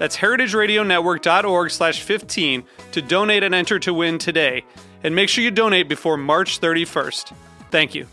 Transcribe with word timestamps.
That's 0.00 0.16
heritageradionetwork.org 0.16 1.70
slash 1.70 2.00
15 2.00 2.64
to 2.92 3.02
donate 3.02 3.42
and 3.42 3.54
enter 3.54 3.78
to 3.80 3.92
win 3.92 4.16
today. 4.16 4.64
And 5.04 5.14
make 5.14 5.28
sure 5.28 5.44
you 5.44 5.50
donate 5.50 5.90
before 5.90 6.16
March 6.16 6.58
31st. 6.58 7.34
Thank 7.70 7.94
you. 7.94 8.06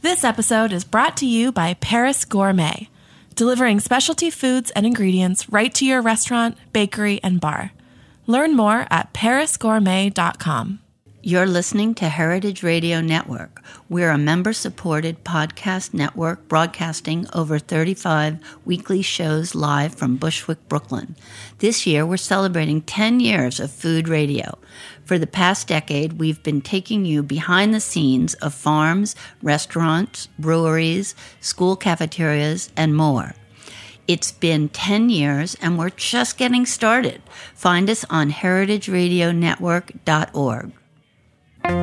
This 0.00 0.24
episode 0.24 0.74
is 0.74 0.84
brought 0.84 1.16
to 1.18 1.26
you 1.26 1.52
by 1.52 1.72
Paris 1.72 2.26
Gourmet, 2.26 2.90
delivering 3.34 3.80
specialty 3.80 4.28
foods 4.28 4.70
and 4.72 4.84
ingredients 4.84 5.48
right 5.48 5.72
to 5.72 5.86
your 5.86 6.02
restaurant, 6.02 6.58
bakery, 6.74 7.18
and 7.22 7.40
bar. 7.40 7.72
Learn 8.26 8.54
more 8.54 8.86
at 8.90 9.14
parisgourmet.com. 9.14 10.81
You're 11.24 11.46
listening 11.46 11.94
to 11.94 12.08
Heritage 12.08 12.64
Radio 12.64 13.00
Network. 13.00 13.62
We're 13.88 14.10
a 14.10 14.18
member 14.18 14.52
supported 14.52 15.22
podcast 15.22 15.94
network 15.94 16.48
broadcasting 16.48 17.28
over 17.32 17.60
35 17.60 18.38
weekly 18.64 19.02
shows 19.02 19.54
live 19.54 19.94
from 19.94 20.16
Bushwick, 20.16 20.68
Brooklyn. 20.68 21.14
This 21.58 21.86
year, 21.86 22.04
we're 22.04 22.16
celebrating 22.16 22.82
10 22.82 23.20
years 23.20 23.60
of 23.60 23.70
food 23.70 24.08
radio. 24.08 24.58
For 25.04 25.16
the 25.16 25.28
past 25.28 25.68
decade, 25.68 26.14
we've 26.14 26.42
been 26.42 26.60
taking 26.60 27.04
you 27.04 27.22
behind 27.22 27.72
the 27.72 27.78
scenes 27.78 28.34
of 28.34 28.52
farms, 28.52 29.14
restaurants, 29.44 30.26
breweries, 30.40 31.14
school 31.40 31.76
cafeterias, 31.76 32.72
and 32.76 32.96
more. 32.96 33.36
It's 34.08 34.32
been 34.32 34.70
10 34.70 35.08
years 35.08 35.56
and 35.62 35.78
we're 35.78 35.90
just 35.90 36.36
getting 36.36 36.66
started. 36.66 37.22
Find 37.54 37.88
us 37.88 38.04
on 38.10 38.32
heritageradionetwork.org. 38.32 40.72
Hello 41.64 41.74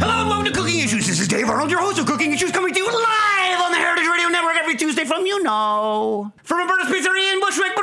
and 0.00 0.28
welcome 0.28 0.46
to 0.46 0.52
Cooking 0.52 0.78
Issues. 0.80 1.06
This 1.06 1.20
is 1.20 1.28
Dave 1.28 1.48
Arnold, 1.48 1.70
your 1.70 1.80
host 1.80 1.98
of 1.98 2.06
Cooking 2.06 2.32
Issues, 2.32 2.52
coming 2.52 2.72
to 2.72 2.80
you 2.80 2.86
live 2.86 3.60
on 3.60 3.70
the 3.70 3.76
Heritage 3.76 4.06
Radio 4.06 4.28
Network 4.28 4.56
every 4.56 4.76
Tuesday 4.76 5.04
from 5.04 5.26
you 5.26 5.42
know 5.42 6.32
from 6.42 6.58
Roberta's 6.58 6.88
Pizzeria 6.88 7.34
in 7.34 7.40
Bushwick, 7.40 7.74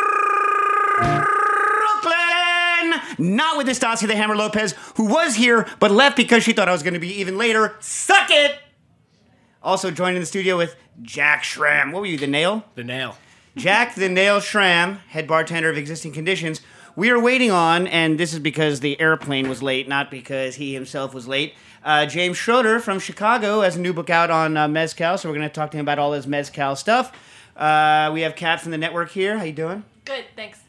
Brooklyn. 1.99 3.35
Not 3.35 3.57
with 3.57 3.69
Estacia 3.69 4.07
the 4.07 4.15
Hammer 4.15 4.35
Lopez, 4.35 4.73
who 4.95 5.05
was 5.05 5.35
here 5.35 5.67
but 5.79 5.91
left 5.91 6.17
because 6.17 6.43
she 6.43 6.53
thought 6.53 6.67
I 6.69 6.71
was 6.71 6.81
going 6.81 6.95
to 6.95 6.99
be 6.99 7.19
even 7.19 7.37
later. 7.37 7.75
Suck 7.81 8.31
it. 8.31 8.57
Also 9.61 9.91
joined 9.91 10.15
in 10.15 10.23
the 10.23 10.27
studio 10.27 10.57
with 10.57 10.75
Jack 11.03 11.43
Schramm. 11.43 11.91
What 11.91 11.99
were 11.99 12.07
you, 12.07 12.17
the 12.17 12.25
nail? 12.25 12.65
The 12.73 12.83
nail. 12.83 13.15
Jack 13.57 13.95
the 13.95 14.07
Nail 14.07 14.39
Schramm, 14.39 14.99
head 15.09 15.27
bartender 15.27 15.69
of 15.69 15.77
Existing 15.77 16.13
Conditions. 16.13 16.61
We 16.95 17.09
are 17.09 17.19
waiting 17.19 17.51
on, 17.51 17.85
and 17.87 18.17
this 18.17 18.33
is 18.33 18.39
because 18.39 18.79
the 18.79 18.99
airplane 18.99 19.49
was 19.49 19.61
late, 19.61 19.89
not 19.89 20.09
because 20.09 20.55
he 20.55 20.73
himself 20.73 21.13
was 21.13 21.27
late. 21.27 21.53
Uh, 21.83 22.05
James 22.05 22.37
Schroeder 22.37 22.79
from 22.79 22.99
Chicago 22.99 23.61
has 23.61 23.75
a 23.75 23.81
new 23.81 23.91
book 23.91 24.09
out 24.09 24.29
on 24.29 24.55
uh, 24.55 24.67
mezcal, 24.69 25.17
so 25.17 25.27
we're 25.27 25.35
going 25.35 25.47
to 25.47 25.53
talk 25.53 25.71
to 25.71 25.77
him 25.77 25.83
about 25.83 25.99
all 25.99 26.13
his 26.13 26.27
mezcal 26.27 26.77
stuff. 26.77 27.11
Uh, 27.57 28.09
we 28.13 28.21
have 28.21 28.35
Kat 28.35 28.61
from 28.61 28.71
the 28.71 28.77
network 28.77 29.11
here. 29.11 29.37
How 29.37 29.43
you 29.43 29.51
doing? 29.51 29.83
Good, 30.05 30.25
thanks. 30.35 30.59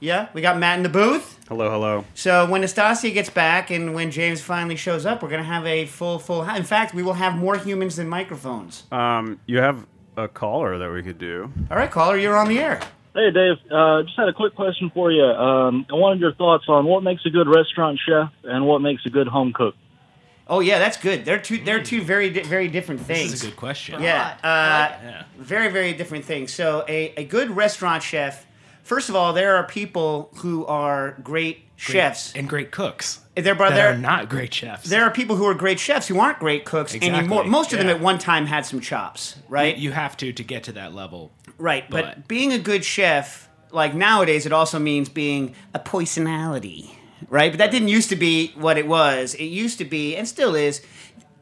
Yeah, 0.00 0.28
we 0.32 0.40
got 0.40 0.58
Matt 0.58 0.78
in 0.78 0.82
the 0.82 0.88
booth. 0.88 1.38
Hello, 1.46 1.70
hello. 1.70 2.06
So 2.14 2.48
when 2.48 2.62
Nastassia 2.62 3.12
gets 3.12 3.28
back 3.28 3.70
and 3.70 3.94
when 3.94 4.10
James 4.10 4.40
finally 4.40 4.76
shows 4.76 5.04
up, 5.04 5.22
we're 5.22 5.28
going 5.28 5.42
to 5.42 5.46
have 5.46 5.66
a 5.66 5.84
full, 5.84 6.18
full. 6.18 6.42
In 6.42 6.64
fact, 6.64 6.94
we 6.94 7.02
will 7.02 7.12
have 7.12 7.36
more 7.36 7.58
humans 7.58 7.96
than 7.96 8.08
microphones. 8.08 8.84
Um, 8.90 9.40
you 9.44 9.58
have 9.58 9.84
a 10.16 10.28
caller 10.28 10.78
that 10.78 10.90
we 10.92 11.02
could 11.02 11.18
do. 11.18 11.52
All 11.70 11.76
right, 11.76 11.90
caller, 11.90 12.16
you're 12.16 12.36
on 12.36 12.48
the 12.48 12.58
air. 12.58 12.80
Hey, 13.14 13.30
Dave. 13.30 13.56
Uh, 13.70 14.02
just 14.04 14.16
had 14.16 14.28
a 14.28 14.32
quick 14.32 14.54
question 14.54 14.90
for 14.94 15.10
you. 15.10 15.24
Um, 15.24 15.84
I 15.90 15.94
wanted 15.94 16.20
your 16.20 16.32
thoughts 16.34 16.64
on 16.68 16.84
what 16.86 17.02
makes 17.02 17.24
a 17.26 17.30
good 17.30 17.48
restaurant 17.48 17.98
chef 18.06 18.30
and 18.44 18.66
what 18.66 18.80
makes 18.80 19.04
a 19.06 19.10
good 19.10 19.26
home 19.26 19.52
cook. 19.52 19.74
Oh 20.46 20.60
yeah, 20.60 20.78
that's 20.80 20.96
good. 20.96 21.24
They're 21.24 21.38
two. 21.38 21.58
They're 21.58 21.82
two 21.82 22.02
very, 22.02 22.30
di- 22.30 22.42
very 22.42 22.66
different 22.68 23.00
things. 23.00 23.30
This 23.30 23.40
is 23.40 23.46
a 23.46 23.50
good 23.50 23.56
question. 23.56 24.02
Yeah, 24.02 24.36
uh, 24.42 24.46
Yeah. 24.48 25.22
very, 25.38 25.68
very 25.70 25.92
different 25.92 26.24
things. 26.24 26.52
So, 26.52 26.84
a, 26.88 27.14
a 27.16 27.24
good 27.24 27.50
restaurant 27.52 28.02
chef, 28.02 28.46
first 28.82 29.08
of 29.08 29.14
all, 29.16 29.32
there 29.32 29.54
are 29.56 29.64
people 29.64 30.30
who 30.38 30.66
are 30.66 31.16
great, 31.22 31.69
chefs. 31.80 32.32
and 32.34 32.48
great 32.48 32.70
cooks. 32.70 33.20
There, 33.34 33.54
but 33.54 33.70
that 33.70 33.76
there, 33.76 33.92
are 33.92 33.96
not 33.96 34.28
great 34.28 34.52
chefs. 34.52 34.88
there 34.90 35.02
are 35.04 35.10
people 35.10 35.36
who 35.36 35.46
are 35.46 35.54
great 35.54 35.80
chefs 35.80 36.06
who 36.08 36.20
aren't 36.20 36.38
great 36.38 36.64
cooks 36.66 36.94
Exactly, 36.94 37.18
anymore. 37.18 37.44
Most 37.44 37.72
of 37.72 37.78
them 37.78 37.88
at 37.88 38.00
one 38.00 38.18
time 38.18 38.44
had 38.46 38.66
some 38.66 38.80
chops, 38.80 39.36
right? 39.48 39.76
You 39.76 39.92
have 39.92 40.16
to 40.18 40.32
to 40.32 40.44
get 40.44 40.64
to 40.64 40.72
that 40.72 40.94
level. 40.94 41.32
right. 41.56 41.88
But, 41.88 42.04
but- 42.04 42.28
being 42.28 42.52
a 42.52 42.58
good 42.58 42.84
chef, 42.84 43.48
like 43.70 43.94
nowadays, 43.94 44.44
it 44.46 44.52
also 44.52 44.78
means 44.78 45.08
being 45.08 45.54
a 45.72 45.78
personality, 45.78 46.98
right? 47.28 47.50
But 47.52 47.58
that 47.58 47.70
didn't 47.70 47.88
used 47.88 48.10
to 48.10 48.16
be 48.16 48.48
what 48.56 48.76
it 48.76 48.86
was. 48.86 49.34
It 49.34 49.44
used 49.44 49.78
to 49.78 49.84
be, 49.84 50.16
and 50.16 50.28
still 50.28 50.54
is, 50.54 50.82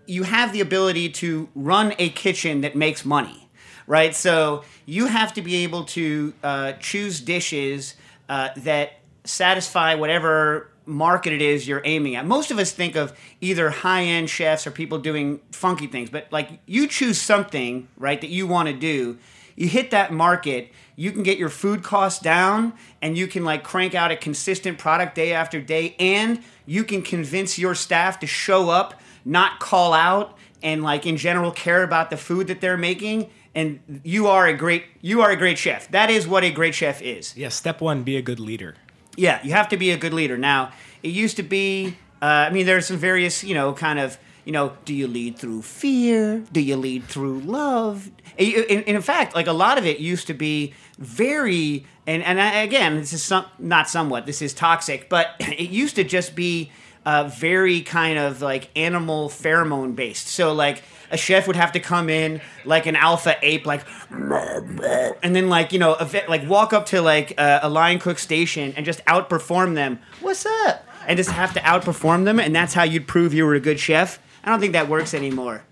you 0.06 0.22
have 0.22 0.53
the 0.53 0.60
ability 0.60 1.09
to 1.10 1.48
run 1.54 1.94
a 1.98 2.10
kitchen 2.10 2.60
that 2.60 2.77
makes 2.77 3.04
money, 3.04 3.48
right? 3.87 4.15
So 4.15 4.62
you 4.87 5.06
have 5.06 5.34
to 5.34 5.43
be 5.43 5.56
able 5.65 5.84
to 5.84 6.32
uh, 6.43 6.72
choose 6.81 7.21
dishes 7.21 7.94
uh, 8.28 8.50
that 8.59 8.93
satisfy 9.28 9.94
whatever 9.94 10.71
market 10.87 11.33
it 11.33 11.43
is 11.43 11.69
you're 11.69 11.83
aiming 11.84 12.16
at. 12.16 12.27
Most 12.27 12.50
of 12.50 12.59
us 12.59 12.72
think 12.72 12.97
of 12.97 13.12
either 13.41 13.71
high 13.71 14.03
end 14.03 14.31
chefs 14.31 14.66
or 14.66 14.71
people 14.71 14.99
doing 14.99 15.41
funky 15.53 15.87
things, 15.87 16.11
but 16.11 16.27
like 16.33 16.61
you 16.66 16.89
choose 16.89 17.21
something, 17.21 17.89
right, 17.97 18.21
that 18.21 18.31
you 18.31 18.47
want 18.47 18.69
to 18.69 18.75
do. 18.75 19.19
You 19.55 19.69
hit 19.69 19.91
that 19.91 20.12
market, 20.12 20.72
you 20.97 21.11
can 21.11 21.25
get 21.25 21.37
your 21.37 21.49
food 21.49 21.83
costs 21.83 22.21
down 22.21 22.75
and 23.03 23.19
you 23.19 23.27
can 23.27 23.44
like 23.44 23.65
crank 23.65 23.94
out 23.94 24.11
a 24.11 24.16
consistent 24.16 24.78
product 24.78 25.15
day 25.15 25.33
after 25.33 25.60
day 25.60 25.95
and 25.99 26.43
you 26.65 26.84
can 26.84 27.03
convince 27.03 27.59
your 27.59 27.75
staff 27.75 28.21
to 28.21 28.27
show 28.27 28.71
up, 28.71 29.00
not 29.25 29.59
call 29.59 29.93
out 29.93 30.39
and 30.62 30.83
like 30.83 31.06
in 31.06 31.16
general 31.16 31.50
care 31.50 31.83
about 31.83 32.10
the 32.10 32.16
food 32.16 32.47
that 32.47 32.60
they're 32.60 32.77
making 32.77 33.31
and 33.55 34.00
you 34.05 34.28
are 34.28 34.47
a 34.47 34.55
great 34.55 34.84
you 35.00 35.21
are 35.22 35.31
a 35.31 35.37
great 35.37 35.59
chef. 35.59 35.91
That 35.91 36.10
is 36.10 36.28
what 36.28 36.45
a 36.45 36.50
great 36.50 36.75
chef 36.75 37.03
is. 37.03 37.37
Yeah. 37.37 37.49
Step 37.49 37.81
one: 37.81 38.05
be 38.05 38.16
a 38.16 38.22
good 38.22 38.39
leader. 38.39 38.77
Yeah, 39.18 39.40
you 39.42 39.50
have 39.50 39.68
to 39.70 39.76
be 39.76 39.90
a 39.90 39.96
good 39.96 40.14
leader. 40.14 40.38
Now, 40.38 40.70
it 41.02 41.08
used 41.08 41.36
to 41.38 41.42
be, 41.42 41.96
uh, 42.22 42.24
I 42.24 42.50
mean, 42.50 42.66
there's 42.66 42.86
some 42.86 42.98
various, 42.98 43.42
you 43.42 43.52
know, 43.52 43.72
kind 43.72 43.98
of, 43.98 44.16
you 44.44 44.52
know, 44.52 44.74
do 44.84 44.94
you 44.94 45.08
lead 45.08 45.36
through 45.36 45.62
fear? 45.62 46.44
Do 46.52 46.60
you 46.60 46.76
lead 46.76 47.04
through 47.04 47.40
love? 47.40 48.10
And, 48.38 48.54
and 48.70 48.84
in 48.84 49.03
fact, 49.03 49.34
like 49.34 49.48
a 49.48 49.53
lot 49.53 49.76
of 49.76 49.84
it 49.84 49.98
used 49.98 50.28
to 50.28 50.34
be 50.34 50.72
very, 50.98 51.84
and, 52.06 52.22
and 52.22 52.41
I, 52.41 52.60
again, 52.60 52.97
this 52.97 53.12
is 53.12 53.22
some, 53.22 53.44
not 53.59 53.88
somewhat, 53.88 54.24
this 54.24 54.41
is 54.41 54.54
toxic, 54.54 55.09
but 55.09 55.34
it 55.41 55.71
used 55.71 55.97
to 55.97 56.04
just 56.04 56.36
be 56.36 56.71
uh, 57.04 57.24
very 57.24 57.80
kind 57.80 58.21
of 58.21 58.41
like 58.41 58.71
animal 58.76 59.28
pheromone 59.28 59.97
based. 59.97 60.28
So, 60.28 60.53
like, 60.53 60.84
a 61.10 61.16
chef 61.16 61.47
would 61.47 61.57
have 61.57 61.72
to 61.72 61.81
come 61.81 62.10
in 62.10 62.41
like 62.65 62.87
an 62.87 62.97
alpha 62.97 63.37
ape, 63.43 63.66
like, 63.66 63.84
and 64.10 65.34
then 65.34 65.49
like 65.49 65.72
you 65.72 65.78
know, 65.78 65.97
like 66.28 66.47
walk 66.49 66.72
up 66.72 66.87
to 66.87 67.01
like 67.01 67.39
a, 67.39 67.60
a 67.63 67.69
line 67.69 67.99
cook 67.99 68.19
station 68.19 68.75
and 68.77 68.84
just 68.84 69.05
outperform 69.07 69.75
them. 69.75 70.01
What's 70.21 70.47
up? 70.47 70.84
And 71.07 71.16
just 71.16 71.31
have 71.31 71.55
to 71.55 71.60
outperform 71.60 72.25
them, 72.25 72.39
and 72.39 72.55
that's 72.55 72.75
how 72.75 72.83
you'd 72.83 73.07
prove 73.07 73.33
you 73.33 73.47
were 73.47 73.55
a 73.55 73.60
good 73.60 73.81
chef. 73.81 74.19
I 74.45 74.51
don't 74.51 74.60
think 74.60 74.75
that 74.75 74.89
works 74.89 75.15
anymore. 75.15 75.63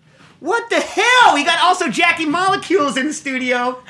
What 0.41 0.69
the 0.71 0.81
hell? 0.81 1.35
We 1.35 1.45
got 1.45 1.61
also 1.61 1.89
Jackie 1.89 2.27
Molecules 2.27 2.97
in 2.97 3.07
the 3.07 3.13
studio. 3.13 3.83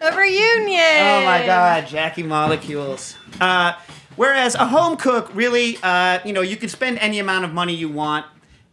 A 0.00 0.16
reunion. 0.16 0.80
Oh 1.00 1.24
my 1.24 1.42
God, 1.46 1.86
Jackie 1.86 2.24
Molecules. 2.24 3.16
Uh, 3.40 3.74
whereas 4.16 4.54
a 4.56 4.66
home 4.66 4.96
cook, 4.96 5.32
really, 5.34 5.78
uh, 5.82 6.18
you 6.24 6.32
know, 6.32 6.40
you 6.40 6.56
can 6.56 6.68
spend 6.68 6.98
any 6.98 7.20
amount 7.20 7.44
of 7.44 7.52
money 7.52 7.74
you 7.74 7.88
want. 7.88 8.26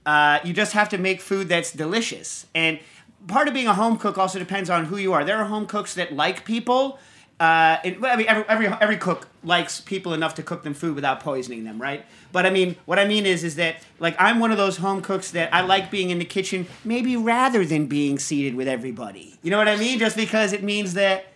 Uh, 0.06 0.40
you 0.44 0.54
just 0.54 0.74
have 0.74 0.90
to 0.90 0.98
make 0.98 1.22
food 1.22 1.50
that's 1.50 1.72
delicious. 1.72 2.46
And 2.56 2.80
part 3.28 3.48
of 3.48 3.54
being 3.54 3.68
a 3.68 3.74
home 3.74 3.98
cook 3.98 4.18
also 4.18 4.40
depends 4.40 4.70
on 4.70 4.86
who 4.86 4.98
you 4.98 5.14
are. 5.14 5.24
There 5.24 5.38
are 5.38 5.46
home 5.46 5.66
cooks 5.66 5.94
that 5.96 6.14
like 6.14 6.46
people. 6.46 7.00
Uh, 7.40 7.78
it, 7.86 8.02
well, 8.02 8.12
I 8.12 8.18
mean, 8.18 8.28
every, 8.28 8.44
every 8.50 8.68
every 8.82 8.98
cook 8.98 9.30
likes 9.44 9.80
people 9.80 10.14
enough 10.14 10.36
to 10.36 10.44
cook 10.44 10.64
them 10.64 10.74
food 10.74 10.94
without 10.96 11.22
poisoning 11.22 11.64
them, 11.64 11.82
right? 11.82 12.06
But 12.34 12.46
I 12.46 12.50
mean, 12.50 12.76
what 12.86 13.00
I 13.00 13.06
mean 13.06 13.26
is, 13.26 13.46
is 13.46 13.56
that 13.56 13.78
like 14.00 14.16
I'm 14.20 14.40
one 14.40 14.52
of 14.52 14.58
those 14.58 14.78
home 14.78 15.02
cooks 15.02 15.32
that 15.32 15.54
I 15.54 15.62
like 15.62 15.90
being 15.90 16.10
in 16.10 16.20
the 16.20 16.26
kitchen, 16.26 16.68
maybe 16.84 17.16
rather 17.16 17.64
than 17.66 17.86
being 17.86 18.20
seated 18.20 18.56
with 18.56 18.68
everybody. 18.68 19.40
You 19.42 19.52
know 19.52 19.58
what 19.58 19.70
I 19.70 19.78
mean? 19.78 20.00
Just 20.00 20.18
because 20.18 20.52
it 20.52 20.64
means 20.64 20.96
that 20.96 21.28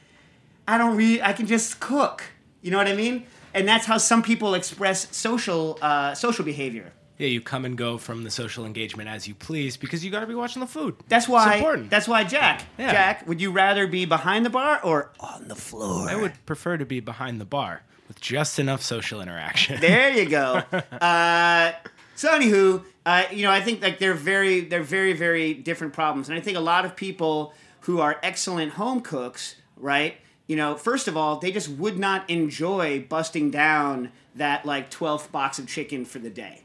I 0.68 0.78
don't 0.78 0.98
really, 0.98 1.22
I 1.22 1.32
can 1.32 1.48
just 1.48 1.80
cook. 1.80 2.24
You 2.62 2.72
know 2.72 2.78
what 2.78 2.88
I 2.88 2.96
mean? 2.96 3.26
And 3.54 3.66
that's 3.68 3.86
how 3.86 3.98
some 3.98 4.24
people 4.24 4.56
express 4.56 5.16
social 5.16 5.78
uh, 5.82 6.16
social 6.16 6.44
behavior. 6.44 6.92
Yeah, 7.18 7.28
you 7.28 7.42
come 7.42 7.64
and 7.64 7.78
go 7.78 7.98
from 7.98 8.24
the 8.24 8.32
social 8.32 8.66
engagement 8.66 9.08
as 9.08 9.28
you 9.28 9.36
please 9.36 9.78
because 9.78 10.04
you 10.04 10.10
got 10.10 10.22
to 10.22 10.28
be 10.28 10.34
watching 10.36 10.62
the 10.62 10.68
food. 10.68 10.96
That's 11.08 11.28
why. 11.28 11.54
It's 11.54 11.60
important. 11.60 11.90
That's 11.90 12.08
why, 12.08 12.24
Jack. 12.24 12.64
Yeah. 12.78 12.92
Jack, 12.92 13.28
would 13.28 13.40
you 13.40 13.52
rather 13.52 13.86
be 13.86 14.06
behind 14.06 14.46
the 14.46 14.50
bar 14.50 14.80
or 14.84 15.12
on 15.20 15.48
the 15.48 15.56
floor? 15.56 16.10
I 16.10 16.16
would 16.16 16.34
prefer 16.46 16.78
to 16.78 16.86
be 16.86 17.00
behind 17.00 17.40
the 17.40 17.46
bar 17.46 17.84
with 18.08 18.20
just 18.20 18.58
enough 18.60 18.82
social 18.82 19.22
interaction. 19.22 19.80
There 19.80 20.10
you 20.10 20.28
go. 20.28 20.64
uh, 21.02 21.74
so, 22.16 22.30
anywho, 22.30 22.84
uh, 23.06 23.24
you 23.32 23.44
know, 23.44 23.52
I 23.52 23.62
think 23.62 23.82
like 23.82 24.00
they're 24.00 24.14
very, 24.14 24.62
they're 24.62 24.84
very, 24.84 25.14
very 25.14 25.54
different 25.54 25.94
problems, 25.94 26.30
and 26.30 26.38
I 26.38 26.42
think 26.42 26.58
a 26.58 26.62
lot 26.62 26.86
of 26.86 26.96
people 26.96 27.54
who 27.82 28.00
are 28.00 28.20
excellent 28.24 28.74
home 28.74 29.02
cooks, 29.02 29.56
right? 29.78 30.18
You 30.48 30.56
know, 30.56 30.76
first 30.76 31.08
of 31.08 31.16
all, 31.16 31.38
they 31.38 31.52
just 31.52 31.70
would 31.70 31.98
not 31.98 32.30
enjoy 32.30 33.06
busting 33.08 33.52
down 33.52 34.12
that 34.36 34.66
like 34.66 34.90
twelfth 34.90 35.32
box 35.32 35.60
of 35.60 35.68
chicken 35.68 36.06
for 36.06 36.20
the 36.20 36.30
day. 36.30 36.64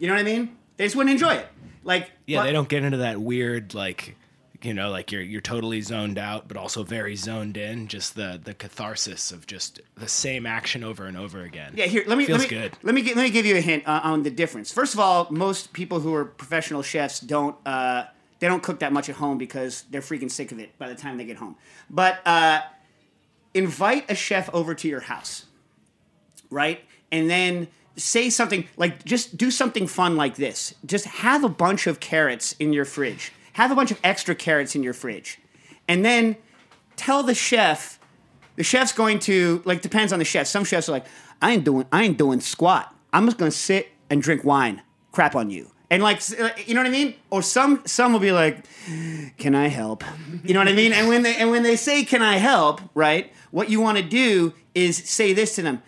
You 0.00 0.08
know 0.08 0.14
what 0.14 0.20
I 0.20 0.24
mean? 0.24 0.56
They 0.76 0.84
just 0.86 0.96
wouldn't 0.96 1.12
enjoy 1.12 1.34
it. 1.34 1.46
Like, 1.84 2.10
yeah, 2.26 2.40
but- 2.40 2.44
they 2.46 2.52
don't 2.52 2.68
get 2.68 2.82
into 2.82 2.98
that 2.98 3.20
weird 3.20 3.74
like 3.74 4.16
you 4.62 4.74
know 4.74 4.90
like 4.90 5.10
you're 5.10 5.22
you're 5.22 5.40
totally 5.40 5.80
zoned 5.80 6.18
out 6.18 6.46
but 6.46 6.54
also 6.54 6.82
very 6.82 7.16
zoned 7.16 7.56
in 7.56 7.88
just 7.88 8.14
the 8.14 8.38
the 8.44 8.52
catharsis 8.52 9.32
of 9.32 9.46
just 9.46 9.80
the 9.96 10.06
same 10.08 10.44
action 10.44 10.84
over 10.84 11.06
and 11.06 11.16
over 11.16 11.40
again 11.40 11.72
Yeah, 11.74 11.86
here 11.86 12.04
let 12.06 12.18
me 12.18 12.26
feels 12.26 12.40
let 12.40 12.50
me 12.50 12.58
good 12.58 12.72
let 12.82 12.94
me 12.94 13.02
let 13.14 13.22
me 13.22 13.30
give 13.30 13.46
you 13.46 13.56
a 13.56 13.60
hint 13.62 13.88
uh, 13.88 14.00
on 14.04 14.22
the 14.22 14.30
difference. 14.30 14.70
First 14.70 14.92
of 14.92 15.00
all, 15.00 15.28
most 15.30 15.72
people 15.72 16.00
who 16.00 16.14
are 16.14 16.24
professional 16.26 16.82
chefs 16.82 17.20
don't 17.20 17.56
uh, 17.66 18.04
they 18.38 18.48
don't 18.48 18.62
cook 18.62 18.80
that 18.80 18.92
much 18.92 19.08
at 19.08 19.16
home 19.16 19.38
because 19.38 19.84
they're 19.90 20.02
freaking 20.02 20.30
sick 20.30 20.52
of 20.52 20.58
it 20.58 20.76
by 20.78 20.88
the 20.88 20.94
time 20.94 21.16
they 21.16 21.24
get 21.24 21.36
home. 21.38 21.56
But 21.88 22.20
uh, 22.26 22.60
invite 23.54 24.10
a 24.10 24.14
chef 24.14 24.48
over 24.54 24.74
to 24.74 24.88
your 24.88 25.00
house, 25.00 25.46
right? 26.50 26.80
And 27.12 27.28
then 27.30 27.68
say 27.96 28.30
something 28.30 28.66
like 28.76 29.04
just 29.04 29.36
do 29.36 29.50
something 29.50 29.86
fun 29.86 30.16
like 30.16 30.36
this. 30.36 30.74
Just 30.84 31.06
have 31.06 31.44
a 31.44 31.48
bunch 31.48 31.86
of 31.86 32.00
carrots 32.00 32.54
in 32.58 32.72
your 32.72 32.84
fridge. 32.84 33.32
Have 33.54 33.70
a 33.70 33.74
bunch 33.74 33.90
of 33.90 34.00
extra 34.02 34.34
carrots 34.34 34.74
in 34.74 34.82
your 34.82 34.94
fridge. 34.94 35.38
And 35.88 36.04
then 36.04 36.36
tell 36.96 37.22
the 37.22 37.34
chef 37.34 37.98
the 38.56 38.64
chef's 38.64 38.92
going 38.92 39.18
to 39.20 39.62
like 39.64 39.82
depends 39.82 40.12
on 40.12 40.18
the 40.18 40.24
chef. 40.24 40.46
Some 40.46 40.64
chefs 40.64 40.88
are 40.88 40.92
like, 40.92 41.06
I 41.40 41.52
ain't 41.52 41.64
doing 41.64 41.86
I 41.92 42.04
ain't 42.04 42.18
doing 42.18 42.40
squat. 42.40 42.94
I'm 43.12 43.24
just 43.24 43.38
gonna 43.38 43.50
sit 43.50 43.88
and 44.08 44.22
drink 44.22 44.44
wine. 44.44 44.82
Crap 45.12 45.34
on 45.34 45.50
you. 45.50 45.70
And 45.90 46.02
like 46.02 46.20
you 46.66 46.74
know 46.74 46.80
what 46.80 46.86
I 46.86 46.90
mean? 46.90 47.14
Or 47.30 47.42
some 47.42 47.82
some 47.86 48.12
will 48.12 48.20
be 48.20 48.32
like, 48.32 48.64
Can 49.38 49.54
I 49.54 49.68
help? 49.68 50.04
You 50.44 50.54
know 50.54 50.60
what 50.60 50.68
I 50.68 50.72
mean? 50.72 50.92
And 50.92 51.08
when 51.08 51.22
they 51.22 51.36
and 51.36 51.50
when 51.50 51.62
they 51.62 51.76
say 51.76 52.04
can 52.04 52.22
I 52.22 52.36
help, 52.36 52.80
right? 52.94 53.32
What 53.50 53.70
you 53.70 53.80
want 53.80 53.98
to 53.98 54.04
do 54.04 54.54
is 54.74 54.96
say 54.96 55.32
this 55.32 55.56
to 55.56 55.62
them. 55.62 55.82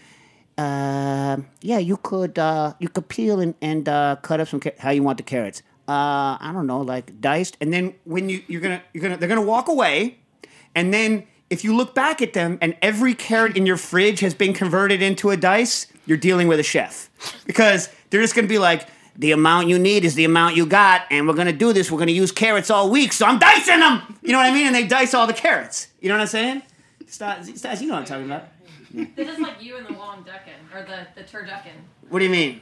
Uh, 0.58 1.38
yeah, 1.60 1.78
you 1.78 1.96
could 1.96 2.38
uh, 2.38 2.74
you 2.78 2.88
could 2.88 3.08
peel 3.08 3.40
and, 3.40 3.54
and 3.62 3.88
uh, 3.88 4.16
cut 4.22 4.40
up 4.40 4.48
some 4.48 4.60
ca- 4.60 4.74
how 4.78 4.90
you 4.90 5.02
want 5.02 5.16
the 5.16 5.22
carrots. 5.22 5.62
Uh, 5.88 6.36
I 6.40 6.50
don't 6.52 6.66
know, 6.66 6.80
like 6.80 7.20
diced. 7.20 7.56
And 7.60 7.72
then 7.72 7.94
when 8.04 8.28
you 8.28 8.42
you're 8.46 8.60
gonna 8.60 8.82
you're 8.92 9.02
gonna 9.02 9.16
they're 9.16 9.28
gonna 9.28 9.42
walk 9.42 9.68
away, 9.68 10.18
and 10.74 10.92
then 10.92 11.26
if 11.50 11.64
you 11.64 11.74
look 11.74 11.94
back 11.94 12.22
at 12.22 12.32
them 12.34 12.58
and 12.60 12.76
every 12.82 13.14
carrot 13.14 13.56
in 13.56 13.66
your 13.66 13.76
fridge 13.76 14.20
has 14.20 14.34
been 14.34 14.52
converted 14.52 15.02
into 15.02 15.30
a 15.30 15.36
dice, 15.36 15.86
you're 16.06 16.18
dealing 16.18 16.48
with 16.48 16.60
a 16.60 16.62
chef 16.62 17.10
because 17.46 17.88
they're 18.10 18.22
just 18.22 18.34
gonna 18.34 18.48
be 18.48 18.58
like. 18.58 18.88
The 19.14 19.32
amount 19.32 19.68
you 19.68 19.78
need 19.78 20.06
is 20.06 20.14
the 20.14 20.24
amount 20.24 20.56
you 20.56 20.64
got, 20.64 21.02
and 21.10 21.28
we're 21.28 21.34
gonna 21.34 21.52
do 21.52 21.74
this. 21.74 21.90
We're 21.92 21.98
gonna 21.98 22.12
use 22.12 22.32
carrots 22.32 22.70
all 22.70 22.88
week, 22.88 23.12
so 23.12 23.26
I'm 23.26 23.38
dicing 23.38 23.78
them. 23.80 24.00
You 24.22 24.32
know 24.32 24.38
what 24.38 24.46
I 24.46 24.54
mean? 24.54 24.68
And 24.68 24.74
they 24.74 24.86
dice 24.86 25.12
all 25.12 25.26
the 25.26 25.34
carrots. 25.34 25.88
You 26.00 26.08
know 26.08 26.14
what 26.14 26.22
I'm 26.22 26.28
saying? 26.28 26.62
Stas, 27.08 27.52
Stas, 27.56 27.82
you 27.82 27.88
know 27.88 27.92
what 27.96 28.00
I'm 28.00 28.06
talking 28.06 28.24
about. 28.24 28.48
They're 29.16 29.24
just 29.24 29.40
like 29.40 29.62
you 29.62 29.76
and 29.76 29.86
the 29.86 29.92
long 29.98 30.24
duckin, 30.24 30.60
or 30.74 30.82
the, 30.84 31.06
the 31.20 31.26
turducken. 31.26 31.72
What 32.08 32.18
do 32.20 32.24
you 32.24 32.30
mean? 32.30 32.60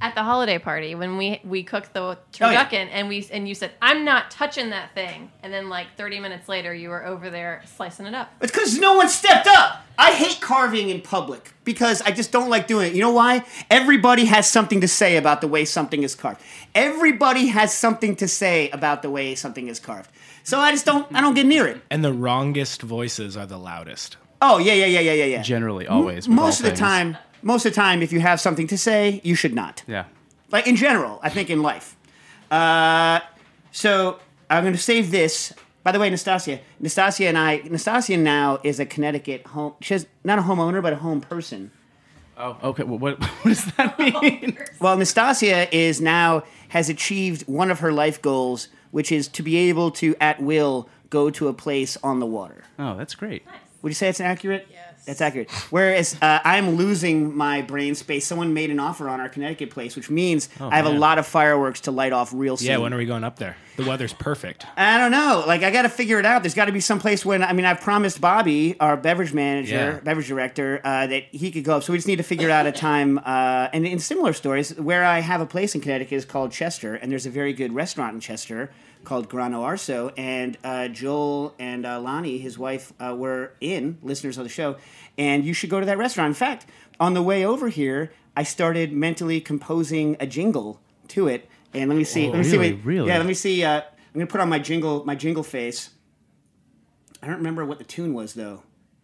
At 0.00 0.14
the 0.14 0.22
holiday 0.22 0.58
party, 0.58 0.94
when 0.94 1.16
we 1.16 1.40
we 1.44 1.62
cooked 1.62 1.92
the 1.92 2.00
Oh, 2.02 2.16
yeah. 2.40 2.64
turducken, 2.64 2.88
and 2.92 3.08
we 3.08 3.26
and 3.32 3.48
you 3.48 3.54
said, 3.54 3.72
"I'm 3.82 4.04
not 4.04 4.30
touching 4.30 4.70
that 4.70 4.94
thing," 4.94 5.30
and 5.42 5.52
then 5.52 5.68
like 5.68 5.88
30 5.96 6.20
minutes 6.20 6.48
later, 6.48 6.72
you 6.74 6.88
were 6.88 7.04
over 7.04 7.30
there 7.30 7.62
slicing 7.76 8.06
it 8.06 8.14
up. 8.14 8.30
It's 8.40 8.50
because 8.52 8.78
no 8.78 8.94
one 8.96 9.08
stepped 9.08 9.46
up. 9.46 9.84
I 9.98 10.12
hate 10.12 10.40
carving 10.40 10.88
in 10.90 11.00
public 11.00 11.52
because 11.64 12.00
I 12.02 12.12
just 12.12 12.30
don't 12.32 12.48
like 12.48 12.66
doing 12.66 12.88
it. 12.88 12.94
You 12.94 13.02
know 13.02 13.10
why? 13.12 13.44
Everybody 13.70 14.24
has 14.26 14.48
something 14.48 14.80
to 14.80 14.88
say 14.88 15.16
about 15.16 15.40
the 15.40 15.48
way 15.48 15.64
something 15.64 16.02
is 16.02 16.14
carved. 16.14 16.40
Everybody 16.74 17.48
has 17.48 17.72
something 17.76 18.14
to 18.16 18.28
say 18.28 18.70
about 18.70 19.02
the 19.02 19.10
way 19.10 19.34
something 19.34 19.68
is 19.68 19.78
carved. 19.80 20.10
So 20.44 20.58
I 20.58 20.70
just 20.72 20.86
don't. 20.86 21.06
I 21.14 21.20
don't 21.20 21.34
get 21.34 21.46
near 21.46 21.66
it. 21.66 21.82
and 21.90 22.04
the 22.04 22.12
wrongest 22.12 22.82
voices 22.82 23.36
are 23.36 23.46
the 23.46 23.58
loudest 23.58 24.16
Oh 24.40 24.58
yeah, 24.58 24.72
yeah, 24.74 24.86
yeah, 24.86 25.00
yeah, 25.00 25.12
yeah, 25.12 25.24
yeah. 25.24 25.42
Generally, 25.42 25.86
always. 25.88 26.28
with 26.28 26.36
most 26.36 26.60
all 26.60 26.66
of 26.66 26.70
the 26.72 26.76
things. 26.76 26.78
time, 26.80 27.16
most 27.42 27.66
of 27.66 27.72
the 27.72 27.76
time, 27.76 28.02
if 28.02 28.12
you 28.12 28.20
have 28.20 28.40
something 28.40 28.66
to 28.68 28.78
say, 28.78 29.20
you 29.24 29.34
should 29.34 29.54
not. 29.54 29.82
Yeah. 29.86 30.04
like 30.50 30.66
in 30.66 30.76
general, 30.76 31.18
I 31.22 31.28
think 31.28 31.50
in 31.50 31.62
life. 31.62 31.96
Uh, 32.50 33.20
so 33.72 34.18
I'm 34.48 34.62
going 34.64 34.74
to 34.74 34.80
save 34.80 35.10
this. 35.10 35.52
By 35.84 35.92
the 35.92 35.98
way, 36.00 36.10
Nastassia, 36.10 36.60
Nastassia 36.82 37.28
and 37.28 37.38
I, 37.38 37.60
Nastassia 37.60 38.18
now 38.18 38.58
is 38.62 38.78
a 38.80 38.86
Connecticut 38.86 39.46
home. 39.46 39.74
She's 39.80 40.06
not 40.24 40.38
a 40.38 40.42
homeowner, 40.42 40.82
but 40.82 40.92
a 40.92 40.96
home 40.96 41.20
person. 41.20 41.70
Oh, 42.36 42.56
okay. 42.62 42.82
Well, 42.84 42.98
what, 42.98 43.18
what 43.42 43.44
does 43.44 43.64
that 43.76 43.98
mean? 43.98 44.58
Well, 44.80 44.96
Nastassia 44.96 45.68
is 45.72 46.00
now 46.00 46.44
has 46.68 46.88
achieved 46.88 47.42
one 47.48 47.70
of 47.70 47.80
her 47.80 47.92
life 47.92 48.20
goals, 48.22 48.68
which 48.90 49.10
is 49.10 49.28
to 49.28 49.42
be 49.42 49.56
able 49.56 49.90
to 49.92 50.14
at 50.20 50.40
will 50.40 50.88
go 51.10 51.30
to 51.30 51.48
a 51.48 51.54
place 51.54 51.96
on 52.02 52.20
the 52.20 52.26
water. 52.26 52.64
oh, 52.78 52.96
that's 52.96 53.14
great. 53.14 53.42
Would 53.82 53.90
you 53.90 53.94
say 53.94 54.08
it's 54.08 54.20
accurate? 54.20 54.66
Yes. 54.70 55.04
That's 55.04 55.20
accurate. 55.20 55.50
Whereas 55.70 56.16
uh, 56.20 56.40
I'm 56.44 56.70
losing 56.72 57.34
my 57.34 57.62
brain 57.62 57.94
space. 57.94 58.26
Someone 58.26 58.52
made 58.52 58.70
an 58.70 58.78
offer 58.80 59.08
on 59.08 59.20
our 59.20 59.28
Connecticut 59.28 59.70
place, 59.70 59.96
which 59.96 60.10
means 60.10 60.48
I 60.60 60.76
have 60.76 60.84
a 60.86 60.90
lot 60.90 61.18
of 61.18 61.26
fireworks 61.26 61.82
to 61.82 61.92
light 61.92 62.12
off 62.12 62.32
real 62.34 62.56
soon. 62.56 62.68
yeah 62.68 62.76
when 62.78 62.92
are 62.92 62.98
we 62.98 63.06
going 63.06 63.24
up 63.24 63.38
there 63.38 63.56
the 63.76 63.84
weather's 63.84 64.12
perfect 64.12 64.66
I 64.76 64.98
don't 64.98 65.12
know. 65.12 65.44
Like 65.46 65.62
I 65.62 65.70
got 65.70 65.82
to 65.82 65.88
figure 65.88 66.18
it 66.18 66.26
out. 66.26 66.42
There's 66.42 66.54
got 66.54 66.64
to 66.64 66.72
be 66.72 66.80
some 66.80 66.98
place 66.98 67.24
when 67.24 67.42
I 67.44 67.52
mean 67.52 67.64
I've 67.64 67.80
promised 67.80 68.20
Bobby, 68.20 68.78
our 68.80 68.96
beverage 68.96 69.32
manager, 69.32 69.74
Yeah. 69.94 70.00
beverage 70.00 70.26
director, 70.28 70.80
uh, 70.84 71.06
that 71.06 71.22
he 71.30 71.50
could 71.52 71.62
go 71.64 71.76
up. 71.76 71.84
So 71.84 71.92
we 71.92 71.98
just 71.98 72.08
need 72.08 72.16
to 72.16 72.22
figure 72.24 72.50
out 72.50 72.66
a 72.66 72.72
time. 72.72 73.18
Uh, 73.18 73.68
and 73.72 73.86
in 73.86 74.00
similar 74.00 74.32
stories, 74.32 74.74
where 74.74 75.04
I 75.04 75.20
have 75.20 75.40
a 75.40 75.46
place 75.46 75.74
in 75.76 75.80
Connecticut 75.80 76.12
is 76.12 76.24
called 76.24 76.50
Chester, 76.52 76.96
and 76.96 77.10
there's 77.12 77.24
a 77.26 77.30
very 77.30 77.52
good 77.52 77.72
restaurant 77.72 78.14
in 78.14 78.20
Chester 78.20 78.70
called 79.04 79.28
Grano 79.28 79.62
Arso. 79.62 80.12
And 80.16 80.56
uh, 80.64 80.88
Joel 80.88 81.54
and 81.58 81.86
uh, 81.86 82.00
Lonnie, 82.00 82.38
his 82.38 82.58
wife, 82.58 82.92
uh, 83.00 83.14
were 83.16 83.52
in 83.60 83.98
listeners 84.02 84.38
of 84.38 84.44
the 84.44 84.50
show, 84.50 84.76
and 85.16 85.44
you 85.44 85.52
should 85.52 85.70
go 85.70 85.80
to 85.80 85.86
that 85.86 85.98
restaurant. 85.98 86.28
In 86.28 86.34
fact, 86.34 86.66
on 87.00 87.14
the 87.14 87.22
way 87.22 87.44
over 87.44 87.68
here, 87.68 88.12
I 88.36 88.42
started 88.42 88.92
mentally 88.92 89.40
composing 89.40 90.16
a 90.20 90.26
jingle 90.26 90.80
to 91.08 91.28
it. 91.28 91.48
And 91.74 91.88
let 91.90 91.96
me 91.96 92.04
see. 92.04 92.28
Oh, 92.28 92.30
let 92.30 92.38
me 92.38 92.44
see. 92.44 92.56
really? 92.56 92.72
Wait, 92.74 92.84
Really? 92.84 93.08
Yeah, 93.08 93.18
let 93.18 93.26
me 93.26 93.34
see. 93.34 93.62
Uh, 93.64 93.80
I'm 93.80 94.14
gonna 94.14 94.26
put 94.26 94.40
on 94.40 94.48
my 94.48 94.58
jingle, 94.58 95.04
my 95.04 95.14
jingle 95.14 95.42
face. 95.42 95.90
I 97.22 97.26
don't 97.26 97.36
remember 97.36 97.64
what 97.64 97.78
the 97.78 97.84
tune 97.84 98.14
was 98.14 98.34
though. 98.34 98.62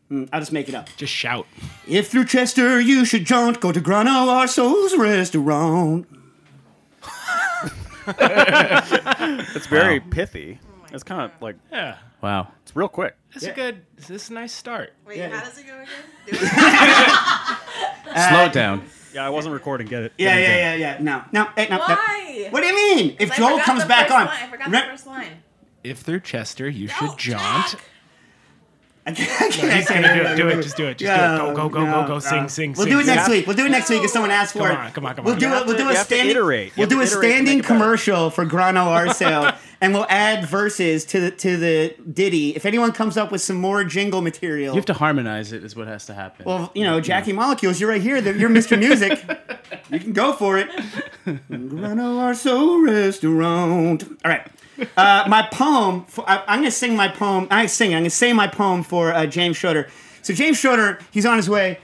Hmm, 0.09 0.25
I'll 0.33 0.41
just 0.41 0.53
make 0.53 0.69
it 0.69 0.75
up. 0.75 0.89
just 0.97 1.13
shout 1.13 1.47
If 1.89 2.09
through 2.11 2.27
Chester 2.27 2.79
you 2.81 3.05
should 3.05 3.25
jaunt, 3.25 3.61
go 3.61 3.73
to 3.73 3.81
Grano 3.81 4.11
Arso's 4.11 4.97
restaurant. 4.97 6.07
It's 9.57 9.67
very 9.67 10.01
pithy. 10.01 10.59
It's 10.93 11.03
kind 11.03 11.23
of 11.23 11.33
like 11.41 11.57
yeah 11.73 11.97
wow. 12.21 12.49
It's 12.63 12.77
real 12.77 12.89
quick. 12.89 13.17
it's 13.33 13.45
a 13.45 13.53
good 13.53 13.85
this 13.97 14.11
is 14.11 14.31
a 14.31 14.35
nice 14.35 14.53
start 14.53 14.93
Wait, 15.07 15.17
Yeah. 15.19 15.31
how 15.31 15.45
does 15.45 15.59
it 15.59 15.67
go 15.67 15.75
again? 15.75 15.87
Slow 18.29 18.45
it 18.45 18.53
down. 18.53 18.85
Yeah, 19.13 19.27
I 19.27 19.31
wasn't 19.31 19.55
recording. 19.55 19.87
Get 19.87 20.03
it. 20.05 20.13
Yeah, 20.19 20.37
yeah, 20.39 20.57
yeah, 20.57 20.75
yeah. 20.75 20.97
No, 21.01 21.23
no, 21.33 21.49
eh, 21.57 21.67
no, 21.71 21.77
no. 21.79 21.85
Why? 21.85 22.49
What 22.51 22.61
do 22.63 22.67
you 22.67 22.75
mean? 22.75 23.17
If 23.21 23.31
I 23.33 23.37
Joel 23.37 23.49
forgot 23.51 23.65
comes 23.67 23.83
the 23.83 23.89
back 23.89 24.09
first 24.09 24.19
on, 24.21 24.27
line. 24.27 24.39
I 24.43 24.47
forgot 24.51 24.71
Re- 24.71 24.81
the 24.81 24.87
first 24.87 25.07
line. 25.07 25.43
if 25.85 25.99
through 26.01 26.21
chester 26.21 26.69
you 26.69 26.89
should 26.89 27.11
No, 27.11 27.15
jaunt 27.17 27.71
Jack. 27.71 27.81
I 29.07 29.13
can't, 29.13 29.41
I 29.65 29.77
he's 29.77 29.89
gonna 29.89 30.15
do 30.15 30.23
it 30.23 30.37
do 30.37 30.49
it 30.49 30.63
just 30.63 30.77
do 30.79 30.87
it 30.87 30.97
just 30.97 31.15
do 31.15 31.25
it 31.25 31.39
go 31.39 31.55
go 31.55 31.69
go 31.69 31.85
go 31.85 32.07
go 32.07 32.15
No, 32.15 32.19
sing 32.21 32.43
no. 32.43 32.49
sing 32.49 32.73
We'll 32.73 32.85
sing 32.87 32.93
do 32.95 33.01
it 33.01 33.07
next 33.07 33.25
sing. 33.27 33.33
week. 33.35 33.47
We'll 33.47 33.57
do 33.57 33.67
it 33.67 33.71
next 33.71 33.91
week 33.91 34.03
if 34.03 34.11
someone 34.11 34.31
asks 34.31 34.57
for 34.57 34.71
it. 34.71 34.75
Come 34.75 34.81
it. 34.81 34.87
on, 34.87 34.93
come 34.93 35.07
on, 35.07 35.15
come 35.17 35.25
We'll 35.27 35.35
on. 35.35 35.41
do 35.41 35.47
You 35.49 35.55
it. 35.57 35.67
We'll 35.67 35.77
do 35.77 35.89
a 35.91 35.95
standing. 35.97 36.71
We'll 36.77 36.87
do 36.89 37.01
a 37.03 37.07
standing 37.07 37.45
make 37.45 37.59
it 37.59 37.63
better. 37.63 37.75
commercial 37.75 38.31
for 38.31 38.47
Grano 38.47 38.87
Arso, 38.87 39.55
and 39.83 39.93
we'll 39.93 40.07
add 40.09 40.47
verses 40.47 41.05
to 41.07 41.21
the 41.21 41.31
to 41.33 41.59
the 41.59 41.95
ditty. 42.15 42.57
If 42.57 42.65
anyone 42.65 42.93
comes 42.93 43.19
up 43.19 43.31
with 43.31 43.43
some 43.43 43.57
more 43.57 43.85
jingle 43.85 44.23
material, 44.23 44.73
You 44.75 44.79
have 44.79 44.87
to 44.87 44.95
harmonize 44.95 45.53
it. 45.53 45.65
Is 45.65 45.77
what 45.77 45.87
has 45.87 46.07
to 46.07 46.15
happen. 46.15 46.47
Well, 46.47 46.71
you 46.75 46.85
know, 46.85 46.99
Jackie 47.03 47.35
Molecules, 47.35 47.79
you're 47.81 47.91
right 47.91 48.01
here. 48.01 48.17
You're 48.17 48.49
Mr. 48.49 48.79
Music. 48.79 49.23
you 49.91 50.01
can 50.01 50.15
go 50.15 50.33
for 50.33 50.57
it. 50.57 50.69
Grano 51.27 52.21
Arso 52.21 52.83
Restaurant. 52.87 54.03
All 54.25 54.31
right. 54.31 54.47
Uh, 54.97 55.25
my 55.28 55.49
poem. 55.50 56.04
For, 56.07 56.28
I, 56.28 56.43
I'm 56.47 56.61
going 56.61 56.64
to 56.64 56.71
sing 56.71 56.97
my 56.97 57.09
poem. 57.09 57.47
I 57.50 57.66
sing. 57.66 57.90
I'm 57.90 58.00
going 58.00 58.04
to 58.04 58.11
say 58.11 58.33
my 58.33 58.47
poem 58.47 58.83
for 58.83 59.12
uh, 59.12 59.26
James 59.26 59.57
Schroeder. 59.57 59.88
So 60.23 60.33
James 60.35 60.59
Schroeder, 60.59 60.99
he's 61.11 61.26
on 61.26 61.37
his 61.37 61.49
way. 61.49 61.78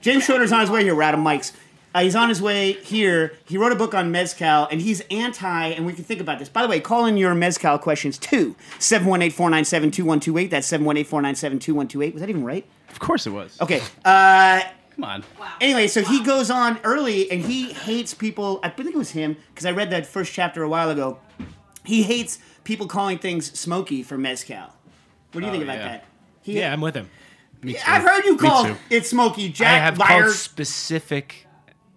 James 0.00 0.24
Schroeder's 0.24 0.52
on 0.52 0.60
his 0.60 0.70
way 0.70 0.82
here. 0.84 0.94
We're 0.94 1.02
out 1.02 1.14
of 1.14 1.20
mics. 1.20 1.52
Uh, 1.94 2.02
he's 2.02 2.14
on 2.14 2.28
his 2.28 2.40
way 2.40 2.72
here. 2.72 3.32
He 3.46 3.56
wrote 3.56 3.72
a 3.72 3.76
book 3.76 3.94
on 3.94 4.12
mezcal, 4.12 4.68
and 4.70 4.80
he's 4.80 5.00
anti. 5.10 5.68
And 5.68 5.86
we 5.86 5.94
can 5.94 6.04
think 6.04 6.20
about 6.20 6.38
this. 6.38 6.48
By 6.48 6.62
the 6.62 6.68
way, 6.68 6.80
call 6.80 7.06
in 7.06 7.16
your 7.16 7.34
mezcal 7.34 7.78
questions 7.78 8.18
too. 8.18 8.54
718-497-2128. 8.78 10.50
That's 10.50 10.70
718-497-2128. 10.70 12.12
Was 12.12 12.20
that 12.20 12.30
even 12.30 12.44
right? 12.44 12.66
Of 12.90 12.98
course 13.00 13.26
it 13.26 13.30
was. 13.30 13.60
Okay. 13.60 13.80
Uh, 14.04 14.60
Come 14.94 15.04
on. 15.04 15.24
Anyway, 15.60 15.86
so 15.86 16.02
he 16.02 16.24
goes 16.24 16.50
on 16.50 16.78
early 16.82 17.30
and 17.30 17.40
he 17.40 17.72
hates 17.72 18.14
people. 18.14 18.58
I 18.64 18.68
think 18.68 18.88
it 18.88 18.96
was 18.96 19.12
him 19.12 19.36
because 19.54 19.64
I 19.64 19.70
read 19.70 19.90
that 19.90 20.06
first 20.06 20.32
chapter 20.32 20.62
a 20.64 20.68
while 20.68 20.90
ago. 20.90 21.18
He 21.88 22.02
hates 22.02 22.38
people 22.64 22.86
calling 22.86 23.16
things 23.16 23.58
smoky 23.58 24.02
for 24.02 24.18
mezcal. 24.18 24.74
What 25.32 25.40
do 25.40 25.40
you 25.40 25.46
oh, 25.46 25.50
think 25.52 25.64
about 25.64 25.78
yeah. 25.78 25.88
that? 25.88 26.04
He, 26.42 26.58
Yeah, 26.58 26.70
I'm 26.70 26.82
with 26.82 26.94
him. 26.94 27.08
Me 27.62 27.72
too. 27.72 27.78
I've 27.86 28.02
heard 28.02 28.26
you 28.26 28.36
call 28.36 28.76
it 28.90 29.06
smoky, 29.06 29.46
I 29.46 29.48
Jack. 29.48 29.80
have 29.80 29.98
liar. 29.98 30.24
called 30.24 30.34
specific 30.34 31.46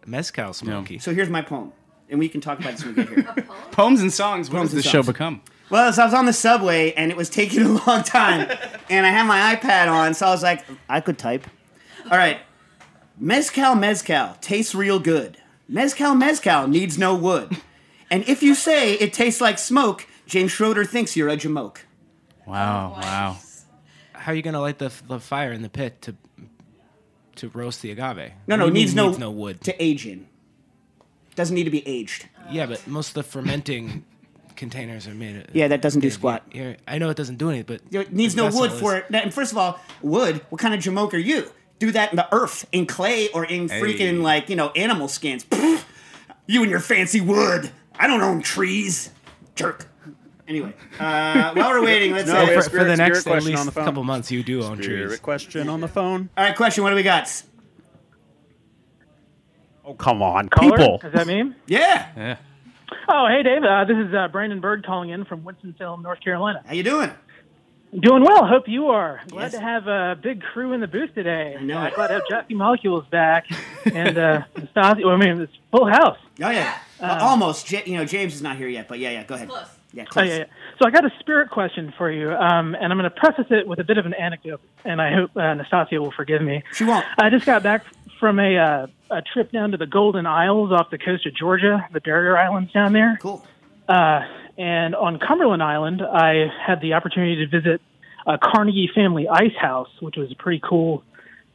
mezcal 0.06 0.54
smoky. 0.54 0.98
so 0.98 1.14
here's 1.14 1.30
my 1.30 1.42
poem, 1.42 1.74
and 2.10 2.20
we 2.20 2.30
can 2.30 2.40
talk 2.40 2.58
about 2.62 2.72
this 2.72 2.86
when 2.86 2.96
we 2.96 3.04
get 3.04 3.14
here. 3.36 3.46
Poems 3.72 4.00
and 4.00 4.14
songs. 4.14 4.50
What 4.50 4.60
Poems 4.60 4.70
does 4.70 4.78
this 4.78 4.86
and 4.86 4.92
show 4.94 5.02
songs. 5.02 5.08
become? 5.08 5.42
Well, 5.70 5.92
so 5.92 6.04
I 6.04 6.06
was 6.06 6.14
on 6.14 6.26
the 6.26 6.32
subway 6.32 6.94
and 6.94 7.12
it 7.12 7.18
was 7.18 7.30
taking 7.30 7.62
a 7.64 7.68
long 7.86 8.04
time, 8.04 8.50
and 8.90 9.06
I 9.06 9.10
had 9.10 9.26
my 9.26 9.54
iPad 9.58 9.92
on, 9.92 10.14
so 10.14 10.26
I 10.26 10.30
was 10.30 10.42
like, 10.42 10.64
I 10.88 11.02
could 11.02 11.18
type. 11.18 11.46
All 12.10 12.18
right, 12.18 12.40
mezcal, 13.18 13.76
mezcal 13.76 14.38
tastes 14.40 14.74
real 14.74 15.00
good. 15.00 15.38
Mezcal, 15.68 16.16
mezcal 16.16 16.70
needs 16.70 16.98
no 16.98 17.14
wood. 17.14 17.58
And 18.12 18.24
if 18.28 18.44
you 18.44 18.54
say 18.54 18.94
it 18.96 19.14
tastes 19.14 19.42
like 19.42 19.58
smoke, 19.58 20.06
James 20.28 20.52
Schroeder 20.52 20.86
thinks 20.86 21.16
you're 21.16 21.30
a 21.30 21.38
jamoke. 21.38 21.78
Wow. 22.46 22.94
Oh, 22.98 23.02
wow. 23.02 23.38
How 24.14 24.34
are 24.34 24.36
you 24.36 24.42
gonna 24.44 24.62
light 24.62 24.78
the, 24.78 24.92
the 25.08 25.20
fire 25.20 25.52
in 25.52 25.62
the 25.64 25.70
pit 25.70 26.02
to 26.04 26.16
to 27.38 27.50
roast 27.50 27.82
the 27.82 27.90
agave? 27.92 28.34
No, 28.48 28.56
no, 28.58 28.66
What 28.66 28.70
it 28.72 28.74
needs 28.74 28.94
no, 28.94 29.08
needs 29.08 29.18
no 29.20 29.32
wood. 29.32 29.62
to 29.62 29.84
age 29.84 30.06
in. 30.06 30.28
Doesn't 31.36 31.56
need 31.56 31.64
to 31.64 31.72
be 31.72 31.88
aged. 31.88 32.28
yeah, 32.52 32.66
but 32.66 32.86
most 32.86 33.10
of 33.10 33.14
the 33.16 33.24
fermenting 33.24 34.04
containers 34.58 35.08
are 35.08 35.14
made. 35.16 35.38
Of, 35.38 35.56
Yeah, 35.56 35.70
that 35.70 35.82
doesn't 35.82 36.02
do 36.02 36.08
yeah, 36.08 36.14
squat. 36.14 36.44
yeah, 36.52 36.76
I 36.88 36.98
know 36.98 37.10
it 37.10 37.16
doesn't 37.18 37.38
do 37.38 37.50
anything, 37.50 37.78
but 37.90 37.96
It 37.98 38.12
needs 38.14 38.36
the 38.36 38.42
no 38.50 38.56
wood 38.56 38.72
vessel 38.72 38.78
for 38.88 38.98
it. 38.98 39.06
And 39.12 39.34
first 39.34 39.54
of 39.54 39.58
all, 39.58 39.80
wood. 40.02 40.42
What 40.50 40.60
kind 40.62 40.74
of 40.74 40.82
jamoke 40.82 41.14
are 41.14 41.18
you? 41.18 41.50
Do 41.80 41.92
that 41.94 42.12
in 42.12 42.18
the 42.18 42.28
earth, 42.36 42.68
in 42.74 42.86
clay, 42.86 43.30
or 43.30 43.46
in 43.46 43.70
freaking 43.70 43.98
Hey. 43.98 44.12
like 44.12 44.50
you 44.50 44.56
know 44.58 44.70
animal 44.72 45.08
skins. 45.08 45.46
Pfft. 45.46 45.86
you 46.48 46.62
and 46.62 46.70
your 46.70 46.82
fancy 46.82 47.22
wood. 47.22 47.72
I 48.02 48.08
don't 48.08 48.22
own 48.22 48.42
trees. 48.42 49.12
Jerk. 49.56 49.88
Anyway, 50.48 50.74
uh, 51.00 51.52
while 51.56 51.70
we're 51.70 51.84
waiting, 51.86 52.12
let's. 52.14 52.28
No, 52.28 52.44
we 52.44 52.52
have 52.52 52.64
for, 52.66 52.70
for 52.72 52.84
the 52.84 52.98
next 52.98 53.20
at 53.20 53.24
question 53.26 53.52
least 53.52 53.60
on 53.60 53.66
the 53.68 53.72
phone. 53.72 53.86
couple 53.86 54.04
months, 54.04 54.32
you 54.32 54.44
do 54.44 54.64
own 54.64 54.80
trees. 54.80 55.20
Question 55.20 55.70
on 55.70 55.80
the 55.82 55.88
phone. 55.88 56.30
all 56.36 56.44
right, 56.44 56.56
question. 56.56 56.84
What 56.84 56.90
do 56.90 56.96
we 56.96 57.04
got? 57.04 57.44
Oh, 59.86 59.94
come 59.94 60.22
on. 60.22 60.50
Caller? 60.50 60.78
People. 60.78 61.02
Is 61.04 61.14
that 61.14 61.28
me? 61.28 61.54
Yeah. 61.68 62.08
Yeah. 62.16 62.38
Oh, 63.08 63.28
hey, 63.30 63.44
Dave. 63.44 63.64
Uh, 63.64 63.86
this 63.86 63.98
is 63.98 64.14
uh, 64.14 64.28
Brandon 64.28 64.60
Berg 64.60 64.84
calling 64.84 65.10
in 65.10 65.26
from 65.26 65.44
Winston-Salem, 65.44 66.02
North 66.02 66.22
Carolina. 66.22 66.62
How 66.66 66.74
you 66.74 66.84
doing? 66.84 67.12
Doing 68.00 68.24
well. 68.24 68.46
Hope 68.46 68.68
you 68.68 68.88
are. 68.88 69.22
Glad 69.30 69.44
Yes. 69.44 69.52
to 69.54 69.60
have 69.60 69.88
a 69.88 70.16
big 70.22 70.42
crew 70.42 70.74
in 70.74 70.80
the 70.82 70.88
booth 70.88 71.14
today. 71.14 71.56
I 71.60 71.64
know 71.64 71.78
Uh, 71.80 71.86
it. 71.88 71.96
glad 71.96 72.08
to 72.08 72.14
have 72.16 72.24
Jackie 72.30 72.54
Molecules 72.54 73.06
back 73.12 73.46
and 73.86 74.18
uh, 74.18 74.42
Stassi. 74.76 75.04
Well, 75.04 75.16
I 75.16 75.18
mean, 75.18 75.42
it's 75.42 75.52
full 75.72 75.88
house. 75.90 76.18
Oh 76.42 76.50
yeah. 76.50 76.78
Uh, 77.02 77.18
almost. 77.22 77.66
J- 77.68 77.84
you 77.86 77.98
know, 77.98 78.06
James 78.06 78.34
is 78.36 78.42
not 78.42 78.58
here 78.58 78.68
yet, 78.68 78.88
but 78.88 79.00
yeah, 79.00 79.12
yeah. 79.12 79.24
Go 79.24 79.36
ahead. 79.36 79.50
Close. 79.50 79.66
Yeah, 79.94 80.04
Oh, 80.04 80.06
close. 80.12 80.28
yeah, 80.30 80.38
yeah. 80.38 80.44
So 80.82 80.88
I 80.88 80.92
got 80.92 81.04
a 81.06 81.12
spirit 81.20 81.50
question 81.50 81.94
for 81.98 82.10
you, 82.10 82.32
um, 82.32 82.76
and 82.76 82.94
I'm 82.94 82.98
going 82.98 83.10
to 83.12 83.20
preface 83.20 83.48
it 83.50 83.68
with 83.68 83.80
a 83.80 83.84
bit 83.84 83.98
of 83.98 84.06
an 84.06 84.14
anecdote, 84.14 84.62
and 84.86 85.02
I 85.02 85.14
hope 85.14 85.32
uh, 85.36 85.40
Nastassia 85.42 86.00
will 86.00 86.12
forgive 86.12 86.42
me. 86.42 86.64
She 86.74 86.86
won't. 86.86 87.06
I 87.18 87.30
just 87.30 87.46
got 87.46 87.62
back 87.62 87.84
from 88.20 88.40
a, 88.40 88.58
uh, 88.58 88.88
a 89.10 89.22
trip 89.22 89.52
down 89.52 89.72
to 89.72 89.78
the 89.78 89.86
Golden 89.88 90.26
Isles 90.26 90.72
off 90.72 90.92
the 90.92 90.98
coast 90.98 91.26
of 91.26 91.36
Georgia, 91.36 91.86
the 91.92 92.00
barrier 92.00 92.38
islands 92.38 92.72
down 92.72 92.94
there. 92.94 93.18
Cool. 93.22 93.46
Uh, 93.90 94.22
and 94.58 94.96
on 94.96 95.20
Cumberland 95.20 95.62
Island, 95.64 96.02
I 96.02 96.46
had 96.66 96.80
the 96.82 96.94
opportunity 96.94 97.46
to 97.46 97.48
visit 97.48 97.82
a 98.26 98.38
Carnegie 98.38 98.90
family 98.96 99.28
ice 99.28 99.56
house, 99.60 99.90
which 100.00 100.16
was 100.16 100.32
a 100.32 100.36
pretty 100.36 100.62
cool 100.64 101.04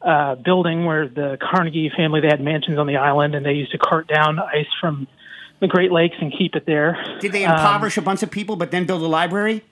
uh, 0.02 0.34
building 0.34 0.84
where 0.84 1.08
the 1.08 1.38
Carnegie 1.40 1.90
family 1.96 2.20
they 2.20 2.26
had 2.28 2.40
mansions 2.42 2.78
on 2.78 2.86
the 2.86 2.96
island, 2.96 3.34
and 3.34 3.46
they 3.46 3.52
used 3.54 3.72
to 3.72 3.78
cart 3.78 4.08
down 4.08 4.38
ice 4.38 4.66
from 4.80 5.06
the 5.60 5.66
Great 5.66 5.92
Lakes 5.92 6.16
and 6.20 6.32
keep 6.36 6.54
it 6.54 6.64
there. 6.66 6.96
Did 7.20 7.32
they 7.32 7.44
Um, 7.44 7.52
impoverish 7.52 7.96
a 7.96 8.02
bunch 8.02 8.22
of 8.22 8.30
people, 8.30 8.56
but 8.56 8.70
then 8.70 8.84
build 8.84 9.02
a 9.02 9.06
library? 9.06 9.62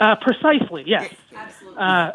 Uh, 0.00 0.16
precisely, 0.16 0.84
yes. 0.86 1.12
Absolutely. 1.34 1.78
Uh, 1.78 1.84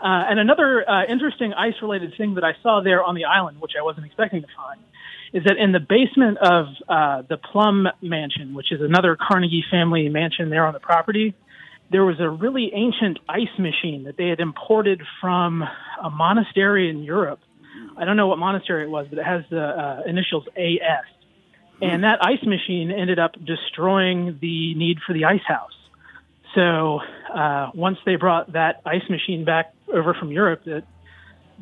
uh, 0.00 0.24
and 0.30 0.38
another 0.38 0.88
uh, 0.88 1.04
interesting 1.06 1.52
ice-related 1.52 2.14
thing 2.16 2.34
that 2.34 2.44
I 2.44 2.54
saw 2.62 2.80
there 2.80 3.02
on 3.02 3.14
the 3.14 3.24
island, 3.24 3.60
which 3.60 3.72
I 3.78 3.82
wasn't 3.82 4.06
expecting 4.06 4.42
to 4.42 4.48
find, 4.56 4.80
is 5.32 5.44
that 5.44 5.56
in 5.56 5.72
the 5.72 5.80
basement 5.80 6.38
of 6.38 6.66
uh, 6.88 7.22
the 7.28 7.36
Plum 7.36 7.88
Mansion, 8.02 8.54
which 8.54 8.70
is 8.70 8.80
another 8.80 9.16
Carnegie 9.16 9.64
family 9.70 10.08
mansion 10.08 10.50
there 10.50 10.66
on 10.66 10.72
the 10.72 10.80
property, 10.80 11.34
there 11.90 12.04
was 12.04 12.20
a 12.20 12.28
really 12.28 12.70
ancient 12.74 13.18
ice 13.28 13.58
machine 13.58 14.04
that 14.04 14.16
they 14.16 14.28
had 14.28 14.40
imported 14.40 15.02
from 15.20 15.62
a 16.02 16.10
monastery 16.10 16.90
in 16.90 17.02
Europe. 17.02 17.40
I 17.96 18.04
don't 18.04 18.16
know 18.16 18.26
what 18.26 18.38
monastery 18.38 18.84
it 18.84 18.90
was, 18.90 19.06
but 19.08 19.18
it 19.18 19.24
has 19.24 19.44
the 19.50 19.60
uh, 19.62 20.02
initials 20.06 20.44
AS. 20.56 21.04
And 21.82 22.04
that 22.04 22.24
ice 22.24 22.42
machine 22.44 22.90
ended 22.90 23.18
up 23.18 23.32
destroying 23.44 24.38
the 24.40 24.74
need 24.74 24.98
for 25.06 25.12
the 25.12 25.24
ice 25.24 25.44
house. 25.46 25.72
So 26.54 27.00
uh, 27.34 27.70
once 27.74 27.98
they 28.04 28.16
brought 28.16 28.52
that 28.52 28.82
ice 28.84 29.08
machine 29.08 29.44
back 29.44 29.72
over 29.92 30.14
from 30.14 30.30
Europe, 30.30 30.66
it 30.66 30.84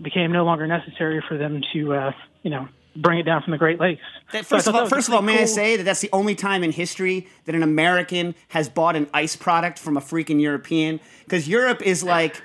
became 0.01 0.33
no 0.33 0.45
longer 0.45 0.67
necessary 0.67 1.23
for 1.27 1.39
them 1.39 1.63
to, 1.73 1.95
uh, 1.95 2.13
you 2.43 2.51
know, 2.51 2.69
bring 2.97 3.19
it 3.19 3.23
down 3.23 3.43
from 3.43 3.53
the 3.53 3.59
Great 3.59 3.79
Lakes. 3.79 4.03
That- 4.33 4.45
First 4.47 4.65
thought 4.65 4.75
of 4.75 4.81
all, 4.83 4.89
first 4.89 5.09
of 5.09 5.15
all, 5.15 5.23
may 5.23 5.43
I 5.43 5.45
say 5.45 5.77
that 5.77 5.85
that's 5.85 6.01
the 6.01 6.11
only 6.13 6.35
time 6.35 6.65
in 6.65 6.73
history 6.73 7.29
that 7.45 7.55
an 7.55 7.63
American 7.63 8.35
has 8.49 8.69
bought 8.69 8.97
an 8.97 9.09
ice 9.15 9.37
product 9.37 9.79
from 9.79 9.97
a 9.97 10.01
freaking 10.01 10.41
European? 10.41 11.01
Because 11.25 11.49
Europe 11.49 11.83
is 11.83 12.03
like. 12.03 12.43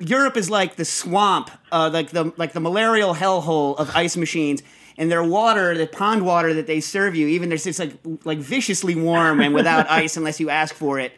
Europe 0.00 0.36
is 0.36 0.50
like 0.50 0.76
the 0.76 0.84
swamp, 0.84 1.50
uh, 1.72 1.88
like 1.90 2.10
the 2.10 2.30
like 2.36 2.52
the 2.52 2.60
malarial 2.60 3.14
hellhole 3.14 3.74
of 3.78 3.90
ice 3.96 4.14
machines, 4.14 4.62
and 4.98 5.10
their 5.10 5.22
water, 5.22 5.76
the 5.76 5.86
pond 5.86 6.24
water 6.24 6.54
that 6.54 6.66
they 6.66 6.80
serve 6.80 7.14
you, 7.14 7.26
even 7.28 7.48
there's 7.48 7.64
just 7.64 7.78
like 7.78 7.92
like 8.24 8.38
viciously 8.38 8.94
warm 8.94 9.40
and 9.40 9.54
without 9.54 9.90
ice 9.90 10.16
unless 10.16 10.40
you 10.40 10.50
ask 10.50 10.74
for 10.74 10.98
it, 10.98 11.12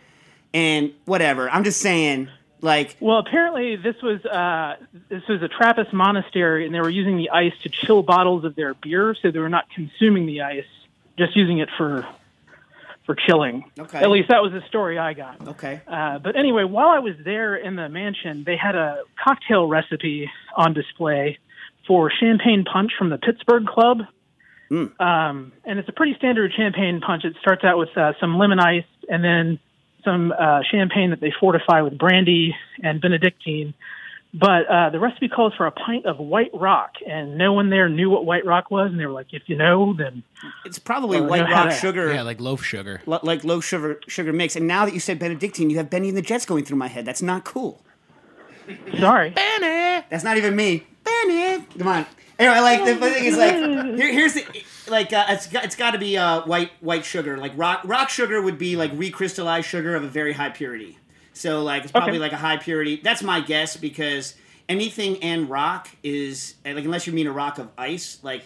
and 0.52 0.92
whatever. 1.04 1.48
I'm 1.50 1.64
just 1.64 1.80
saying, 1.80 2.28
like 2.60 2.96
Well, 3.00 3.18
apparently 3.18 3.76
this 3.76 3.96
was 4.02 4.24
uh, 4.24 4.76
this 5.08 5.26
was 5.28 5.42
a 5.42 5.48
Trappist 5.48 5.92
monastery, 5.92 6.66
and 6.66 6.74
they 6.74 6.80
were 6.80 6.90
using 6.90 7.16
the 7.16 7.30
ice 7.30 7.54
to 7.62 7.68
chill 7.68 8.02
bottles 8.02 8.44
of 8.44 8.54
their 8.56 8.74
beer, 8.74 9.14
so 9.20 9.30
they 9.30 9.38
were 9.38 9.48
not 9.48 9.70
consuming 9.70 10.26
the 10.26 10.42
ice, 10.42 10.66
just 11.16 11.36
using 11.36 11.58
it 11.58 11.68
for 11.76 12.06
for 13.06 13.14
chilling. 13.14 13.64
Okay. 13.78 13.98
At 14.00 14.10
least 14.10 14.28
that 14.28 14.42
was 14.42 14.52
the 14.52 14.60
story 14.68 14.98
I 14.98 15.14
got. 15.14 15.48
okay, 15.48 15.80
Uh, 15.86 16.18
but 16.18 16.36
anyway, 16.36 16.64
while 16.64 16.88
I 16.88 16.98
was 16.98 17.14
there 17.24 17.56
in 17.56 17.74
the 17.74 17.88
mansion, 17.88 18.44
they 18.44 18.54
had 18.56 18.74
a 18.74 19.02
cocktail 19.24 19.66
recipe 19.66 20.30
on 20.54 20.74
display 20.74 21.38
for 21.88 22.12
champagne 22.20 22.64
punch 22.70 22.92
from 22.96 23.10
the 23.10 23.18
Pittsburgh 23.18 23.66
Club. 23.66 24.02
Um, 24.70 25.52
and 25.64 25.78
it's 25.78 25.88
a 25.88 25.92
pretty 25.92 26.14
standard 26.16 26.52
champagne 26.54 27.00
punch. 27.00 27.24
It 27.24 27.34
starts 27.40 27.64
out 27.64 27.78
with 27.78 27.88
uh, 27.96 28.12
some 28.20 28.38
lemon 28.38 28.60
ice 28.60 28.84
and 29.08 29.24
then 29.24 29.58
some 30.04 30.30
uh, 30.38 30.60
champagne 30.70 31.10
that 31.10 31.20
they 31.20 31.32
fortify 31.40 31.80
with 31.80 31.96
brandy 31.98 32.54
and 32.82 33.00
Benedictine. 33.00 33.72
But 34.34 34.66
uh, 34.66 34.90
the 34.90 35.00
recipe 35.00 35.28
calls 35.28 35.54
for 35.54 35.66
a 35.66 35.70
pint 35.70 36.04
of 36.04 36.18
White 36.18 36.50
Rock, 36.52 36.96
and 37.06 37.38
no 37.38 37.54
one 37.54 37.70
there 37.70 37.88
knew 37.88 38.10
what 38.10 38.26
White 38.26 38.44
Rock 38.44 38.70
was. 38.70 38.90
And 38.90 39.00
they 39.00 39.06
were 39.06 39.12
like, 39.12 39.28
"If 39.32 39.44
you 39.46 39.56
know, 39.56 39.94
then 39.96 40.22
it's 40.66 40.78
probably 40.78 41.18
white 41.18 41.48
rock 41.50 41.72
sugar. 41.72 42.12
Yeah, 42.12 42.20
like 42.20 42.38
loaf 42.38 42.62
sugar. 42.62 43.00
li- 43.06 43.20
like 43.22 43.42
loaf 43.42 43.64
sugar 43.64 44.00
sugar 44.06 44.34
mix. 44.34 44.54
And 44.54 44.66
now 44.66 44.84
that 44.84 44.92
you 44.92 45.00
said 45.00 45.18
Benedictine, 45.18 45.70
you 45.70 45.78
have 45.78 45.88
Benny 45.88 46.08
and 46.08 46.16
the 46.16 46.20
Jets 46.20 46.44
going 46.44 46.66
through 46.66 46.76
my 46.76 46.88
head. 46.88 47.06
That's 47.06 47.22
not 47.22 47.44
cool. 47.44 47.80
sorry." 48.98 49.30
Benny. 49.30 50.04
That's 50.10 50.24
not 50.24 50.36
even 50.36 50.54
me. 50.54 50.86
Benny, 51.26 51.64
come 51.78 51.88
on. 51.88 52.06
Anyway, 52.38 52.60
like 52.60 52.84
the 52.84 52.94
thing 52.96 53.24
is 53.24 53.36
like 53.36 53.54
here, 53.96 54.12
here's 54.12 54.34
the 54.34 54.44
like 54.88 55.12
uh, 55.12 55.26
it's 55.30 55.46
got, 55.48 55.64
it's 55.64 55.74
got 55.76 55.90
to 55.92 55.98
be 55.98 56.16
uh, 56.16 56.42
white 56.42 56.70
white 56.80 57.04
sugar. 57.04 57.36
Like 57.36 57.52
rock 57.56 57.80
rock 57.84 58.08
sugar 58.10 58.40
would 58.40 58.58
be 58.58 58.76
like 58.76 58.92
recrystallized 58.92 59.64
sugar 59.64 59.96
of 59.96 60.04
a 60.04 60.08
very 60.08 60.32
high 60.32 60.50
purity. 60.50 60.98
So 61.32 61.62
like 61.62 61.82
it's 61.82 61.92
probably 61.92 62.12
Okay. 62.12 62.18
like 62.20 62.32
a 62.32 62.36
high 62.36 62.56
purity. 62.58 63.00
That's 63.02 63.22
my 63.22 63.40
guess 63.40 63.76
because 63.76 64.34
anything 64.68 65.22
and 65.22 65.48
rock 65.50 65.88
is 66.02 66.54
like 66.64 66.84
unless 66.84 67.06
you 67.06 67.12
mean 67.12 67.26
a 67.26 67.32
rock 67.32 67.58
of 67.58 67.68
ice 67.76 68.18
like 68.22 68.44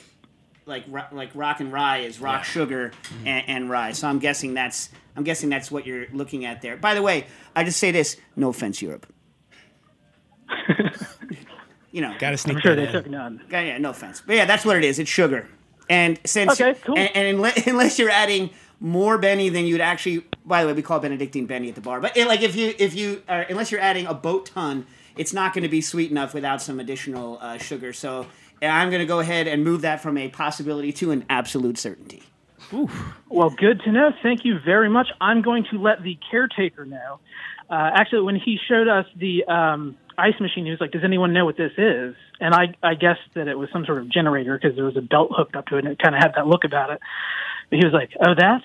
like 0.64 0.84
ro- 0.88 1.04
like 1.12 1.30
rock 1.34 1.60
and 1.60 1.72
rye 1.72 1.98
is 1.98 2.20
rock 2.20 2.44
sugar 2.44 2.92
and, 3.26 3.48
and 3.48 3.70
rye. 3.70 3.92
So 3.92 4.08
I'm 4.08 4.18
guessing 4.18 4.54
that's 4.54 4.88
I'm 5.16 5.24
guessing 5.24 5.50
that's 5.50 5.70
what 5.70 5.86
you're 5.86 6.06
looking 6.12 6.44
at 6.46 6.62
there. 6.62 6.76
By 6.78 6.94
the 6.94 7.02
way, 7.02 7.26
I 7.54 7.64
just 7.64 7.78
say 7.78 7.90
this: 7.90 8.16
no 8.36 8.48
offense, 8.48 8.80
Europe. 8.80 9.06
you 11.92 12.00
know, 12.00 12.14
Gotta 12.18 12.36
sneak 12.36 12.56
I'm 12.56 12.62
sure 12.62 12.74
they 12.74 12.86
in. 12.86 12.92
took 12.92 13.06
none. 13.08 13.42
yeah, 13.50 13.60
yeah, 13.60 13.78
no 13.78 13.90
offense, 13.90 14.22
but 14.26 14.34
yeah, 14.36 14.44
that's 14.44 14.64
what 14.64 14.76
it 14.76 14.84
is. 14.84 14.98
It's 14.98 15.10
sugar, 15.10 15.48
and 15.88 16.18
since 16.24 16.60
Okay, 16.60 16.74
cool. 16.84 16.98
and, 16.98 17.10
and 17.14 17.38
unle- 17.38 17.66
unless 17.70 17.98
you're 17.98 18.10
adding 18.10 18.50
more 18.80 19.18
Benny 19.18 19.48
than 19.48 19.64
you'd 19.66 19.80
actually. 19.80 20.24
By 20.44 20.62
the 20.62 20.66
way, 20.66 20.72
we 20.72 20.82
call 20.82 20.98
Benedictine 20.98 21.46
Benny 21.46 21.68
at 21.68 21.76
the 21.76 21.80
bar. 21.80 22.00
But 22.00 22.16
eh, 22.16 22.26
like 22.26 22.42
if 22.42 22.56
you 22.56 22.74
if 22.78 22.94
you 22.96 23.22
are, 23.28 23.42
unless 23.42 23.70
you're 23.70 23.80
adding 23.80 24.06
a 24.06 24.14
boat 24.14 24.46
ton, 24.46 24.86
it's 25.16 25.32
not 25.32 25.54
going 25.54 25.62
to 25.62 25.68
be 25.68 25.80
sweet 25.80 26.10
enough 26.10 26.34
without 26.34 26.60
some 26.60 26.80
additional 26.80 27.38
uh, 27.40 27.58
sugar. 27.58 27.92
So 27.92 28.26
I'm 28.60 28.90
going 28.90 28.98
to 29.00 29.06
go 29.06 29.20
ahead 29.20 29.46
and 29.46 29.62
move 29.62 29.82
that 29.82 30.00
from 30.00 30.18
a 30.18 30.28
possibility 30.28 30.92
to 30.94 31.10
an 31.12 31.24
absolute 31.30 31.78
certainty. 31.78 32.24
Well, 33.28 33.50
good 33.50 33.80
to 33.84 33.92
know. 33.92 34.12
Thank 34.22 34.44
you 34.44 34.58
very 34.64 34.88
much. 34.88 35.08
I'm 35.20 35.42
going 35.42 35.64
to 35.70 35.78
let 35.78 36.02
the 36.02 36.18
caretaker 36.30 36.84
know. 36.86 37.20
Uh, 37.68 37.90
actually, 37.94 38.22
when 38.22 38.36
he 38.36 38.58
showed 38.68 38.88
us 38.88 39.06
the 39.16 39.44
um, 39.44 39.96
ice 40.22 40.38
machine, 40.40 40.64
he 40.64 40.70
was 40.70 40.80
like, 40.80 40.92
"Does 40.92 41.04
anyone 41.04 41.32
know 41.32 41.44
what 41.44 41.56
this 41.56 41.72
is?" 41.76 42.14
And 42.40 42.54
I, 42.54 42.74
I 42.82 42.94
guessed 42.94 43.20
that 43.34 43.48
it 43.48 43.58
was 43.58 43.68
some 43.72 43.84
sort 43.84 43.98
of 43.98 44.08
generator 44.08 44.58
because 44.60 44.76
there 44.76 44.84
was 44.84 44.96
a 44.96 45.02
belt 45.02 45.30
hooked 45.36 45.56
up 45.56 45.66
to 45.66 45.76
it, 45.76 45.84
and 45.84 45.88
it 45.92 45.98
kind 45.98 46.14
of 46.14 46.22
had 46.22 46.32
that 46.36 46.46
look 46.46 46.64
about 46.64 46.90
it. 46.90 47.00
But 47.70 47.78
he 47.78 47.84
was 47.84 47.92
like, 47.94 48.10
"Oh, 48.20 48.34
that." 48.36 48.62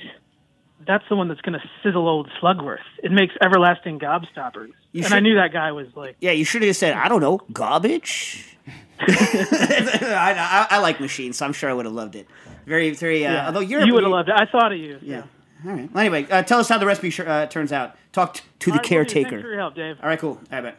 That's 0.86 1.04
the 1.10 1.18
one 1.18 1.28
that's 1.28 1.42
going 1.42 1.60
to 1.60 1.70
sizzle 1.84 2.08
old 2.08 2.30
Slugworth. 2.42 2.78
It 3.04 3.12
makes 3.12 3.34
everlasting 3.42 4.00
gobstoppers. 4.00 4.72
You 4.94 5.04
and 5.04 5.14
I 5.14 5.20
knew 5.20 5.36
that 5.36 5.52
guy 5.52 5.74
was 5.74 5.88
like, 5.96 6.16
Yeah, 6.22 6.32
you 6.32 6.46
should 6.46 6.62
have 6.64 6.78
said, 6.78 6.94
I 6.94 7.10
don't 7.10 7.20
know, 7.20 7.42
garbage. 7.52 8.56
I, 9.00 10.68
I, 10.72 10.76
I 10.76 10.80
like 10.80 11.02
machines, 11.02 11.38
so 11.38 11.46
I'm 11.46 11.52
sure 11.52 11.70
I 11.70 11.74
would 11.74 11.84
have 11.86 11.94
loved 11.94 12.16
it. 12.16 12.28
Very, 12.66 12.92
very. 12.92 13.26
Uh, 13.26 13.32
yeah. 13.34 13.46
Although 13.48 13.60
you're 13.60 13.86
you 13.86 13.94
would 13.94 14.04
have 14.04 14.12
loved 14.12 14.30
it. 14.30 14.36
I 14.38 14.46
thought 14.46 14.72
of 14.72 14.78
you. 14.78 14.98
Yeah. 15.02 15.24
All 15.66 15.72
right. 15.72 15.92
Well, 15.92 16.02
anyway, 16.02 16.28
uh, 16.30 16.44
tell 16.44 16.60
us 16.60 16.70
how 16.70 16.78
the 16.78 16.86
recipe 16.86 17.10
sh- 17.10 17.20
uh, 17.22 17.48
turns 17.48 17.72
out. 17.72 17.96
Talk 18.14 18.36
t- 18.36 18.44
to 18.60 18.72
the 18.72 18.72
All 18.72 18.78
right, 18.78 18.82
will 18.82 18.84
do. 18.84 18.90
caretaker. 18.90 19.30
Thanks 19.30 19.42
for 19.44 19.50
your 19.50 19.60
help, 19.60 19.76
Dave. 19.76 19.98
All 20.02 20.08
right, 20.08 20.20
cool. 20.20 20.40
Right, 20.52 20.62
bet. 20.62 20.78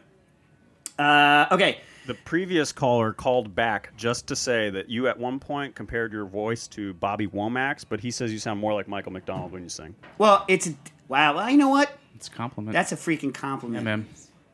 Uh, 0.99 1.47
okay. 1.51 1.79
The 2.05 2.13
previous 2.13 2.71
caller 2.71 3.13
called 3.13 3.55
back 3.55 3.95
just 3.95 4.27
to 4.27 4.35
say 4.35 4.69
that 4.71 4.89
you 4.89 5.07
at 5.07 5.17
one 5.17 5.39
point 5.39 5.75
compared 5.75 6.11
your 6.11 6.25
voice 6.25 6.67
to 6.69 6.93
Bobby 6.95 7.27
Womack's, 7.27 7.83
but 7.83 7.99
he 7.99 8.11
says 8.11 8.33
you 8.33 8.39
sound 8.39 8.59
more 8.59 8.73
like 8.73 8.87
Michael 8.87 9.11
McDonald 9.11 9.51
when 9.51 9.63
you 9.63 9.69
sing. 9.69 9.95
Well, 10.17 10.43
it's 10.47 10.69
wow. 11.07 11.35
Well, 11.35 11.49
you 11.49 11.57
know 11.57 11.69
what? 11.69 11.91
It's 12.15 12.27
a 12.27 12.31
compliment. 12.31 12.73
That's 12.73 12.91
a 12.91 12.95
freaking 12.95 13.33
compliment. 13.33 13.83
yeah, 13.85 13.95
man. 13.95 14.07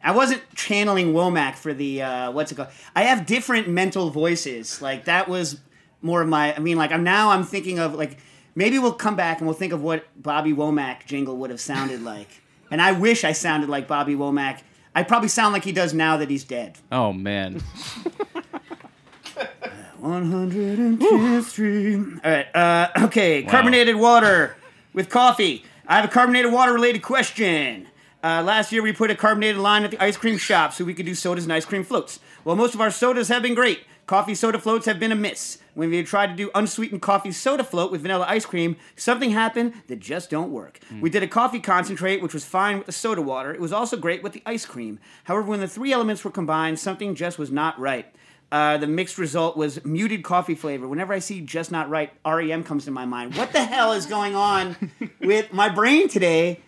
I 0.03 0.11
wasn't 0.11 0.43
channeling 0.53 1.13
Womack 1.13 1.55
for 1.55 1.73
the 1.73 2.03
uh, 2.03 2.31
what's 2.31 2.51
it 2.51 2.55
called? 2.55 2.69
I 2.95 3.03
have 3.03 3.25
different 3.25 3.67
mental 3.67 4.11
voices. 4.11 4.81
Like 4.81 5.05
that 5.05 5.27
was 5.27 5.59
more 6.01 6.21
of 6.21 6.27
my. 6.27 6.55
I 6.55 6.59
mean, 6.59 6.77
like 6.77 6.91
I'm 6.91 7.03
now 7.03 7.31
I'm 7.31 7.43
thinking 7.43 7.79
of 7.79 7.95
like 7.95 8.17
maybe 8.53 8.77
we'll 8.77 8.93
come 8.93 9.15
back 9.15 9.39
and 9.39 9.47
we'll 9.47 9.55
think 9.55 9.73
of 9.73 9.81
what 9.81 10.05
Bobby 10.21 10.53
Womack 10.53 11.05
jingle 11.05 11.37
would 11.37 11.49
have 11.49 11.61
sounded 11.61 12.03
like. 12.03 12.27
And 12.69 12.81
I 12.81 12.91
wish 12.91 13.23
I 13.23 13.31
sounded 13.31 13.69
like 13.69 13.87
Bobby 13.87 14.13
Womack. 14.15 14.61
I 14.95 15.03
probably 15.03 15.27
sound 15.27 15.53
like 15.53 15.65
he 15.65 15.73
does 15.73 15.93
now 15.93 16.17
that 16.17 16.29
he's 16.29 16.43
dead. 16.45 16.77
Oh 16.91 17.13
man. 17.13 17.61
110th 20.01 21.43
Street. 21.43 21.95
All 22.23 22.31
right. 22.31 22.55
Uh, 22.55 22.87
okay. 23.05 23.43
Carbonated 23.43 23.95
water 23.95 24.55
with 24.93 25.09
coffee. 25.09 25.65
I 25.87 25.97
have 25.97 26.05
a 26.05 26.07
carbonated 26.07 26.51
water 26.51 26.73
related 26.73 27.01
question. 27.01 27.87
Uh, 28.23 28.41
last 28.43 28.71
year 28.71 28.81
we 28.81 28.91
put 28.93 29.11
a 29.11 29.15
carbonated 29.15 29.57
line 29.57 29.83
at 29.83 29.91
the 29.91 30.01
ice 30.03 30.17
cream 30.17 30.37
shop 30.37 30.73
so 30.73 30.83
we 30.83 30.93
could 30.93 31.05
do 31.05 31.13
sodas 31.13 31.43
and 31.43 31.53
ice 31.53 31.65
cream 31.65 31.83
floats. 31.83 32.19
Well, 32.43 32.55
most 32.55 32.73
of 32.73 32.81
our 32.81 32.89
sodas 32.89 33.27
have 33.27 33.43
been 33.43 33.53
great. 33.53 33.81
Coffee 34.05 34.35
soda 34.35 34.59
floats 34.59 34.85
have 34.85 35.00
been 35.00 35.12
a 35.12 35.15
miss. 35.15 35.57
When 35.74 35.89
we 35.89 36.03
tried 36.03 36.27
to 36.27 36.35
do 36.35 36.51
unsweetened 36.53 37.01
coffee 37.01 37.31
soda 37.31 37.63
float 37.63 37.91
with 37.91 38.01
vanilla 38.01 38.25
ice 38.29 38.45
cream, 38.45 38.77
something 38.95 39.31
happened 39.31 39.74
that 39.88 40.00
just 40.00 40.29
don't 40.29 40.51
work. 40.51 40.79
We 41.01 41.09
did 41.09 41.24
a 41.24 41.27
coffee 41.27 41.59
concentrate, 41.59 42.21
which 42.21 42.33
was 42.33 42.45
fine 42.45 42.77
with 42.77 42.85
the 42.85 42.91
soda 42.91 43.21
water. 43.21 43.51
It 43.53 43.59
was 43.59 43.74
also 43.74 43.97
great 43.97 44.21
with 44.21 44.33
the 44.33 44.43
ice 44.45 44.65
cream. 44.65 45.00
However, 45.24 45.47
when 45.47 45.59
the 45.59 45.67
three 45.67 45.91
elements 45.91 46.24
were 46.24 46.31
combined, 46.31 46.79
something 46.79 47.15
just 47.15 47.39
was 47.39 47.51
not 47.51 47.79
right. 47.79 48.05
Uh, 48.51 48.77
the 48.77 48.88
mixed 48.88 49.17
result 49.17 49.57
was 49.57 49.83
muted 49.83 50.24
coffee 50.24 50.55
flavor. 50.55 50.88
Whenever 50.88 51.12
I 51.12 51.19
see 51.19 51.41
just 51.41 51.71
not 51.71 51.89
right, 51.89 52.12
REM 52.24 52.63
comes 52.63 52.85
to 52.85 52.91
my 52.91 53.05
mind. 53.05 53.35
What 53.35 53.51
the 53.51 53.63
hell 53.63 53.91
is 53.91 54.05
going 54.05 54.35
on 54.35 54.75
with 55.19 55.51
my 55.51 55.67
brain 55.67 56.07
today? 56.07 56.62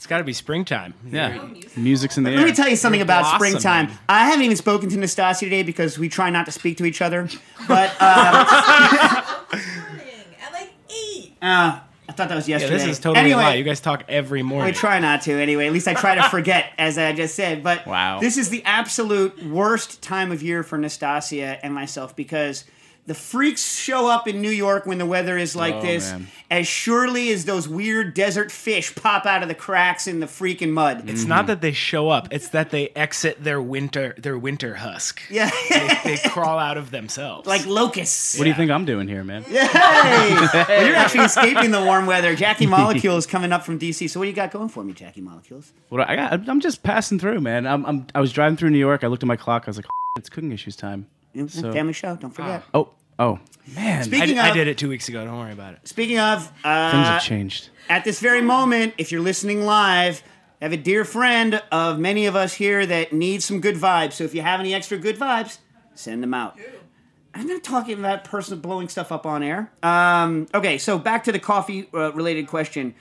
It's 0.00 0.06
got 0.06 0.16
to 0.16 0.24
be 0.24 0.32
springtime. 0.32 0.94
Yeah. 1.06 1.46
Music's 1.76 2.16
in 2.16 2.24
the 2.24 2.30
air. 2.30 2.38
Let 2.38 2.46
me 2.46 2.54
tell 2.54 2.70
you 2.70 2.74
something 2.76 3.02
about 3.02 3.20
blossoming. 3.20 3.50
springtime. 3.60 3.98
I 4.08 4.30
haven't 4.30 4.46
even 4.46 4.56
spoken 4.56 4.88
to 4.88 4.96
Nastassia 4.96 5.40
today 5.40 5.62
because 5.62 5.98
we 5.98 6.08
try 6.08 6.30
not 6.30 6.46
to 6.46 6.52
speak 6.52 6.78
to 6.78 6.86
each 6.86 7.02
other. 7.02 7.28
But 7.68 7.94
uh, 8.00 9.24
At 9.52 10.52
like 10.54 10.72
eight. 10.88 11.34
uh, 11.42 11.80
I 12.08 12.12
thought 12.12 12.30
that 12.30 12.34
was 12.34 12.48
Yeah, 12.48 12.56
yesterday. 12.56 12.78
this 12.78 12.86
is 12.86 12.98
totally 12.98 13.20
anyway, 13.26 13.42
a 13.42 13.44
lie. 13.44 13.54
You 13.56 13.62
guys 13.64 13.80
talk 13.80 14.04
every 14.08 14.40
I 14.40 14.42
morning. 14.42 14.72
try 14.72 15.00
not 15.00 15.20
to 15.24 15.32
anyway. 15.34 15.66
At 15.66 15.74
least 15.74 15.86
I 15.86 15.92
try 15.92 16.14
to 16.14 16.22
forget, 16.30 16.72
as 16.78 16.96
I 16.96 17.12
just 17.12 17.34
said. 17.34 17.62
But 17.62 17.86
Wow. 17.86 18.20
this 18.20 18.38
is 18.38 18.48
the 18.48 18.64
absolute 18.64 19.44
worst 19.44 20.00
time 20.00 20.32
of 20.32 20.42
year 20.42 20.62
for 20.62 20.78
Nastassia 20.78 21.58
and 21.62 21.74
myself 21.74 22.16
because 22.16 22.64
the 23.06 23.14
freaks 23.14 23.76
show 23.76 24.08
up 24.08 24.28
in 24.28 24.40
New 24.40 24.50
York 24.50 24.86
when 24.86 24.98
the 24.98 25.06
weather 25.06 25.36
is 25.36 25.56
like 25.56 25.74
Oh, 25.76 25.82
this 25.82 26.12
man. 26.12 26.28
as 26.50 26.66
surely 26.68 27.32
as 27.32 27.44
those 27.44 27.68
weird 27.68 28.14
desert 28.14 28.52
fish 28.52 28.94
pop 28.94 29.26
out 29.26 29.42
of 29.42 29.48
the 29.48 29.54
cracks 29.54 30.06
in 30.06 30.20
the 30.20 30.26
freaking 30.26 30.70
mud. 30.70 31.08
It's 31.08 31.24
not 31.24 31.46
that 31.48 31.60
they 31.60 31.72
show 31.72 32.08
up; 32.08 32.28
it's 32.30 32.48
that 32.50 32.70
they 32.70 32.88
exit 32.90 33.42
their 33.42 33.60
winter 33.60 34.14
their 34.18 34.38
winter 34.38 34.76
husk. 34.76 35.20
yeah, 35.30 35.50
They 36.04 36.18
crawl 36.28 36.58
out 36.58 36.76
of 36.76 36.90
themselves. 36.92 37.46
like 37.48 37.66
locusts. 37.66 38.38
What 38.38 38.44
do 38.44 38.50
you 38.50 38.56
think 38.56 38.70
I'm 38.70 38.84
doing 38.84 39.08
here, 39.08 39.24
man? 39.24 39.42
Hey! 39.44 40.34
well, 40.68 40.86
you're 40.86 40.94
actually 40.96 41.24
escaping 41.24 41.70
the 41.70 41.82
warm 41.82 42.06
weather. 42.06 42.34
Jackie 42.36 42.66
Molecules 42.76 43.26
coming 43.26 43.52
up 43.52 43.64
from 43.64 43.78
DC. 43.78 44.08
So 44.10 44.20
what 44.20 44.24
do 44.24 44.30
you 44.30 44.36
got 44.36 44.50
going 44.52 44.68
for 44.68 44.84
me, 44.84 44.92
Jackie 44.92 45.20
Molecules? 45.20 45.72
What 45.88 46.08
I 46.08 46.16
got? 46.16 46.48
I'm 46.48 46.60
just 46.60 46.82
passing 46.82 47.18
through, 47.18 47.40
man. 47.40 47.66
I'm, 47.66 47.84
I'm 47.86 48.06
I 48.14 48.20
was 48.20 48.32
driving 48.32 48.56
through 48.56 48.70
New 48.70 48.78
York. 48.78 49.02
I 49.04 49.08
looked 49.08 49.22
at 49.22 49.26
my 49.26 49.36
clock. 49.36 49.64
I 49.66 49.70
was 49.70 49.76
like, 49.78 49.86
it's 50.16 50.28
cooking 50.28 50.52
issues 50.52 50.76
time. 50.76 51.06
So- 51.48 51.72
Family 51.72 51.92
show. 51.92 52.16
Don't 52.16 52.30
forget. 52.34 52.62
Oh, 52.74 52.90
oh, 53.18 53.38
man. 53.74 54.00
I, 54.00 54.02
Speaking 54.02 54.38
I 54.38 54.48
of, 54.48 54.54
did 54.54 54.68
it 54.68 54.78
two 54.78 54.88
weeks 54.88 55.08
ago. 55.08 55.24
Don't 55.24 55.38
worry 55.38 55.52
about 55.52 55.74
it. 55.74 55.86
Speaking 55.86 56.18
of, 56.18 56.44
Things 56.46 56.54
uh, 56.64 56.90
have 56.92 57.22
changed. 57.22 57.70
at 57.88 58.04
this 58.04 58.20
very 58.20 58.42
moment, 58.42 58.94
if 58.98 59.12
you're 59.12 59.20
listening 59.20 59.64
live, 59.64 60.22
I 60.60 60.64
have 60.66 60.72
a 60.72 60.76
dear 60.76 61.04
friend 61.04 61.62
of 61.72 61.98
many 61.98 62.26
of 62.26 62.36
us 62.36 62.54
here 62.54 62.84
that 62.84 63.12
needs 63.12 63.44
some 63.44 63.60
good 63.60 63.76
vibes. 63.76 64.14
So 64.14 64.24
if 64.24 64.34
you 64.34 64.42
have 64.42 64.60
any 64.60 64.74
extra 64.74 64.98
good 64.98 65.16
vibes, 65.18 65.58
send 65.94 66.22
them 66.22 66.34
out. 66.34 66.58
I'm 67.32 67.46
not 67.46 67.62
talking 67.62 67.98
about 67.98 68.24
person 68.24 68.58
blowing 68.58 68.88
stuff 68.88 69.12
up 69.12 69.24
on 69.24 69.42
air. 69.44 69.70
Um, 69.84 70.48
okay, 70.52 70.78
so 70.78 70.98
back 70.98 71.22
to 71.24 71.32
the 71.32 71.38
coffee 71.38 71.88
uh, 71.94 72.12
related 72.12 72.48
question. 72.48 72.94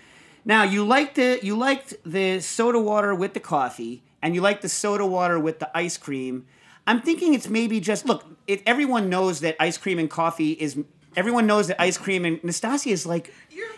Now 0.45 0.63
you 0.63 0.85
liked 0.85 1.15
the 1.15 1.39
you 1.41 1.57
liked 1.57 1.95
the 2.05 2.39
soda 2.39 2.79
water 2.79 3.13
with 3.15 3.33
the 3.33 3.39
coffee, 3.39 4.03
and 4.21 4.35
you 4.35 4.41
liked 4.41 4.61
the 4.61 4.69
soda 4.69 5.05
water 5.05 5.39
with 5.39 5.59
the 5.59 5.75
ice 5.75 5.97
cream. 5.97 6.45
I'm 6.89 7.01
thinking 7.01 7.35
it's 7.35 7.47
maybe 7.47 7.79
just 7.79 8.07
look. 8.07 8.25
It, 8.47 8.63
everyone 8.65 9.09
knows 9.09 9.41
that 9.41 9.55
ice 9.59 9.77
cream 9.77 9.99
and 9.99 10.09
coffee 10.09 10.53
is. 10.53 10.75
Everyone 11.15 11.45
knows 11.45 11.67
that 11.67 11.79
ice 11.79 11.99
cream 11.99 12.25
and 12.25 12.41
Nastassia 12.41 12.91
is 12.91 13.05
like. 13.05 13.31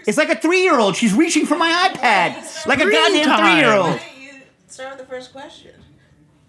It's 0.07 0.17
like 0.17 0.29
a 0.29 0.35
three 0.35 0.61
year 0.63 0.79
old. 0.79 0.95
She's 0.95 1.13
reaching 1.13 1.45
for 1.45 1.57
my 1.57 1.89
iPad 1.93 2.65
like 2.65 2.79
a 2.79 2.89
goddamn 2.89 3.37
three-year-old. 3.37 3.99
you 4.17 4.31
start 4.67 4.97
with 4.97 4.99
the 4.99 5.13
first 5.13 5.31
question? 5.33 5.71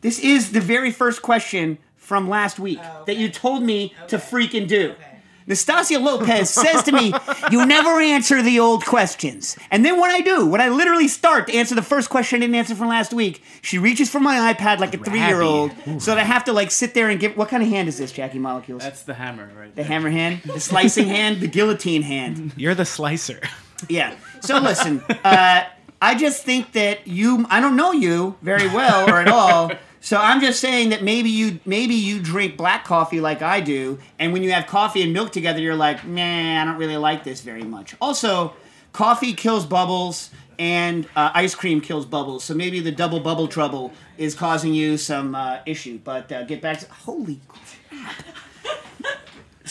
This 0.03 0.21
is 0.21 0.53
the 0.53 0.61
very 0.61 0.93
first 0.93 1.21
question 1.21 1.79
from 1.97 2.29
last 2.29 2.59
week 2.61 2.83
Oh, 2.85 3.05
that 3.07 3.17
you 3.17 3.29
told 3.29 3.63
me 3.63 3.95
to 4.07 4.17
Okay. 4.17 4.25
freaking 4.25 4.69
do. 4.69 4.93
Okay. 4.93 5.12
Nastassia 5.49 6.01
Lopez 6.01 6.51
says 6.51 6.83
to 6.85 6.93
me, 6.93 7.13
You 7.51 7.67
never 7.67 8.01
answer 8.01 8.43
the 8.43 8.61
old 8.61 8.85
questions. 8.85 9.57
And 9.71 9.85
then 9.85 10.01
when 10.01 10.11
I 10.11 10.21
do, 10.21 10.47
when 10.47 10.61
I 10.61 10.69
literally 10.69 11.09
start 11.09 11.49
to 11.49 11.55
answer 11.55 11.75
the 11.75 11.83
first 11.83 12.11
question 12.11 12.39
I 12.39 12.41
didn't 12.41 12.55
answer 12.55 12.75
from 12.75 12.89
last 12.89 13.13
week, 13.13 13.43
she 13.61 13.79
reaches 13.79 14.11
for 14.11 14.21
my 14.21 14.53
iPad 14.53 14.79
like 14.79 14.95
a 14.95 14.99
three 14.99 15.21
year 15.21 15.43
old. 15.43 15.73
So 15.99 16.13
that 16.13 16.19
I 16.19 16.25
have 16.25 16.45
to 16.45 16.53
like 16.53 16.71
sit 16.71 16.95
there 16.95 17.09
and 17.09 17.19
give. 17.19 17.37
What 17.37 17.49
kind 17.49 17.63
of 17.63 17.69
hand 17.69 17.89
is 17.89 17.99
this, 17.99 18.13
Jackie 18.13 18.39
Molecules? 18.39 18.83
That's 18.83 19.03
the 19.03 19.15
hammer, 19.15 19.51
right? 19.57 19.75
the 19.75 19.85
hammer 19.85 20.11
hand, 20.11 20.43
the 20.45 20.61
slicing 20.61 21.07
hand, 21.09 21.41
the 21.41 21.49
guillotine 21.49 22.03
hand. 22.03 22.53
You're 22.57 22.75
the 22.75 22.85
slicer. 22.85 23.41
Yeah. 23.89 24.15
So 24.41 24.59
listen, 24.59 25.03
uh, 25.25 25.65
I 26.01 26.15
just 26.15 26.45
think 26.45 26.73
that 26.73 27.07
you. 27.07 27.47
I 27.51 27.61
don't 27.61 27.77
know 27.77 27.93
you 27.93 28.37
very 28.43 28.69
well 28.69 29.09
or 29.11 29.21
at 29.21 29.29
all. 29.29 29.73
So 30.05 30.17
I'm 30.17 30.41
just 30.41 30.61
saying 30.61 30.91
that 30.91 31.05
maybe 31.05 31.31
you 31.31 31.61
maybe 31.65 31.95
you 31.95 32.19
drink 32.21 32.57
black 32.57 32.85
coffee 32.85 33.21
like 33.21 33.41
I 33.41 33.61
do, 33.61 34.01
and 34.19 34.33
when 34.33 34.43
you 34.43 34.51
have 34.51 34.67
coffee 34.67 35.01
and 35.01 35.13
milk 35.13 35.31
together, 35.31 35.61
you're 35.61 35.77
like, 35.77 36.05
man, 36.05 36.67
I 36.67 36.71
don't 36.71 36.79
really 36.81 36.97
like 36.97 37.23
this 37.23 37.41
very 37.41 37.63
much. 37.63 37.95
Also, 38.01 38.55
coffee 38.93 39.33
kills 39.33 39.65
bubbles. 39.65 40.31
And 40.59 41.09
uh, 41.17 41.31
ice 41.35 41.57
cream 41.57 41.81
kills 41.81 42.05
bubbles, 42.07 42.45
so 42.45 42.55
maybe 42.55 42.79
the 42.79 42.93
double 42.93 43.19
bubble 43.19 43.49
trouble 43.49 43.91
is 44.17 44.35
causing 44.35 44.75
you 44.75 44.97
some 44.97 45.35
uh, 45.35 45.59
issue. 45.67 45.99
But 46.05 46.31
uh, 46.31 46.45
get 46.45 46.61
back 46.61 46.79
to 46.81 46.87
holy 46.93 47.41
crap! 47.49 48.15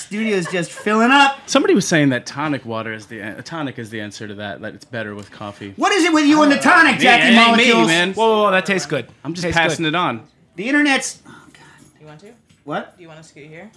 Studio's 0.01 0.47
just 0.51 0.71
filling 0.71 1.11
up. 1.11 1.37
Somebody 1.47 1.73
was 1.75 1.87
saying 1.87 2.09
that 2.09 2.25
tonic 2.25 2.65
water 2.65 2.93
is 2.93 3.05
the 3.05 3.21
uh, 3.21 3.41
tonic 3.43 3.79
is 3.79 3.89
the 3.89 4.01
answer 4.01 4.27
to 4.27 4.35
that. 4.35 4.61
That 4.61 4.73
it's 4.75 4.85
better 4.85 5.15
with 5.15 5.31
coffee. 5.31 5.73
What 5.77 5.91
is 5.93 6.03
it 6.03 6.13
with 6.13 6.25
you 6.25 6.41
and 6.41 6.51
the 6.51 6.57
tonic, 6.57 6.99
Jackie 6.99 7.33
it 7.35 7.37
ain't 7.37 7.57
me, 7.57 7.73
man. 7.85 8.13
Whoa, 8.13 8.27
whoa, 8.27 8.43
whoa, 8.43 8.51
that 8.51 8.65
tastes 8.65 8.87
good. 8.87 9.07
I'm 9.23 9.33
just 9.33 9.43
Tastes 9.43 9.57
passing 9.57 9.83
good. 9.83 9.89
it 9.89 9.95
on. 9.95 10.27
The 10.55 10.67
internet's 10.67 11.21
Oh 11.27 11.45
God. 11.53 11.61
You 11.99 12.05
want 12.07 12.19
to? 12.21 12.33
what? 12.63 12.97
Do 12.97 13.03
you 13.03 13.07
want 13.07 13.21
to 13.21 13.27
scoot 13.27 13.47
here? 13.47 13.71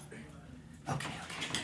Okay. 0.88 1.10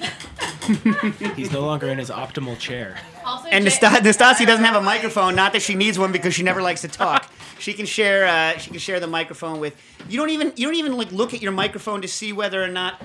okay. 0.03 1.35
He's 1.37 1.51
no 1.53 1.61
longer 1.61 1.89
in 1.89 1.99
his 1.99 2.11
optimal 2.11 2.59
chair. 2.59 2.97
Also, 3.25 3.49
And 3.49 3.65
Jay- 3.65 3.71
Nasta- 3.83 4.01
Nastassia 4.03 4.47
doesn't 4.47 4.65
have 4.65 4.77
a 4.77 4.81
microphone. 4.81 5.35
Not 5.35 5.53
that 5.53 5.63
she 5.63 5.75
needs 5.75 5.99
one 5.99 6.13
because 6.13 6.33
she 6.35 6.43
never 6.43 6.63
likes 6.63 6.83
to 6.83 6.89
talk. 6.89 7.31
She 7.61 7.75
can 7.75 7.85
share. 7.85 8.27
Uh, 8.27 8.57
she 8.57 8.71
can 8.71 8.79
share 8.79 9.01
the 9.01 9.07
microphone 9.07 9.61
with. 9.61 9.77
You 10.09 10.19
don't 10.19 10.31
even. 10.31 10.55
You 10.57 10.67
don't 10.67 10.77
even 10.77 10.97
like 10.97 11.13
look 11.13 11.35
at 11.35 11.43
your 11.43 11.53
microphone 11.53 12.01
to 12.01 12.09
see 12.09 12.33
whether 12.33 12.65
or 12.65 12.69
not. 12.69 13.03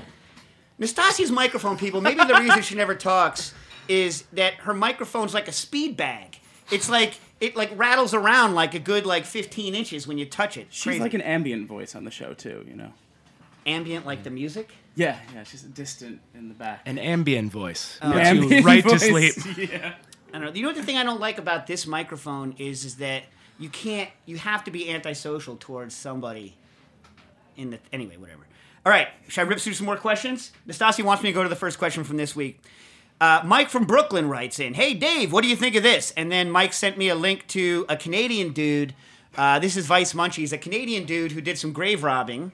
Nastassia's 0.79 1.31
microphone, 1.31 1.77
people. 1.77 2.01
Maybe 2.01 2.23
the 2.23 2.35
reason 2.35 2.61
she 2.61 2.75
never 2.75 2.95
talks 2.95 3.53
is 3.87 4.23
that 4.33 4.55
her 4.55 4.73
microphone's 4.73 5.33
like 5.33 5.47
a 5.47 5.51
speed 5.51 5.95
bag. 5.95 6.39
It's 6.71 6.89
like 6.89 7.19
it 7.39 7.55
like 7.55 7.71
rattles 7.77 8.13
around 8.13 8.55
like 8.55 8.73
a 8.73 8.79
good 8.79 9.05
like 9.05 9.25
15 9.25 9.75
inches 9.75 10.07
when 10.07 10.17
you 10.17 10.25
touch 10.25 10.57
it. 10.57 10.67
She's 10.69 10.99
like 10.99 11.13
an 11.13 11.21
ambient 11.21 11.67
voice 11.67 11.95
on 11.95 12.03
the 12.03 12.11
show 12.11 12.33
too. 12.33 12.65
You 12.67 12.75
know. 12.75 12.93
ambient 13.65 14.05
like 14.05 14.23
the 14.23 14.29
music. 14.29 14.71
Yeah, 14.95 15.19
yeah. 15.33 15.43
She's 15.43 15.61
distant 15.61 16.21
in 16.33 16.47
the 16.47 16.53
back. 16.53 16.81
An 16.85 16.97
ambient 16.97 17.51
voice. 17.51 17.99
Oh. 18.01 18.11
Puts 18.11 18.17
you 18.17 18.21
Ambient 18.21 18.65
right 18.65 18.83
to 18.87 18.99
sleep. 18.99 19.33
Yeah. 19.57 19.93
I 20.33 20.39
don't 20.39 20.47
know. 20.47 20.53
You 20.53 20.63
know 20.63 20.69
what 20.69 20.75
the 20.75 20.83
thing 20.83 20.97
I 20.97 21.03
don't 21.03 21.19
like 21.21 21.37
about 21.37 21.65
this 21.67 21.85
microphone 21.87 22.55
is 22.57 22.83
is 22.83 22.95
that 22.97 23.23
you 23.57 23.69
can't 23.69 24.09
you 24.25 24.37
have 24.37 24.63
to 24.65 24.71
be 24.71 24.89
antisocial 24.89 25.55
towards 25.55 25.95
somebody 25.95 26.57
in 27.55 27.71
the 27.71 27.79
anyway, 27.93 28.17
whatever. 28.17 28.44
All 28.85 28.91
right, 28.91 29.07
should 29.27 29.41
I 29.41 29.43
rip 29.45 29.59
through 29.59 29.73
some 29.73 29.87
more 29.87 29.97
questions? 29.97 30.51
Nastasi 30.67 31.03
wants 31.03 31.23
me 31.23 31.29
to 31.29 31.33
go 31.33 31.41
to 31.41 31.49
the 31.49 31.55
first 31.55 31.79
question 31.79 32.03
from 32.03 32.17
this 32.17 32.35
week. 32.35 32.61
Uh, 33.19 33.41
Mike 33.43 33.69
from 33.69 33.85
Brooklyn 33.85 34.29
writes 34.29 34.59
in, 34.59 34.75
"Hey 34.75 34.93
Dave, 34.93 35.33
what 35.33 35.41
do 35.41 35.47
you 35.47 35.55
think 35.55 35.75
of 35.75 35.81
this?" 35.81 36.11
And 36.11 36.31
then 36.31 36.51
Mike 36.51 36.71
sent 36.71 36.95
me 36.95 37.09
a 37.09 37.15
link 37.15 37.47
to 37.47 37.87
a 37.89 37.97
Canadian 37.97 38.53
dude. 38.53 38.93
Uh, 39.35 39.57
this 39.57 39.75
is 39.75 39.87
Vice 39.87 40.13
Munchies, 40.13 40.53
a 40.53 40.59
Canadian 40.59 41.05
dude 41.05 41.31
who 41.31 41.41
did 41.41 41.57
some 41.57 41.73
grave 41.73 42.03
robbing, 42.03 42.51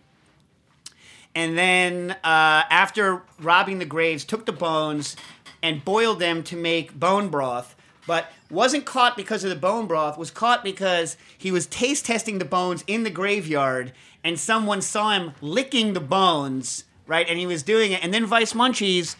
and 1.36 1.58
then 1.58 2.12
uh, 2.24 2.64
after 2.70 3.24
robbing 3.42 3.80
the 3.80 3.86
graves, 3.86 4.24
took 4.24 4.46
the 4.46 4.54
bones 4.54 5.18
and 5.62 5.84
boiled 5.84 6.20
them 6.20 6.44
to 6.44 6.56
make 6.56 6.98
bone 6.98 7.28
broth. 7.28 7.76
But 8.12 8.30
wasn't 8.50 8.84
caught 8.84 9.16
because 9.16 9.46
of 9.46 9.50
the 9.50 9.56
bone 9.56 9.88
broth. 9.88 10.18
Was 10.18 10.32
caught 10.32 10.66
because 10.66 11.16
he 11.38 11.50
was 11.50 11.66
taste 11.66 12.08
testing 12.08 12.40
the 12.40 12.44
bones 12.44 12.84
in 12.86 13.04
the 13.04 13.10
graveyard, 13.10 13.94
and 14.22 14.38
someone 14.38 14.82
saw 14.82 15.12
him 15.12 15.32
licking 15.40 15.94
the 15.94 16.02
bones, 16.02 16.84
right? 17.08 17.26
And 17.30 17.40
he 17.40 17.46
was 17.46 17.64
doing 17.64 17.94
it. 17.94 18.04
And 18.04 18.14
then 18.14 18.26
Vice 18.26 18.52
Munchies 18.52 19.16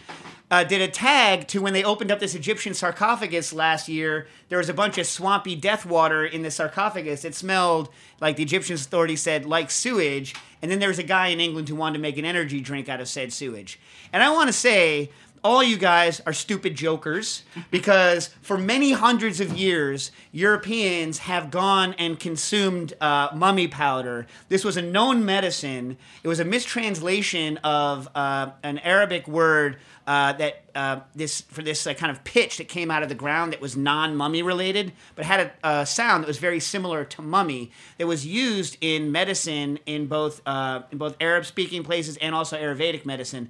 uh, 0.52 0.66
did 0.66 0.82
a 0.82 0.90
tag 0.90 1.48
to 1.48 1.62
when 1.62 1.72
they 1.72 1.86
opened 1.86 2.12
up 2.12 2.20
this 2.20 2.36
Egyptian 2.36 2.74
sarcophagus 2.74 3.54
last 3.54 3.88
year. 3.88 4.28
There 4.50 4.58
was 4.58 4.68
a 4.68 4.74
bunch 4.74 4.98
of 4.98 5.08
swampy 5.08 5.56
death 5.56 5.86
water 5.86 6.26
in 6.26 6.42
the 6.42 6.52
sarcophagus. 6.52 7.24
It 7.24 7.34
smelled 7.34 7.88
like 8.20 8.36
the 8.36 8.44
Egyptian 8.44 8.76
authorities 8.76 9.22
said 9.22 9.46
like 9.46 9.72
sewage. 9.72 10.36
And 10.62 10.70
then 10.70 10.80
there 10.80 10.90
was 10.90 11.00
a 11.00 11.04
guy 11.04 11.28
in 11.28 11.40
England 11.40 11.70
who 11.70 11.76
wanted 11.76 12.00
to 12.00 12.02
make 12.02 12.18
an 12.18 12.26
energy 12.26 12.60
drink 12.60 12.90
out 12.90 13.00
of 13.00 13.08
said 13.08 13.32
sewage. 13.32 13.80
And 14.12 14.22
I 14.22 14.32
want 14.32 14.50
to 14.50 14.54
say. 14.54 15.12
All 15.44 15.64
you 15.64 15.78
guys 15.78 16.22
are 16.28 16.34
stupid 16.34 16.76
jokers 16.76 17.42
because 17.72 18.28
for 18.44 18.60
many 18.60 18.92
hundreds 18.92 19.40
of 19.40 19.58
years, 19.58 20.12
Europeans 20.32 21.20
have 21.20 21.50
gone 21.50 21.96
and 21.98 22.20
consumed 22.20 22.94
uh, 23.02 23.30
mummy 23.34 23.68
powder. 23.68 24.28
This 24.50 24.64
was 24.64 24.78
a 24.78 24.84
known 24.84 25.26
medicine. 25.26 25.98
It 26.22 26.28
was 26.28 26.40
a 26.40 26.46
mistranslation 26.46 27.58
of 27.64 28.08
uh, 28.14 28.52
an 28.62 28.78
Arabic 28.80 29.28
word 29.28 29.78
uh, 30.06 30.34
that 30.34 30.62
uh, 30.76 31.00
this 31.16 31.42
for 31.42 31.64
this 31.64 31.88
uh, 31.88 31.94
kind 31.96 32.12
of 32.12 32.24
pitch 32.24 32.58
that 32.58 32.68
came 32.68 32.92
out 32.92 33.02
of 33.02 33.10
the 33.10 33.16
ground 33.16 33.54
that 33.54 33.62
was 33.62 33.76
non-mummy 33.76 34.44
related, 34.44 34.94
but 35.16 35.26
had 35.26 35.52
a, 35.64 35.82
a 35.82 35.86
sound 35.86 36.24
that 36.24 36.28
was 36.28 36.38
very 36.38 36.60
similar 36.60 37.04
to 37.06 37.22
mummy. 37.22 37.72
That 37.98 38.08
was 38.08 38.26
used 38.26 38.78
in 38.82 39.12
medicine 39.12 39.80
in 39.86 40.06
both 40.08 40.42
uh, 40.46 40.84
in 40.92 41.00
both 41.00 41.16
Arab-speaking 41.20 41.84
places 41.84 42.18
and 42.18 42.36
also 42.36 42.58
Ayurvedic 42.58 43.06
medicine. 43.06 43.50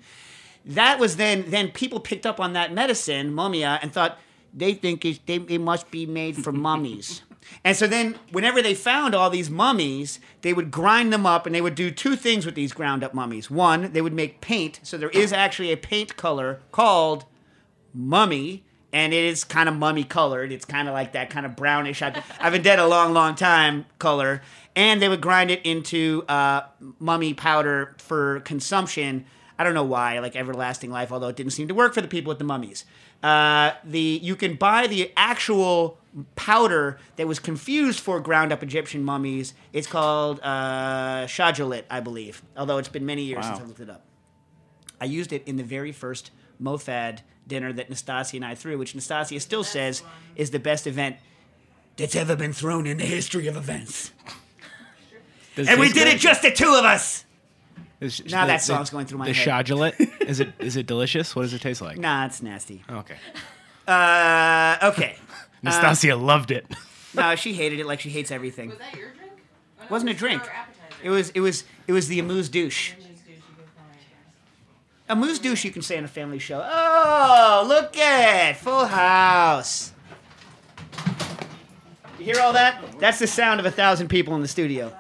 That 0.66 1.00
was 1.00 1.16
then 1.18 1.46
then 1.48 1.72
people 1.72 2.00
picked 2.00 2.26
up 2.26 2.40
on 2.40 2.54
that 2.54 2.74
medicine 2.74 3.34
mumia 3.34 3.80
and 3.82 3.92
thought 3.92 4.20
they 4.54 4.74
think 4.74 5.06
it, 5.06 5.26
they, 5.26 5.36
it 5.36 5.62
must 5.62 5.90
be 5.92 6.06
made 6.06 6.38
for 6.38 6.52
mummies. 6.52 7.22
And 7.64 7.76
so 7.76 7.88
then, 7.88 8.18
whenever 8.32 8.62
they 8.62 8.74
found 8.74 9.14
all 9.14 9.30
these 9.30 9.50
mummies, 9.50 10.20
they 10.42 10.54
would 10.54 10.72
grind 10.72 11.12
them 11.12 11.26
up 11.26 11.46
and 11.46 11.54
they 11.54 11.60
would 11.60 11.76
do 11.76 11.92
two 11.92 12.16
things 12.16 12.46
with 12.46 12.56
these 12.56 12.72
ground 12.72 13.04
up 13.04 13.14
mummies. 13.14 13.50
One, 13.52 13.92
they 13.94 14.02
would 14.02 14.14
make 14.14 14.42
paint. 14.42 14.80
So 14.84 14.98
there 14.98 15.10
is 15.10 15.34
actually 15.34 15.72
a 15.72 15.78
paint 15.78 16.16
color 16.16 16.62
called 16.72 17.26
mummy, 17.94 18.64
and 18.94 19.14
it 19.14 19.24
is 19.24 19.44
kind 19.44 19.68
of 19.68 19.76
mummy 19.76 20.04
colored. 20.04 20.52
It's 20.52 20.66
kind 20.66 20.88
of 20.88 20.94
like 20.94 21.14
that 21.14 21.30
kind 21.30 21.46
of 21.46 21.56
brownish, 21.56 22.02
I've, 22.02 22.24
I've 22.40 22.54
been 22.54 22.62
dead 22.62 22.80
a 22.80 22.88
long, 22.88 23.14
long 23.14 23.36
time 23.36 23.86
color. 24.00 24.42
And 24.76 25.02
they 25.02 25.10
would 25.10 25.22
grind 25.22 25.52
it 25.52 25.66
into 25.66 26.24
uh, 26.30 26.62
mummy 27.00 27.34
powder 27.34 27.96
for 27.98 28.40
consumption. 28.42 29.26
I 29.58 29.64
don't 29.64 29.74
know 29.74 29.84
why, 29.84 30.20
like 30.20 30.36
everlasting 30.36 30.92
life, 30.92 31.12
although 31.12 31.28
it 31.28 31.36
didn't 31.36 31.52
seem 31.52 31.68
to 31.68 31.74
work 31.74 31.94
for 31.94 32.02
the 32.02 32.08
people 32.08 32.30
with 32.30 32.40
the 32.40 32.46
mummies. 32.46 32.86
Uh, 33.22 33.72
the 33.84 34.20
you 34.22 34.36
can 34.36 34.56
buy 34.56 34.88
the 34.88 35.12
actual 35.16 35.98
powder 36.36 36.98
that 37.16 37.28
was 37.28 37.40
confused 37.40 38.00
for 38.00 38.20
ground 38.20 38.52
up 38.52 38.64
Egyptian 38.64 39.04
mummies. 39.04 39.54
It's 39.74 39.88
called 39.88 40.40
uh, 40.42 41.26
shajalit, 41.26 41.84
I 41.90 42.00
believe. 42.00 42.42
Although 42.58 42.78
it's 42.78 42.90
been 42.90 43.06
many 43.06 43.24
years 43.24 43.46
since 43.46 43.60
I 43.60 43.64
looked 43.64 43.80
it 43.80 43.90
up. 43.90 44.06
I 45.00 45.06
used 45.06 45.34
it 45.34 45.44
in 45.48 45.58
the 45.58 45.64
very 45.64 45.92
first 45.92 46.32
Mofad 46.62 47.20
dinner 47.48 47.74
that 47.74 47.90
Nastassia 47.90 48.36
and 48.36 48.46
I 48.46 48.56
threw, 48.56 48.78
which 48.78 48.94
Nastassia 48.94 49.42
still 49.42 49.64
says 49.64 50.04
is 50.36 50.52
the 50.52 50.60
best 50.60 50.86
event 50.86 51.18
that's 51.98 52.16
ever 52.16 52.36
been 52.36 52.54
thrown 52.54 52.88
in 52.88 52.98
the 52.98 53.06
history 53.06 53.48
of 53.48 53.58
events. 53.58 54.12
Does 55.56 55.68
and 55.68 55.80
we 55.80 55.92
did 55.92 56.08
it 56.08 56.20
just 56.20 56.42
the 56.42 56.52
two 56.52 56.74
of 56.76 56.86
us. 56.86 57.26
Is- 58.02 58.20
Now 58.26 58.42
the- 58.42 58.48
that 58.54 58.60
the- 58.60 58.66
song's 58.66 58.90
going 58.90 59.06
through 59.06 59.20
my 59.20 59.28
head. 59.28 59.36
the 59.36 59.40
head. 59.52 59.66
shajalit, 59.68 60.22
is 60.28 60.40
it 60.40 60.50
is 60.60 60.76
it 60.76 60.88
delicious? 60.88 61.36
What 61.36 61.44
does 61.44 61.54
it 61.54 61.62
taste 61.62 61.82
like? 61.82 61.98
Nah, 61.98 62.26
it's 62.26 62.42
nasty. 62.42 62.84
Okay. 62.90 63.16
Uh, 63.88 64.78
okay. 64.84 65.16
Nastassia 65.64 66.20
loved 66.22 66.50
it. 66.52 66.66
No, 67.14 67.36
she 67.36 67.54
hated 67.54 67.80
it 67.80 67.86
like 67.86 68.00
she 68.00 68.10
hates 68.10 68.32
everything. 68.32 68.70
Was 68.70 68.78
that 68.80 68.96
your 68.98 69.10
drink? 69.12 69.32
Oh, 69.80 69.84
no, 69.84 69.90
wasn't 69.90 70.10
a 70.10 70.12
it 70.12 70.16
was 70.16 70.20
drink. 70.20 70.44
It 71.04 71.10
was 71.10 71.30
it 71.32 71.40
was 71.42 71.64
it 71.88 71.92
was 71.94 72.08
the 72.08 72.20
amuse 72.20 72.50
douche. 72.50 72.94
Amuse 72.94 73.08
douche, 73.20 73.28
you 73.28 73.34
can 73.36 73.66
call 73.76 73.86
it, 73.92 73.98
yes. 74.10 74.34
Amuse 75.10 75.40
douche 75.40 75.64
you 75.66 75.72
can 75.72 75.82
say 75.84 75.98
on 75.98 76.04
a 76.04 76.08
family 76.08 76.40
show. 76.40 76.62
Oh, 76.64 77.66
look 77.68 77.96
at 77.98 78.58
Full 78.58 78.86
House. 78.86 79.94
You 82.18 82.26
hear 82.26 82.40
all 82.40 82.54
that? 82.54 82.82
That's 83.00 83.20
the 83.20 83.28
sound 83.28 83.60
of 83.60 83.66
a 83.66 83.72
thousand 83.72 84.08
people 84.08 84.36
in 84.36 84.42
the 84.42 84.48
studio. 84.48 84.92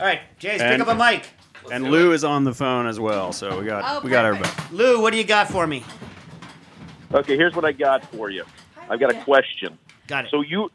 All 0.00 0.06
right, 0.06 0.20
Jace, 0.40 0.58
pick 0.58 0.80
up 0.80 0.88
a 0.88 0.94
mic. 0.94 1.28
And 1.70 1.90
Lou 1.90 2.12
is 2.12 2.24
on 2.24 2.44
the 2.44 2.54
phone 2.54 2.86
as 2.86 2.98
well, 2.98 3.32
so 3.32 3.58
we 3.60 3.66
got 3.66 3.82
Oh, 3.86 4.00
we 4.04 4.10
got 4.10 4.24
perfect. 4.24 4.46
everybody. 4.58 4.76
Lou, 4.76 5.00
what 5.00 5.12
do 5.12 5.18
you 5.18 5.24
got 5.24 5.48
for 5.48 5.66
me? 5.66 5.84
Okay, 7.14 7.36
here's 7.36 7.54
what 7.54 7.64
I 7.64 7.72
got 7.72 8.04
for 8.12 8.30
you. 8.30 8.44
I've 8.88 8.98
got 9.00 9.14
a 9.14 9.20
question. 9.22 9.78
Got 10.08 10.24
it. 10.26 10.30
So 10.30 10.40
you, 10.40 10.70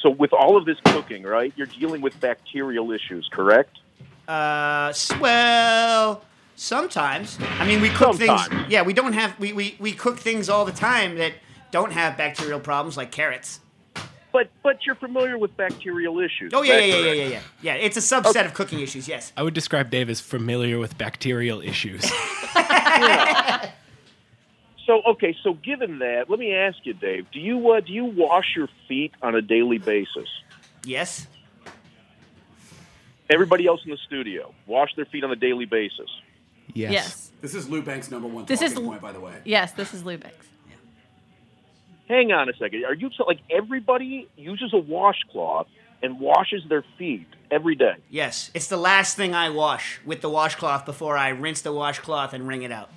so 0.00 0.10
with 0.10 0.32
all 0.32 0.56
of 0.56 0.64
this 0.64 0.78
cooking, 0.86 1.22
right? 1.24 1.52
You're 1.56 1.66
dealing 1.66 2.00
with 2.00 2.18
bacterial 2.20 2.90
issues, 2.92 3.28
correct? 3.32 3.78
Uh, 4.28 4.86
s- 4.90 5.12
well, 5.20 6.24
sometimes. 6.56 7.38
I 7.40 7.66
mean, 7.66 7.80
we 7.80 7.88
cook 7.90 8.16
Sometimes. 8.16 8.46
things. 8.48 8.64
Yeah, 8.68 8.82
we 8.82 8.92
don't 8.92 9.12
have. 9.12 9.38
We, 9.38 9.52
we 9.52 9.76
we 9.78 9.92
cook 9.92 10.18
things 10.18 10.48
all 10.48 10.64
the 10.64 10.72
time 10.72 11.16
that 11.18 11.32
don't 11.70 11.92
have 11.92 12.16
bacterial 12.16 12.60
problems, 12.60 12.96
like 12.96 13.10
carrots. 13.10 13.60
But 14.32 14.50
but 14.62 14.86
you're 14.86 14.94
familiar 14.94 15.36
with 15.36 15.56
bacterial 15.56 16.18
issues. 16.18 16.52
Oh 16.54 16.62
yeah, 16.62 16.78
yeah, 16.78 16.84
yeah, 16.96 16.96
yeah, 17.04 17.12
yeah, 17.12 17.28
yeah. 17.28 17.40
Yeah, 17.60 17.74
it's 17.74 17.96
a 17.96 18.00
subset 18.00 18.46
of 18.46 18.54
cooking 18.54 18.80
issues. 18.80 19.06
Yes. 19.06 19.32
I 19.36 19.42
would 19.42 19.54
describe 19.54 19.90
Dave 19.90 20.08
as 20.08 20.20
familiar 20.20 20.78
with 20.78 20.96
bacterial 20.96 21.60
issues. 21.60 22.10
So 24.84 25.00
okay, 25.06 25.36
so 25.44 25.54
given 25.54 26.00
that, 26.00 26.28
let 26.28 26.38
me 26.40 26.52
ask 26.54 26.78
you, 26.82 26.92
Dave. 26.92 27.30
Do 27.30 27.38
you 27.38 27.70
uh, 27.70 27.80
do 27.80 27.92
you 27.92 28.04
wash 28.04 28.56
your 28.56 28.68
feet 28.88 29.12
on 29.22 29.34
a 29.34 29.40
daily 29.40 29.78
basis? 29.78 30.28
Yes. 30.84 31.28
Everybody 33.30 33.66
else 33.66 33.80
in 33.84 33.90
the 33.92 33.96
studio 33.96 34.52
wash 34.66 34.90
their 34.96 35.04
feet 35.06 35.22
on 35.22 35.30
a 35.30 35.36
daily 35.36 35.66
basis. 35.66 36.10
Yes. 36.74 36.92
Yes. 36.92 37.32
This 37.40 37.54
is 37.54 37.68
Lou 37.68 37.80
Bank's 37.82 38.10
number 38.10 38.26
one 38.28 38.44
This 38.46 38.60
talking 38.60 38.76
is- 38.76 38.88
point, 38.88 39.00
by 39.00 39.12
the 39.12 39.20
way. 39.20 39.34
Yes, 39.44 39.72
this 39.72 39.94
is 39.94 40.02
Lubex. 40.02 40.32
Hang 42.08 42.32
on 42.32 42.48
a 42.48 42.52
second. 42.54 42.84
Are 42.84 42.94
you 42.94 43.10
so 43.16 43.24
like 43.24 43.40
everybody 43.50 44.28
uses 44.36 44.72
a 44.72 44.78
washcloth 44.78 45.66
and 46.02 46.18
washes 46.20 46.62
their 46.68 46.84
feet 46.98 47.26
every 47.50 47.74
day? 47.74 47.94
Yes. 48.10 48.50
It's 48.54 48.66
the 48.66 48.76
last 48.76 49.16
thing 49.16 49.34
I 49.34 49.50
wash 49.50 50.00
with 50.04 50.20
the 50.20 50.28
washcloth 50.28 50.84
before 50.84 51.16
I 51.16 51.28
rinse 51.28 51.62
the 51.62 51.72
washcloth 51.72 52.32
and 52.32 52.46
wring 52.46 52.62
it 52.62 52.72
out. 52.72 52.90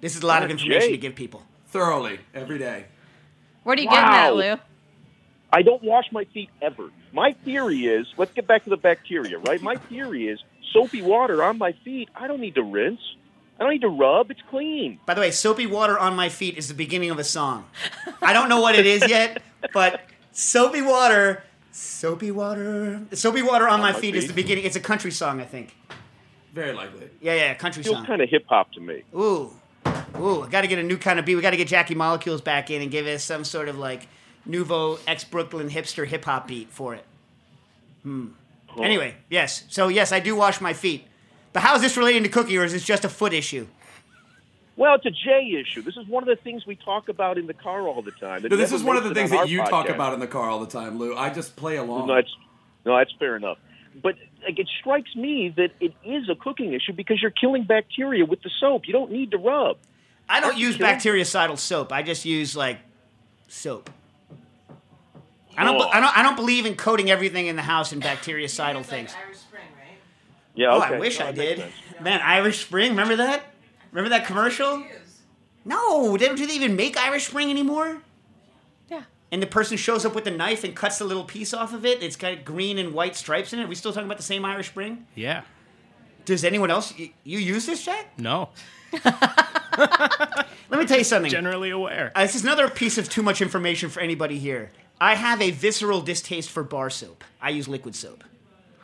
This 0.00 0.16
is 0.16 0.22
a 0.22 0.26
lot 0.26 0.42
of 0.42 0.50
information 0.50 0.88
Jay. 0.88 0.92
to 0.92 0.98
give 0.98 1.14
people. 1.14 1.42
Thoroughly, 1.68 2.18
every 2.34 2.58
day. 2.58 2.86
What 3.62 3.78
are 3.78 3.82
you 3.82 3.88
getting 3.88 4.04
at, 4.10 4.30
Wow. 4.30 4.34
Lou? 4.34 4.56
I 5.52 5.62
don't 5.62 5.82
wash 5.82 6.06
my 6.10 6.24
feet 6.24 6.50
ever. 6.60 6.90
My 7.12 7.32
theory 7.44 7.86
is, 7.86 8.06
let's 8.16 8.32
get 8.32 8.46
back 8.46 8.64
to 8.64 8.70
the 8.70 8.76
bacteria, 8.76 9.38
right? 9.38 9.60
My 9.62 9.76
theory 9.76 10.28
is 10.28 10.42
soapy 10.72 11.02
water 11.02 11.42
on 11.42 11.58
my 11.58 11.72
feet. 11.84 12.08
I 12.16 12.26
don't 12.26 12.40
need 12.40 12.54
to 12.56 12.62
rinse. 12.62 13.00
I 13.62 13.64
don't 13.64 13.74
need 13.74 13.82
to 13.82 13.88
rub. 13.88 14.28
It's 14.32 14.42
clean. 14.50 14.98
By 15.06 15.14
the 15.14 15.20
way, 15.20 15.30
soapy 15.30 15.66
water 15.66 15.96
on 15.96 16.16
my 16.16 16.28
feet 16.28 16.58
is 16.58 16.66
the 16.66 16.74
beginning 16.74 17.10
of 17.12 17.20
a 17.20 17.24
song. 17.24 17.64
I 18.20 18.32
don't 18.32 18.48
know 18.48 18.60
what 18.60 18.74
it 18.74 18.86
is 18.86 19.08
yet, 19.08 19.40
but 19.72 20.00
soapy 20.32 20.82
water, 20.82 21.44
soapy 21.70 22.32
water, 22.32 23.02
soapy 23.12 23.40
water 23.40 23.68
on, 23.68 23.78
my, 23.78 23.92
my 23.92 24.00
feet, 24.00 24.16
is 24.16 24.26
the 24.26 24.32
beginning. 24.32 24.64
It's 24.64 24.74
a 24.74 24.80
country 24.80 25.12
song, 25.12 25.40
I 25.40 25.44
think. 25.44 25.76
Very 26.52 26.72
likely. 26.72 27.08
Yeah, 27.20 27.34
yeah, 27.34 27.54
country 27.54 27.84
Feels 27.84 27.98
song. 27.98 28.04
kind 28.04 28.20
of 28.20 28.28
hip 28.28 28.46
hop 28.48 28.72
to 28.72 28.80
me. 28.80 29.04
Ooh, 29.14 29.52
ooh, 30.18 30.42
I 30.42 30.48
got 30.48 30.62
to 30.62 30.66
get 30.66 30.80
a 30.80 30.82
new 30.82 30.98
kind 30.98 31.20
of 31.20 31.24
beat. 31.24 31.36
We 31.36 31.40
got 31.40 31.50
to 31.50 31.56
get 31.56 31.68
Jackie 31.68 31.94
Molecules 31.94 32.40
back 32.40 32.68
in 32.68 32.82
and 32.82 32.90
give 32.90 33.06
us 33.06 33.22
some 33.22 33.44
sort 33.44 33.68
of 33.68 33.78
like 33.78 34.08
nouveau 34.44 34.98
ex 35.06 35.22
Brooklyn 35.22 35.70
hipster 35.70 36.04
hip 36.04 36.24
hop 36.24 36.48
beat 36.48 36.68
for 36.70 36.96
it. 36.96 37.04
Hmm. 38.02 38.30
Anyway, 38.76 39.14
yes. 39.30 39.62
So 39.68 39.86
yes, 39.86 40.10
I 40.10 40.18
do 40.18 40.34
wash 40.34 40.60
my 40.60 40.72
feet. 40.72 41.06
But 41.52 41.62
how 41.62 41.74
is 41.74 41.82
this 41.82 41.96
relating 41.96 42.22
to 42.22 42.28
cooking, 42.28 42.56
or 42.56 42.64
is 42.64 42.72
this 42.72 42.84
just 42.84 43.04
a 43.04 43.08
foot 43.08 43.32
issue? 43.32 43.66
Well, 44.76 44.94
it's 44.94 45.04
a 45.04 45.10
J 45.10 45.58
issue. 45.60 45.82
This 45.82 45.96
is 45.96 46.06
one 46.06 46.22
of 46.22 46.28
the 46.28 46.42
things 46.42 46.66
we 46.66 46.76
talk 46.76 47.08
about 47.08 47.36
in 47.36 47.46
the 47.46 47.54
car 47.54 47.86
all 47.86 48.00
the 48.00 48.10
time. 48.10 48.44
It 48.44 48.48
But 48.48 48.56
this 48.56 48.72
is 48.72 48.82
one 48.82 48.96
of 48.96 49.04
the 49.04 49.14
things 49.14 49.30
on 49.30 49.36
that 49.36 49.42
our 49.42 49.46
you 49.46 49.58
talk 49.64 49.88
about 49.88 50.14
in 50.14 50.20
the 50.20 50.26
car 50.26 50.48
all 50.48 50.60
the 50.60 50.66
time, 50.66 50.98
Lou. 50.98 51.14
I 51.14 51.28
just 51.30 51.56
play 51.56 51.76
along. 51.76 52.08
No, 52.08 52.14
that's 52.14 52.34
no, 52.86 52.96
that's 52.96 53.12
fair 53.18 53.36
enough. 53.36 53.58
But 54.02 54.16
like, 54.42 54.58
it 54.58 54.68
strikes 54.80 55.14
me 55.14 55.52
that 55.56 55.72
it 55.80 55.94
is 56.04 56.28
a 56.30 56.34
cooking 56.34 56.72
issue 56.72 56.94
because 56.94 57.20
you're 57.20 57.30
killing 57.30 57.64
bacteria 57.64 58.24
with 58.24 58.42
the 58.42 58.50
soap. 58.60 58.86
You 58.86 58.94
don't 58.94 59.12
need 59.12 59.32
to 59.32 59.38
rub. 59.38 59.76
I 60.28 60.40
don't 60.40 60.50
Aren't 60.50 60.60
use 60.60 60.78
bactericidal 60.78 61.58
soap. 61.58 61.92
I 61.92 62.02
just 62.02 62.24
use 62.24 62.56
like 62.56 62.78
soap. 63.48 63.90
I 65.56 65.64
don't. 65.64 65.76
Oh. 65.76 65.88
I 65.88 66.00
don't. 66.00 66.18
I 66.18 66.22
don't 66.22 66.36
believe 66.36 66.64
in 66.64 66.76
coating 66.76 67.10
everything 67.10 67.46
in 67.46 67.56
the 67.56 67.62
house 67.62 67.92
in 67.92 68.00
bactericidal 68.00 68.84
things. 68.84 69.14
Yeah, 70.54 70.72
Oh, 70.72 70.82
okay. 70.82 70.96
I 70.96 70.98
wish 70.98 71.18
No, 71.18 71.26
I 71.26 71.32
did. 71.32 71.64
Man, 72.00 72.20
Irish 72.22 72.64
Spring. 72.64 72.90
Remember 72.90 73.16
that? 73.16 73.42
Remember 73.90 74.10
that 74.10 74.26
commercial? 74.26 74.84
No, 75.64 76.16
they 76.16 76.26
don't 76.26 76.36
they 76.38 76.54
even 76.54 76.76
make 76.76 76.96
Irish 76.96 77.26
Spring 77.28 77.50
anymore? 77.50 78.02
Yeah. 78.90 79.04
And 79.30 79.42
the 79.42 79.46
person 79.46 79.76
shows 79.76 80.04
up 80.04 80.14
with 80.14 80.26
a 80.26 80.30
knife 80.30 80.64
and 80.64 80.74
cuts 80.74 80.98
the 80.98 81.04
little 81.04 81.24
piece 81.24 81.54
off 81.54 81.72
of 81.72 81.86
it. 81.86 82.02
It's 82.02 82.16
got 82.16 82.44
green 82.44 82.78
and 82.78 82.92
white 82.92 83.16
stripes 83.16 83.52
in 83.52 83.60
it. 83.60 83.64
Are 83.64 83.68
we 83.68 83.74
still 83.74 83.92
talking 83.92 84.06
about 84.06 84.16
the 84.18 84.22
same 84.24 84.44
Irish 84.44 84.68
Spring? 84.68 85.06
Yeah. 85.14 85.42
Does 86.24 86.44
anyone 86.44 86.70
else? 86.70 86.96
You, 86.98 87.10
you 87.24 87.38
use 87.38 87.66
this, 87.66 87.84
Jack? 87.84 88.18
No. 88.18 88.50
Let 89.04 90.80
me 90.80 90.86
tell 90.86 90.98
you 90.98 91.04
something. 91.04 91.30
Generally 91.30 91.70
aware. 91.70 92.12
Uh, 92.14 92.22
this 92.22 92.34
is 92.34 92.42
another 92.42 92.68
piece 92.68 92.98
of 92.98 93.08
too 93.08 93.22
much 93.22 93.40
information 93.40 93.88
for 93.88 94.00
anybody 94.00 94.38
here. 94.38 94.70
I 95.00 95.14
have 95.14 95.40
a 95.40 95.50
visceral 95.50 96.00
distaste 96.00 96.50
for 96.50 96.62
bar 96.62 96.90
soap. 96.90 97.24
I 97.40 97.50
use 97.50 97.68
liquid 97.68 97.94
soap. 97.94 98.24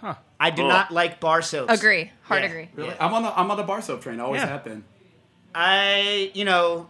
Huh. 0.00 0.14
I 0.40 0.50
do 0.50 0.62
Oh. 0.62 0.68
not 0.68 0.90
like 0.92 1.18
bar 1.20 1.42
soaps. 1.42 1.72
Agree. 1.72 2.10
Hard 2.22 2.42
Yeah. 2.42 2.48
agree. 2.48 2.68
Really? 2.74 2.94
I'm 3.00 3.12
on 3.14 3.22
the 3.24 3.38
I'm 3.38 3.50
on 3.50 3.56
the 3.56 3.62
bar 3.64 3.82
soap 3.82 4.02
train. 4.02 4.20
I 4.20 4.24
always 4.24 4.40
Yeah. 4.42 4.48
have 4.48 4.64
been. 4.64 4.84
I, 5.54 6.30
you 6.34 6.44
know, 6.44 6.88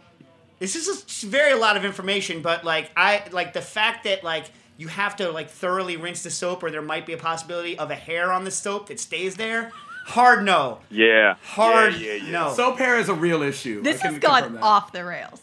this 0.58 0.76
is 0.76 0.88
a 1.24 1.26
very 1.26 1.52
a 1.52 1.56
lot 1.56 1.76
of 1.76 1.84
information, 1.84 2.42
but 2.42 2.64
like 2.64 2.90
I 2.96 3.22
like 3.30 3.52
the 3.52 3.62
fact 3.62 4.04
that 4.04 4.24
like 4.24 4.46
you 4.76 4.88
have 4.88 5.16
to 5.16 5.30
like 5.30 5.48
thoroughly 5.50 5.96
rinse 5.96 6.22
the 6.22 6.30
soap, 6.30 6.62
or 6.62 6.70
there 6.70 6.82
might 6.82 7.06
be 7.06 7.12
a 7.12 7.16
possibility 7.18 7.78
of 7.78 7.90
a 7.90 7.94
hair 7.94 8.32
on 8.32 8.44
the 8.44 8.50
soap 8.50 8.88
that 8.88 9.00
stays 9.00 9.36
there. 9.36 9.72
Hard 10.06 10.44
no. 10.44 10.78
Yeah. 10.90 11.34
Hard 11.42 11.94
Yeah, 11.94 12.12
yeah, 12.14 12.24
yeah. 12.24 12.30
no. 12.30 12.52
Soap 12.54 12.78
hair 12.78 12.98
is 12.98 13.08
a 13.08 13.14
real 13.14 13.42
issue. 13.42 13.82
This 13.82 14.00
I 14.00 14.04
can 14.04 14.14
has 14.14 14.22
gone 14.22 14.54
that. 14.54 14.62
off 14.62 14.92
the 14.92 15.04
rails. 15.04 15.40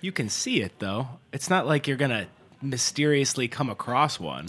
You 0.00 0.12
can 0.12 0.28
see 0.28 0.62
it 0.62 0.72
though. 0.78 1.08
It's 1.32 1.48
not 1.50 1.66
like 1.66 1.86
you're 1.86 1.96
gonna 1.96 2.26
mysteriously 2.60 3.48
come 3.48 3.68
across 3.70 4.18
one. 4.20 4.48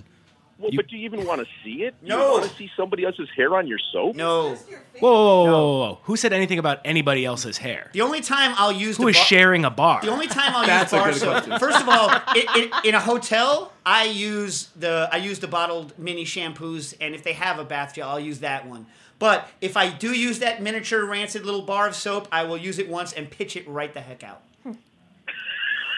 Well, 0.63 0.71
but 0.75 0.87
do 0.87 0.97
you 0.97 1.05
even 1.05 1.25
want 1.25 1.41
to 1.41 1.47
see 1.63 1.83
it? 1.83 1.93
No. 2.01 2.17
You 2.25 2.31
want 2.39 2.49
to 2.51 2.55
see 2.57 2.71
somebody 2.75 3.03
else's 3.05 3.27
hair 3.35 3.55
on 3.55 3.67
your 3.67 3.77
soap? 3.91 4.15
No. 4.15 4.55
Whoa, 4.55 4.57
whoa, 4.99 5.43
whoa, 5.43 5.45
whoa, 5.45 5.77
whoa! 5.79 5.99
Who 6.03 6.15
said 6.15 6.31
anything 6.33 6.57
about 6.57 6.79
anybody 6.85 7.25
else's 7.25 7.57
hair? 7.57 7.89
The 7.93 8.01
only 8.01 8.21
time 8.21 8.53
I'll 8.57 8.71
use 8.71 8.97
Who 8.97 9.07
the 9.07 9.11
bar- 9.13 9.23
sharing 9.25 9.65
a 9.65 9.69
bar? 9.69 10.01
The 10.01 10.09
only 10.09 10.27
time 10.27 10.55
I'll 10.55 10.65
That's 10.65 10.91
use 10.93 10.99
a 10.99 11.03
bar 11.03 11.11
good 11.11 11.19
soap. 11.19 11.31
question. 11.43 11.59
First 11.59 11.81
of 11.81 11.89
all, 11.89 12.09
in, 12.35 12.63
in, 12.63 12.71
in 12.85 12.95
a 12.95 12.99
hotel, 12.99 13.73
I 13.85 14.05
use 14.05 14.69
the 14.77 15.09
I 15.11 15.17
use 15.17 15.39
the 15.39 15.47
bottled 15.47 15.97
mini 15.99 16.23
shampoos, 16.25 16.95
and 17.01 17.13
if 17.13 17.23
they 17.23 17.33
have 17.33 17.59
a 17.59 17.65
bath 17.65 17.95
gel, 17.95 18.09
I'll 18.09 18.19
use 18.19 18.39
that 18.39 18.65
one. 18.65 18.85
But 19.19 19.47
if 19.61 19.77
I 19.77 19.89
do 19.89 20.11
use 20.13 20.39
that 20.39 20.61
miniature 20.61 21.05
rancid 21.05 21.45
little 21.45 21.61
bar 21.61 21.87
of 21.87 21.95
soap, 21.95 22.27
I 22.31 22.43
will 22.43 22.57
use 22.57 22.79
it 22.79 22.89
once 22.89 23.13
and 23.13 23.29
pitch 23.29 23.55
it 23.55 23.67
right 23.67 23.93
the 23.93 24.01
heck 24.01 24.23
out. 24.23 24.41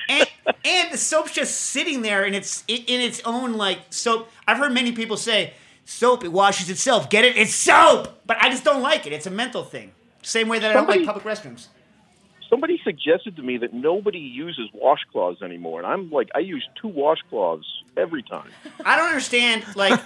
And 0.10 0.28
and 0.64 0.92
the 0.92 0.98
soap's 0.98 1.32
just 1.32 1.56
sitting 1.60 2.02
there 2.02 2.24
in 2.26 2.34
its 2.34 2.64
in 2.68 3.02
its 3.02 3.22
own 3.26 3.54
like 3.54 3.80
soap. 3.90 4.30
I've 4.48 4.58
heard 4.58 4.74
many 4.74 4.92
people 4.92 5.18
say 5.18 5.54
soap 5.86 6.24
it 6.24 6.32
washes 6.32 6.70
itself. 6.70 7.10
Get 7.10 7.26
it? 7.26 7.38
It's 7.38 7.54
soap. 7.54 8.22
But 8.26 8.38
I 8.42 8.50
just 8.50 8.64
don't 8.64 8.82
like 8.82 9.06
it. 9.08 9.14
It's 9.14 9.28
a 9.28 9.32
mental 9.32 9.64
thing. 9.64 9.92
Same 10.22 10.48
way 10.48 10.60
that 10.60 10.72
I 10.72 10.74
don't 10.74 10.88
like 10.88 11.06
public 11.06 11.24
restrooms. 11.26 11.68
Somebody 12.50 12.80
suggested 12.84 13.36
to 13.38 13.42
me 13.42 13.58
that 13.58 13.74
nobody 13.74 14.20
uses 14.20 14.70
washcloths 14.72 15.42
anymore, 15.42 15.80
and 15.80 15.88
I'm 15.88 16.12
like, 16.12 16.30
I 16.36 16.40
use 16.40 16.64
two 16.80 16.90
washcloths 16.90 17.64
every 17.98 18.22
time. 18.22 18.50
I 18.84 18.96
don't 18.96 19.08
understand. 19.08 19.66
Like, 19.76 20.00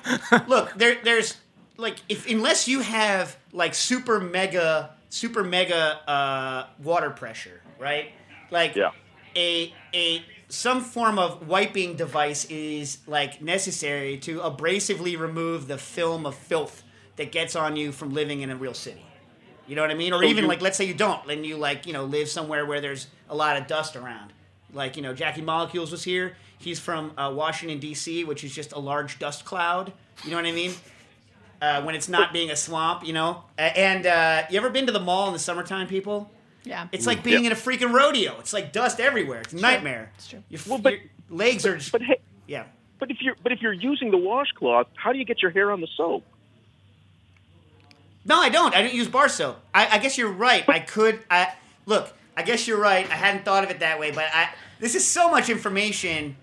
look, 0.48 0.74
there, 0.76 0.98
there's 1.04 1.36
like, 1.78 1.98
if 2.08 2.30
unless 2.30 2.68
you 2.68 2.80
have 2.80 3.38
like 3.52 3.76
super 3.76 4.20
mega, 4.20 4.92
super 5.10 5.44
mega 5.44 6.00
uh, 6.10 6.68
water 6.82 7.10
pressure, 7.10 7.62
right? 7.78 8.12
Like, 8.52 8.76
Yeah. 8.76 8.92
A 9.40 9.74
a 9.94 10.24
some 10.50 10.82
form 10.82 11.18
of 11.18 11.48
wiping 11.48 11.96
device 11.96 12.46
is 12.46 12.98
like 13.08 13.42
necessary 13.42 14.18
to 14.18 14.40
abrasively 14.40 15.18
remove 15.18 15.68
the 15.68 15.78
film 15.78 16.26
of 16.26 16.36
filth 16.36 16.84
that 17.16 17.32
gets 17.32 17.56
on 17.56 17.76
you 17.76 17.92
from 17.92 18.14
living 18.14 18.42
in 18.42 18.50
a 18.50 18.56
real 18.56 18.74
city. 18.74 19.06
You 19.68 19.76
know 19.76 19.84
what 19.84 19.92
I 19.92 19.94
mean? 19.94 20.14
Or 20.14 20.24
even 20.24 20.48
like, 20.48 20.62
let's 20.62 20.78
say 20.78 20.86
you 20.86 20.96
don't, 20.96 21.30
and 21.30 21.46
you 21.46 21.56
like, 21.56 21.86
you 21.86 21.94
know, 21.94 22.04
live 22.04 22.28
somewhere 22.28 22.66
where 22.66 22.82
there's 22.82 23.06
a 23.30 23.36
lot 23.36 23.56
of 23.58 23.68
dust 23.68 23.96
around. 23.96 24.34
Like, 24.74 24.96
you 24.96 25.04
know, 25.04 25.14
Jackie 25.14 25.42
Molecules 25.42 25.92
was 25.92 26.04
here. 26.04 26.36
He's 26.58 26.80
from 26.80 27.12
uh, 27.18 27.32
Washington 27.36 27.80
D.C., 27.80 28.24
which 28.24 28.44
is 28.44 28.54
just 28.54 28.72
a 28.72 28.80
large 28.80 29.20
dust 29.20 29.46
cloud. 29.46 29.94
You 30.24 30.32
know 30.32 30.38
what 30.38 30.46
I 30.48 30.52
mean? 30.52 30.74
Uh, 31.62 31.84
when 31.84 31.94
it's 31.94 32.10
not 32.10 32.34
being 32.34 32.50
a 32.50 32.56
swamp, 32.56 33.06
you 33.06 33.14
know. 33.14 33.44
And 33.58 34.08
uh, 34.08 34.44
you 34.50 34.58
ever 34.58 34.72
been 34.72 34.88
to 34.88 34.92
the 34.92 35.00
mall 35.00 35.28
in 35.28 35.34
the 35.34 35.40
summertime, 35.40 35.88
people? 35.88 36.32
Yeah. 36.70 36.88
It's 36.92 37.08
like 37.08 37.22
mm. 37.22 37.24
being 37.24 37.46
in 37.46 37.52
a 37.52 37.56
freaking 37.56 37.92
rodeo. 37.92 38.40
It's 38.40 38.54
like 38.54 38.72
dust 38.72 39.00
everywhere. 39.00 39.42
It's 39.42 39.54
a 39.54 39.56
nightmare. 39.56 40.12
It's 40.16 40.28
true. 40.28 40.44
Your, 40.50 40.62
well, 40.68 40.78
but, 40.78 40.94
your 40.94 41.02
legs 41.32 41.66
are 41.66 41.76
just. 41.78 41.92
But 41.92 42.04
hey, 42.04 42.20
yeah. 42.48 42.66
but 43.00 43.10
if 43.10 43.18
you're 43.22 43.36
but 43.42 43.52
if 43.52 43.60
you're 43.62 43.74
using 43.74 44.12
the 44.12 44.18
washcloth, 44.18 44.88
how 44.96 45.12
do 45.12 45.18
you 45.18 45.26
get 45.26 45.42
your 45.42 45.50
hair 45.50 45.72
on 45.72 45.82
the 45.82 45.88
soap? 45.98 46.24
No, 48.24 48.40
I 48.40 48.50
don't. 48.50 48.76
I 48.76 48.84
don't 48.84 48.94
use 48.94 49.08
bar 49.08 49.30
soap. 49.30 49.60
I, 49.74 49.96
I 49.96 49.98
guess 49.98 50.16
you're 50.16 50.32
right. 50.32 50.64
I 50.70 50.80
could. 50.80 51.20
I 51.32 51.54
look. 51.88 52.14
I 52.38 52.44
guess 52.44 52.68
you're 52.68 52.80
right. 52.80 53.10
I 53.10 53.16
hadn't 53.16 53.46
thought 53.46 53.64
of 53.64 53.72
it 53.72 53.80
that 53.80 54.00
way, 54.00 54.12
but 54.12 54.26
I. 54.32 54.50
This 54.80 54.94
is 54.94 55.06
so 55.06 55.32
much 55.32 55.50
information. 55.50 56.36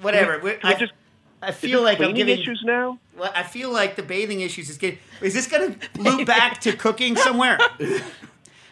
Whatever. 0.00 0.40
We- 0.40 0.50
We- 0.50 0.58
I, 0.64 0.74
just- 0.74 0.92
I 1.40 1.52
feel 1.52 1.84
this 1.84 1.98
like 1.98 2.00
I'm 2.00 2.14
giving 2.14 2.38
issues 2.38 2.60
now. 2.64 2.98
Well, 3.16 3.30
I 3.34 3.44
feel 3.44 3.72
like 3.72 3.94
the 3.94 4.02
bathing 4.02 4.40
issues 4.40 4.68
is 4.68 4.78
getting. 4.78 4.98
Is 5.20 5.32
this 5.32 5.46
going 5.46 5.78
to 5.78 6.02
loop 6.02 6.26
back 6.26 6.60
to 6.62 6.72
cooking 6.72 7.14
somewhere? 7.14 7.58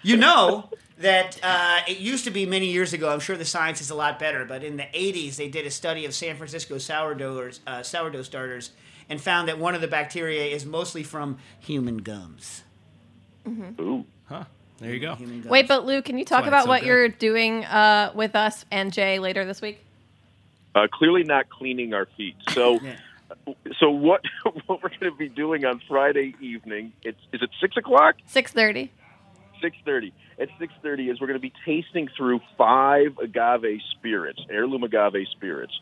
You 0.03 0.17
know 0.17 0.69
that 0.99 1.39
uh, 1.43 1.81
it 1.89 1.99
used 1.99 2.25
to 2.25 2.31
be 2.31 2.47
many 2.47 2.67
years 2.67 2.93
ago. 2.93 3.11
I'm 3.11 3.21
sure 3.21 3.37
the 3.37 3.45
science 3.45 3.81
is 3.81 3.91
a 3.91 3.95
lot 3.95 4.19
better, 4.19 4.45
but 4.45 4.65
in 4.65 4.77
the 4.77 4.87
80s 4.95 5.37
they 5.37 5.49
did 5.49 5.67
a 5.67 5.71
study 5.71 6.05
of 6.05 6.15
San 6.15 6.37
Francisco 6.37 6.79
sourdoughs, 6.79 7.61
uh, 7.67 7.83
sourdough 7.83 8.23
starters, 8.23 8.71
and 9.09 9.21
found 9.21 9.49
that 9.49 9.59
one 9.59 9.75
of 9.75 9.81
the 9.81 9.89
bacteria 9.89 10.45
is 10.45 10.65
mostly 10.65 11.03
from 11.03 11.39
human 11.61 11.99
gums. 11.99 12.63
Ooh. 13.47 14.05
Huh. 14.27 14.45
There 14.79 14.93
you 14.93 15.01
go. 15.01 15.17
Wait, 15.49 15.69
but 15.69 15.87
Lou, 15.87 16.03
can 16.03 16.19
you 16.19 16.25
talk 16.25 16.47
about 16.47 16.65
so 16.65 16.69
what 16.69 16.81
good. 16.81 16.87
you're 16.87 17.09
doing 17.09 17.65
uh, 17.65 18.11
with 18.15 18.35
us 18.35 18.65
and 18.71 18.93
Jay 18.93 19.21
later 19.21 19.45
this 19.45 19.61
week? 19.61 19.85
Uh, 20.75 20.89
clearly 20.91 21.23
not 21.23 21.49
cleaning 21.51 21.95
our 21.95 22.07
feet. 22.17 22.37
So, 22.53 22.81
so 23.79 23.91
what 23.91 24.23
what 24.67 24.83
we're 24.83 24.91
going 24.91 25.11
to 25.11 25.17
be 25.17 25.29
doing 25.29 25.65
on 25.65 25.81
Friday 25.89 26.35
evening? 26.41 26.93
It's 27.03 27.19
is 27.33 27.43
it 27.43 27.51
six 27.61 27.77
o'clock? 27.77 28.17
Six 28.27 28.53
thirty. 28.53 28.91
Six 29.63 29.77
thirty. 29.85 30.13
At 30.41 30.49
six 30.59 30.73
thirty 30.83 31.09
is 31.09 31.21
we're 31.21 31.29
going 31.29 31.39
to 31.39 31.41
be 31.41 31.53
tasting 31.65 32.09
through 32.17 32.41
five 32.59 33.17
agave 33.23 33.81
spirits, 33.93 34.41
heirloom 34.51 34.83
agave 34.83 35.29
spirits, 35.31 35.73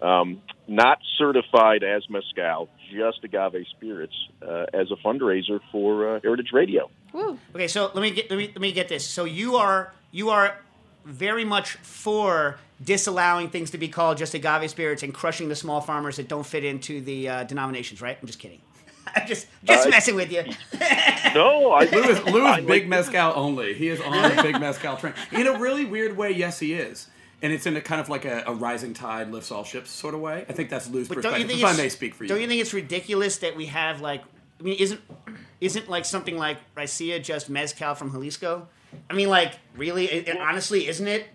um, 0.00 0.40
not 0.66 0.98
certified 1.18 1.84
as 1.84 2.02
mezcal, 2.08 2.68
just 2.90 3.22
agave 3.22 3.66
spirits, 3.70 4.14
uh, 4.42 4.64
as 4.72 4.90
a 4.90 4.96
fundraiser 5.06 5.60
for 5.70 6.16
uh, 6.16 6.20
Heritage 6.22 6.50
Radio. 6.52 6.90
Woo. 7.12 7.38
Okay, 7.54 7.68
so 7.68 7.90
let 7.94 8.02
me 8.02 8.10
get 8.10 8.30
let 8.30 8.38
me 8.38 8.46
let 8.48 8.60
me 8.60 8.72
get 8.72 8.88
this. 8.88 9.06
So 9.06 9.24
you 9.24 9.56
are 9.56 9.92
you 10.10 10.30
are 10.30 10.58
very 11.04 11.44
much 11.44 11.72
for 11.76 12.58
disallowing 12.82 13.48
things 13.48 13.70
to 13.70 13.78
be 13.78 13.88
called 13.88 14.18
just 14.18 14.34
agave 14.34 14.70
spirits 14.70 15.02
and 15.02 15.14
crushing 15.14 15.48
the 15.48 15.56
small 15.56 15.80
farmers 15.80 16.16
that 16.16 16.28
don't 16.28 16.46
fit 16.46 16.64
into 16.64 17.00
the 17.00 17.28
uh, 17.28 17.44
denominations, 17.44 18.02
right? 18.02 18.18
I'm 18.20 18.26
just 18.26 18.38
kidding. 18.38 18.60
I'm 19.20 19.26
just 19.26 19.46
just 19.64 19.86
Uh, 19.86 19.90
messing 19.90 20.14
with 20.14 20.30
you. 20.32 20.44
No, 21.34 21.72
I 21.72 21.84
Lou 21.84 22.02
is, 22.04 22.24
Lou 22.24 22.44
I 22.44 22.58
is 22.58 22.58
like- 22.58 22.66
big 22.66 22.88
mezcal 22.88 23.32
only. 23.36 23.74
He 23.74 23.88
is 23.88 24.00
on 24.00 24.12
the 24.36 24.42
big 24.42 24.58
mezcal 24.60 24.96
train. 24.96 25.12
In 25.32 25.46
a 25.46 25.58
really 25.58 25.84
weird 25.84 26.16
way, 26.16 26.30
yes, 26.30 26.58
he 26.60 26.72
is. 26.72 27.08
And 27.42 27.52
it's 27.52 27.66
in 27.66 27.76
a 27.76 27.80
kind 27.82 28.00
of 28.00 28.08
like 28.08 28.24
a, 28.24 28.42
a 28.46 28.54
rising 28.54 28.94
tide 28.94 29.30
lifts 29.30 29.50
all 29.50 29.62
ships 29.64 29.90
sort 29.90 30.14
of 30.14 30.20
way. 30.20 30.46
I 30.48 30.52
think 30.54 30.70
that's 30.70 30.88
Lou's 30.88 31.08
But 31.08 31.20
don't 31.20 31.24
you 31.38 31.44
perspective. 31.44 31.48
think 31.48 31.60
If 31.60 31.78
I 31.78 31.82
may 31.82 31.88
speak 31.90 32.14
for 32.14 32.24
you. 32.24 32.28
Don't 32.28 32.40
you 32.40 32.48
think 32.48 32.60
it's 32.62 32.72
ridiculous 32.72 33.36
that 33.38 33.54
we 33.56 33.66
have 33.66 34.00
like 34.00 34.22
I 34.58 34.62
mean 34.62 34.76
isn't 34.78 35.00
isn't 35.60 35.90
like 35.90 36.06
something 36.06 36.38
like 36.38 36.56
Raicilla 36.74 37.22
just 37.22 37.50
mezcal 37.50 37.94
from 37.94 38.10
Jalisco? 38.12 38.68
I 39.10 39.14
mean 39.14 39.28
like 39.28 39.58
really 39.76 40.06
it, 40.06 40.28
it- 40.28 40.38
honestly 40.40 40.88
isn't 40.88 41.06
it? 41.06 41.26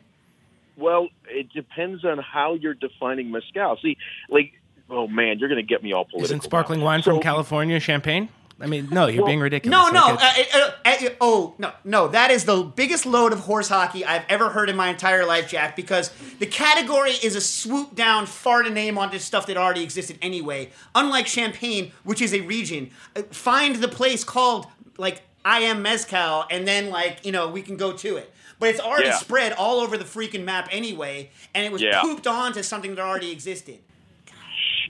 Well, 0.78 1.10
it 1.30 1.54
depends 1.54 2.04
on 2.04 2.18
how 2.18 2.56
you're 2.56 2.74
defining 2.74 3.30
mezcal. 3.30 3.78
See, 3.84 3.98
like, 4.30 4.54
oh 4.92 5.08
man, 5.08 5.40
you're 5.40 5.50
going 5.50 5.58
to 5.58 5.68
get 5.68 5.82
me 5.82 5.94
all 5.94 6.04
political. 6.06 6.26
Isn't 6.26 6.44
sparkling 6.44 6.82
wine 6.82 7.02
from 7.02 7.20
California 7.20 7.80
champagne? 7.80 8.30
I 8.60 8.68
mean, 8.68 8.90
no, 8.92 9.08
you're 9.08 9.26
being 9.26 9.40
ridiculous. 9.40 9.72
No, 9.76 9.90
no. 9.90 10.14
it's- 10.14 10.56
Uh, 10.56 10.72
uh, 10.86 10.90
uh, 11.08 11.10
oh, 11.20 11.56
no, 11.58 11.72
no. 11.84 12.08
That 12.10 12.30
is 12.30 12.46
the 12.46 12.62
biggest 12.62 13.08
load 13.08 13.34
of 13.34 13.40
horse 13.40 13.70
hockey 13.70 14.06
I've 14.06 14.24
ever 14.30 14.50
heard 14.50 14.70
in 14.70 14.76
my 14.76 14.90
entire 14.90 15.26
life, 15.26 15.50
Jack, 15.50 15.76
because 15.76 16.12
the 16.38 16.46
category 16.46 17.10
is 17.24 17.36
a 17.36 17.42
swoop 17.42 17.96
down, 17.96 18.28
fart 18.28 18.68
a 18.68 18.70
name 18.70 19.00
onto 19.00 19.18
stuff 19.18 19.48
that 19.48 19.58
already 19.58 19.82
existed 19.82 20.20
anyway. 20.22 20.70
Unlike 20.94 21.26
Champagne, 21.26 21.92
which 22.04 22.22
is 22.22 22.36
a 22.36 22.42
region. 22.42 22.92
Uh, 23.16 23.24
Find 23.32 23.78
the 23.78 23.88
place 23.88 24.24
called, 24.24 24.68
like, 25.00 25.24
I 25.44 25.62
am 25.62 25.82
Mezcal, 25.82 26.46
and 26.52 26.68
then, 26.68 26.92
like, 26.92 27.26
you 27.26 27.32
know, 27.32 27.48
we 27.50 27.64
can 27.64 27.78
go 27.78 27.94
to 27.94 28.18
it. 28.18 28.32
but 28.60 28.70
it's 28.70 28.80
already 28.80 29.08
Yeah. 29.08 29.16
spread 29.16 29.54
all 29.54 29.80
over 29.80 29.98
the 29.98 30.04
freaking 30.06 30.44
map 30.44 30.70
anyway, 30.72 31.32
and 31.56 31.66
it 31.66 31.72
was 31.72 31.82
Yeah. 31.82 32.00
pooped 32.02 32.28
onto 32.28 32.62
something 32.62 32.94
that 32.94 33.02
already 33.02 33.32
existed. 33.32 33.80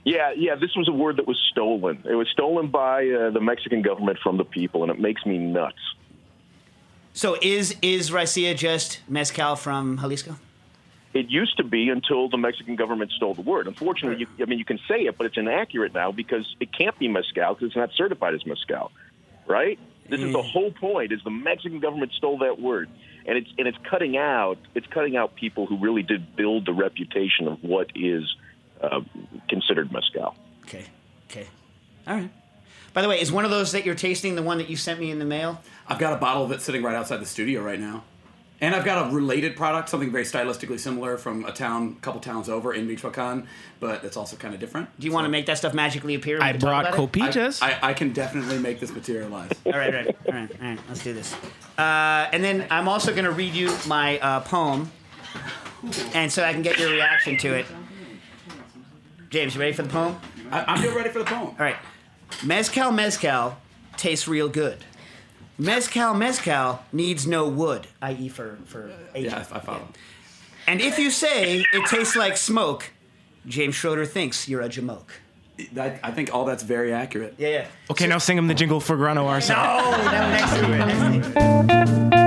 Yeah, 0.04 0.32
yeah. 0.36 0.56
This 0.56 0.74
was 0.76 0.88
a 0.88 0.92
word 0.92 1.16
that 1.18 1.26
was 1.26 1.38
stolen. 1.50 2.02
It 2.08 2.14
was 2.14 2.28
stolen 2.28 2.68
by 2.68 3.08
uh, 3.08 3.30
the 3.30 3.40
Mexican 3.40 3.82
government 3.82 4.18
from 4.22 4.36
the 4.36 4.44
people, 4.44 4.82
and 4.82 4.90
it 4.90 4.98
makes 4.98 5.24
me 5.24 5.38
nuts. 5.38 5.78
So 7.12 7.36
is 7.40 7.76
is 7.82 8.10
raicilla 8.10 8.56
just 8.56 9.00
mezcal 9.08 9.54
from 9.56 9.98
Jalisco? 9.98 10.36
It 11.14 11.28
used 11.28 11.58
to 11.58 11.64
be 11.64 11.90
until 11.90 12.30
the 12.30 12.38
Mexican 12.38 12.74
government 12.74 13.12
stole 13.12 13.34
the 13.34 13.42
word. 13.42 13.66
Unfortunately, 13.66 14.20
you, 14.20 14.42
I 14.42 14.46
mean, 14.46 14.58
you 14.58 14.64
can 14.64 14.80
say 14.88 15.02
it, 15.02 15.18
but 15.18 15.26
it's 15.26 15.36
inaccurate 15.36 15.92
now 15.92 16.10
because 16.10 16.56
it 16.58 16.72
can't 16.72 16.98
be 16.98 17.06
mezcal 17.06 17.54
because 17.54 17.66
it's 17.66 17.76
not 17.76 17.90
certified 17.94 18.34
as 18.34 18.46
mezcal, 18.46 18.90
right? 19.46 19.78
This 20.08 20.20
is 20.20 20.32
the 20.32 20.42
whole 20.42 20.72
point: 20.72 21.12
is 21.12 21.20
the 21.22 21.30
Mexican 21.30 21.80
government 21.80 22.12
stole 22.12 22.38
that 22.38 22.60
word, 22.60 22.88
and 23.26 23.38
it's 23.38 23.50
and 23.58 23.68
it's 23.68 23.78
cutting 23.88 24.16
out 24.16 24.58
it's 24.74 24.86
cutting 24.86 25.16
out 25.16 25.34
people 25.36 25.66
who 25.66 25.76
really 25.78 26.02
did 26.02 26.34
build 26.34 26.66
the 26.66 26.72
reputation 26.72 27.46
of 27.46 27.62
what 27.62 27.90
is 27.94 28.24
uh, 28.82 29.00
considered 29.48 29.92
mezcal. 29.92 30.34
Okay. 30.64 30.84
Okay. 31.30 31.46
All 32.06 32.16
right. 32.16 32.30
By 32.92 33.00
the 33.02 33.08
way, 33.08 33.20
is 33.20 33.32
one 33.32 33.44
of 33.44 33.50
those 33.50 33.72
that 33.72 33.86
you're 33.86 33.94
tasting 33.94 34.34
the 34.34 34.42
one 34.42 34.58
that 34.58 34.68
you 34.68 34.76
sent 34.76 35.00
me 35.00 35.10
in 35.10 35.18
the 35.18 35.24
mail? 35.24 35.62
I've 35.88 35.98
got 35.98 36.12
a 36.12 36.16
bottle 36.16 36.44
of 36.44 36.52
it 36.52 36.60
sitting 36.60 36.82
right 36.82 36.94
outside 36.94 37.18
the 37.18 37.26
studio 37.26 37.62
right 37.62 37.80
now. 37.80 38.04
And 38.60 38.76
I've 38.76 38.84
got 38.84 39.10
a 39.10 39.14
related 39.14 39.56
product, 39.56 39.88
something 39.88 40.12
very 40.12 40.22
stylistically 40.22 40.78
similar 40.78 41.18
from 41.18 41.44
a 41.44 41.50
town, 41.50 41.96
a 41.98 42.00
couple 42.00 42.20
towns 42.20 42.48
over 42.48 42.72
in 42.72 42.86
Michoacan, 42.86 43.48
but 43.80 44.04
it's 44.04 44.16
also 44.16 44.36
kind 44.36 44.54
of 44.54 44.60
different. 44.60 44.88
Do 45.00 45.06
you 45.08 45.12
want 45.12 45.24
to 45.24 45.30
make 45.30 45.46
that 45.46 45.58
stuff 45.58 45.74
magically 45.74 46.14
appear? 46.14 46.40
I 46.40 46.52
brought 46.52 46.84
copitas. 46.94 47.60
I, 47.60 47.72
I, 47.72 47.90
I 47.90 47.92
can 47.92 48.12
definitely 48.12 48.60
make 48.60 48.78
this 48.78 48.92
materialize. 48.92 49.50
all 49.66 49.72
right, 49.72 49.92
right, 49.92 50.06
all 50.06 50.32
right, 50.32 50.50
all 50.60 50.68
right. 50.68 50.78
Let's 50.88 51.02
do 51.02 51.12
this. 51.12 51.34
Uh, 51.76 52.28
and 52.32 52.44
then 52.44 52.68
I'm 52.70 52.86
also 52.86 53.10
going 53.10 53.24
to 53.24 53.32
read 53.32 53.52
you 53.52 53.76
my 53.88 54.20
uh, 54.20 54.40
poem, 54.40 54.92
and 56.14 56.30
so 56.30 56.44
I 56.44 56.52
can 56.52 56.62
get 56.62 56.78
your 56.78 56.90
reaction 56.90 57.36
to 57.38 57.54
it. 57.54 57.66
James, 59.32 59.54
you 59.54 59.60
ready 59.62 59.72
for 59.72 59.80
the 59.80 59.88
poem? 59.88 60.20
I, 60.50 60.64
I'm 60.68 60.94
ready 60.94 61.08
for 61.08 61.20
the 61.20 61.24
poem. 61.24 61.46
All 61.48 61.54
right. 61.58 61.76
Mezcal, 62.44 62.92
mezcal 62.92 63.56
tastes 63.96 64.28
real 64.28 64.50
good. 64.50 64.84
Mezcal, 65.56 66.12
mezcal 66.12 66.84
needs 66.92 67.26
no 67.26 67.48
wood, 67.48 67.86
i.e., 68.02 68.28
for 68.28 68.58
for 68.66 68.92
aging. 69.14 69.30
Yeah, 69.30 69.38
I 69.38 69.58
follow. 69.60 69.88
And 70.66 70.82
if 70.82 70.98
you 70.98 71.10
say 71.10 71.64
it 71.72 71.86
tastes 71.86 72.14
like 72.14 72.36
smoke, 72.36 72.90
James 73.46 73.74
Schroeder 73.74 74.04
thinks 74.04 74.48
you're 74.48 74.60
a 74.60 74.68
jamoke. 74.68 75.08
I, 75.78 75.98
I 76.02 76.10
think 76.10 76.34
all 76.34 76.44
that's 76.44 76.62
very 76.62 76.92
accurate. 76.92 77.34
Yeah, 77.38 77.48
yeah. 77.48 77.66
Okay, 77.90 78.06
now 78.06 78.18
sing 78.18 78.36
him 78.36 78.48
the 78.48 78.54
jingle 78.54 78.80
for 78.80 78.96
Grano 78.96 79.26
Arson. 79.26 79.56
No, 79.56 79.90
no, 79.90 80.10
next 80.30 80.50
to 80.56 80.72
it. 80.72 80.78
Next 80.78 81.28
to 81.28 82.10
Paris 82.10 82.21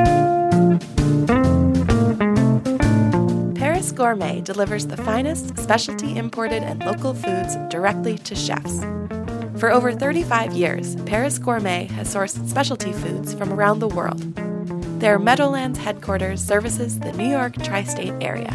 Gourmet 3.96 4.42
delivers 4.42 4.88
the 4.88 4.98
finest 4.98 5.58
specialty 5.58 6.18
imported 6.18 6.62
and 6.62 6.84
local 6.84 7.14
foods 7.14 7.56
directly 7.70 8.18
to 8.20 8.36
chefs. 8.36 8.82
For 9.58 9.72
over 9.72 9.94
35 9.94 10.54
years, 10.54 10.96
Paris 11.06 11.40
Gourmet 11.40 11.86
has 11.86 12.14
sourced 12.14 12.48
specialty 12.50 12.92
foods 12.92 13.34
from 13.34 13.54
around 13.54 13.80
the 13.80 13.88
world. 13.88 14.20
Their 15.00 15.18
Meadowlands 15.18 15.80
headquarters 15.80 16.44
services 16.44 17.00
the 17.00 17.14
New 17.14 17.30
York 17.30 17.54
tri 17.64 17.84
state 17.84 18.14
area. 18.22 18.54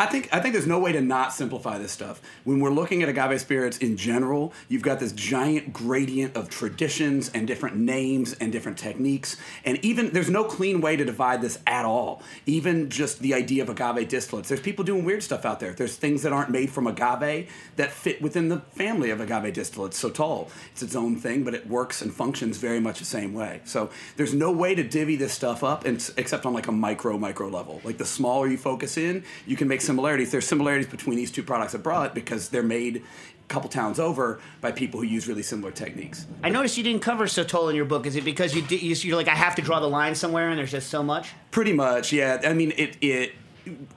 I 0.00 0.06
think 0.06 0.30
I 0.32 0.40
think 0.40 0.54
there's 0.54 0.66
no 0.66 0.78
way 0.78 0.92
to 0.92 1.02
not 1.02 1.34
simplify 1.34 1.76
this 1.76 1.92
stuff. 1.92 2.22
When 2.44 2.58
we're 2.58 2.70
looking 2.70 3.02
at 3.02 3.10
agave 3.10 3.38
spirits 3.38 3.76
in 3.76 3.98
general, 3.98 4.54
you've 4.66 4.80
got 4.80 4.98
this 4.98 5.12
giant 5.12 5.74
gradient 5.74 6.34
of 6.38 6.48
traditions 6.48 7.30
and 7.34 7.46
different 7.46 7.76
names 7.76 8.32
and 8.32 8.50
different 8.50 8.78
techniques, 8.78 9.36
and 9.62 9.76
even 9.84 10.08
there's 10.14 10.30
no 10.30 10.42
clean 10.42 10.80
way 10.80 10.96
to 10.96 11.04
divide 11.04 11.42
this 11.42 11.58
at 11.66 11.84
all. 11.84 12.22
Even 12.46 12.88
just 12.88 13.18
the 13.18 13.34
idea 13.34 13.62
of 13.62 13.68
agave 13.68 14.08
distillates. 14.08 14.46
There's 14.46 14.62
people 14.62 14.86
doing 14.86 15.04
weird 15.04 15.22
stuff 15.22 15.44
out 15.44 15.60
there. 15.60 15.74
There's 15.74 15.96
things 15.96 16.22
that 16.22 16.32
aren't 16.32 16.48
made 16.48 16.70
from 16.70 16.86
agave 16.86 17.52
that 17.76 17.90
fit 17.90 18.22
within 18.22 18.48
the 18.48 18.60
family 18.70 19.10
of 19.10 19.20
agave 19.20 19.52
distillates. 19.52 20.00
Sotol, 20.00 20.48
it's 20.72 20.82
its 20.82 20.96
own 20.96 21.16
thing, 21.16 21.44
but 21.44 21.52
it 21.52 21.68
works 21.68 22.00
and 22.00 22.10
functions 22.10 22.56
very 22.56 22.80
much 22.80 23.00
the 23.00 23.04
same 23.04 23.34
way. 23.34 23.60
So 23.64 23.90
there's 24.16 24.32
no 24.32 24.50
way 24.50 24.74
to 24.74 24.82
divvy 24.82 25.16
this 25.16 25.34
stuff 25.34 25.62
up, 25.62 25.84
and, 25.84 26.02
except 26.16 26.46
on 26.46 26.54
like 26.54 26.68
a 26.68 26.72
micro 26.72 27.18
micro 27.18 27.48
level. 27.48 27.82
Like 27.84 27.98
the 27.98 28.06
smaller 28.06 28.46
you 28.46 28.56
focus 28.56 28.96
in, 28.96 29.24
you 29.46 29.56
can 29.56 29.68
make 29.68 29.82
similarities. 29.90 30.30
There's 30.30 30.46
similarities 30.46 30.86
between 30.86 31.16
these 31.16 31.32
two 31.32 31.42
products 31.42 31.74
abroad 31.74 32.14
because 32.14 32.48
they're 32.48 32.62
made 32.62 32.98
a 32.98 33.48
couple 33.48 33.68
towns 33.68 33.98
over 33.98 34.40
by 34.60 34.70
people 34.70 35.00
who 35.00 35.06
use 35.06 35.26
really 35.26 35.42
similar 35.42 35.72
techniques. 35.72 36.26
I 36.44 36.48
noticed 36.48 36.78
you 36.78 36.84
didn't 36.84 37.02
cover 37.02 37.24
Sotol 37.26 37.70
in 37.70 37.74
your 37.74 37.84
book. 37.84 38.06
Is 38.06 38.14
it 38.14 38.24
because 38.24 38.54
you 38.54 38.62
did, 38.62 38.80
you're 39.04 39.16
like 39.16 39.26
I 39.26 39.34
have 39.34 39.56
to 39.56 39.62
draw 39.62 39.80
the 39.80 39.88
line 39.88 40.14
somewhere 40.14 40.48
and 40.50 40.58
there's 40.58 40.70
just 40.70 40.90
so 40.90 41.02
much? 41.02 41.30
Pretty 41.50 41.72
much, 41.72 42.12
yeah. 42.12 42.40
I 42.44 42.52
mean, 42.52 42.72
it 42.76 42.96
it 43.00 43.32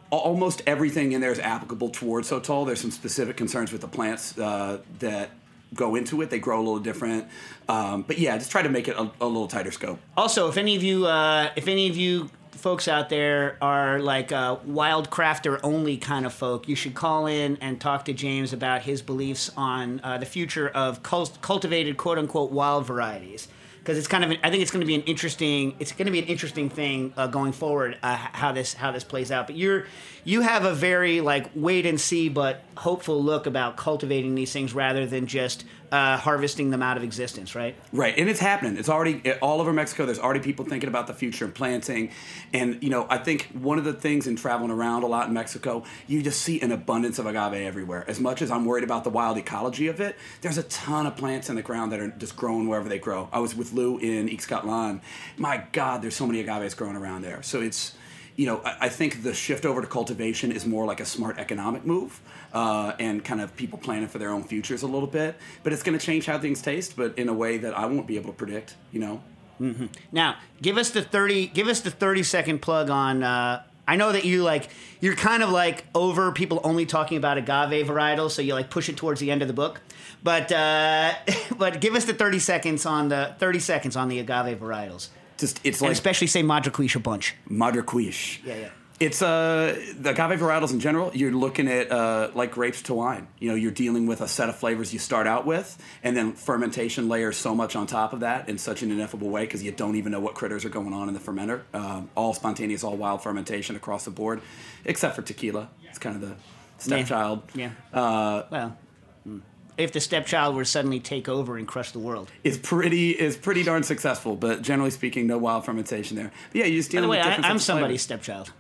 almost 0.10 0.64
everything 0.66 1.12
in 1.12 1.22
there 1.22 1.32
is 1.32 1.40
applicable 1.40 1.90
towards 1.90 2.32
Sotol. 2.32 2.66
There's 2.66 2.82
some 2.82 2.92
specific 2.92 3.38
concerns 3.38 3.72
with 3.72 3.82
the 3.82 3.88
plants 3.88 4.36
uh, 4.38 4.80
that 5.00 5.30
go 5.76 5.96
into 5.96 6.22
it. 6.24 6.32
They 6.32 6.40
grow 6.40 6.58
a 6.58 6.66
little 6.66 6.80
different, 6.80 7.28
um, 7.70 8.02
but 8.02 8.18
yeah, 8.18 8.36
just 8.38 8.52
try 8.52 8.64
to 8.64 8.70
make 8.70 8.88
it 8.88 8.96
a, 8.98 9.12
a 9.22 9.28
little 9.28 9.48
tighter 9.48 9.72
scope. 9.72 10.00
Also, 10.18 10.50
if 10.50 10.58
any 10.58 10.76
of 10.76 10.84
you, 10.84 11.06
uh, 11.06 11.52
if 11.56 11.68
any 11.68 11.88
of 11.88 11.98
you 11.98 12.32
folks 12.54 12.88
out 12.88 13.10
there 13.10 13.58
are 13.62 14.00
like 14.00 14.32
uh, 14.32 14.58
wild 14.66 15.10
crafter 15.10 15.60
only 15.64 15.98
kind 15.98 16.26
of 16.26 16.34
folk, 16.34 16.68
you 16.68 16.76
should 16.76 16.94
call 16.94 17.28
in 17.28 17.58
and 17.58 17.80
talk 17.82 18.06
to 18.06 18.14
James 18.14 18.54
about 18.54 18.84
his 18.84 19.02
beliefs 19.02 19.52
on 19.58 20.00
uh, 20.04 20.18
the 20.18 20.26
future 20.26 20.70
of 20.70 21.04
cult- 21.04 21.42
cultivated 21.42 21.98
quote 21.98 22.18
unquote 22.18 22.52
wild 22.52 22.86
varieties. 22.86 23.48
Because 23.80 23.98
it's 23.98 24.08
kind 24.08 24.24
of, 24.24 24.32
an, 24.32 24.38
I 24.42 24.50
think 24.50 24.62
it's 24.62 24.72
going 24.72 24.80
to 24.80 24.88
be 24.88 24.96
an 24.96 25.02
interesting, 25.02 25.76
it's 25.78 25.92
going 25.92 26.06
to 26.06 26.12
be 26.12 26.20
an 26.20 26.28
interesting 26.28 26.70
thing 26.70 27.14
uh, 27.18 27.28
going 27.28 27.52
forward 27.52 27.98
uh, 28.02 28.16
how 28.16 28.54
this 28.54 28.74
how 28.74 28.92
this 28.92 29.04
plays 29.04 29.30
out. 29.30 29.46
But 29.46 29.58
you're, 29.58 29.88
you 30.24 30.40
have 30.40 30.64
a 30.64 30.74
very 30.74 31.20
like 31.20 31.50
wait 31.54 31.86
and 31.86 32.00
see 32.00 32.30
but 32.30 32.62
hopeful 32.78 33.22
look 33.22 33.46
about 33.46 33.76
cultivating 33.76 34.36
these 34.36 34.54
things 34.54 34.74
rather 34.74 35.06
than 35.06 35.28
just 35.28 35.66
uh, 35.94 36.18
harvesting 36.18 36.72
them 36.72 36.82
out 36.82 36.98
of 36.98 37.04
existence, 37.04 37.54
right? 37.54 37.76
Right, 37.92 38.18
and 38.18 38.28
it's 38.28 38.40
happening. 38.40 38.78
It's 38.78 38.90
already 38.90 39.32
all 39.34 39.62
over 39.62 39.72
Mexico. 39.72 40.08
There's 40.08 40.18
already 40.18 40.40
people 40.40 40.66
thinking 40.66 40.90
about 40.90 41.06
the 41.06 41.14
future 41.14 41.46
and 41.46 41.54
planting. 41.54 42.10
And 42.52 42.82
you 42.82 42.90
know, 42.90 43.06
I 43.12 43.20
think 43.20 43.50
one 43.54 43.78
of 43.78 43.84
the 43.84 43.94
things 43.94 44.26
in 44.26 44.36
traveling 44.36 44.72
around 44.72 45.04
a 45.04 45.08
lot 45.08 45.28
in 45.28 45.36
Mexico, 45.36 45.84
you 46.08 46.24
just 46.24 46.42
see 46.42 46.60
an 46.62 46.72
abundance 46.72 47.20
of 47.20 47.28
agave 47.28 47.68
everywhere. 47.68 48.06
As 48.08 48.20
much 48.20 48.42
as 48.42 48.50
I'm 48.50 48.66
worried 48.66 48.84
about 48.84 49.04
the 49.04 49.12
wild 49.12 49.38
ecology 49.38 49.88
of 49.88 50.02
it, 50.02 50.16
there's 50.42 50.58
a 50.58 50.64
ton 50.64 51.06
of 51.06 51.16
plants 51.16 51.48
in 51.52 51.56
the 51.56 51.62
ground 51.62 51.92
that 51.92 52.00
are 52.00 52.08
just 52.08 52.36
growing 52.36 52.68
wherever 52.68 52.90
they 52.90 52.98
grow. 52.98 53.30
I 53.32 53.38
was 53.38 53.54
with 53.54 53.72
Lou 53.72 54.00
in 54.00 54.30
Ixcatlan. 54.30 55.00
My 55.38 55.64
God, 55.74 56.02
there's 56.02 56.16
so 56.16 56.26
many 56.26 56.40
agaves 56.40 56.74
growing 56.74 56.96
around 56.96 57.22
there. 57.22 57.44
So 57.44 57.62
it's 57.62 57.94
you 58.36 58.48
know, 58.48 58.62
I, 58.66 58.78
I 58.82 58.90
think 58.90 59.22
the 59.22 59.36
shift 59.36 59.64
over 59.64 59.80
to 59.80 59.88
cultivation 59.88 60.52
is 60.52 60.66
more 60.66 60.88
like 60.88 61.00
a 61.00 61.06
smart 61.06 61.38
economic 61.38 61.86
move 61.86 62.20
uh, 62.54 62.94
and 63.00 63.24
kind 63.26 63.42
of 63.42 63.56
people 63.56 63.80
planning 63.80 64.08
for 64.08 64.20
their 64.20 64.30
own 64.30 64.44
futures 64.44 64.84
a 64.84 64.88
little 64.88 65.08
bit. 65.08 65.36
But 65.64 65.74
it's 65.74 65.84
going 65.84 65.98
to 65.98 66.06
change 66.06 66.26
how 66.26 66.40
things 66.40 66.62
taste, 66.62 66.96
but 66.96 67.18
in 67.18 67.28
a 67.30 67.34
way 67.34 67.58
that 67.58 67.78
I 67.78 67.86
won't 67.86 68.08
be 68.08 68.16
able 68.16 68.32
to 68.32 68.38
predict, 68.38 68.76
you 68.92 69.00
know? 69.00 69.24
Mm-hmm. 69.60 69.86
Now, 70.12 70.38
give 70.62 70.78
us 70.78 70.90
the 70.90 71.02
thirty. 71.02 71.48
Give 71.48 71.68
us 71.68 71.82
the 71.82 71.92
thirty 71.92 72.24
second 72.24 72.60
plug 72.62 72.90
on. 72.90 73.24
Uh, 73.24 73.64
I 73.88 73.96
know 73.96 74.12
that 74.12 74.26
you 74.26 74.44
like. 74.44 74.70
You're 75.00 75.16
kind 75.16 75.44
of 75.44 75.50
like 75.50 75.86
over 75.94 76.32
people 76.32 76.60
only 76.64 76.86
talking 76.86 77.18
about 77.18 77.38
agave 77.38 77.88
varietals, 77.88 78.32
so 78.32 78.42
you 78.42 78.56
like 78.56 78.70
push 78.70 78.90
it 78.90 78.98
towards 78.98 79.20
the 79.20 79.30
end 79.30 79.42
of 79.42 79.48
the 79.48 79.54
book. 79.54 79.82
But 80.24 80.52
uh, 80.52 81.14
but 81.58 81.82
give 81.82 81.96
us 81.96 82.06
the 82.06 82.14
thirty 82.14 82.40
seconds 82.40 82.86
on 82.86 83.10
the 83.10 83.36
thirty 83.38 83.60
seconds 83.60 83.96
on 83.96 84.10
the 84.10 84.20
agave 84.20 84.60
varietals. 84.60 85.10
Just 85.38 85.60
it's 85.64 85.80
And 85.80 85.88
like 85.88 85.94
especially 85.94 86.28
say 86.28 86.42
Madrecuixe 86.42 86.96
a 86.96 87.00
bunch. 87.00 87.36
Madrecuixe. 87.50 88.44
Yeah, 88.44 88.56
yeah. 88.56 88.70
It's 89.00 89.22
uh, 89.22 89.76
the 90.00 90.12
agave 90.12 90.40
varietals 90.40 90.72
in 90.72 90.80
general. 90.80 91.12
You're 91.14 91.32
looking 91.32 91.68
at 91.68 91.92
uh, 91.92 92.30
like 92.36 92.52
grapes 92.52 92.84
to 92.84 92.94
wine. 92.94 93.28
You 93.40 93.50
know, 93.50 93.56
you're 93.56 93.72
dealing 93.72 94.06
with 94.06 94.22
a 94.22 94.28
set 94.28 94.50
of 94.50 94.56
flavors 94.56 94.94
you 94.94 95.00
start 95.00 95.26
out 95.26 95.46
with, 95.46 95.78
and 96.04 96.16
then 96.16 96.34
fermentation 96.34 97.10
layers 97.10 97.36
so 97.36 97.56
much 97.56 97.76
on 97.76 97.88
top 97.88 98.14
of 98.14 98.22
that 98.22 98.50
in 98.50 98.58
such 98.58 98.84
an 98.84 98.92
ineffable 98.92 99.30
way 99.30 99.46
because 99.46 99.64
you 99.64 99.72
don't 99.72 99.96
even 99.96 100.12
know 100.12 100.20
what 100.20 100.36
critters 100.36 100.64
are 100.64 100.70
going 100.70 100.94
on 100.94 101.08
in 101.08 101.14
the 101.14 101.20
fermenter. 101.20 101.62
Um, 101.74 102.10
all 102.16 102.34
spontaneous, 102.34 102.84
all 102.84 102.96
wild 102.96 103.24
fermentation 103.24 103.76
across 103.76 104.06
the 104.06 104.12
board, 104.12 104.42
except 104.86 105.16
for 105.16 105.22
tequila. 105.22 105.70
It's 105.90 106.00
kind 106.00 106.16
of 106.16 106.22
the 106.22 106.36
stepchild. 106.78 107.44
Yeah. 107.56 107.72
Uh, 107.92 108.44
well, 108.52 108.78
hmm. 109.24 109.40
if 109.78 109.92
the 109.92 110.00
stepchild 110.00 110.56
were 110.56 110.64
to 110.64 110.70
suddenly 110.70 111.00
take 111.00 111.28
over 111.28 111.58
and 111.58 111.68
crush 111.68 111.92
the 111.92 112.00
world. 112.00 112.32
is 112.44 112.58
pretty 112.58 113.10
is 113.12 113.38
pretty 113.38 113.64
darn 113.64 113.84
successful, 113.84 114.36
but 114.36 114.62
generally 114.62 114.92
speaking, 114.92 115.26
no 115.26 115.40
wild 115.40 115.66
fermentation 115.66 116.16
there. 116.16 116.32
But 116.52 116.60
yeah, 116.60 116.66
you 116.66 116.78
just 116.78 116.90
By 116.90 117.02
the 117.02 117.08
dealing 117.08 117.10
way, 117.10 117.18
with 117.18 117.46
I, 117.46 117.50
I'm 117.50 117.60
somebody's 117.60 118.02
stepchild. 118.02 118.54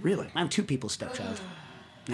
Really? 0.00 0.28
I'm 0.34 0.48
two 0.48 0.62
people's 0.62 0.92
stepchild. 0.92 1.40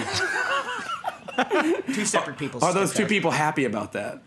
two 1.95 2.05
separate 2.05 2.39
people's. 2.39 2.62
Are 2.62 2.72
those 2.72 2.93
two 2.95 3.07
people 3.07 3.30
happy 3.30 3.64
about 3.64 3.93
that? 3.93 4.22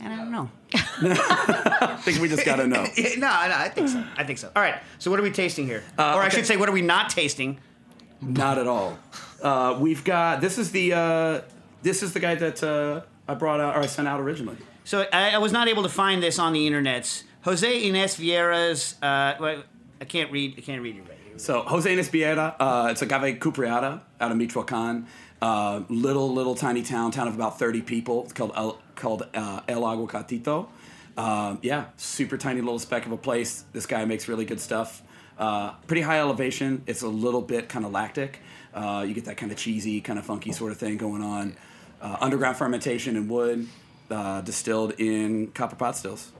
I 0.00 0.08
don't 0.16 0.30
know. 0.30 0.50
I 0.74 1.98
think 2.02 2.20
we 2.20 2.28
just 2.28 2.44
got 2.44 2.56
to 2.56 2.66
know. 2.66 2.82
no, 2.98 3.16
no, 3.16 3.28
I 3.30 3.68
think 3.68 3.88
so. 3.88 4.04
I 4.16 4.24
think 4.24 4.38
so. 4.38 4.50
All 4.54 4.62
right. 4.62 4.76
So 4.98 5.10
what 5.10 5.20
are 5.20 5.22
we 5.22 5.30
tasting 5.30 5.66
here? 5.66 5.82
Uh, 5.98 6.14
or 6.14 6.22
I 6.22 6.26
okay. 6.26 6.36
should 6.36 6.46
say, 6.46 6.56
what 6.56 6.68
are 6.68 6.72
we 6.72 6.82
not 6.82 7.10
tasting? 7.10 7.60
Not 8.20 8.58
at 8.58 8.66
all. 8.66 8.98
Uh, 9.42 9.76
we've 9.80 10.02
got 10.04 10.40
this 10.40 10.58
is 10.58 10.72
the 10.72 10.94
uh, 10.94 11.40
this 11.82 12.02
is 12.02 12.12
the 12.12 12.20
guy 12.20 12.34
that 12.34 12.62
uh, 12.62 13.02
I 13.28 13.34
brought 13.34 13.60
out 13.60 13.76
or 13.76 13.80
I 13.80 13.86
sent 13.86 14.08
out 14.08 14.20
originally. 14.20 14.56
So 14.84 15.06
I, 15.12 15.30
I 15.30 15.38
was 15.38 15.52
not 15.52 15.68
able 15.68 15.82
to 15.82 15.88
find 15.88 16.22
this 16.22 16.38
on 16.38 16.52
the 16.52 16.68
internets. 16.68 17.22
Jose 17.42 17.88
Ines 17.88 18.16
Vieira's. 18.16 18.96
Uh, 19.02 19.34
well, 19.38 19.62
I 20.00 20.04
can't 20.04 20.32
read. 20.32 20.54
I 20.58 20.60
can't 20.60 20.82
read 20.82 20.96
your. 20.96 21.04
So 21.36 21.62
Jose 21.62 21.92
Ines 21.92 22.08
Vieira, 22.08 22.54
uh, 22.60 22.88
it's 22.90 23.02
agave 23.02 23.40
cupreata 23.40 24.00
out 24.20 24.30
of 24.30 24.36
Michoacan. 24.36 25.06
Uh, 25.42 25.82
little 25.88 26.32
little 26.32 26.54
tiny 26.54 26.82
town, 26.82 27.10
town 27.10 27.28
of 27.28 27.34
about 27.34 27.58
thirty 27.58 27.82
people. 27.82 28.22
It's 28.24 28.32
called 28.32 28.52
El, 28.54 28.78
called 28.94 29.26
uh, 29.34 29.60
El 29.68 29.82
Aguacatito. 29.82 30.68
Um, 31.16 31.58
yeah, 31.60 31.86
super 31.96 32.38
tiny 32.38 32.60
little 32.60 32.78
speck 32.78 33.04
of 33.04 33.12
a 33.12 33.16
place. 33.16 33.64
This 33.72 33.84
guy 33.84 34.04
makes 34.04 34.28
really 34.28 34.44
good 34.44 34.60
stuff. 34.60 35.02
Uh, 35.36 35.72
pretty 35.86 36.02
high 36.02 36.20
elevation. 36.20 36.82
It's 36.86 37.02
a 37.02 37.08
little 37.08 37.42
bit 37.42 37.68
kind 37.68 37.84
of 37.84 37.92
lactic. 37.92 38.38
Uh, 38.72 39.04
you 39.06 39.12
get 39.12 39.24
that 39.26 39.36
kind 39.36 39.50
of 39.50 39.58
cheesy, 39.58 40.00
kind 40.00 40.18
of 40.18 40.24
funky 40.24 40.52
sort 40.52 40.72
of 40.72 40.78
thing 40.78 40.96
going 40.96 41.22
on. 41.22 41.56
Uh, 42.00 42.16
underground 42.20 42.56
fermentation 42.56 43.16
in 43.16 43.28
wood, 43.28 43.66
uh, 44.10 44.40
distilled 44.40 44.92
in 44.98 45.48
copper 45.48 45.76
pot 45.76 45.96
stills. 45.96 46.32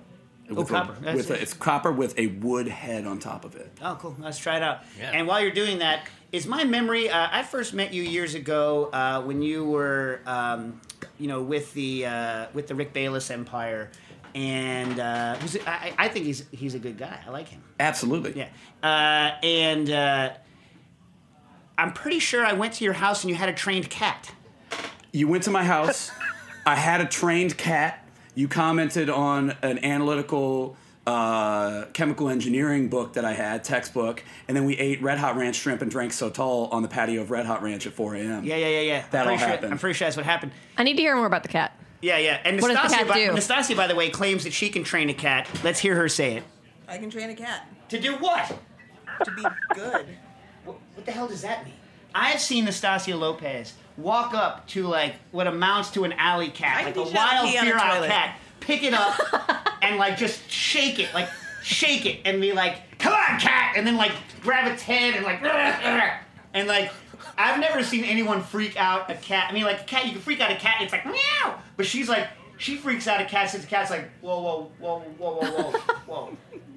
Oh, 0.50 0.54
With 0.56 0.68
copper. 0.68 0.96
That's 1.00 1.16
with 1.16 1.30
a, 1.30 1.40
it's 1.40 1.54
copper 1.54 1.90
with 1.90 2.18
a 2.18 2.26
wood 2.26 2.68
head 2.68 3.06
on 3.06 3.18
top 3.18 3.44
of 3.44 3.56
it. 3.56 3.70
Oh, 3.80 3.96
cool. 3.98 4.14
Let's 4.18 4.38
try 4.38 4.56
it 4.56 4.62
out. 4.62 4.80
Yeah. 4.98 5.10
And 5.12 5.26
while 5.26 5.40
you're 5.40 5.50
doing 5.50 5.78
that, 5.78 6.06
is 6.32 6.46
my 6.46 6.64
memory? 6.64 7.08
Uh, 7.08 7.28
I 7.30 7.42
first 7.42 7.72
met 7.72 7.94
you 7.94 8.02
years 8.02 8.34
ago 8.34 8.90
uh, 8.92 9.22
when 9.22 9.40
you 9.40 9.64
were, 9.64 10.20
um, 10.26 10.80
you 11.18 11.28
know, 11.28 11.42
with 11.42 11.72
the 11.72 12.06
uh, 12.06 12.46
with 12.52 12.66
the 12.66 12.74
Rick 12.74 12.92
Bayless 12.92 13.30
Empire, 13.30 13.90
and 14.34 15.00
uh, 15.00 15.36
was 15.40 15.54
it, 15.54 15.66
I, 15.66 15.94
I 15.96 16.08
think 16.08 16.26
he's 16.26 16.44
he's 16.50 16.74
a 16.74 16.78
good 16.78 16.98
guy. 16.98 17.20
I 17.26 17.30
like 17.30 17.48
him. 17.48 17.62
Absolutely. 17.80 18.34
Yeah. 18.36 18.48
Uh, 18.82 19.36
and 19.42 19.88
uh, 19.90 20.32
I'm 21.78 21.92
pretty 21.92 22.18
sure 22.18 22.44
I 22.44 22.52
went 22.52 22.74
to 22.74 22.84
your 22.84 22.94
house 22.94 23.22
and 23.22 23.30
you 23.30 23.36
had 23.36 23.48
a 23.48 23.54
trained 23.54 23.88
cat. 23.90 24.32
You 25.12 25.28
went 25.28 25.44
to 25.44 25.50
my 25.50 25.64
house. 25.64 26.10
I 26.66 26.74
had 26.74 27.00
a 27.00 27.06
trained 27.06 27.56
cat. 27.56 28.03
You 28.34 28.48
commented 28.48 29.08
on 29.10 29.56
an 29.62 29.84
analytical 29.84 30.76
uh, 31.06 31.84
chemical 31.92 32.28
engineering 32.28 32.88
book 32.88 33.12
that 33.12 33.24
I 33.24 33.32
had, 33.32 33.62
textbook, 33.62 34.24
and 34.48 34.56
then 34.56 34.64
we 34.64 34.76
ate 34.76 35.02
Red 35.02 35.18
Hot 35.18 35.36
Ranch 35.36 35.56
shrimp 35.56 35.82
and 35.82 35.90
drank 35.90 36.12
Sotol 36.12 36.72
on 36.72 36.82
the 36.82 36.88
patio 36.88 37.20
of 37.22 37.30
Red 37.30 37.46
Hot 37.46 37.62
Ranch 37.62 37.86
at 37.86 37.92
4 37.92 38.14
a.m. 38.16 38.44
Yeah, 38.44 38.56
yeah, 38.56 38.68
yeah, 38.68 38.80
yeah. 38.80 39.04
That 39.10 39.26
I'm 39.26 39.32
all 39.32 39.38
sure, 39.38 39.48
happened. 39.48 39.72
I'm 39.72 39.78
pretty 39.78 39.96
sure 39.96 40.06
that's 40.06 40.16
what 40.16 40.26
happened. 40.26 40.52
I 40.76 40.82
need 40.82 40.96
to 40.96 41.02
hear 41.02 41.14
more 41.14 41.26
about 41.26 41.42
the 41.42 41.48
cat. 41.48 41.78
Yeah, 42.00 42.18
yeah. 42.18 42.40
And 42.44 42.60
What 42.60 42.68
does 42.68 42.76
the 42.90 42.96
Nastassia, 42.96 42.98
cat 42.98 43.08
by, 43.08 43.14
do? 43.14 43.30
Nastassia, 43.32 43.76
by 43.76 43.86
the 43.86 43.94
way, 43.94 44.10
claims 44.10 44.44
that 44.44 44.52
she 44.52 44.68
can 44.68 44.82
train 44.82 45.08
a 45.10 45.14
cat. 45.14 45.48
Let's 45.62 45.78
hear 45.78 45.94
her 45.94 46.08
say 46.08 46.36
it. 46.36 46.44
I 46.88 46.98
can 46.98 47.10
train 47.10 47.30
a 47.30 47.34
cat. 47.34 47.66
To 47.90 48.00
do 48.00 48.14
what? 48.16 48.58
To 49.24 49.30
be 49.30 49.42
good. 49.74 50.06
What, 50.64 50.76
what 50.94 51.06
the 51.06 51.12
hell 51.12 51.28
does 51.28 51.42
that 51.42 51.64
mean? 51.64 51.74
I 52.14 52.30
have 52.30 52.40
seen 52.40 52.66
Nastassia 52.66 53.18
Lopez 53.18 53.74
walk 53.96 54.34
up 54.34 54.66
to 54.68 54.86
like 54.86 55.14
what 55.30 55.46
amounts 55.46 55.90
to 55.92 56.04
an 56.04 56.12
alley 56.14 56.48
cat, 56.48 56.82
I 56.82 56.84
like 56.84 56.96
a 56.96 57.04
teach 57.04 57.12
you 57.12 57.18
how 57.18 57.30
to 57.30 57.36
wild 57.36 57.48
pee 57.48 57.58
on 57.58 57.66
a 57.66 57.70
feral 57.70 58.06
cat, 58.06 58.38
pick 58.60 58.82
it 58.82 58.94
up 58.94 59.18
and 59.82 59.96
like 59.98 60.16
just 60.16 60.48
shake 60.50 60.98
it, 60.98 61.12
like 61.14 61.28
shake 61.62 62.06
it, 62.06 62.20
and 62.24 62.40
be 62.40 62.52
like, 62.52 62.98
"Come 62.98 63.12
on, 63.12 63.38
cat!" 63.40 63.74
and 63.76 63.86
then 63.86 63.96
like 63.96 64.12
grab 64.42 64.70
its 64.70 64.82
head 64.82 65.14
and 65.14 65.24
like, 65.24 65.42
and 66.54 66.68
like. 66.68 66.90
I've 67.36 67.58
never 67.58 67.82
seen 67.82 68.04
anyone 68.04 68.44
freak 68.44 68.76
out 68.76 69.10
a 69.10 69.14
cat. 69.14 69.48
I 69.50 69.54
mean, 69.54 69.64
like 69.64 69.80
a 69.80 69.84
cat, 69.84 70.06
you 70.06 70.12
can 70.12 70.20
freak 70.20 70.40
out 70.40 70.52
a 70.52 70.56
cat. 70.56 70.76
It's 70.82 70.92
like 70.92 71.04
meow, 71.04 71.58
but 71.76 71.84
she's 71.84 72.08
like, 72.08 72.28
she 72.58 72.76
freaks 72.76 73.06
out 73.08 73.20
a 73.20 73.24
cat 73.24 73.50
since 73.50 73.64
the 73.64 73.70
cat's 73.70 73.90
like, 73.90 74.08
whoa, 74.20 74.40
whoa, 74.40 74.70
whoa, 74.78 75.00
whoa, 75.18 75.34
whoa, 75.34 75.50
whoa, 75.50 75.80
whoa, 76.06 76.36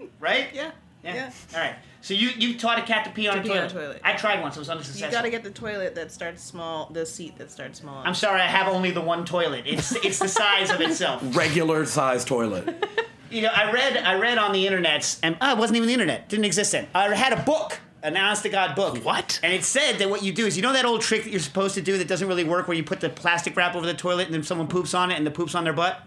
right? 0.20 0.48
Yeah. 0.54 0.72
Yeah. 1.04 1.32
All 1.54 1.60
right. 1.62 1.76
So 2.08 2.14
you 2.14 2.30
you 2.38 2.58
taught 2.58 2.80
a 2.80 2.84
cat 2.84 3.04
to 3.04 3.12
pee 3.12 3.28
on, 3.28 3.34
To 3.36 3.40
a, 3.42 3.44
pee 3.44 3.50
toilet. 3.50 3.60
on 3.64 3.66
a 3.66 3.70
toilet. 3.70 4.02
I 4.02 4.14
tried 4.14 4.42
once. 4.42 4.56
It 4.56 4.60
was 4.60 4.70
unsuccessful. 4.70 5.00
You 5.02 5.06
unsuccessful. 5.08 5.12
gotta 5.12 5.30
get 5.30 5.44
the 5.44 5.60
toilet 5.60 5.96
that 5.96 6.10
starts 6.10 6.42
small, 6.42 6.90
the 6.94 7.06
seat 7.06 7.38
that 7.38 7.52
starts 7.52 7.82
small. 7.82 8.02
I'm 8.06 8.14
sorry. 8.14 8.40
I 8.40 8.46
have 8.48 8.70
only 8.70 8.92
the 8.92 9.02
one 9.02 9.26
toilet. 9.26 9.66
It's 9.68 9.92
it's 10.06 10.18
the 10.20 10.30
size 10.30 10.72
of 10.72 10.80
itself. 10.80 11.22
Regular 11.36 11.86
sized 11.86 12.28
toilet. 12.30 12.74
You 13.30 13.42
know, 13.42 13.50
I 13.54 13.74
read 13.74 13.98
I 13.98 14.18
read 14.18 14.38
on 14.38 14.54
the 14.54 14.66
internet, 14.66 15.20
and 15.22 15.36
oh, 15.42 15.52
it 15.52 15.58
wasn't 15.58 15.76
even 15.76 15.88
the 15.88 15.94
internet. 15.94 16.30
Didn't 16.30 16.46
exist 16.46 16.72
then. 16.72 16.88
I 16.96 17.14
had 17.14 17.34
a 17.34 17.44
book, 17.44 17.78
an 18.02 18.16
honest 18.16 18.44
to 18.44 18.50
god 18.50 18.74
book. 18.74 19.04
What? 19.04 19.42
And 19.44 19.52
it 19.52 19.66
said 19.66 19.98
that 19.98 20.10
what 20.10 20.24
you 20.24 20.32
do 20.32 20.46
is 20.46 20.56
you 20.56 20.64
know 20.64 20.72
that 20.72 20.86
old 20.86 21.02
trick 21.02 21.26
that 21.26 21.30
you're 21.32 21.42
supposed 21.42 21.76
to 21.76 21.82
do 21.82 21.98
that 21.98 22.08
doesn't 22.08 22.30
really 22.30 22.46
work, 22.46 22.70
where 22.70 22.78
you 22.78 22.86
put 22.86 23.02
the 23.02 23.10
plastic 23.10 23.58
wrap 23.58 23.76
over 23.76 23.86
the 23.86 23.94
toilet 23.94 24.28
and 24.28 24.34
then 24.34 24.44
someone 24.44 24.70
poops 24.70 24.94
on 24.94 25.12
it 25.12 25.16
and 25.16 25.28
the 25.28 25.32
poops 25.32 25.56
on 25.56 25.66
their 25.66 25.74
butt. 25.74 26.02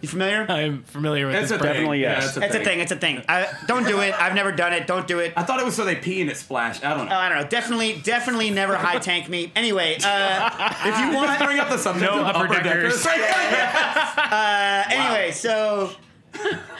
You 0.00 0.08
familiar? 0.08 0.46
I'm 0.48 0.84
familiar 0.84 1.26
with 1.26 1.34
That's 1.34 1.48
this. 1.48 1.56
a 1.56 1.58
brand. 1.58 1.74
definitely 1.74 2.00
yes. 2.00 2.36
It's 2.36 2.54
a 2.54 2.62
thing. 2.62 2.78
It's 2.80 2.92
a 2.92 2.96
thing. 2.96 3.22
I, 3.28 3.48
don't 3.66 3.84
do 3.84 4.00
it. 4.00 4.14
I've 4.14 4.34
never 4.34 4.52
done 4.52 4.72
it. 4.72 4.86
Don't 4.86 5.08
do 5.08 5.18
it. 5.18 5.32
I 5.36 5.42
thought 5.42 5.58
it 5.58 5.64
was 5.64 5.74
so 5.74 5.84
they 5.84 5.96
pee 5.96 6.20
and 6.20 6.30
it 6.30 6.36
splashed. 6.36 6.84
I 6.84 6.94
don't 6.94 7.08
know. 7.08 7.14
Oh, 7.14 7.18
I 7.18 7.28
don't 7.28 7.42
know. 7.42 7.48
Definitely, 7.48 8.00
definitely 8.04 8.50
never 8.50 8.76
high 8.76 8.98
tank 8.98 9.28
me. 9.28 9.50
Anyway, 9.56 9.98
uh, 10.04 10.74
if 10.84 10.98
you 11.00 11.16
want 11.16 11.36
to 11.38 11.44
bring 11.44 11.58
up 11.58 11.68
the 11.68 11.78
subject 11.78 12.10
No 12.10 12.20
of 12.20 12.26
upper 12.26 12.52
upper 12.52 12.62
deckers. 12.62 13.04
uh, 13.06 14.84
anyway, 14.88 15.32
so 15.32 15.90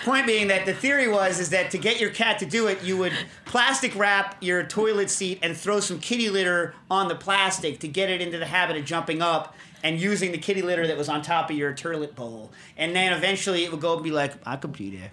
point 0.04 0.26
being 0.26 0.48
that 0.48 0.64
the 0.66 0.74
theory 0.74 1.08
was 1.08 1.40
is 1.40 1.50
that 1.50 1.70
to 1.72 1.78
get 1.78 2.00
your 2.00 2.10
cat 2.10 2.38
to 2.38 2.46
do 2.46 2.68
it, 2.68 2.82
you 2.82 2.96
would 2.96 3.12
plastic 3.44 3.94
wrap 3.96 4.36
your 4.40 4.62
toilet 4.62 5.10
seat 5.10 5.38
and 5.42 5.56
throw 5.56 5.80
some 5.80 5.98
kitty 5.98 6.30
litter 6.30 6.74
on 6.90 7.08
the 7.08 7.14
plastic 7.14 7.80
to 7.80 7.88
get 7.88 8.10
it 8.10 8.20
into 8.20 8.38
the 8.38 8.46
habit 8.46 8.76
of 8.76 8.84
jumping 8.84 9.22
up 9.22 9.54
and 9.88 9.98
using 9.98 10.32
the 10.32 10.38
kitty 10.38 10.60
litter 10.60 10.86
that 10.86 10.98
was 10.98 11.08
on 11.08 11.22
top 11.22 11.48
of 11.48 11.56
your 11.56 11.72
toilet 11.72 12.14
bowl, 12.14 12.52
and 12.76 12.94
then 12.94 13.14
eventually 13.14 13.64
it 13.64 13.72
would 13.72 13.80
go 13.80 13.94
and 13.94 14.04
be 14.04 14.10
like, 14.10 14.34
I 14.44 14.56
could 14.56 14.74
pee 14.74 14.94
there. 14.94 15.10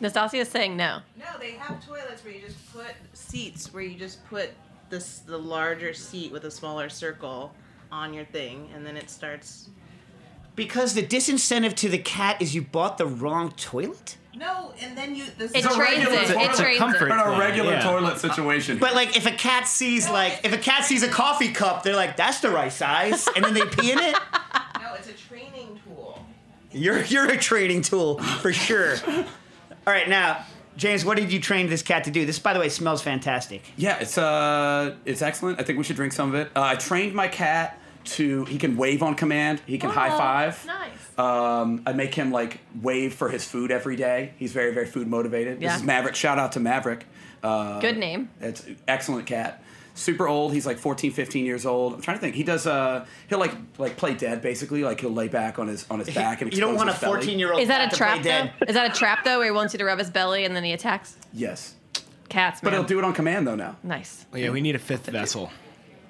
Nastassia 0.00 0.40
is 0.40 0.48
saying 0.48 0.76
no. 0.76 1.00
No, 1.18 1.26
they 1.40 1.52
have 1.52 1.84
toilets 1.84 2.24
where 2.24 2.32
you 2.32 2.40
just 2.40 2.72
put 2.72 2.94
seats 3.12 3.74
where 3.74 3.82
you 3.82 3.98
just 3.98 4.24
put 4.28 4.50
this 4.90 5.18
the 5.20 5.36
larger 5.36 5.92
seat 5.92 6.30
with 6.30 6.44
a 6.44 6.50
smaller 6.52 6.88
circle 6.88 7.52
on 7.90 8.14
your 8.14 8.24
thing, 8.24 8.70
and 8.72 8.86
then 8.86 8.96
it 8.96 9.10
starts. 9.10 9.70
Because 10.54 10.94
the 10.94 11.02
disincentive 11.02 11.74
to 11.76 11.88
the 11.88 11.98
cat 11.98 12.40
is 12.40 12.54
you 12.54 12.62
bought 12.62 12.98
the 12.98 13.06
wrong 13.06 13.50
toilet. 13.52 14.18
No, 14.34 14.72
and 14.80 14.96
then 14.96 15.14
you. 15.14 15.24
This 15.36 15.52
It 15.52 15.58
is 15.58 15.76
trains 15.76 16.08
it. 16.08 16.30
It 16.30 16.54
trains 16.54 16.78
comfort 16.78 17.08
it. 17.08 17.12
In 17.12 17.18
a 17.18 17.24
thing, 17.24 17.38
regular 17.38 17.72
yeah. 17.72 17.82
toilet 17.82 18.18
situation. 18.18 18.78
But 18.78 18.94
like, 18.94 19.16
if 19.16 19.26
a 19.26 19.30
cat 19.30 19.68
sees 19.68 20.08
like, 20.08 20.40
if 20.44 20.52
a 20.54 20.58
cat 20.58 20.84
sees 20.84 21.02
a 21.02 21.08
coffee 21.08 21.52
cup, 21.52 21.82
they're 21.82 21.96
like, 21.96 22.16
"That's 22.16 22.40
the 22.40 22.50
right 22.50 22.72
size," 22.72 23.28
and 23.36 23.44
then 23.44 23.52
they 23.52 23.66
pee 23.66 23.92
in 23.92 23.98
it. 23.98 24.16
No, 24.80 24.94
it's 24.94 25.08
a 25.08 25.12
training 25.12 25.78
tool. 25.84 26.24
You're 26.70 27.02
you're 27.04 27.30
a 27.30 27.36
training 27.36 27.82
tool 27.82 28.18
for 28.22 28.52
sure. 28.52 28.96
All 29.06 29.92
right, 29.92 30.08
now, 30.08 30.44
James, 30.76 31.04
what 31.04 31.18
did 31.18 31.30
you 31.30 31.38
train 31.40 31.68
this 31.68 31.82
cat 31.82 32.04
to 32.04 32.10
do? 32.10 32.24
This, 32.24 32.38
by 32.38 32.54
the 32.54 32.60
way, 32.60 32.70
smells 32.70 33.02
fantastic. 33.02 33.62
Yeah, 33.76 33.98
it's 33.98 34.16
uh, 34.16 34.94
it's 35.04 35.20
excellent. 35.20 35.60
I 35.60 35.62
think 35.64 35.76
we 35.76 35.84
should 35.84 35.96
drink 35.96 36.14
some 36.14 36.30
of 36.30 36.34
it. 36.36 36.50
Uh, 36.56 36.62
I 36.62 36.76
trained 36.76 37.14
my 37.14 37.28
cat 37.28 37.78
to 38.04 38.44
he 38.46 38.58
can 38.58 38.76
wave 38.76 39.02
on 39.02 39.14
command. 39.14 39.60
He 39.66 39.78
can 39.78 39.90
high 39.90 40.10
five. 40.10 40.64
Nice. 40.66 41.18
Um, 41.18 41.82
I 41.86 41.92
make 41.92 42.14
him 42.14 42.30
like 42.32 42.60
wave 42.80 43.14
for 43.14 43.28
his 43.28 43.44
food 43.44 43.70
every 43.70 43.96
day. 43.96 44.34
He's 44.38 44.52
very 44.52 44.72
very 44.72 44.86
food 44.86 45.06
motivated. 45.08 45.60
Yeah. 45.60 45.68
This 45.72 45.80
is 45.80 45.86
Maverick. 45.86 46.14
Shout 46.14 46.38
out 46.38 46.52
to 46.52 46.60
Maverick. 46.60 47.06
Uh, 47.42 47.80
Good 47.80 47.98
name. 47.98 48.30
It's 48.40 48.64
excellent 48.86 49.26
cat. 49.26 49.62
Super 49.94 50.26
old. 50.26 50.54
He's 50.54 50.64
like 50.64 50.78
14, 50.78 51.12
15 51.12 51.44
years 51.44 51.66
old. 51.66 51.92
I'm 51.92 52.00
trying 52.00 52.16
to 52.16 52.20
think. 52.22 52.34
He 52.34 52.44
does. 52.44 52.66
Uh, 52.66 53.04
he'll 53.28 53.38
like 53.38 53.52
like 53.76 53.96
play 53.98 54.14
dead 54.14 54.40
basically. 54.40 54.82
Like 54.84 55.00
he'll 55.00 55.10
lay 55.10 55.28
back 55.28 55.58
on 55.58 55.68
his 55.68 55.84
on 55.90 55.98
his 55.98 56.08
back 56.14 56.40
and 56.40 56.52
You 56.52 56.60
don't 56.60 56.76
want 56.76 56.88
a 56.88 56.92
his 56.92 57.00
belly. 57.02 57.16
14 57.20 57.38
year 57.38 57.52
old. 57.52 57.60
Is 57.60 57.68
that 57.68 57.92
a 57.92 57.96
trap 57.96 58.22
though? 58.22 58.48
Is 58.66 58.74
that 58.74 58.90
a 58.90 58.98
trap 58.98 59.24
though, 59.24 59.36
where 59.38 59.46
he 59.46 59.50
wants 59.52 59.74
you 59.74 59.78
to 59.78 59.84
rub 59.84 59.98
his 59.98 60.08
belly 60.10 60.44
and 60.46 60.56
then 60.56 60.64
he 60.64 60.72
attacks? 60.72 61.16
Yes, 61.34 61.74
Cats, 62.30 62.60
but 62.62 62.72
he'll 62.72 62.84
do 62.84 62.98
it 62.98 63.04
on 63.04 63.12
command 63.12 63.46
though 63.46 63.54
now. 63.56 63.76
nice. 63.82 64.24
Yeah, 64.34 64.48
we 64.50 64.62
need 64.62 64.74
a 64.76 64.78
fifth 64.78 65.06
vessel. 65.06 65.50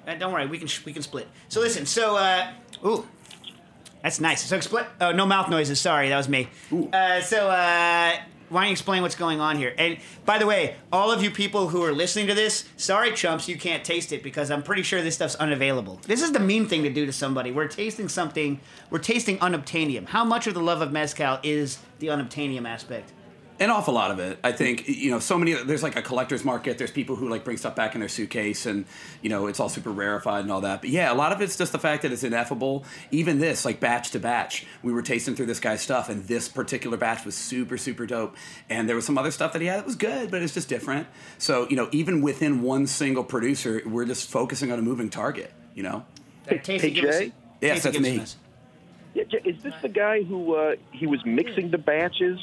Uh, 0.07 0.15
don't 0.15 0.33
worry, 0.33 0.45
we 0.47 0.57
can 0.57 0.67
sh- 0.67 0.83
we 0.85 0.93
can 0.93 1.01
split. 1.01 1.27
So 1.49 1.59
listen, 1.59 1.85
so 1.85 2.17
uh, 2.17 2.51
ooh, 2.85 3.07
that's 4.01 4.19
nice. 4.19 4.43
So 4.43 4.59
split. 4.59 4.85
Oh, 4.99 5.11
no 5.11 5.25
mouth 5.25 5.49
noises. 5.49 5.79
Sorry, 5.79 6.09
that 6.09 6.17
was 6.17 6.27
me. 6.27 6.49
Uh, 6.91 7.21
so 7.21 7.49
uh, 7.49 8.17
why 8.49 8.61
don't 8.61 8.67
you 8.67 8.73
explain 8.73 9.01
what's 9.01 9.15
going 9.15 9.39
on 9.39 9.57
here? 9.57 9.73
And 9.77 9.97
by 10.25 10.37
the 10.37 10.45
way, 10.45 10.75
all 10.91 11.11
of 11.11 11.23
you 11.23 11.31
people 11.31 11.69
who 11.69 11.81
are 11.83 11.93
listening 11.93 12.27
to 12.27 12.33
this, 12.33 12.67
sorry, 12.77 13.13
chumps, 13.13 13.47
you 13.47 13.57
can't 13.57 13.83
taste 13.83 14.11
it 14.11 14.21
because 14.21 14.51
I'm 14.51 14.61
pretty 14.61 14.83
sure 14.83 15.01
this 15.01 15.15
stuff's 15.15 15.35
unavailable. 15.35 15.99
This 16.05 16.21
is 16.21 16.33
the 16.33 16.39
mean 16.39 16.67
thing 16.67 16.83
to 16.83 16.89
do 16.89 17.05
to 17.05 17.13
somebody. 17.13 17.51
We're 17.51 17.67
tasting 17.67 18.09
something. 18.09 18.59
We're 18.89 18.99
tasting 18.99 19.37
unobtainium. 19.39 20.07
How 20.07 20.23
much 20.23 20.47
of 20.47 20.53
the 20.53 20.61
love 20.61 20.81
of 20.81 20.91
mezcal 20.91 21.39
is 21.41 21.79
the 21.99 22.07
unobtainium 22.07 22.67
aspect? 22.67 23.11
An 23.59 23.69
awful 23.69 23.93
lot 23.93 24.09
of 24.09 24.17
it. 24.17 24.39
I 24.43 24.51
think 24.51 24.87
you 24.87 25.11
know 25.11 25.19
so 25.19 25.37
many. 25.37 25.53
There's 25.53 25.83
like 25.83 25.95
a 25.95 26.01
collector's 26.01 26.43
market. 26.43 26.79
There's 26.79 26.91
people 26.91 27.15
who 27.15 27.29
like 27.29 27.43
bring 27.43 27.57
stuff 27.57 27.75
back 27.75 27.93
in 27.93 27.99
their 27.99 28.09
suitcase, 28.09 28.65
and 28.65 28.85
you 29.21 29.29
know 29.29 29.45
it's 29.45 29.59
all 29.59 29.69
super 29.69 29.91
rarefied 29.91 30.41
and 30.41 30.51
all 30.51 30.61
that. 30.61 30.81
But 30.81 30.89
yeah, 30.89 31.13
a 31.13 31.13
lot 31.13 31.31
of 31.31 31.39
it's 31.39 31.55
just 31.55 31.71
the 31.71 31.77
fact 31.79 32.01
that 32.01 32.11
it's 32.11 32.23
ineffable. 32.23 32.83
Even 33.11 33.39
this, 33.39 33.63
like 33.63 33.79
batch 33.79 34.09
to 34.11 34.19
batch, 34.19 34.65
we 34.81 34.91
were 34.91 35.03
tasting 35.03 35.35
through 35.35 35.45
this 35.45 35.59
guy's 35.59 35.81
stuff, 35.81 36.09
and 36.09 36.23
this 36.25 36.49
particular 36.49 36.97
batch 36.97 37.25
was 37.25 37.35
super 37.35 37.77
super 37.77 38.07
dope. 38.07 38.35
And 38.69 38.89
there 38.89 38.95
was 38.95 39.05
some 39.05 39.19
other 39.19 39.31
stuff 39.31 39.53
that 39.53 39.61
he 39.61 39.67
had 39.67 39.79
that 39.79 39.85
was 39.85 39.95
good, 39.95 40.31
but 40.31 40.41
it's 40.41 40.55
just 40.55 40.67
different. 40.67 41.07
So 41.37 41.67
you 41.69 41.75
know, 41.75 41.89
even 41.91 42.21
within 42.21 42.63
one 42.63 42.87
single 42.87 43.23
producer, 43.23 43.83
we're 43.85 44.05
just 44.05 44.31
focusing 44.31 44.71
on 44.71 44.79
a 44.79 44.81
moving 44.81 45.09
target. 45.09 45.53
You 45.75 45.83
know. 45.83 46.05
Hey, 46.47 46.57
Tasty, 46.57 46.91
give 46.91 47.03
Jay? 47.03 47.33
Yes, 47.61 47.83
Tasty, 47.83 47.99
that's 47.99 48.35
me. 48.35 48.41
Yeah, 49.13 49.39
is 49.45 49.61
this 49.61 49.75
the 49.83 49.89
guy 49.89 50.23
who 50.23 50.55
uh, 50.55 50.75
he 50.91 51.05
was 51.05 51.23
mixing 51.23 51.69
the 51.69 51.77
batches? 51.77 52.39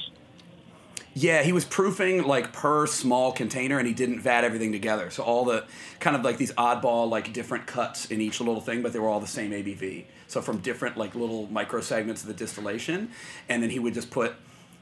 Yeah, 1.21 1.43
he 1.43 1.53
was 1.53 1.67
proofing 1.67 2.23
like 2.23 2.51
per 2.51 2.87
small 2.87 3.31
container, 3.33 3.79
and 3.79 3.87
he 3.87 3.93
didn't 3.93 4.21
vat 4.21 4.43
everything 4.43 4.73
together. 4.73 5.11
So 5.11 5.23
all 5.23 5.45
the 5.45 5.67
kind 5.99 6.17
of 6.17 6.23
like 6.23 6.39
these 6.39 6.53
oddball 6.53 7.11
like 7.11 7.35
different 7.35 7.67
cuts 7.67 8.07
in 8.07 8.23
each 8.23 8.41
little 8.41 8.63
thing, 8.63 8.81
but 8.81 8.95
they 8.95 8.99
were 8.99 9.09
all 9.09 9.21
the 9.21 9.27
same 9.27 9.51
ABV. 9.51 10.07
So 10.29 10.41
from 10.41 10.61
different 10.61 10.97
like 10.97 11.15
little 11.15 11.47
micro 11.53 11.83
segments 11.83 12.23
of 12.23 12.29
the 12.29 12.35
distillation, 12.35 13.11
and 13.51 13.63
then 13.63 13.69
he 13.69 13.79
would 13.79 13.93
just 13.93 14.11
put 14.11 14.35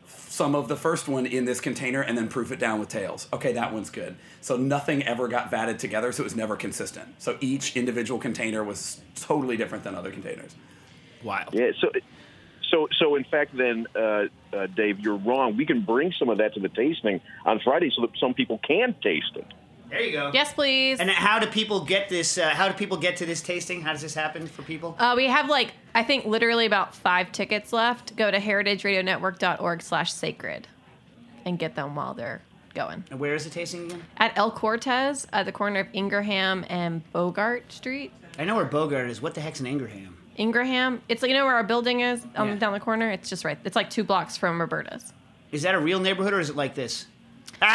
some 0.07 0.55
of 0.55 0.68
the 0.68 0.76
first 0.76 1.09
one 1.09 1.26
in 1.26 1.45
this 1.45 1.61
container 1.61 2.03
and 2.03 2.16
then 2.16 2.28
proof 2.28 2.53
it 2.53 2.61
down 2.61 2.78
with 2.78 2.89
tails. 2.89 3.26
Okay, 3.32 3.55
that 3.55 3.72
one's 3.72 3.91
good. 3.91 4.14
So 4.41 4.57
nothing 4.57 5.03
ever 5.03 5.26
got 5.26 5.51
vatted 5.51 5.78
together, 5.78 6.12
so 6.12 6.22
it 6.22 6.24
was 6.24 6.36
never 6.36 6.55
consistent. 6.55 7.20
So 7.20 7.36
each 7.41 7.76
individual 7.76 8.20
container 8.20 8.62
was 8.62 9.01
totally 9.16 9.57
different 9.57 9.82
than 9.82 9.97
other 9.97 10.12
containers. 10.12 10.55
Wild. 11.24 11.53
Yeah. 11.53 11.72
So, 11.80 11.91
so, 12.71 12.89
so 12.99 13.16
in 13.16 13.25
fact, 13.25 13.57
then, 13.57 13.87
uh, 13.95 14.25
uh, 14.53 14.66
Dave, 14.66 15.01
you're 15.01 15.16
wrong. 15.16 15.57
We 15.57 15.64
can 15.66 15.81
bring 15.83 16.12
some 16.12 16.29
of 16.29 16.39
that 16.39 16.55
to 16.55 16.61
the 16.61 16.69
tasting 16.69 17.21
on 17.45 17.61
Friday 17.61 17.91
so 17.95 18.03
that 18.03 18.11
some 18.19 18.35
people 18.35 18.59
can 18.59 18.95
taste 19.03 19.37
it. 19.37 19.47
There 19.91 20.01
you 20.03 20.12
go. 20.12 20.31
Yes, 20.35 20.53
please. 20.53 21.01
And 21.01 21.09
how 21.09 21.39
do 21.39 21.47
people 21.47 21.83
get 21.85 22.11
this? 22.11 22.37
Uh, 22.37 22.51
how 22.51 22.69
do 22.69 22.75
people 22.75 22.99
get 22.99 23.16
to 23.19 23.27
this 23.27 23.41
tasting? 23.41 23.81
How 23.81 23.93
does 23.93 24.03
this 24.03 24.12
happen 24.14 24.47
for 24.47 24.61
people? 24.62 24.95
Uh, 24.99 25.14
we 25.16 25.29
have 25.29 25.49
like 25.49 25.73
I 25.95 26.03
think 26.03 26.27
literally 26.27 26.66
about 26.66 26.95
five 26.95 27.33
tickets 27.33 27.73
left. 27.73 28.14
Go 28.14 28.31
to 28.31 28.39
heritageradionetwork.org/sacred 28.39 30.69
and 31.47 31.59
get 31.59 31.75
them 31.75 31.97
while 31.97 32.12
they're 32.12 32.43
going. 32.75 33.03
And 33.11 33.19
where 33.19 33.35
is 33.35 33.45
the 33.45 33.51
tasting 33.51 33.87
again? 33.87 34.03
At 34.19 34.37
El 34.37 34.51
Cortez, 34.51 35.27
at 35.33 35.47
the 35.47 35.53
corner 35.53 35.81
of 35.81 35.87
Ingraham 35.95 36.66
and 36.69 37.11
Bogart 37.12 37.73
Street. 37.73 38.12
I 38.39 38.45
know 38.45 38.57
where 38.57 38.66
Bogart 38.66 39.09
is. 39.09 39.23
What 39.23 39.33
the 39.35 39.41
heck's 39.41 39.61
an 39.61 39.66
Ingraham? 39.66 40.18
Ingraham. 40.39 41.03
It's 41.09 41.22
like 41.22 41.30
you 41.30 41.36
know 41.36 41.47
where 41.47 41.55
our 41.57 41.64
building 41.64 42.01
is 42.01 42.24
um, 42.36 42.49
Yeah. 42.49 42.55
down 42.57 42.72
the 42.72 42.80
corner. 42.80 43.11
It's 43.11 43.28
just 43.28 43.45
right. 43.45 43.59
It's 43.64 43.76
like 43.76 43.91
two 43.91 44.05
blocks 44.05 44.36
from 44.36 44.61
Roberta's. 44.61 45.12
Is 45.53 45.62
that 45.62 45.74
a 45.74 45.78
real 45.78 46.01
neighborhood 46.01 46.32
or 46.32 46.41
is 46.41 46.51
it 46.51 46.57
like 46.57 46.74
this? 46.74 47.07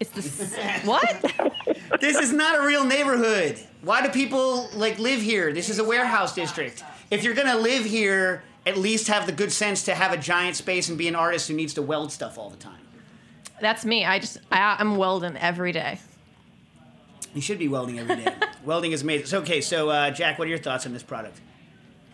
It's 0.00 0.10
the 0.10 0.80
what? 0.84 1.60
this 2.00 2.18
is 2.18 2.32
not 2.32 2.56
a 2.56 2.64
real 2.64 2.84
neighborhood. 2.84 3.58
Why 3.82 4.00
do 4.00 4.10
people 4.10 4.68
like 4.74 4.98
live 5.00 5.20
here? 5.20 5.52
This 5.52 5.68
is 5.68 5.80
a 5.80 5.84
warehouse 5.84 6.34
district. 6.34 6.84
If 7.10 7.24
you're 7.24 7.34
gonna 7.34 7.56
live 7.56 7.84
here, 7.84 8.44
at 8.64 8.76
least 8.76 9.08
have 9.08 9.26
the 9.26 9.32
good 9.32 9.50
sense 9.50 9.82
to 9.84 9.94
have 9.94 10.12
a 10.12 10.16
giant 10.16 10.54
space 10.54 10.88
and 10.88 10.96
be 10.96 11.08
an 11.08 11.16
artist 11.16 11.48
who 11.48 11.54
needs 11.54 11.74
to 11.74 11.82
weld 11.82 12.12
stuff 12.12 12.38
all 12.38 12.48
the 12.50 12.56
time. 12.56 12.78
That's 13.60 13.84
me. 13.84 14.04
I 14.04 14.20
just 14.20 14.38
I, 14.52 14.76
I'm 14.78 14.96
welding 14.96 15.36
every 15.36 15.72
day. 15.72 15.98
You 17.34 17.40
should 17.40 17.58
be 17.58 17.68
welding 17.68 17.98
every 17.98 18.16
day. 18.16 18.34
welding 18.64 18.92
is 18.92 19.02
amazing. 19.02 19.26
So, 19.26 19.40
okay, 19.40 19.60
so 19.60 19.90
uh, 19.90 20.10
Jack, 20.10 20.38
what 20.38 20.46
are 20.46 20.50
your 20.50 20.58
thoughts 20.58 20.86
on 20.86 20.92
this 20.92 21.02
product? 21.02 21.40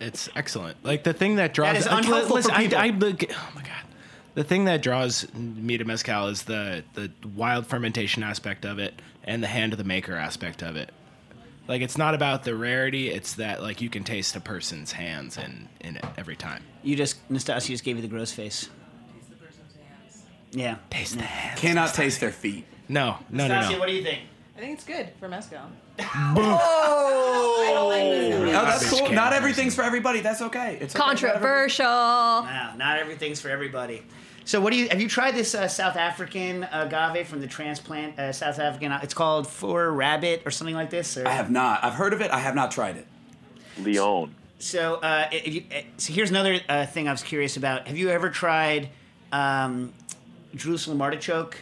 It's 0.01 0.29
excellent. 0.35 0.85
Like 0.85 1.05
the 1.05 1.13
thing 1.13 1.37
that 1.37 1.55
draws 1.55 1.73
That 1.73 1.81
is 1.81 1.87
like, 1.87 2.05
unhelpful 2.05 2.37
listen, 2.37 2.55
for 2.55 2.61
people. 2.61 2.79
I, 2.79 2.87
I 2.87 2.91
look, 2.91 3.25
oh 3.31 3.53
my 3.55 3.63
god. 3.63 3.71
The 4.35 4.45
thing 4.45 4.65
that 4.65 4.83
draws 4.83 5.33
me 5.35 5.79
to 5.79 5.85
mezcal 5.85 6.27
is 6.29 6.43
the 6.43 6.83
the 6.95 7.11
wild 7.37 7.67
fermentation 7.67 8.23
aspect 8.23 8.65
of 8.65 8.79
it 8.79 9.01
and 9.23 9.43
the 9.43 9.47
hand 9.47 9.73
of 9.73 9.79
the 9.79 9.85
maker 9.85 10.17
aspect 10.17 10.63
of 10.63 10.75
it. 10.77 10.91
Like 11.69 11.81
it's 11.81 11.97
not 11.97 12.15
about 12.15 12.43
the 12.43 12.55
rarity; 12.57 13.11
it's 13.11 13.35
that 13.35 13.63
like 13.63 13.81
you 13.81 13.89
can 13.89 14.03
taste 14.03 14.35
a 14.35 14.41
person's 14.41 14.93
hands 14.93 15.39
in 15.39 15.69
in 15.81 15.97
it 15.97 16.05
every 16.19 16.37
time. 16.37 16.65
You 16.83 16.97
just 16.97 17.27
Nastassia 17.31 17.69
just 17.69 17.85
gave 17.85 17.97
you 17.97 18.03
the 18.03 18.09
gross 18.09 18.33
face. 18.33 18.69
Taste 19.15 19.31
the 19.31 19.37
person's 19.37 19.75
hands. 19.77 20.25
Yeah. 20.51 20.77
Taste 20.91 21.17
the 21.17 21.23
hands. 21.23 21.61
Cannot 21.61 21.95
taste 21.95 22.21
their 22.21 22.33
feet. 22.33 22.67
No, 22.89 23.19
no, 23.31 23.47
no, 23.47 23.55
Nastassia, 23.55 23.71
no. 23.73 23.79
what 23.79 23.89
do 23.89 23.95
you 23.95 24.03
think? 24.03 24.21
I 24.57 24.61
think 24.61 24.75
it's 24.75 24.85
good 24.85 25.11
for 25.19 25.29
mezcal. 25.29 25.61
Oh, 28.57 28.67
that's 28.67 28.89
cool. 28.89 29.11
Not 29.11 29.33
everything's 29.33 29.75
for 29.75 29.83
everybody. 29.83 30.21
That's 30.21 30.41
okay. 30.43 30.79
It's 30.81 30.95
okay. 30.95 31.03
Controversial. 31.05 31.85
Wow, 31.85 32.75
not 32.77 32.99
everything's 32.99 33.41
for 33.41 33.49
everybody. 33.49 34.03
So, 34.45 34.61
what 34.61 34.73
do 34.73 34.79
you 34.79 34.89
have 34.89 35.01
you 35.01 35.09
tried 35.09 35.35
this 35.35 35.55
uh, 35.55 35.67
South 35.69 35.97
African 35.97 36.65
agave 36.65 37.27
from 37.27 37.41
the 37.41 37.47
transplant 37.47 38.19
uh, 38.19 38.33
South 38.33 38.59
African? 38.59 38.93
It's 38.93 39.15
called 39.15 39.47
Four 39.47 39.93
Rabbit 39.93 40.43
or 40.45 40.51
something 40.51 40.75
like 40.75 40.91
this. 40.91 41.17
Or? 41.17 41.27
I 41.27 41.33
have 41.33 41.51
not. 41.51 41.83
I've 41.83 41.95
heard 41.95 42.13
of 42.13 42.21
it. 42.21 42.31
I 42.31 42.39
have 42.39 42.55
not 42.55 42.71
tried 42.71 42.97
it. 42.97 43.07
Leon. 43.79 44.35
So, 44.59 44.97
uh, 44.97 45.29
if 45.33 45.55
you, 45.55 45.65
uh, 45.75 45.81
so 45.97 46.13
here's 46.13 46.31
another 46.31 46.61
uh, 46.69 46.87
thing 46.87 47.09
I 47.09 47.13
was 47.13 47.23
curious 47.23 47.57
about. 47.57 47.89
Have 47.89 47.97
you 47.97 48.11
ever 48.11 48.31
tried 48.31 48.91
um, 49.33 49.93
Jerusalem 50.55 51.03
artichoke 51.03 51.57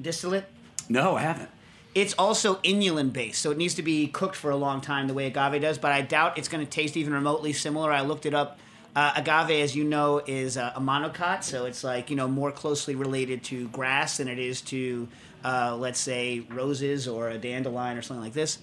distillate? 0.00 0.44
No, 0.88 1.16
I 1.16 1.22
haven't. 1.22 1.50
It's 1.96 2.12
also 2.18 2.56
inulin 2.56 3.10
based, 3.10 3.40
so 3.40 3.50
it 3.50 3.56
needs 3.56 3.72
to 3.76 3.82
be 3.82 4.06
cooked 4.08 4.36
for 4.36 4.50
a 4.50 4.56
long 4.56 4.82
time 4.82 5.06
the 5.08 5.14
way 5.14 5.26
agave 5.28 5.62
does. 5.62 5.78
But 5.78 5.92
I 5.92 6.02
doubt 6.02 6.36
it's 6.36 6.46
going 6.46 6.62
to 6.62 6.70
taste 6.70 6.94
even 6.94 7.14
remotely 7.14 7.54
similar. 7.54 7.90
I 7.90 8.02
looked 8.02 8.26
it 8.26 8.34
up. 8.34 8.58
Uh, 8.94 9.14
agave, 9.16 9.62
as 9.62 9.74
you 9.74 9.82
know, 9.82 10.20
is 10.26 10.58
uh, 10.58 10.72
a 10.76 10.80
monocot, 10.80 11.42
so 11.42 11.64
it's 11.64 11.82
like 11.82 12.10
you 12.10 12.16
know 12.16 12.28
more 12.28 12.52
closely 12.52 12.94
related 12.94 13.42
to 13.44 13.68
grass 13.68 14.18
than 14.18 14.28
it 14.28 14.38
is 14.38 14.60
to, 14.60 15.08
uh, 15.42 15.74
let's 15.74 15.98
say, 15.98 16.40
roses 16.50 17.08
or 17.08 17.30
a 17.30 17.38
dandelion 17.38 17.96
or 17.96 18.02
something 18.02 18.22
like 18.24 18.34
this. 18.34 18.58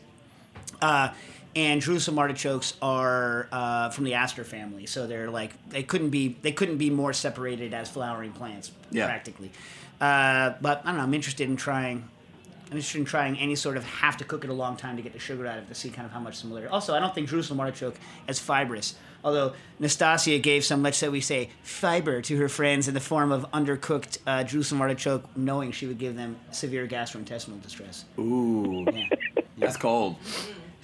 Uh, 0.80 1.10
and 1.56 1.82
Jerusalem 1.82 2.20
artichokes 2.20 2.76
are 2.84 3.48
uh, 3.52 3.90
from 3.90 4.04
the 4.04 4.14
aster 4.14 4.44
family, 4.44 4.86
so 4.86 5.08
they're 5.08 5.32
like 5.32 5.54
they 5.70 5.82
couldn't 5.82 6.10
be 6.12 6.36
they 6.44 6.52
couldn't 6.52 6.78
be 6.78 6.92
more 6.92 7.14
separated 7.14 7.74
as 7.74 7.90
flowering 7.90 8.32
plants 8.32 8.72
Yeah. 8.92 9.08
practically. 9.08 9.52
Uh, 10.00 10.54
but 10.62 10.82
I 10.84 10.90
don't 10.90 10.98
know. 10.98 11.04
I'm 11.04 11.14
interested 11.16 11.50
in 11.50 11.56
trying. 11.56 12.10
I'm 12.74 12.78
interested 12.78 12.98
in 12.98 13.06
trying 13.06 13.38
any 13.38 13.54
sort 13.54 13.78
of 13.78 13.84
have 13.84 14.18
to 14.18 14.24
cook 14.24 14.44
it 14.44 14.50
a 14.50 14.54
long 14.54 14.76
time 14.76 14.96
to 14.96 15.04
get 15.04 15.14
the 15.14 15.20
sugar 15.20 15.46
out 15.46 15.60
of 15.60 15.66
it 15.66 15.68
to 15.68 15.76
see 15.76 15.92
kind 15.92 16.08
of 16.08 16.12
how 16.12 16.20
much 16.20 16.38
similarity. 16.38 16.72
Also, 16.72 16.96
I 16.96 17.00
don't 17.00 17.14
think 17.14 17.30
Jerusalem 17.30 17.60
artichoke 17.60 17.96
as 18.28 18.40
fibrous. 18.40 18.96
Although 19.24 19.54
Nastassia 19.80 20.42
gave 20.42 20.66
some, 20.66 20.82
let's 20.82 20.98
say 20.98 21.08
we 21.08 21.22
say, 21.22 21.52
fiber 21.62 22.20
to 22.24 22.38
her 22.38 22.50
friends 22.50 22.88
in 22.88 22.96
the 22.96 23.00
form 23.00 23.32
of 23.32 23.46
undercooked 23.52 24.18
uh, 24.26 24.44
Jerusalem 24.44 24.82
artichoke, 24.82 25.24
knowing 25.38 25.72
she 25.72 25.86
would 25.86 26.00
give 26.00 26.16
them 26.16 26.36
severe 26.50 26.88
gastrointestinal 26.88 27.62
distress. 27.62 28.06
Ooh, 28.18 28.88
that's 29.60 29.78
cold. 29.78 30.16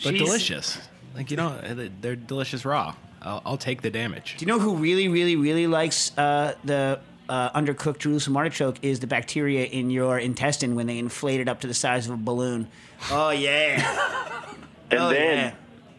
But 0.04 0.14
She's- 0.14 0.20
delicious. 0.24 0.78
Like 1.16 1.32
you 1.32 1.38
know, 1.38 1.60
they're 2.02 2.16
delicious 2.16 2.66
raw. 2.66 2.94
I'll, 3.24 3.42
I'll 3.48 3.58
take 3.58 3.82
the 3.82 3.90
damage. 3.90 4.36
Do 4.38 4.46
you 4.46 4.48
know 4.52 4.60
who 4.60 4.76
really, 4.76 5.08
really, 5.08 5.36
really 5.36 5.66
likes 5.66 6.16
uh, 6.20 6.54
the 6.64 7.00
uh, 7.30 7.52
undercooked 7.58 8.00
Jerusalem 8.00 8.36
artichoke? 8.38 8.78
Is 8.82 9.00
the 9.00 9.08
bacteria 9.08 9.66
in 9.66 9.90
your 9.90 10.20
intestine 10.20 10.76
when 10.76 10.88
they 10.88 10.98
inflate 10.98 11.40
it 11.40 11.48
up 11.48 11.62
to 11.62 11.68
the 11.68 11.74
size 11.74 12.08
of 12.08 12.14
a 12.14 12.18
balloon? 12.18 12.68
Oh 13.12 13.30
yeah. 13.30 14.46
And 14.92 15.00
Oh, 15.02 15.10
then, 15.10 15.38
yeah. 15.38 15.54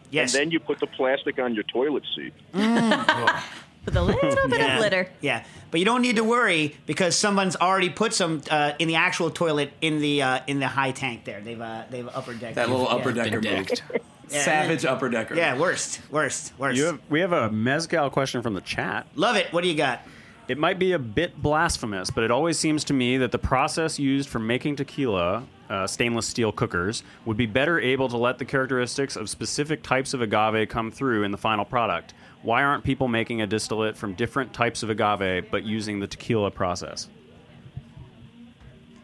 Yes. 0.09 0.33
and 0.35 0.41
then 0.41 0.51
you 0.51 0.59
put 0.59 0.79
the 0.81 0.85
plastic 0.87 1.39
on 1.39 1.53
your 1.55 1.63
toilet 1.63 2.03
seat. 2.13 2.33
With 2.53 3.95
a 3.95 4.01
little 4.03 4.49
bit 4.49 4.59
yeah. 4.59 4.73
of 4.73 4.79
glitter. 4.79 5.09
Yeah, 5.21 5.43
but 5.71 5.79
you 5.79 5.85
don't 5.85 6.01
need 6.03 6.17
to 6.17 6.23
worry 6.23 6.75
because 6.85 7.15
someone's 7.15 7.55
already 7.55 7.89
put 7.89 8.13
some 8.13 8.41
uh, 8.51 8.73
in 8.77 8.87
the 8.89 8.95
actual 8.95 9.31
toilet 9.31 9.71
in 9.81 9.99
the 10.01 10.21
uh, 10.21 10.39
in 10.45 10.59
the 10.59 10.67
high 10.67 10.91
tank 10.91 11.23
there. 11.23 11.39
They've 11.41 11.59
uh, 11.59 11.85
they've 11.89 12.07
upper 12.09 12.33
decked 12.35 12.55
That 12.55 12.69
little 12.69 12.85
yeah. 12.85 12.91
upper 12.95 13.11
decker 13.13 13.39
Been 13.39 13.57
move. 13.59 13.67
decked. 13.67 13.83
Yeah, 14.29 14.43
Savage 14.45 14.85
upper 14.85 15.09
decker. 15.09 15.35
Yeah, 15.35 15.57
worst, 15.59 15.99
worst, 16.09 16.53
worst. 16.57 16.77
You 16.77 16.85
have, 16.85 16.99
we 17.09 17.19
have 17.19 17.33
a 17.33 17.51
mezcal 17.51 18.09
question 18.09 18.41
from 18.41 18.53
the 18.53 18.61
chat. 18.61 19.05
Love 19.15 19.35
it. 19.35 19.51
What 19.51 19.61
do 19.61 19.67
you 19.67 19.75
got? 19.75 20.03
It 20.51 20.57
might 20.57 20.77
be 20.79 20.91
a 20.91 20.99
bit 20.99 21.41
blasphemous, 21.41 22.09
but 22.09 22.25
it 22.25 22.29
always 22.29 22.59
seems 22.59 22.83
to 22.83 22.93
me 22.93 23.15
that 23.15 23.31
the 23.31 23.37
process 23.39 23.97
used 23.97 24.27
for 24.27 24.37
making 24.39 24.75
tequila, 24.75 25.45
uh, 25.69 25.87
stainless 25.87 26.27
steel 26.27 26.51
cookers, 26.51 27.03
would 27.23 27.37
be 27.37 27.45
better 27.45 27.79
able 27.79 28.09
to 28.09 28.17
let 28.17 28.37
the 28.37 28.43
characteristics 28.43 29.15
of 29.15 29.29
specific 29.29 29.81
types 29.81 30.13
of 30.13 30.21
agave 30.21 30.67
come 30.67 30.91
through 30.91 31.23
in 31.23 31.31
the 31.31 31.37
final 31.37 31.63
product. 31.63 32.13
Why 32.41 32.63
aren't 32.63 32.83
people 32.83 33.07
making 33.07 33.41
a 33.41 33.47
distillate 33.47 33.95
from 33.95 34.13
different 34.13 34.51
types 34.51 34.83
of 34.83 34.89
agave 34.89 35.49
but 35.49 35.63
using 35.63 36.01
the 36.01 36.07
tequila 36.07 36.51
process? 36.51 37.07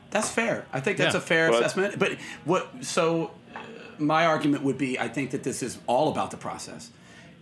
That's 0.09 0.29
fair. 0.29 0.65
I 0.73 0.81
think 0.81 0.97
that's 0.97 1.13
Yeah. 1.13 1.19
a 1.19 1.23
fair 1.23 1.49
But- 1.49 1.61
assessment. 1.61 1.97
But 1.97 2.17
what? 2.43 2.69
So, 2.81 3.31
uh, 3.55 3.59
my 3.99 4.25
argument 4.25 4.63
would 4.63 4.77
be, 4.77 4.99
I 4.99 5.07
think 5.07 5.31
that 5.31 5.43
this 5.43 5.63
is 5.63 5.77
all 5.87 6.11
about 6.11 6.31
the 6.31 6.37
process. 6.37 6.91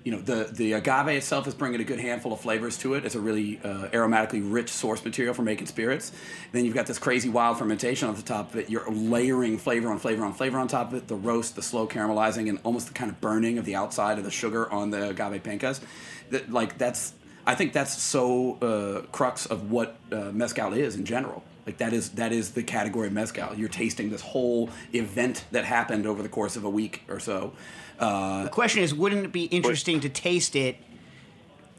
You 0.06 0.12
know 0.12 0.20
the 0.20 0.48
the 0.52 0.74
agave 0.74 1.18
itself 1.18 1.48
is 1.48 1.56
bringing 1.56 1.82
a 1.82 1.84
good 1.84 2.00
handful 2.00 2.32
of 2.32 2.40
flavors 2.40 2.78
to 2.78 2.94
it. 2.94 3.06
It's 3.06 3.16
a 3.16 3.20
really 3.20 3.60
uh, 3.64 3.90
aromatically 3.92 4.40
rich 4.44 4.70
source 4.70 5.04
material 5.04 5.34
for 5.34 5.42
making 5.42 5.66
spirits. 5.66 6.12
Then 6.52 6.64
you've 6.64 6.76
got 6.76 6.86
this 6.86 7.00
crazy 7.00 7.28
wild 7.28 7.58
fermentation 7.58 8.08
on 8.08 8.16
the 8.16 8.22
top 8.22 8.54
of 8.54 8.60
it. 8.60 8.70
You're 8.70 8.90
layering 8.90 9.58
flavor 9.58 9.90
on 9.90 9.98
flavor 9.98 10.24
on 10.24 10.34
flavor 10.34 10.60
on 10.60 10.68
top 10.68 10.90
of 10.90 10.94
it. 10.94 11.08
The 11.08 11.16
roast, 11.16 11.56
the 11.56 11.64
slow 11.64 11.88
caramelizing, 11.88 12.48
and 12.50 12.60
almost 12.64 12.88
the 12.88 12.94
kind 12.94 13.10
of 13.10 13.20
burning 13.20 13.58
of 13.58 13.66
the 13.66 13.76
outside 13.76 14.20
of 14.20 14.24
the 14.24 14.32
sugar 14.32 14.72
on 14.72 14.92
the 14.92 15.10
agave 15.10 15.42
pencas. 15.42 15.82
That 16.30 16.52
like 16.52 16.78
that's 16.78 17.14
I 17.48 17.56
think 17.56 17.74
that's 17.74 18.00
so 18.00 18.58
uh, 18.62 19.08
crux 19.12 19.48
of 19.48 19.72
what 19.72 19.98
uh, 20.12 20.32
mezcal 20.32 20.74
is 20.74 20.96
in 20.96 21.06
general. 21.06 21.44
Like 21.66 21.78
that 21.78 21.94
is 21.94 22.10
that 22.12 22.32
is 22.32 22.52
the 22.52 22.64
category 22.64 23.08
of 23.08 23.14
mezcal. 23.14 23.56
You're 23.56 23.70
tasting 23.70 24.10
this 24.12 24.22
whole 24.22 24.70
event 24.94 25.46
that 25.52 25.66
happened 25.66 26.06
over 26.06 26.22
the 26.22 26.30
course 26.30 26.56
of 26.56 26.64
a 26.64 26.70
week 26.70 27.04
or 27.10 27.20
so. 27.20 27.54
Uh, 28.00 28.44
The 28.44 28.50
question 28.50 28.84
is, 28.84 28.94
wouldn't 28.94 29.26
it 29.26 29.32
be 29.32 29.46
interesting 29.46 30.00
to 30.02 30.10
taste 30.10 30.56
it, 30.56 30.78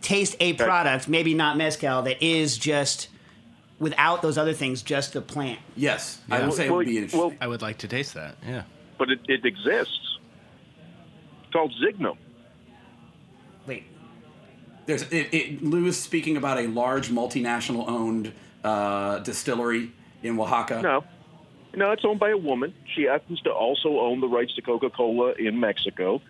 taste 0.00 0.34
a 0.40 0.54
product, 0.54 1.08
maybe 1.08 1.34
not 1.34 1.56
mezcal, 1.56 2.02
that 2.02 2.22
is 2.22 2.58
just 2.58 3.08
without 3.78 4.22
those 4.22 4.38
other 4.38 4.54
things, 4.54 4.82
just 4.82 5.12
the 5.12 5.20
plant? 5.20 5.60
Yes, 5.76 6.20
I 6.30 6.44
would 6.44 6.54
say 6.54 6.66
it 6.66 6.72
would 6.72 6.86
be 6.86 6.96
interesting. 6.96 7.20
Well, 7.20 7.32
I 7.40 7.46
would 7.46 7.62
like 7.62 7.78
to 7.78 7.88
taste 7.88 8.14
that. 8.14 8.36
Yeah. 8.44 8.64
But 8.98 9.10
it, 9.10 9.20
it 9.28 9.44
exists. 9.44 10.18
It's 11.44 11.52
called 11.52 11.72
Zignum. 11.80 12.16
Wait. 13.66 13.84
There's 14.86 15.02
it, 15.02 15.34
it, 15.34 15.62
Lou 15.62 15.86
is 15.86 16.00
speaking 16.00 16.36
about 16.36 16.58
a 16.58 16.66
large 16.66 17.10
multinational 17.10 17.86
owned 17.88 18.32
uh, 18.66 19.18
distillery 19.20 19.92
in 20.22 20.38
Oaxaca. 20.38 20.82
No. 20.82 21.04
No, 21.74 21.92
it's 21.92 22.04
owned 22.04 22.18
by 22.18 22.30
a 22.30 22.36
woman. 22.36 22.74
She 22.94 23.02
happens 23.02 23.40
to 23.42 23.52
also 23.52 24.00
own 24.00 24.20
the 24.20 24.28
rights 24.28 24.54
to 24.54 24.62
Coca 24.62 24.88
Cola 24.90 25.34
in 25.38 25.60
Mexico, 25.60 26.22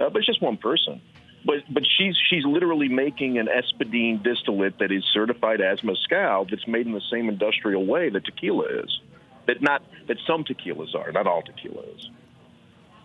uh, 0.00 0.08
but 0.10 0.18
it's 0.18 0.26
just 0.26 0.40
one 0.40 0.56
person. 0.56 1.00
But 1.44 1.64
but 1.68 1.82
she's 1.84 2.16
she's 2.30 2.44
literally 2.44 2.88
making 2.88 3.36
an 3.38 3.48
espadin 3.48 4.22
distillate 4.22 4.78
that 4.78 4.92
is 4.92 5.04
certified 5.12 5.60
as 5.60 5.82
mezcal 5.82 6.46
that's 6.48 6.68
made 6.68 6.86
in 6.86 6.92
the 6.92 7.02
same 7.10 7.28
industrial 7.28 7.84
way 7.84 8.10
that 8.10 8.24
tequila 8.24 8.66
is. 8.84 9.00
That 9.46 9.60
not 9.60 9.82
that 10.06 10.18
some 10.24 10.44
tequilas 10.44 10.94
are, 10.94 11.10
not 11.10 11.26
all 11.26 11.42
tequila 11.42 11.82
is. 11.96 12.08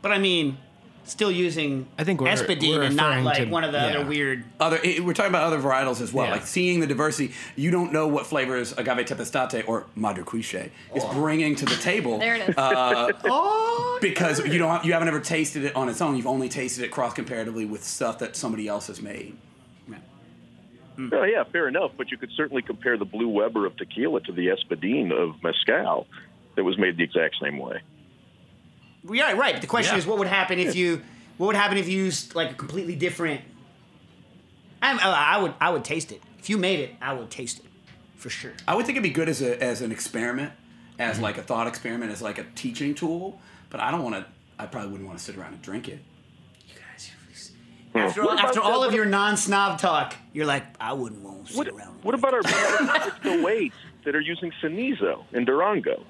But 0.04 0.12
I 0.12 0.20
mean, 0.20 0.60
still 1.08 1.32
using 1.32 1.88
I 1.98 2.04
think 2.04 2.22
we're- 2.22 2.34
espadin 2.34 2.70
we're 2.70 2.84
and 2.84 2.96
not 2.96 3.24
like 3.24 3.38
to- 3.38 3.46
one 3.46 3.64
of 3.64 3.72
the 3.72 3.78
yeah. 3.78 3.86
other 3.86 4.06
weird. 4.06 4.44
Other, 4.60 4.80
it- 4.84 5.04
we're 5.04 5.14
talking 5.14 5.32
about 5.32 5.44
other 5.44 5.60
varietals 5.60 6.02
as 6.02 6.14
well. 6.14 6.26
Yeah. 6.26 6.34
Like 6.34 6.46
seeing 6.48 6.80
the 6.80 6.88
diversity, 6.88 7.34
you 7.56 7.72
don't 7.72 7.92
know 7.94 8.08
what 8.08 8.26
flavors 8.26 8.74
agave 8.78 9.06
tepeztate 9.06 9.68
or 9.68 9.86
madrecuixe 9.98 10.70
is 10.96 11.04
oh. 11.04 11.14
bringing 11.14 11.56
to 11.56 11.66
the 11.66 11.76
table. 11.76 12.18
There 12.20 12.36
it 12.36 12.50
is. 12.50 12.58
Uh, 12.58 13.12
oh, 13.26 13.98
because 14.02 14.46
you 14.46 14.58
don't, 14.58 14.84
you 14.86 14.94
haven't 14.94 15.08
ever 15.08 15.20
tasted 15.20 15.64
it 15.64 15.76
on 15.76 15.90
its 15.90 16.02
own. 16.02 16.16
You've 16.16 16.28
only 16.28 16.50
tasted 16.50 16.84
it 16.84 16.92
cross 16.92 17.14
comparatively 17.14 17.66
with 17.66 17.84
stuff 17.84 18.20
that 18.20 18.36
somebody 18.36 18.68
else 18.68 18.88
has 18.88 19.02
made. 19.02 19.36
Hmm. 19.88 19.94
Hmm. 20.96 21.10
Oh, 21.14 21.24
yeah, 21.24 21.44
fair 21.46 21.68
enough. 21.68 21.92
But 21.98 22.12
you 22.12 22.18
could 22.18 22.32
certainly 22.36 22.62
compare 22.62 22.98
the 22.98 23.06
Blue 23.06 23.30
Weber 23.30 23.66
of 23.66 23.76
tequila 23.78 24.22
to 24.22 24.32
the 24.32 24.48
espadin 24.48 25.12
of 25.12 25.42
mezcal 25.44 26.08
that 26.56 26.64
was 26.64 26.78
made 26.78 26.98
the 26.98 27.04
exact 27.04 27.36
same 27.42 27.58
way. 27.60 27.82
Yeah, 29.12 29.34
right. 29.34 29.54
But 29.54 29.62
the 29.62 29.68
question 29.68 29.94
Yeah. 29.96 30.00
is, 30.00 30.06
what 30.08 30.18
would 30.20 30.28
happen 30.28 30.60
if 30.60 30.76
you? 30.76 31.02
What 31.38 31.48
would 31.48 31.56
happen 31.56 31.78
if 31.78 31.88
you 31.88 31.98
used 32.04 32.36
like 32.36 32.52
a 32.52 32.54
completely 32.56 32.96
different? 32.96 33.42
I'm, 34.82 35.00
I 35.00 35.36
I 35.36 35.42
would 35.42 35.54
I 35.60 35.70
would 35.70 35.84
taste 35.84 36.12
it. 36.12 36.22
If 36.40 36.50
you 36.50 36.58
made 36.58 36.80
it, 36.80 36.96
I 37.02 37.14
would 37.14 37.30
taste 37.30 37.60
it 37.60 37.66
for 38.16 38.30
sure. 38.30 38.54
I 38.68 38.76
would 38.76 38.86
think 38.86 38.96
it'd 38.96 39.04
be 39.04 39.10
good 39.10 39.30
as 39.30 39.42
a 39.42 39.62
as 39.62 39.82
an 39.82 39.92
experiment, 39.92 40.52
as 41.00 41.16
Mm-hmm. 41.16 41.24
like 41.24 41.38
a 41.38 41.44
thought 41.44 41.68
experiment, 41.68 42.12
as 42.12 42.22
like 42.22 42.38
a 42.38 42.46
teaching 42.56 42.94
tool. 42.96 43.40
But 43.70 43.80
I 43.82 43.92
don't 43.92 44.04
want 44.04 44.16
to. 44.16 44.26
I 44.60 44.66
probably 44.66 44.90
wouldn't 44.92 45.08
want 45.08 45.20
to 45.20 45.24
sit 45.26 45.38
around 45.38 45.54
and 45.54 45.62
drink 45.62 45.88
it. 45.88 46.00
After, 47.96 48.22
What 48.22 48.30
all, 48.30 48.34
about 48.36 48.46
after 48.50 48.60
that- 48.60 48.66
all 48.66 48.84
of 48.84 48.94
your 48.94 49.06
non-snob 49.06 49.80
talk, 49.80 50.16
you're 50.32 50.46
like, 50.46 50.64
I 50.80 50.94
wouldn't 50.94 51.22
want 51.22 51.48
to 51.48 51.54
sit 51.54 51.68
around. 51.68 52.04
What 52.04 52.14
about 52.14 52.34
our 52.34 52.44
the 52.44 53.42
weights 53.44 53.76
that 54.06 54.16
are 54.16 54.20
using 54.22 54.52
Cenizo 54.62 55.24
in 55.34 55.46
Durango? 55.46 56.04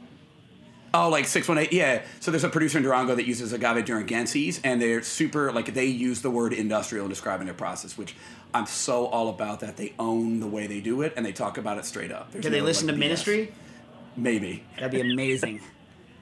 Oh, 0.99 1.09
like 1.09 1.25
six 1.25 1.47
one 1.47 1.57
eight, 1.59 1.71
yeah. 1.71 2.01
So 2.19 2.31
there's 2.31 2.43
a 2.43 2.49
producer 2.49 2.77
in 2.79 2.83
Durango 2.83 3.13
that 3.15 3.27
uses 3.27 3.53
agave 3.53 3.85
durangensis, 3.85 4.59
and 4.63 4.81
they're 4.81 5.03
super 5.03 5.51
like 5.51 5.73
they 5.73 5.85
use 5.85 6.21
the 6.21 6.31
word 6.31 6.53
industrial 6.53 7.05
in 7.05 7.09
describing 7.09 7.45
their 7.45 7.53
process, 7.53 7.97
which 7.97 8.15
I'm 8.53 8.65
so 8.65 9.05
all 9.05 9.29
about. 9.29 9.59
That 9.59 9.77
they 9.77 9.93
own 9.99 10.39
the 10.39 10.47
way 10.47 10.65
they 10.65 10.79
do 10.79 11.01
it, 11.03 11.13
and 11.15 11.25
they 11.25 11.33
talk 11.33 11.57
about 11.57 11.77
it 11.77 11.85
straight 11.85 12.11
up. 12.11 12.31
There's 12.31 12.43
Do 12.43 12.49
they 12.49 12.61
listen 12.61 12.87
like, 12.87 12.95
to 12.95 12.99
BS. 12.99 13.03
Ministry? 13.05 13.53
Maybe 14.15 14.63
That'd 14.79 14.91
be 14.91 15.01
amazing. 15.01 15.61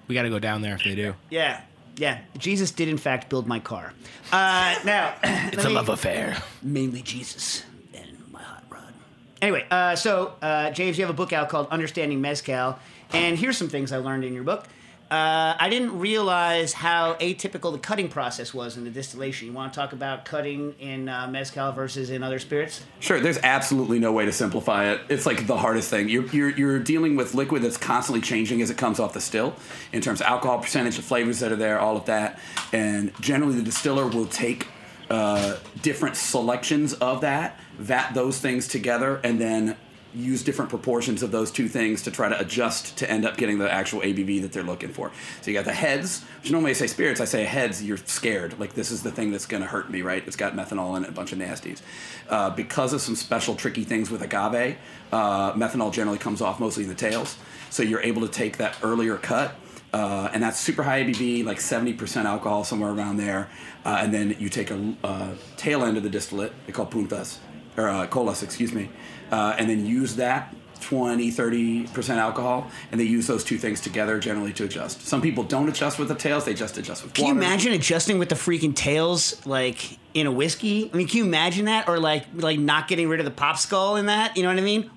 We 0.08 0.14
got 0.14 0.22
to 0.22 0.30
go 0.30 0.38
down 0.38 0.62
there 0.62 0.76
if 0.76 0.84
they 0.84 0.94
do. 0.94 1.16
yeah, 1.32 1.62
yeah. 1.98 2.20
Jesus 2.38 2.70
did 2.70 2.90
in 2.90 2.98
fact 3.00 3.28
build 3.28 3.48
my 3.48 3.60
car. 3.60 3.92
Uh, 4.32 4.76
now 4.86 5.16
It's 5.24 5.66
a 5.66 5.70
love 5.70 5.90
affair. 5.90 6.38
Mainly 6.62 7.02
Jesus 7.02 7.64
and 7.92 8.12
my 8.32 8.44
hot 8.44 8.64
rod. 8.70 8.94
Anyway, 9.42 9.66
uh, 9.72 9.96
so 9.96 10.34
uh, 10.44 10.70
James, 10.70 11.00
you 11.00 11.04
have 11.06 11.10
a 11.10 11.18
book 11.18 11.34
out 11.34 11.50
called 11.50 11.70
Understanding 11.70 12.22
Mezcal, 12.22 12.78
and 13.12 13.38
here's 13.38 13.58
some 13.58 13.70
things 13.70 13.92
I 13.92 13.98
learned 13.98 14.24
in 14.24 14.34
your 14.34 14.44
book. 14.44 14.68
Uh, 15.12 15.56
I 15.60 15.70
didn't 15.70 16.00
realize 16.00 16.74
how 16.74 17.14
atypical 17.16 17.72
the 17.72 17.78
cutting 17.78 18.10
process 18.10 18.56
was 18.56 18.76
in 18.76 18.86
the 18.86 18.90
distillation. 18.90 19.48
You 19.48 19.54
want 19.54 19.72
to 19.72 19.80
talk 19.80 19.94
about 19.94 20.26
cutting 20.26 20.74
in 20.80 21.08
uh, 21.08 21.28
mezcal 21.28 21.72
versus 21.74 22.10
in 22.10 22.24
other 22.24 22.40
spirits? 22.40 22.84
Sure, 23.02 23.20
there's 23.20 23.38
absolutely 23.38 24.00
no 24.00 24.12
way 24.12 24.26
to 24.26 24.32
simplify 24.32 24.92
it. 24.92 25.02
It's 25.08 25.28
like 25.28 25.46
the 25.46 25.58
hardest 25.58 25.92
thing. 25.92 26.10
You're, 26.10 26.26
you're, 26.30 26.50
you're 26.50 26.80
dealing 26.80 27.16
with 27.16 27.36
liquid 27.36 27.62
that's 27.62 27.78
constantly 27.78 28.22
changing 28.22 28.64
as 28.64 28.72
it 28.72 28.78
comes 28.78 29.00
off 29.00 29.14
the 29.14 29.22
still 29.22 29.56
in 29.94 30.02
terms 30.02 30.22
of 30.22 30.28
alcohol 30.28 30.58
percentage, 30.58 30.96
the 30.96 31.04
flavors 31.04 31.40
that 31.40 31.52
are 31.52 31.56
there, 31.56 31.80
all 31.80 31.96
of 31.96 32.06
that. 32.06 32.40
And 32.74 33.14
generally, 33.22 33.58
the 33.58 33.64
distiller 33.64 34.08
will 34.08 34.26
take 34.26 34.68
uh, 35.12 35.58
different 35.84 36.16
selections 36.16 36.94
of 36.96 37.22
that, 37.22 37.60
vat 37.78 38.14
those 38.16 38.40
things 38.40 38.68
together, 38.68 39.22
and 39.24 39.40
then 39.40 39.78
use 40.16 40.44
different 40.44 40.70
proportions 40.70 41.22
of 41.22 41.32
those 41.32 41.52
two 41.52 41.68
things 41.68 42.02
to 42.04 42.12
try 42.12 42.30
to 42.30 42.40
adjust 42.40 42.98
to 42.98 43.10
end 43.10 43.26
up 43.26 43.38
getting 43.38 43.58
the 43.58 43.72
actual 43.72 44.02
ABV 44.02 44.42
that 44.42 44.52
they're 44.52 44.64
looking 44.64 44.90
for. 44.90 45.12
So 45.42 45.52
you 45.52 45.58
got 45.58 45.66
the 45.66 45.74
heads, 45.74 46.24
which 46.42 46.52
normally 46.52 46.72
I 46.72 46.74
say 46.74 46.88
spirits, 46.88 47.22
I 47.22 47.26
say 47.26 47.44
heads, 47.44 47.84
you're 47.84 47.98
scared. 47.98 48.60
Like 48.60 48.74
this 48.74 48.92
is 48.92 49.04
the 49.04 49.12
thing 49.12 49.32
that's 49.32 49.46
going 49.46 49.62
to 49.62 49.68
hurt 49.68 49.90
me, 49.90 50.02
right? 50.02 50.24
It's 50.26 50.36
got 50.36 50.54
methanol 50.54 50.98
in 50.98 51.04
it, 51.04 51.10
a 51.10 51.14
bunch 51.14 51.32
of 51.32 51.40
nasties. 51.40 51.82
Uh, 52.30 52.50
because 52.50 52.94
of 52.94 53.02
some 53.02 53.16
special 53.16 53.56
tricky 53.56 53.84
things 53.84 54.10
with 54.10 54.22
agave, 54.22 54.78
uh, 55.12 55.54
methanol 55.54 55.92
generally 55.92 56.20
comes 56.20 56.42
off 56.42 56.60
mostly 56.60 56.84
in 56.84 56.90
the 56.90 56.96
tails. 56.96 57.38
So 57.70 57.84
you're 57.84 58.02
able 58.02 58.22
to 58.22 58.30
take 58.30 58.58
that 58.58 58.78
earlier 58.84 59.18
cut 59.18 59.56
uh, 59.96 60.30
and 60.34 60.44
that's 60.44 60.60
super 60.60 60.84
high 60.84 61.04
ABV, 61.04 61.46
like 61.46 61.58
70% 61.58 62.26
alcohol, 62.26 62.66
somewhere 62.66 62.92
around 62.92 63.16
there. 63.16 63.48
Uh, 63.86 64.00
and 64.02 64.14
then 64.14 64.36
you 64.40 64.50
take 64.50 64.70
a 64.70 64.94
uh, 65.06 65.30
tail 65.56 65.86
end 65.86 65.96
of 65.96 66.04
the 66.04 66.10
distillate, 66.10 66.52
they 66.66 66.74
call 66.74 66.86
puntas, 66.86 67.38
or 67.78 67.90
uh, 67.90 68.08
colas, 68.08 68.44
excuse 68.44 68.74
me, 68.74 68.90
uh, 69.32 69.56
and 69.58 69.70
then 69.70 69.86
use 69.86 70.16
that 70.16 70.54
20, 70.82 71.32
30% 71.32 72.18
alcohol, 72.18 72.70
and 72.92 73.00
they 73.00 73.06
use 73.06 73.26
those 73.28 73.44
two 73.44 73.58
things 73.58 73.82
together 73.82 74.20
generally 74.20 74.54
to 74.54 74.66
adjust. 74.66 75.02
Some 75.02 75.22
people 75.22 75.44
don't 75.44 75.68
adjust 75.68 75.98
with 75.98 76.10
the 76.10 76.16
tails, 76.16 76.46
they 76.46 76.54
just 76.54 76.78
adjust 76.78 77.04
with 77.04 77.14
Can 77.14 77.26
water. 77.26 77.34
you 77.36 77.42
imagine 77.42 77.74
adjusting 77.74 78.20
with 78.20 78.30
the 78.30 78.36
freaking 78.36 78.76
tails 78.76 79.44
like 79.46 79.98
in 80.14 80.28
a 80.28 80.32
whiskey? 80.32 80.90
I 80.94 80.98
mean, 80.98 81.08
can 81.08 81.18
you 81.20 81.26
imagine 81.26 81.66
that, 81.66 81.88
or 81.90 82.00
like 82.00 82.26
like 82.36 82.60
not 82.60 82.88
getting 82.88 83.10
rid 83.10 83.20
of 83.20 83.26
the 83.26 83.32
pop 83.32 83.58
skull 83.58 83.96
in 83.96 84.06
that? 84.08 84.38
You 84.38 84.44
know 84.44 84.50
what 84.50 84.58
I 84.58 84.62
mean? 84.62 84.92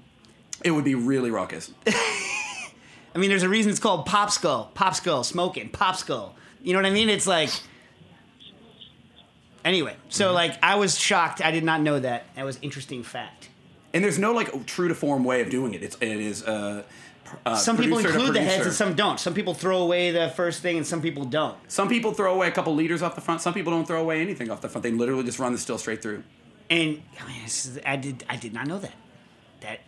It 0.64 0.72
would 0.72 0.84
be 0.84 0.94
really 0.94 1.30
raucous. 1.30 1.70
I 1.86 3.18
mean, 3.18 3.30
there's 3.30 3.42
a 3.42 3.48
reason 3.48 3.70
it's 3.70 3.80
called 3.80 4.04
pop 4.06 4.30
skull, 4.30 4.70
pop 4.74 4.94
skull, 4.94 5.24
smoking, 5.24 5.70
pop 5.70 5.96
skull. 5.96 6.34
You 6.62 6.72
know 6.72 6.80
what 6.80 6.86
I 6.86 6.90
mean? 6.90 7.08
It's 7.08 7.26
like. 7.26 7.50
Anyway, 9.64 9.96
so 10.08 10.26
Mm-hmm. 10.26 10.34
like 10.34 10.58
I 10.62 10.76
was 10.76 10.98
shocked. 10.98 11.40
I 11.42 11.50
did 11.50 11.64
not 11.64 11.80
know 11.80 11.98
that. 11.98 12.26
That 12.36 12.44
was 12.44 12.58
interesting 12.62 13.02
fact. 13.02 13.48
And 13.92 14.04
there's 14.04 14.18
no 14.18 14.32
like 14.32 14.66
true 14.66 14.88
to 14.88 14.94
form 14.94 15.24
way 15.24 15.40
of 15.40 15.50
doing 15.50 15.74
it. 15.74 15.82
It's 15.82 15.96
it 16.00 16.08
is 16.20 16.42
uh, 16.44 16.82
uh, 17.44 17.56
some 17.56 17.76
people 17.76 17.98
include 17.98 18.34
the 18.34 18.40
heads 18.40 18.66
and 18.66 18.74
some 18.74 18.94
don't. 18.94 19.18
Some 19.20 19.34
people 19.34 19.54
throw 19.54 19.78
away 19.82 20.10
the 20.10 20.28
first 20.30 20.62
thing 20.62 20.76
and 20.76 20.86
some 20.86 21.02
people 21.02 21.24
don't. 21.24 21.56
Some 21.70 21.88
people 21.88 22.12
throw 22.12 22.32
away 22.34 22.48
a 22.48 22.50
couple 22.50 22.74
liters 22.74 23.02
off 23.02 23.14
the 23.14 23.20
front. 23.20 23.40
Some 23.42 23.52
people 23.54 23.72
don't 23.72 23.86
throw 23.86 24.00
away 24.00 24.20
anything 24.20 24.50
off 24.50 24.60
the 24.60 24.68
front. 24.68 24.82
They 24.82 24.92
literally 24.92 25.24
just 25.24 25.38
run 25.38 25.52
the 25.52 25.58
still 25.58 25.78
straight 25.78 26.00
through. 26.02 26.22
And 26.70 27.02
I, 27.20 27.26
mean, 27.28 27.44
is- 27.44 27.80
I 27.84 27.96
did 27.96 28.24
I 28.28 28.36
did 28.36 28.52
not 28.54 28.66
know 28.66 28.78
that. 28.78 28.94
That 29.60 29.80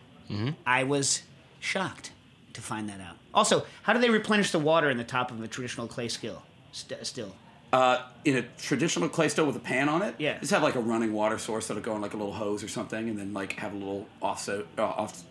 I 0.66 0.84
was 0.84 1.22
shocked 1.60 2.12
to 2.54 2.60
find 2.60 2.88
that 2.88 3.00
out. 3.00 3.16
Also, 3.32 3.64
how 3.82 3.92
do 3.92 4.00
they 4.00 4.10
replenish 4.10 4.50
the 4.50 4.58
water 4.58 4.90
in 4.90 4.96
the 4.96 5.04
top 5.04 5.30
of 5.30 5.42
a 5.42 5.48
traditional 5.48 5.86
clay 5.86 6.08
skill? 6.08 6.42
St- 6.72 7.04
still, 7.06 7.34
Uh, 7.72 8.02
in 8.24 8.36
a 8.36 8.42
traditional 8.58 9.08
clay 9.08 9.28
still 9.28 9.46
with 9.46 9.54
a 9.54 9.60
pan 9.60 9.88
on 9.88 10.02
it, 10.02 10.14
Yeah. 10.18 10.38
just 10.40 10.50
have 10.50 10.62
like 10.62 10.74
a 10.74 10.80
running 10.80 11.12
water 11.12 11.38
source 11.38 11.68
that'll 11.68 11.82
go 11.82 11.94
in 11.94 12.02
like 12.02 12.14
a 12.14 12.16
little 12.16 12.32
hose 12.32 12.64
or 12.64 12.68
something, 12.68 13.08
and 13.08 13.16
then 13.18 13.32
like 13.32 13.52
have 13.54 13.72
a 13.72 13.76
little 13.76 14.08
offset 14.20 14.66
uh, 14.76 14.82
off 14.82 15.22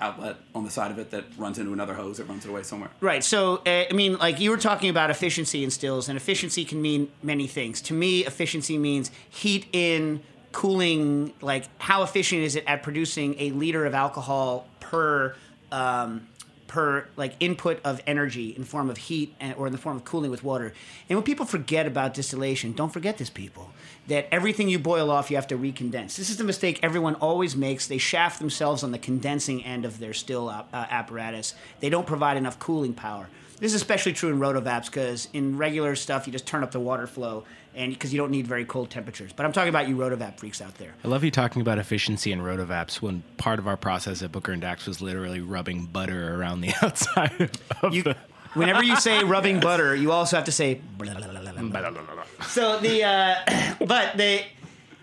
outlet 0.00 0.36
on 0.54 0.64
the 0.64 0.70
side 0.70 0.90
of 0.90 0.98
it 0.98 1.10
that 1.10 1.24
runs 1.36 1.58
into 1.58 1.72
another 1.72 1.92
hose 1.94 2.16
that 2.16 2.24
runs 2.24 2.44
it 2.46 2.48
away 2.48 2.62
somewhere. 2.62 2.88
Right. 3.00 3.22
So, 3.22 3.56
uh, 3.66 3.84
I 3.90 3.92
mean, 3.92 4.16
like 4.16 4.40
you 4.40 4.50
were 4.50 4.56
talking 4.56 4.88
about 4.88 5.10
efficiency 5.10 5.62
in 5.62 5.70
stills, 5.70 6.08
and 6.08 6.16
efficiency 6.16 6.64
can 6.64 6.80
mean 6.80 7.10
many 7.22 7.46
things. 7.46 7.82
To 7.82 7.92
me, 7.94 8.24
efficiency 8.24 8.78
means 8.78 9.10
heat 9.28 9.66
in, 9.72 10.22
cooling. 10.52 11.34
Like, 11.42 11.64
how 11.78 12.02
efficient 12.02 12.42
is 12.42 12.56
it 12.56 12.64
at 12.66 12.82
producing 12.82 13.34
a 13.38 13.50
liter 13.50 13.84
of 13.84 13.92
alcohol 13.94 14.66
per 14.80 15.34
um, 15.70 16.26
per 16.68 17.08
like 17.16 17.34
input 17.40 17.80
of 17.82 18.00
energy 18.06 18.54
in 18.56 18.62
form 18.62 18.88
of 18.88 18.96
heat 18.96 19.34
and, 19.40 19.56
or 19.56 19.66
in 19.66 19.72
the 19.72 19.78
form 19.78 19.96
of 19.96 20.04
cooling 20.04 20.30
with 20.30 20.44
water. 20.44 20.72
And 21.08 21.16
when 21.16 21.24
people 21.24 21.46
forget 21.46 21.86
about 21.86 22.14
distillation, 22.14 22.72
don't 22.72 22.92
forget 22.92 23.18
this, 23.18 23.30
people, 23.30 23.72
that 24.06 24.28
everything 24.30 24.68
you 24.68 24.78
boil 24.78 25.10
off, 25.10 25.30
you 25.30 25.36
have 25.36 25.48
to 25.48 25.58
recondense. 25.58 26.16
This 26.16 26.30
is 26.30 26.36
the 26.36 26.44
mistake 26.44 26.78
everyone 26.82 27.16
always 27.16 27.56
makes. 27.56 27.88
They 27.88 27.98
shaft 27.98 28.38
themselves 28.38 28.84
on 28.84 28.92
the 28.92 28.98
condensing 28.98 29.64
end 29.64 29.84
of 29.84 29.98
their 29.98 30.14
still 30.14 30.48
uh, 30.48 30.64
apparatus. 30.72 31.54
They 31.80 31.88
don't 31.88 32.06
provide 32.06 32.36
enough 32.36 32.58
cooling 32.58 32.94
power. 32.94 33.28
This 33.60 33.72
is 33.74 33.80
especially 33.80 34.12
true 34.12 34.30
in 34.30 34.38
rotovaps 34.38 34.86
because 34.86 35.28
in 35.32 35.58
regular 35.58 35.96
stuff, 35.96 36.26
you 36.26 36.32
just 36.32 36.46
turn 36.46 36.62
up 36.62 36.70
the 36.70 36.80
water 36.80 37.06
flow 37.06 37.44
and 37.74 37.92
because 37.92 38.12
you 38.12 38.18
don't 38.18 38.30
need 38.30 38.46
very 38.46 38.64
cold 38.64 38.90
temperatures. 38.90 39.32
But 39.32 39.46
I'm 39.46 39.52
talking 39.52 39.68
about 39.68 39.88
you 39.88 39.96
rotovap 39.96 40.38
freaks 40.38 40.60
out 40.62 40.74
there. 40.76 40.94
I 41.04 41.08
love 41.08 41.24
you 41.24 41.30
talking 41.30 41.60
about 41.62 41.78
efficiency 41.78 42.32
in 42.32 42.40
rotovaps 42.40 43.02
when 43.02 43.22
part 43.36 43.58
of 43.58 43.66
our 43.66 43.76
process 43.76 44.22
at 44.22 44.32
Booker 44.32 44.52
and 44.52 44.60
Dax 44.62 44.86
was 44.86 45.00
literally 45.00 45.40
rubbing 45.40 45.86
butter 45.86 46.34
around 46.40 46.60
the 46.60 46.72
outside 46.82 47.50
of 47.82 47.94
You- 47.94 48.02
the. 48.02 48.16
Whenever 48.54 48.82
you 48.82 48.96
say 48.96 49.22
rubbing 49.24 49.60
butter, 49.60 49.94
you 49.94 50.10
also 50.10 50.34
have 50.36 50.46
to 50.46 50.52
say. 50.52 50.80
blah, 50.96 51.12
blah, 51.12 51.26
blah. 51.28 52.24
So 52.46 52.78
the 52.80 53.04
uh, 53.04 53.74
but 53.86 54.16
the 54.16 54.42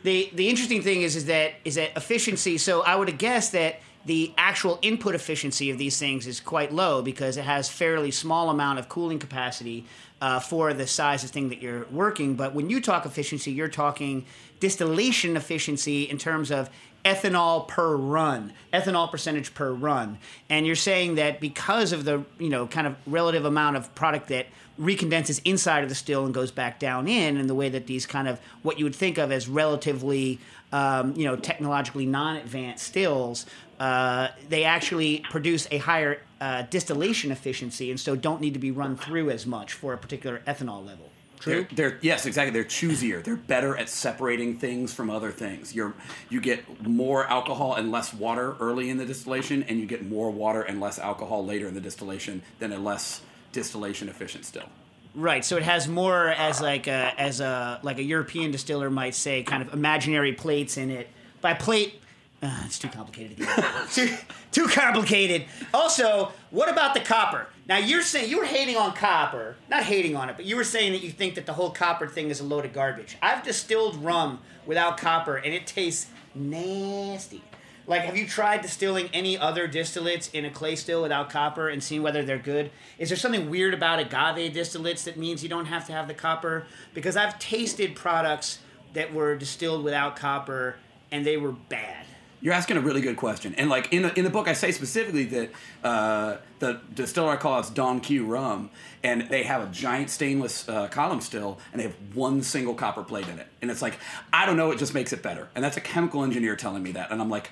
the 0.03 0.32
the 0.34 0.49
interesting 0.49 0.82
thing 0.82 1.03
is 1.03 1.16
is 1.16 1.26
that 1.26 1.53
is 1.64 1.76
that 1.76 1.95
efficiency. 1.95 2.58
So 2.58 2.82
I 2.82 2.95
would 2.95 3.16
guess 3.20 3.49
that 3.51 3.80
the 4.06 4.32
actual 4.38 4.78
input 4.82 5.16
efficiency 5.16 5.72
of 5.72 5.78
these 5.78 5.97
things 5.97 6.28
is 6.28 6.39
quite 6.39 6.72
low 6.72 7.01
because 7.01 7.38
it 7.38 7.43
has 7.43 7.70
fairly 7.70 8.12
small 8.12 8.49
amount 8.49 8.80
of 8.80 8.88
cooling 8.88 9.20
capacity 9.20 9.86
uh, 10.22 10.39
for 10.39 10.74
the 10.74 10.88
size 10.88 11.24
of 11.24 11.32
thing 11.32 11.49
that 11.49 11.62
you're 11.62 11.86
working. 11.91 12.36
But 12.36 12.53
when 12.53 12.70
you 12.70 12.82
talk 12.82 13.06
efficiency, 13.06 13.51
you're 13.51 13.68
talking 13.68 14.26
distillation 14.60 15.36
efficiency 15.36 16.03
in 16.03 16.18
terms 16.18 16.51
of 16.51 16.70
ethanol 17.03 17.68
per 17.68 17.95
run, 17.95 18.51
ethanol 18.74 19.10
percentage 19.10 19.53
per 19.53 19.72
run. 19.72 20.18
And 20.49 20.66
you're 20.66 20.76
saying 20.76 21.16
that 21.16 21.39
because 21.39 21.91
of 21.91 22.03
the, 22.03 22.24
you 22.39 22.49
know, 22.49 22.66
kind 22.66 22.88
of 22.88 22.95
relative 23.06 23.45
amount 23.45 23.78
of 23.78 23.93
product 23.93 24.30
that 24.30 24.47
recondenses 24.80 25.39
inside 25.45 25.84
of 25.84 25.89
the 25.89 25.95
still 25.95 26.26
and 26.26 26.34
goes 26.34 26.51
back 26.51 26.80
down 26.80 27.08
in, 27.08 27.38
and 27.38 27.49
the 27.49 27.56
way 27.56 27.70
that 27.70 27.88
these 27.88 28.06
kind 28.06 28.28
of 28.28 28.39
what 28.64 28.78
you 28.78 28.86
would 28.86 28.95
think 28.95 29.18
of 29.18 29.32
as 29.32 29.47
relatively, 29.47 30.39
um, 30.72 31.16
you 31.16 31.24
know, 31.24 31.36
technologically 31.36 32.06
non-advanced 32.06 32.86
stills, 32.86 33.45
uh, 33.80 34.30
they 34.49 34.63
actually 34.63 35.23
produce 35.30 35.67
a 35.71 35.78
higher 35.78 36.21
uh, 36.39 36.63
distillation 36.63 37.32
efficiency, 37.32 37.89
and 37.89 37.99
so 37.99 38.15
don't 38.15 38.41
need 38.41 38.53
to 38.53 38.59
be 38.59 38.71
run 38.71 38.95
through 38.95 39.30
as 39.30 39.45
much 39.45 39.73
for 39.73 39.93
a 39.93 39.97
particular 39.97 40.41
ethanol 40.47 40.86
level. 40.86 41.09
True. 41.39 41.67
They're, 41.71 41.89
they're 41.89 41.99
yes, 42.01 42.26
exactly. 42.26 42.51
They're 42.51 42.63
choosier. 42.63 43.23
They're 43.23 43.36
better 43.36 43.78
at 43.78 43.89
separating 43.89 44.57
things 44.57 44.93
from 44.93 45.09
other 45.09 45.32
things. 45.32 45.76
You're 45.76 45.93
you 46.30 46.39
get 46.41 46.88
more 46.88 47.28
alcohol 47.28 47.76
and 47.76 47.91
less 47.91 48.13
water 48.13 48.55
early 48.59 48.89
in 48.89 48.97
the 48.97 49.05
distillation, 49.05 49.63
and 49.63 49.80
you 49.80 49.86
get 49.86 50.05
more 50.05 50.32
water 50.32 50.61
and 50.61 50.80
less 50.80 50.97
alcohol 50.97 51.45
later 51.45 51.67
in 51.67 51.73
the 51.73 51.82
distillation 51.82 52.41
than 52.59 52.71
a 52.71 52.80
less 52.80 53.21
distillation 53.51 54.09
efficient 54.09 54.45
still. 54.45 54.69
Right, 55.13 55.45
so 55.45 55.55
it 55.55 55.63
has 55.63 55.88
more 55.88 56.28
as 56.28 56.61
like 56.61 56.88
a 56.88 57.13
as 57.17 57.39
a 57.39 57.80
like 57.84 57.99
a 57.99 58.03
European 58.03 58.51
distiller 58.51 58.89
might 58.89 59.15
say, 59.15 59.43
kind 59.43 59.61
of 59.61 59.73
imaginary 59.73 60.34
plates 60.34 60.78
in 60.78 60.89
it. 60.89 61.09
By 61.41 61.53
plate, 61.53 62.01
uh, 62.45 62.63
it's 62.65 62.77
too 62.77 62.87
complicated 62.89 63.37
to 63.37 63.43
get. 63.43 63.89
too, 63.91 64.15
too 64.51 64.67
complicated. 64.67 65.45
Also, 65.73 66.31
what 66.51 66.69
about 66.69 66.93
the 66.93 66.99
copper? 66.99 67.47
Now 67.67 67.77
you're 67.77 68.03
saying 68.03 68.29
you 68.29 68.37
were 68.37 68.45
hating 68.45 68.77
on 68.77 68.93
copper, 68.93 69.55
not 69.69 69.83
hating 69.83 70.15
on 70.15 70.29
it, 70.29 70.35
but 70.35 70.45
you 70.45 70.55
were 70.55 70.63
saying 70.63 70.91
that 70.91 71.01
you 71.01 71.09
think 71.09 71.35
that 71.35 71.45
the 71.45 71.53
whole 71.53 71.71
copper 71.71 72.07
thing 72.07 72.29
is 72.29 72.39
a 72.39 72.43
load 72.43 72.65
of 72.65 72.73
garbage. 72.73 73.17
I've 73.21 73.43
distilled 73.43 73.95
rum 74.03 74.39
without 74.65 74.97
copper, 74.97 75.37
and 75.37 75.53
it 75.53 75.65
tastes 75.65 76.07
nasty. 76.35 77.41
Like, 77.87 78.01
have 78.01 78.17
you 78.17 78.27
tried 78.27 78.61
distilling 78.61 79.09
any 79.13 79.37
other 79.37 79.67
distillates 79.67 80.33
in 80.33 80.45
a 80.45 80.49
clay 80.49 80.75
still 80.75 81.03
without 81.03 81.29
copper 81.29 81.69
and 81.69 81.83
seen 81.83 82.01
whether 82.01 82.23
they're 82.23 82.37
good? 82.37 82.71
Is 82.97 83.09
there 83.09 83.17
something 83.17 83.49
weird 83.49 83.75
about 83.75 83.99
agave 83.99 84.53
distillates 84.53 85.03
that 85.03 85.17
means 85.17 85.43
you 85.43 85.49
don't 85.49 85.67
have 85.67 85.85
to 85.87 85.93
have 85.93 86.07
the 86.07 86.15
copper? 86.15 86.65
Because 86.95 87.15
I've 87.15 87.37
tasted 87.37 87.95
products 87.95 88.59
that 88.93 89.13
were 89.13 89.35
distilled 89.35 89.83
without 89.83 90.15
copper 90.15 90.77
and 91.11 91.25
they 91.25 91.37
were 91.37 91.51
bad. 91.51 92.05
You're 92.45 92.53
asking 92.53 92.77
a 92.77 92.81
really 92.81 93.01
good 93.01 93.17
question, 93.17 93.55
and 93.57 93.71
like 93.71 93.91
in 93.91 94.03
the, 94.03 94.13
in 94.19 94.23
the 94.23 94.29
book, 94.29 94.47
I 94.47 94.53
say 94.53 94.71
specifically 94.71 95.23
that 95.25 95.49
uh, 95.83 96.37
the 96.59 96.79
distiller 96.93 97.31
I 97.31 97.37
call 97.37 97.59
it's 97.59 97.71
Don 97.71 97.99
Q 97.99 98.23
rum, 98.27 98.69
and 99.03 99.23
they 99.31 99.41
have 99.41 99.63
a 99.63 99.71
giant 99.71 100.11
stainless 100.11 100.69
uh, 100.69 100.87
column 100.89 101.21
still, 101.21 101.57
and 101.73 101.79
they 101.79 101.85
have 101.85 101.95
one 102.13 102.43
single 102.43 102.75
copper 102.75 103.01
plate 103.01 103.27
in 103.29 103.39
it, 103.39 103.47
and 103.63 103.71
it's 103.71 103.81
like 103.81 103.97
I 104.31 104.45
don't 104.45 104.57
know, 104.57 104.69
it 104.69 104.77
just 104.77 104.93
makes 104.93 105.11
it 105.11 105.23
better, 105.23 105.47
and 105.55 105.63
that's 105.63 105.77
a 105.77 105.81
chemical 105.81 106.23
engineer 106.23 106.55
telling 106.55 106.83
me 106.83 106.91
that, 106.91 107.09
and 107.09 107.19
I'm 107.19 107.31
like, 107.31 107.49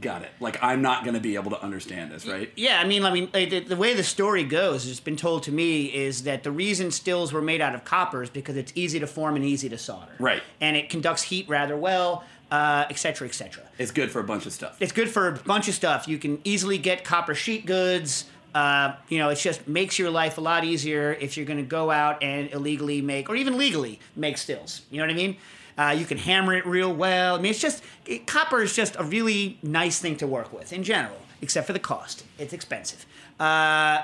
got 0.00 0.22
it. 0.22 0.30
Like 0.38 0.62
I'm 0.62 0.82
not 0.82 1.02
going 1.02 1.14
to 1.14 1.20
be 1.20 1.34
able 1.34 1.50
to 1.50 1.60
understand 1.60 2.12
this, 2.12 2.24
right? 2.24 2.52
Yeah, 2.54 2.78
I 2.80 2.86
mean, 2.86 3.02
I 3.04 3.12
mean, 3.12 3.30
the, 3.32 3.58
the 3.58 3.74
way 3.76 3.94
the 3.94 4.04
story 4.04 4.44
goes, 4.44 4.86
it's 4.88 5.00
been 5.00 5.16
told 5.16 5.42
to 5.42 5.50
me, 5.52 5.86
is 5.86 6.22
that 6.22 6.44
the 6.44 6.52
reason 6.52 6.92
stills 6.92 7.32
were 7.32 7.42
made 7.42 7.60
out 7.60 7.74
of 7.74 7.84
copper 7.84 8.22
is 8.22 8.30
because 8.30 8.56
it's 8.56 8.70
easy 8.76 9.00
to 9.00 9.08
form 9.08 9.34
and 9.34 9.44
easy 9.44 9.68
to 9.68 9.78
solder, 9.78 10.12
Right. 10.20 10.44
and 10.60 10.76
it 10.76 10.90
conducts 10.90 11.24
heat 11.24 11.48
rather 11.48 11.76
well, 11.76 12.22
uh, 12.50 12.86
et 12.90 12.98
cetera, 12.98 13.26
et 13.28 13.34
cetera. 13.34 13.64
It's 13.78 13.90
good 13.90 14.10
for 14.10 14.20
a 14.20 14.24
bunch 14.24 14.46
of 14.46 14.52
stuff. 14.52 14.76
It's 14.80 14.92
good 14.92 15.08
for 15.08 15.28
a 15.28 15.32
bunch 15.32 15.68
of 15.68 15.74
stuff. 15.74 16.08
You 16.08 16.18
can 16.18 16.40
easily 16.44 16.78
get 16.78 17.04
copper 17.04 17.34
sheet 17.34 17.66
goods. 17.66 18.24
Uh, 18.54 18.94
you 19.08 19.18
know, 19.18 19.28
it 19.28 19.36
just 19.36 19.68
makes 19.68 19.98
your 19.98 20.10
life 20.10 20.38
a 20.38 20.40
lot 20.40 20.64
easier 20.64 21.12
if 21.12 21.36
you're 21.36 21.46
going 21.46 21.58
to 21.58 21.62
go 21.62 21.90
out 21.90 22.22
and 22.22 22.50
illegally 22.52 23.02
make, 23.02 23.28
or 23.28 23.36
even 23.36 23.58
legally 23.58 24.00
make 24.16 24.38
stills. 24.38 24.82
You 24.90 24.98
know 24.98 25.04
what 25.04 25.12
I 25.12 25.16
mean? 25.16 25.36
Uh, 25.76 25.94
you 25.96 26.04
can 26.04 26.18
hammer 26.18 26.54
it 26.54 26.66
real 26.66 26.92
well. 26.92 27.36
I 27.36 27.40
mean, 27.40 27.50
it's 27.50 27.60
just 27.60 27.84
it, 28.06 28.26
copper 28.26 28.62
is 28.62 28.74
just 28.74 28.96
a 28.98 29.04
really 29.04 29.58
nice 29.62 30.00
thing 30.00 30.16
to 30.16 30.26
work 30.26 30.52
with 30.52 30.72
in 30.72 30.82
general, 30.82 31.20
except 31.40 31.66
for 31.66 31.72
the 31.72 31.78
cost. 31.78 32.24
It's 32.38 32.52
expensive. 32.52 33.06
Uh, 33.38 34.02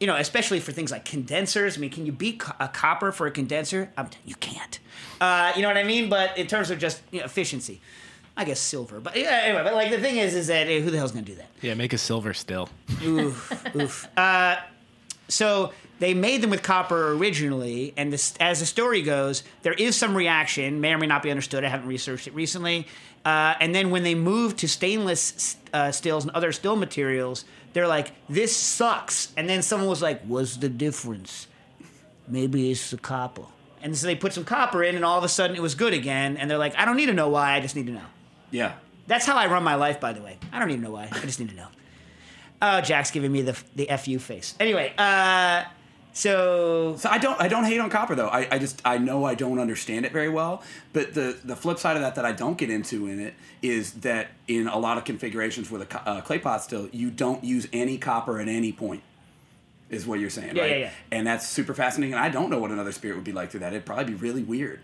you 0.00 0.06
know, 0.06 0.16
especially 0.16 0.60
for 0.60 0.72
things 0.72 0.90
like 0.90 1.04
condensers. 1.04 1.76
I 1.76 1.80
mean, 1.80 1.90
can 1.90 2.06
you 2.06 2.12
beat 2.12 2.40
co- 2.40 2.54
a 2.60 2.68
copper 2.68 3.12
for 3.12 3.26
a 3.26 3.30
condenser? 3.30 3.90
Um, 3.96 4.08
you 4.24 4.34
can't. 4.36 4.78
Uh, 5.20 5.52
you 5.56 5.62
know 5.62 5.68
what 5.68 5.76
I 5.76 5.84
mean? 5.84 6.08
But 6.08 6.36
in 6.38 6.46
terms 6.46 6.70
of 6.70 6.78
just 6.78 7.02
you 7.10 7.18
know, 7.20 7.24
efficiency, 7.24 7.80
I 8.36 8.44
guess 8.44 8.60
silver. 8.60 9.00
But 9.00 9.16
yeah, 9.16 9.40
anyway, 9.44 9.64
but 9.64 9.74
like 9.74 9.90
the 9.90 9.98
thing 9.98 10.16
is, 10.18 10.34
is 10.34 10.46
that 10.46 10.68
eh, 10.68 10.80
who 10.80 10.90
the 10.90 10.98
hell's 10.98 11.12
gonna 11.12 11.24
do 11.24 11.34
that? 11.34 11.48
Yeah, 11.60 11.74
make 11.74 11.92
a 11.92 11.98
silver 11.98 12.32
still. 12.34 12.68
oof, 13.02 13.52
oof. 13.76 14.08
Uh, 14.16 14.56
so 15.26 15.72
they 15.98 16.14
made 16.14 16.42
them 16.42 16.50
with 16.50 16.62
copper 16.62 17.12
originally, 17.12 17.92
and 17.96 18.12
this, 18.12 18.34
as 18.38 18.60
the 18.60 18.66
story 18.66 19.02
goes, 19.02 19.42
there 19.62 19.72
is 19.72 19.96
some 19.96 20.16
reaction, 20.16 20.80
may 20.80 20.94
or 20.94 20.98
may 20.98 21.06
not 21.06 21.22
be 21.22 21.30
understood. 21.30 21.64
I 21.64 21.68
haven't 21.68 21.88
researched 21.88 22.28
it 22.28 22.34
recently. 22.34 22.86
Uh, 23.24 23.54
and 23.60 23.74
then 23.74 23.90
when 23.90 24.04
they 24.04 24.14
moved 24.14 24.58
to 24.58 24.68
stainless 24.68 25.56
uh, 25.74 25.90
stills 25.90 26.24
and 26.24 26.34
other 26.34 26.52
still 26.52 26.76
materials, 26.76 27.44
they're 27.72 27.88
like, 27.88 28.12
"This 28.28 28.56
sucks." 28.56 29.32
And 29.36 29.48
then 29.48 29.62
someone 29.62 29.88
was 29.88 30.02
like, 30.02 30.22
"What's 30.22 30.56
the 30.56 30.68
difference? 30.68 31.46
Maybe 32.26 32.70
it's 32.70 32.90
the 32.90 32.98
copper." 32.98 33.44
And 33.82 33.96
so 33.96 34.06
they 34.06 34.16
put 34.16 34.32
some 34.32 34.44
copper 34.44 34.82
in, 34.82 34.96
and 34.96 35.04
all 35.04 35.18
of 35.18 35.24
a 35.24 35.28
sudden 35.28 35.56
it 35.56 35.62
was 35.62 35.74
good 35.74 35.92
again. 35.92 36.36
And 36.36 36.50
they're 36.50 36.58
like, 36.58 36.76
"I 36.76 36.84
don't 36.84 36.96
need 36.96 37.06
to 37.06 37.14
know 37.14 37.28
why. 37.28 37.52
I 37.54 37.60
just 37.60 37.76
need 37.76 37.86
to 37.86 37.92
know." 37.92 38.06
Yeah. 38.50 38.72
That's 39.06 39.24
how 39.24 39.36
I 39.36 39.46
run 39.46 39.62
my 39.62 39.74
life, 39.74 40.00
by 40.00 40.12
the 40.12 40.20
way. 40.20 40.38
I 40.52 40.58
don't 40.58 40.70
even 40.70 40.82
know 40.82 40.90
why. 40.90 41.08
I 41.10 41.20
just 41.20 41.40
need 41.40 41.48
to 41.50 41.56
know. 41.56 41.68
Oh, 42.60 42.80
Jack's 42.80 43.10
giving 43.10 43.32
me 43.32 43.42
the 43.42 43.56
the 43.76 43.86
fu 43.96 44.18
face. 44.18 44.54
Anyway, 44.58 44.92
uh, 44.98 45.64
so 46.12 46.96
So 46.98 47.08
I 47.08 47.18
don't 47.18 47.40
I 47.40 47.48
don't 47.48 47.64
hate 47.64 47.78
on 47.78 47.90
copper 47.90 48.14
though. 48.14 48.28
I, 48.28 48.48
I 48.50 48.58
just 48.58 48.82
I 48.84 48.98
know 48.98 49.24
I 49.24 49.34
don't 49.34 49.58
understand 49.58 50.04
it 50.06 50.12
very 50.12 50.28
well. 50.28 50.62
But 50.92 51.14
the 51.14 51.36
the 51.44 51.56
flip 51.56 51.78
side 51.78 51.96
of 51.96 52.02
that 52.02 52.14
that 52.16 52.24
I 52.24 52.32
don't 52.32 52.58
get 52.58 52.70
into 52.70 53.06
in 53.06 53.20
it 53.20 53.34
is 53.62 53.92
that 53.94 54.28
in 54.46 54.66
a 54.68 54.78
lot 54.78 54.98
of 54.98 55.04
configurations 55.04 55.70
with 55.70 55.82
a 55.82 56.08
uh, 56.08 56.20
clay 56.20 56.38
pot 56.38 56.62
still 56.62 56.88
you 56.92 57.10
don't 57.10 57.44
use 57.44 57.68
any 57.72 57.98
copper 57.98 58.40
at 58.40 58.48
any 58.48 58.72
point. 58.72 59.02
Is 59.90 60.06
what 60.06 60.20
you're 60.20 60.28
saying, 60.28 60.54
Yeah, 60.54 60.62
right? 60.62 60.70
yeah, 60.70 60.76
yeah. 60.76 60.90
And 61.10 61.26
that's 61.26 61.46
super 61.46 61.72
fascinating. 61.72 62.12
And 62.12 62.22
I 62.22 62.28
don't 62.28 62.50
know 62.50 62.58
what 62.58 62.70
another 62.70 62.92
spirit 62.92 63.14
would 63.14 63.24
be 63.24 63.32
like 63.32 63.50
through 63.50 63.60
that. 63.60 63.72
It'd 63.72 63.86
probably 63.86 64.04
be 64.04 64.14
really 64.14 64.42
weird. 64.42 64.80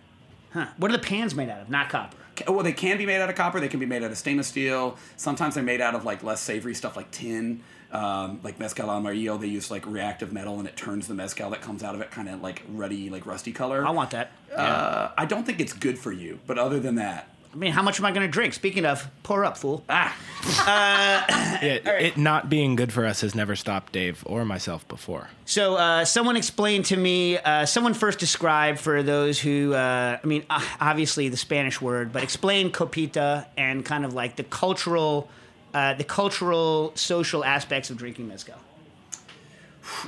Huh. 0.54 0.68
What 0.78 0.90
are 0.90 0.96
the 0.96 1.02
pans 1.02 1.34
made 1.34 1.50
out 1.50 1.60
of? 1.60 1.68
Not 1.68 1.90
copper. 1.90 2.16
Well, 2.48 2.62
they 2.62 2.72
can 2.72 2.96
be 2.96 3.04
made 3.04 3.20
out 3.20 3.28
of 3.28 3.34
copper. 3.36 3.60
They 3.60 3.68
can 3.68 3.80
be 3.80 3.86
made 3.86 4.02
out 4.02 4.10
of 4.10 4.16
stainless 4.16 4.46
steel. 4.46 4.96
Sometimes 5.18 5.56
they're 5.56 5.62
made 5.62 5.82
out 5.82 5.94
of 5.94 6.06
like 6.06 6.22
less 6.22 6.40
savory 6.40 6.74
stuff 6.74 6.96
like 6.96 7.10
tin. 7.10 7.62
Um, 7.94 8.40
like 8.42 8.58
mezcal 8.58 8.90
amarillo, 8.90 9.38
they 9.38 9.46
use 9.46 9.70
like 9.70 9.86
reactive 9.86 10.32
metal, 10.32 10.58
and 10.58 10.66
it 10.66 10.76
turns 10.76 11.06
the 11.06 11.14
mezcal 11.14 11.50
that 11.50 11.62
comes 11.62 11.84
out 11.84 11.94
of 11.94 12.00
it 12.00 12.10
kind 12.10 12.28
of 12.28 12.42
like 12.42 12.62
ruddy, 12.68 13.08
like 13.08 13.24
rusty 13.24 13.52
color. 13.52 13.86
I 13.86 13.90
want 13.90 14.10
that. 14.10 14.32
Uh, 14.54 15.10
I 15.16 15.24
don't 15.26 15.44
think 15.46 15.60
it's 15.60 15.72
good 15.72 15.98
for 15.98 16.10
you, 16.10 16.40
but 16.46 16.58
other 16.58 16.80
than 16.80 16.96
that, 16.96 17.28
I 17.54 17.56
mean, 17.56 17.70
how 17.70 17.82
much 17.82 18.00
am 18.00 18.04
I 18.04 18.10
going 18.10 18.26
to 18.26 18.30
drink? 18.30 18.52
Speaking 18.52 18.84
of, 18.84 19.08
pour 19.22 19.44
up, 19.44 19.56
fool. 19.56 19.84
Ah. 19.88 20.16
Yeah, 21.62 21.78
it 21.92 22.18
not 22.18 22.50
being 22.50 22.74
good 22.76 22.92
for 22.92 23.06
us 23.06 23.22
has 23.22 23.34
never 23.34 23.56
stopped 23.56 23.92
Dave 23.92 24.22
or 24.26 24.44
myself 24.44 24.86
before. 24.88 25.30
So, 25.46 25.76
uh, 25.76 26.04
someone 26.04 26.36
explained 26.36 26.86
to 26.86 26.96
me, 26.96 27.38
uh, 27.38 27.64
someone 27.64 27.94
first 27.94 28.18
described 28.18 28.80
for 28.80 29.02
those 29.02 29.40
who, 29.40 29.72
uh, 29.72 30.18
I 30.22 30.26
mean, 30.26 30.44
uh, 30.50 30.62
obviously 30.80 31.28
the 31.30 31.38
Spanish 31.38 31.80
word, 31.80 32.12
but 32.12 32.22
explain 32.22 32.70
copita 32.70 33.46
and 33.56 33.84
kind 33.84 34.04
of 34.04 34.12
like 34.12 34.36
the 34.36 34.44
cultural, 34.44 35.30
uh, 35.74 35.94
the 35.94 36.04
cultural, 36.04 36.92
social 36.94 37.44
aspects 37.44 37.90
of 37.90 37.96
drinking 37.96 38.28
mezcal. 38.28 38.54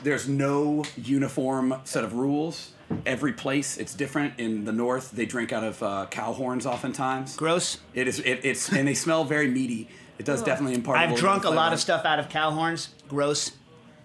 there's 0.03 0.29
no 0.29 0.85
uniform 0.97 1.75
set 1.85 2.05
of 2.05 2.15
rules. 2.15 2.73
Every 3.05 3.33
place 3.33 3.77
it's 3.77 3.95
different. 3.95 4.39
In 4.39 4.65
the 4.65 4.73
north, 4.73 5.11
they 5.11 5.27
drink 5.27 5.53
out 5.53 5.65
of 5.65 5.83
uh, 5.83 6.07
cow 6.09 6.33
horns 6.33 6.67
oftentimes. 6.67 7.37
Gross. 7.37 7.79
It 7.95 8.07
is. 8.07 8.21
It, 8.21 8.41
it's 8.45 8.71
and 8.73 8.87
they 8.87 8.95
smell 8.95 9.25
very 9.25 9.49
meaty. 9.49 9.89
It 10.19 10.25
does 10.25 10.43
definitely 10.43 10.75
impart. 10.75 10.99
I've 10.99 11.11
little 11.11 11.21
drunk 11.21 11.43
bit 11.43 11.53
a 11.53 11.55
lot 11.55 11.73
of 11.73 11.81
stuff 11.81 12.05
out 12.05 12.19
of 12.19 12.29
cow 12.29 12.51
horns. 12.53 12.91
Gross. 13.09 13.53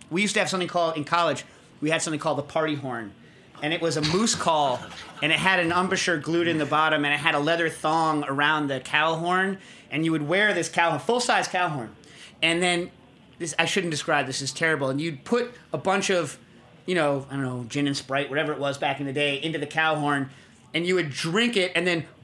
we 0.09 0.21
used 0.23 0.33
to 0.33 0.39
have 0.39 0.49
something 0.49 0.67
called 0.67 0.97
in 0.97 1.03
college. 1.03 1.45
We 1.79 1.89
had 1.91 2.01
something 2.01 2.19
called 2.19 2.39
the 2.39 2.43
party 2.43 2.75
horn, 2.75 3.13
and 3.61 3.71
it 3.71 3.81
was 3.81 3.97
a 3.97 4.01
moose 4.01 4.35
call, 4.35 4.79
and 5.21 5.31
it 5.31 5.37
had 5.39 5.59
an 5.59 5.71
embouchure 5.71 6.17
glued 6.17 6.47
in 6.47 6.57
the 6.57 6.65
bottom, 6.65 7.05
and 7.05 7.13
it 7.13 7.19
had 7.19 7.35
a 7.35 7.39
leather 7.39 7.69
thong 7.69 8.23
around 8.25 8.67
the 8.67 8.79
cow 8.79 9.15
horn, 9.15 9.59
and 9.91 10.03
you 10.05 10.11
would 10.11 10.27
wear 10.27 10.53
this 10.53 10.69
cow 10.69 10.97
full 10.97 11.19
size 11.19 11.47
cow 11.47 11.67
horn, 11.67 11.95
and 12.41 12.61
then 12.63 12.89
this 13.37 13.53
I 13.59 13.65
shouldn't 13.65 13.91
describe 13.91 14.25
this 14.25 14.41
is 14.41 14.51
terrible, 14.51 14.89
and 14.89 14.99
you'd 14.99 15.23
put 15.23 15.53
a 15.73 15.77
bunch 15.77 16.09
of, 16.09 16.37
you 16.85 16.95
know, 16.95 17.25
I 17.29 17.33
don't 17.35 17.43
know, 17.43 17.65
gin 17.67 17.85
and 17.87 17.95
sprite, 17.97 18.29
whatever 18.29 18.51
it 18.53 18.59
was 18.59 18.77
back 18.77 18.99
in 18.99 19.05
the 19.05 19.13
day, 19.13 19.35
into 19.41 19.59
the 19.59 19.67
cow 19.67 19.95
horn, 19.95 20.29
and 20.73 20.85
you 20.85 20.95
would 20.95 21.09
drink 21.09 21.57
it, 21.57 21.71
and 21.75 21.85
then 21.85 22.05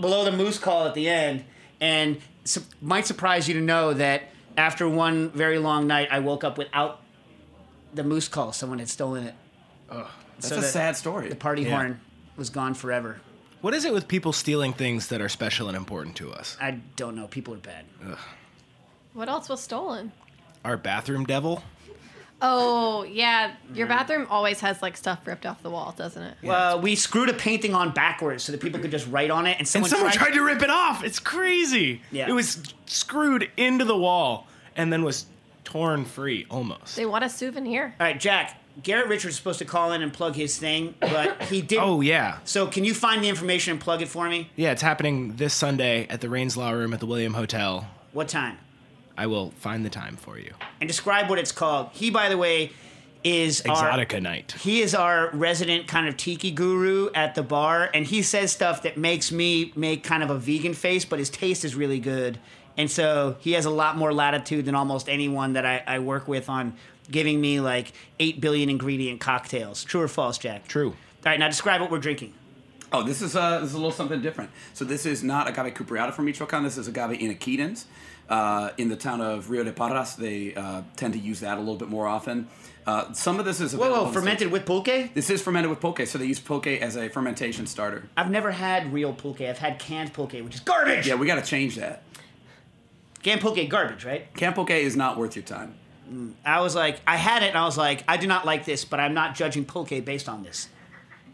below 0.00 0.24
the 0.24 0.32
moose 0.32 0.58
call 0.58 0.86
at 0.86 0.94
the 0.94 1.08
end, 1.08 1.44
and 1.80 2.20
su- 2.44 2.62
might 2.80 3.06
surprise 3.06 3.48
you 3.48 3.54
to 3.54 3.60
know 3.60 3.92
that 3.94 4.22
after 4.56 4.88
one 4.88 5.30
very 5.30 5.58
long 5.58 5.86
night, 5.86 6.08
I 6.10 6.20
woke 6.20 6.44
up 6.44 6.58
without 6.58 7.00
the 7.92 8.04
moose 8.04 8.28
call. 8.28 8.52
Someone 8.52 8.78
had 8.78 8.88
stolen 8.88 9.24
it. 9.24 9.34
That's 10.38 10.50
a 10.50 10.62
sad 10.62 10.96
story. 10.96 11.28
The 11.28 11.36
party 11.36 11.62
Yeah. 11.62 11.70
horn 11.70 12.00
was 12.36 12.50
gone 12.50 12.74
forever. 12.74 13.20
What 13.64 13.72
is 13.72 13.86
it 13.86 13.94
with 13.94 14.08
people 14.08 14.34
stealing 14.34 14.74
things 14.74 15.08
that 15.08 15.22
are 15.22 15.28
special 15.30 15.68
and 15.68 15.76
important 15.76 16.16
to 16.16 16.30
us? 16.30 16.58
I 16.60 16.72
don't 16.96 17.16
know. 17.16 17.28
People 17.28 17.54
are 17.54 17.56
bad. 17.56 17.86
Ugh. 18.06 18.18
What 19.14 19.30
else 19.30 19.48
was 19.48 19.62
stolen? 19.62 20.12
Our 20.66 20.76
bathroom 20.76 21.24
devil? 21.24 21.64
Oh 22.42 23.04
yeah, 23.04 23.54
your 23.72 23.86
bathroom 23.86 24.26
always 24.28 24.60
has 24.60 24.82
like 24.82 24.98
stuff 24.98 25.26
ripped 25.26 25.46
off 25.46 25.62
the 25.62 25.70
wall, 25.70 25.94
doesn't 25.96 26.22
it? 26.22 26.36
Well, 26.42 26.78
we 26.78 26.94
screwed 26.94 27.30
a 27.30 27.32
painting 27.32 27.74
on 27.74 27.92
backwards 27.92 28.44
so 28.44 28.52
that 28.52 28.60
people 28.60 28.80
could 28.80 28.90
just 28.90 29.08
write 29.08 29.30
on 29.30 29.46
it, 29.46 29.52
and 29.52 29.60
And 29.60 29.68
someone, 29.68 29.88
someone 29.88 30.12
tried 30.12 30.34
to 30.34 30.42
rip 30.42 30.60
it 30.60 30.68
off. 30.68 31.02
It's 31.02 31.18
crazy. 31.18 32.02
Yeah. 32.12 32.28
It 32.28 32.32
was 32.32 32.62
screwed 32.84 33.50
into 33.56 33.86
the 33.86 33.96
wall 33.96 34.46
and 34.76 34.92
then 34.92 35.04
was 35.04 35.24
torn 35.64 36.04
free 36.04 36.44
almost. 36.50 36.96
They 36.96 37.06
want 37.06 37.24
a 37.24 37.30
souvenir. 37.30 37.94
All 37.98 38.06
right, 38.06 38.20
Jack. 38.20 38.60
Garrett 38.82 39.08
Richards 39.08 39.34
is 39.34 39.36
supposed 39.36 39.60
to 39.60 39.64
call 39.64 39.92
in 39.92 40.02
and 40.02 40.12
plug 40.12 40.34
his 40.34 40.58
thing, 40.58 40.94
but 41.00 41.42
he 41.44 41.62
didn't. 41.62 41.84
Oh, 41.84 42.00
yeah. 42.00 42.38
So 42.44 42.66
can 42.66 42.84
you 42.84 42.92
find 42.92 43.22
the 43.22 43.28
information 43.28 43.72
and 43.72 43.80
plug 43.80 44.02
it 44.02 44.08
for 44.08 44.28
me? 44.28 44.50
Yeah, 44.56 44.72
it's 44.72 44.82
happening 44.82 45.36
this 45.36 45.54
Sunday 45.54 46.06
at 46.08 46.20
the 46.20 46.28
Raines 46.28 46.56
Law 46.56 46.70
Room 46.70 46.92
at 46.92 47.00
the 47.00 47.06
William 47.06 47.34
Hotel. 47.34 47.88
What 48.12 48.28
time? 48.28 48.58
I 49.16 49.26
will 49.26 49.52
find 49.52 49.84
the 49.84 49.90
time 49.90 50.16
for 50.16 50.38
you. 50.38 50.54
And 50.80 50.88
describe 50.88 51.30
what 51.30 51.38
it's 51.38 51.52
called. 51.52 51.90
He, 51.92 52.10
by 52.10 52.28
the 52.28 52.36
way, 52.36 52.72
is 53.22 53.62
Exotica 53.62 54.14
our, 54.14 54.20
night. 54.20 54.52
He 54.60 54.82
is 54.82 54.94
our 54.94 55.30
resident 55.30 55.86
kind 55.86 56.08
of 56.08 56.16
tiki 56.16 56.50
guru 56.50 57.10
at 57.14 57.34
the 57.34 57.42
bar, 57.42 57.90
and 57.94 58.04
he 58.04 58.22
says 58.22 58.52
stuff 58.52 58.82
that 58.82 58.98
makes 58.98 59.32
me 59.32 59.72
make 59.76 60.02
kind 60.02 60.22
of 60.22 60.30
a 60.30 60.38
vegan 60.38 60.74
face, 60.74 61.04
but 61.04 61.18
his 61.18 61.30
taste 61.30 61.64
is 61.64 61.74
really 61.74 62.00
good. 62.00 62.38
And 62.76 62.90
so 62.90 63.36
he 63.38 63.52
has 63.52 63.64
a 63.64 63.70
lot 63.70 63.96
more 63.96 64.12
latitude 64.12 64.64
than 64.64 64.74
almost 64.74 65.08
anyone 65.08 65.52
that 65.52 65.64
I, 65.64 65.82
I 65.86 65.98
work 66.00 66.26
with 66.26 66.48
on 66.48 66.74
giving 67.10 67.40
me 67.40 67.60
like 67.60 67.92
8 68.18 68.40
billion 68.40 68.70
ingredient 68.70 69.20
cocktails. 69.20 69.84
True 69.84 70.02
or 70.02 70.08
false, 70.08 70.38
Jack? 70.38 70.68
True. 70.68 70.90
All 70.90 70.96
right, 71.24 71.38
now 71.38 71.48
describe 71.48 71.80
what 71.80 71.90
we're 71.90 71.98
drinking. 71.98 72.34
Oh, 72.92 73.02
this 73.02 73.22
is 73.22 73.34
uh, 73.34 73.58
this 73.60 73.70
is 73.70 73.74
a 73.74 73.78
little 73.78 73.90
something 73.90 74.22
different. 74.22 74.50
So 74.72 74.84
this 74.84 75.04
is 75.04 75.24
not 75.24 75.48
agave 75.48 75.74
cupreata 75.74 76.12
from 76.12 76.26
Michoacan. 76.26 76.62
This 76.62 76.78
is 76.78 76.86
agave 76.86 77.18
inaequidens. 77.18 77.86
Uh, 78.28 78.70
in 78.78 78.88
the 78.88 78.96
town 78.96 79.20
of 79.20 79.50
Rio 79.50 79.64
de 79.64 79.72
Parras, 79.72 80.14
they 80.14 80.54
uh, 80.54 80.82
tend 80.96 81.12
to 81.14 81.18
use 81.18 81.40
that 81.40 81.58
a 81.58 81.60
little 81.60 81.76
bit 81.76 81.88
more 81.88 82.06
often. 82.06 82.48
Uh, 82.86 83.12
some 83.12 83.38
of 83.38 83.44
this 83.44 83.60
is 83.60 83.74
Whoa, 83.74 83.90
whoa, 83.90 84.12
fermented 84.12 84.50
with 84.50 84.64
pulque? 84.64 85.12
This 85.14 85.30
is 85.30 85.42
fermented 85.42 85.70
with 85.70 85.80
pulque, 85.80 86.06
so 86.06 86.18
they 86.18 86.26
use 86.26 86.38
pulque 86.38 86.66
as 86.66 86.96
a 86.96 87.08
fermentation 87.08 87.66
starter. 87.66 88.08
I've 88.16 88.30
never 88.30 88.50
had 88.52 88.92
real 88.92 89.12
pulque. 89.12 89.40
I've 89.40 89.58
had 89.58 89.78
canned 89.78 90.12
pulque, 90.12 90.42
which 90.44 90.54
is 90.54 90.60
garbage. 90.60 91.06
Yeah, 91.06 91.14
we 91.16 91.26
got 91.26 91.36
to 91.36 91.42
change 91.42 91.76
that. 91.76 92.02
Canned 93.22 93.40
pulque, 93.40 93.68
garbage, 93.68 94.04
right? 94.04 94.32
Canned 94.34 94.54
pulque 94.54 94.70
is 94.70 94.96
not 94.96 95.16
worth 95.16 95.34
your 95.34 95.44
time. 95.44 95.74
I 96.44 96.60
was 96.60 96.74
like, 96.74 97.00
I 97.06 97.16
had 97.16 97.42
it, 97.42 97.48
and 97.48 97.58
I 97.58 97.64
was 97.64 97.78
like, 97.78 98.04
I 98.06 98.16
do 98.16 98.26
not 98.26 98.44
like 98.44 98.64
this, 98.64 98.84
but 98.84 99.00
I'm 99.00 99.14
not 99.14 99.34
judging 99.34 99.64
pulque 99.64 100.04
based 100.04 100.28
on 100.28 100.42
this. 100.42 100.68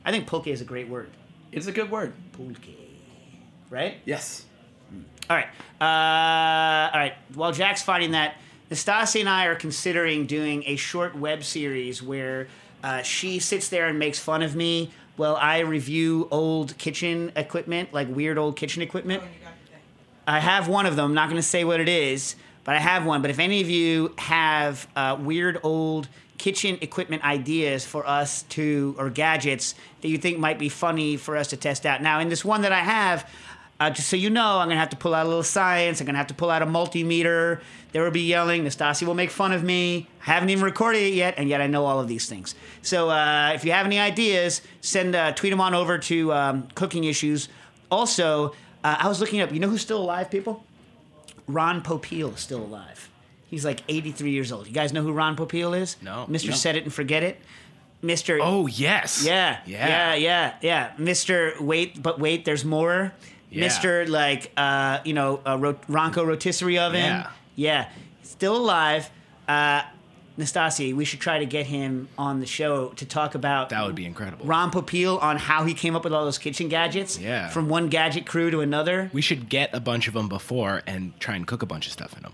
I 0.04 0.10
think 0.10 0.26
pulque 0.26 0.46
is 0.48 0.60
a 0.60 0.64
great 0.64 0.88
word. 0.88 1.10
It's 1.52 1.66
a 1.66 1.72
good 1.72 1.90
word. 1.90 2.12
Pulque, 2.32 2.76
right? 3.68 3.96
Yes. 4.04 4.44
All 5.28 5.36
right. 5.36 5.48
Uh, 5.80 6.90
all 6.92 7.00
right. 7.00 7.14
While 7.34 7.52
Jack's 7.52 7.82
finding 7.82 8.12
that, 8.12 8.36
Nastasi 8.70 9.20
and 9.20 9.28
I 9.28 9.46
are 9.46 9.56
considering 9.56 10.26
doing 10.26 10.62
a 10.66 10.76
short 10.76 11.16
web 11.16 11.42
series 11.42 12.02
where 12.02 12.48
uh, 12.82 13.02
she 13.02 13.38
sits 13.38 13.68
there 13.68 13.88
and 13.88 13.98
makes 13.98 14.18
fun 14.18 14.42
of 14.42 14.54
me 14.54 14.90
while 15.16 15.36
I 15.36 15.60
review 15.60 16.28
old 16.30 16.78
kitchen 16.78 17.32
equipment, 17.36 17.92
like 17.92 18.08
weird 18.08 18.38
old 18.38 18.56
kitchen 18.56 18.82
equipment. 18.82 19.22
I 20.26 20.38
have 20.38 20.68
one 20.68 20.86
of 20.86 20.96
them. 20.96 21.06
I'm 21.06 21.14
not 21.14 21.28
going 21.28 21.40
to 21.40 21.46
say 21.46 21.64
what 21.64 21.80
it 21.80 21.88
is, 21.88 22.36
but 22.64 22.76
I 22.76 22.78
have 22.78 23.06
one. 23.06 23.22
But 23.22 23.30
if 23.30 23.38
any 23.38 23.60
of 23.60 23.70
you 23.70 24.14
have 24.18 24.86
uh, 24.96 25.16
weird 25.20 25.60
old 25.62 26.08
kitchen 26.40 26.78
equipment 26.80 27.22
ideas 27.22 27.84
for 27.84 28.06
us 28.06 28.44
to, 28.44 28.94
or 28.98 29.10
gadgets 29.10 29.74
that 30.00 30.08
you 30.08 30.16
think 30.16 30.38
might 30.38 30.58
be 30.58 30.70
funny 30.70 31.18
for 31.18 31.36
us 31.36 31.48
to 31.48 31.56
test 31.56 31.84
out. 31.84 32.00
Now, 32.00 32.18
in 32.20 32.30
this 32.30 32.42
one 32.42 32.62
that 32.62 32.72
I 32.72 32.80
have, 32.80 33.28
uh, 33.78 33.90
just 33.90 34.08
so 34.08 34.16
you 34.16 34.30
know, 34.30 34.58
I'm 34.58 34.66
going 34.66 34.76
to 34.76 34.80
have 34.80 34.90
to 34.90 34.96
pull 34.96 35.14
out 35.14 35.26
a 35.26 35.28
little 35.28 35.42
science. 35.42 36.00
I'm 36.00 36.06
going 36.06 36.14
to 36.14 36.18
have 36.18 36.28
to 36.28 36.34
pull 36.34 36.50
out 36.50 36.62
a 36.62 36.66
multimeter. 36.66 37.60
There 37.92 38.02
will 38.02 38.10
be 38.10 38.22
yelling. 38.22 38.64
Nastasi 38.64 39.06
will 39.06 39.14
make 39.14 39.30
fun 39.30 39.52
of 39.52 39.62
me. 39.62 40.06
I 40.22 40.32
haven't 40.32 40.48
even 40.48 40.64
recorded 40.64 41.02
it 41.02 41.12
yet, 41.12 41.34
and 41.36 41.48
yet 41.48 41.60
I 41.60 41.66
know 41.66 41.84
all 41.84 42.00
of 42.00 42.08
these 42.08 42.26
things. 42.26 42.54
So 42.80 43.10
uh, 43.10 43.52
if 43.54 43.64
you 43.64 43.72
have 43.72 43.84
any 43.84 43.98
ideas, 43.98 44.62
send 44.80 45.14
uh, 45.14 45.32
tweet 45.32 45.50
them 45.50 45.60
on 45.60 45.74
over 45.74 45.98
to 45.98 46.32
um, 46.32 46.68
Cooking 46.74 47.04
Issues. 47.04 47.48
Also, 47.90 48.54
uh, 48.84 48.96
I 48.98 49.08
was 49.08 49.20
looking 49.20 49.40
up. 49.40 49.52
You 49.52 49.60
know 49.60 49.68
who's 49.68 49.82
still 49.82 50.00
alive, 50.00 50.30
people? 50.30 50.64
Ron 51.52 51.82
Popeil 51.82 52.34
is 52.34 52.40
still 52.40 52.62
alive. 52.62 53.08
He's 53.48 53.64
like 53.64 53.82
83 53.88 54.30
years 54.30 54.52
old. 54.52 54.66
You 54.66 54.72
guys 54.72 54.92
know 54.92 55.02
who 55.02 55.12
Ron 55.12 55.36
Popeil 55.36 55.78
is? 55.78 55.96
No. 56.02 56.26
Mr. 56.28 56.50
No. 56.50 56.54
Set 56.54 56.76
It 56.76 56.84
and 56.84 56.92
Forget 56.94 57.22
It. 57.22 57.40
Mr. 58.02 58.38
Oh, 58.40 58.66
yes. 58.66 59.24
Yeah. 59.24 59.58
Yeah. 59.66 59.88
Yeah. 59.88 60.14
Yeah. 60.14 60.54
Yeah. 60.62 60.90
Mr. 60.98 61.60
Wait, 61.60 62.02
but 62.02 62.18
wait, 62.18 62.44
there's 62.44 62.64
more. 62.64 63.12
Yeah. 63.50 63.66
Mr. 63.68 64.08
Like, 64.08 64.52
uh, 64.56 65.00
you 65.04 65.12
know, 65.12 65.40
uh, 65.46 65.58
Ro- 65.58 65.78
Ronco 65.88 66.24
rotisserie 66.26 66.78
oven. 66.78 67.00
Yeah. 67.02 67.30
Yeah. 67.56 67.88
Still 68.22 68.56
alive. 68.56 69.10
Uh, 69.48 69.82
Nastasi, 70.40 70.94
we 70.94 71.04
should 71.04 71.20
try 71.20 71.38
to 71.38 71.46
get 71.46 71.66
him 71.66 72.08
on 72.18 72.40
the 72.40 72.46
show 72.46 72.88
to 72.90 73.04
talk 73.06 73.34
about 73.34 73.68
That 73.68 73.84
would 73.86 73.94
be 73.94 74.06
incredible. 74.06 74.44
Ron 74.46 74.70
Popeil 74.70 75.22
on 75.22 75.36
how 75.36 75.64
he 75.64 75.74
came 75.74 75.94
up 75.94 76.04
with 76.04 76.12
all 76.12 76.24
those 76.24 76.38
kitchen 76.38 76.68
gadgets. 76.68 77.18
Yeah. 77.18 77.48
From 77.48 77.68
one 77.68 77.88
gadget 77.88 78.26
crew 78.26 78.50
to 78.50 78.60
another. 78.60 79.10
We 79.12 79.22
should 79.22 79.48
get 79.48 79.74
a 79.74 79.80
bunch 79.80 80.08
of 80.08 80.14
them 80.14 80.28
before 80.28 80.82
and 80.86 81.18
try 81.20 81.36
and 81.36 81.46
cook 81.46 81.62
a 81.62 81.66
bunch 81.66 81.86
of 81.86 81.92
stuff 81.92 82.16
in 82.16 82.22
them. 82.22 82.32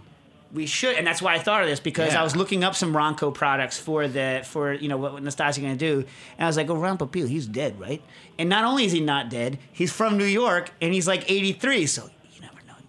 We 0.52 0.64
should, 0.64 0.96
and 0.96 1.06
that's 1.06 1.20
why 1.20 1.34
I 1.34 1.38
thought 1.38 1.62
of 1.62 1.68
this 1.68 1.80
because 1.80 2.12
Yeah. 2.14 2.20
I 2.20 2.24
was 2.24 2.34
looking 2.36 2.64
up 2.64 2.74
some 2.74 2.94
Ronco 2.94 3.34
products 3.34 3.78
for 3.78 4.08
the 4.08 4.42
for 4.44 4.72
you 4.72 4.88
know 4.88 4.96
what, 4.96 5.12
what 5.12 5.22
Nastasi 5.22 5.60
going 5.60 5.76
to 5.76 5.78
do, 5.78 5.98
and 6.38 6.44
I 6.44 6.46
was 6.46 6.56
like, 6.56 6.70
oh, 6.70 6.76
Ron 6.76 6.96
Popeil, 6.96 7.28
he's 7.28 7.46
dead, 7.46 7.78
right? 7.78 8.00
And 8.38 8.48
not 8.48 8.64
only 8.64 8.84
is 8.84 8.92
he 8.92 9.00
not 9.00 9.28
dead, 9.28 9.58
he's 9.72 9.92
from 9.92 10.16
New 10.16 10.24
York, 10.24 10.70
and 10.80 10.94
he's 10.94 11.06
like 11.06 11.30
83, 11.30 11.86
so 11.86 12.08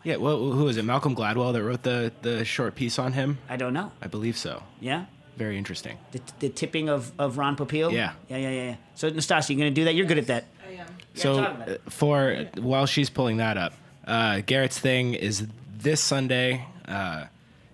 Yeah, 0.08 0.16
well, 0.16 0.38
who 0.38 0.70
is 0.70 0.78
it? 0.78 0.86
Malcolm 0.86 1.14
Gladwell 1.14 1.52
that 1.52 1.62
wrote 1.62 1.84
the, 1.84 2.14
the 2.22 2.46
short 2.46 2.76
piece 2.76 2.98
on 2.98 3.12
him? 3.12 3.40
I 3.50 3.58
don't 3.58 3.74
know. 3.74 3.92
I 4.02 4.08
believe 4.08 4.38
so. 4.38 4.64
Yeah. 4.80 5.04
Very 5.36 5.58
interesting. 5.58 5.98
The, 6.14 6.22
the 6.40 6.48
tipping 6.48 6.88
of, 6.88 7.12
of 7.20 7.38
Ron 7.38 7.58
Popeil. 7.58 7.92
Yeah. 7.92 8.14
yeah, 8.30 8.38
yeah, 8.38 8.50
yeah. 8.50 8.64
yeah. 8.64 8.76
So 8.96 9.12
Nastasi, 9.12 9.50
you're 9.50 9.60
going 9.60 9.74
to 9.74 9.76
do 9.76 9.84
that? 9.84 9.96
You're 9.96 10.06
good 10.06 10.18
at 10.18 10.28
that. 10.28 10.46
I 10.66 10.76
am. 10.76 10.88
So 11.14 11.36
talk 11.36 11.56
about 11.56 11.70
uh, 11.70 11.78
for 11.90 12.48
while 12.56 12.86
she's 12.86 13.10
pulling 13.10 13.36
that 13.38 13.58
up, 13.58 13.74
uh, 14.08 14.40
Garrett's 14.46 14.80
thing 14.80 15.14
is 15.14 15.46
this 15.78 16.00
Sunday, 16.00 16.66
uh, 16.88 17.26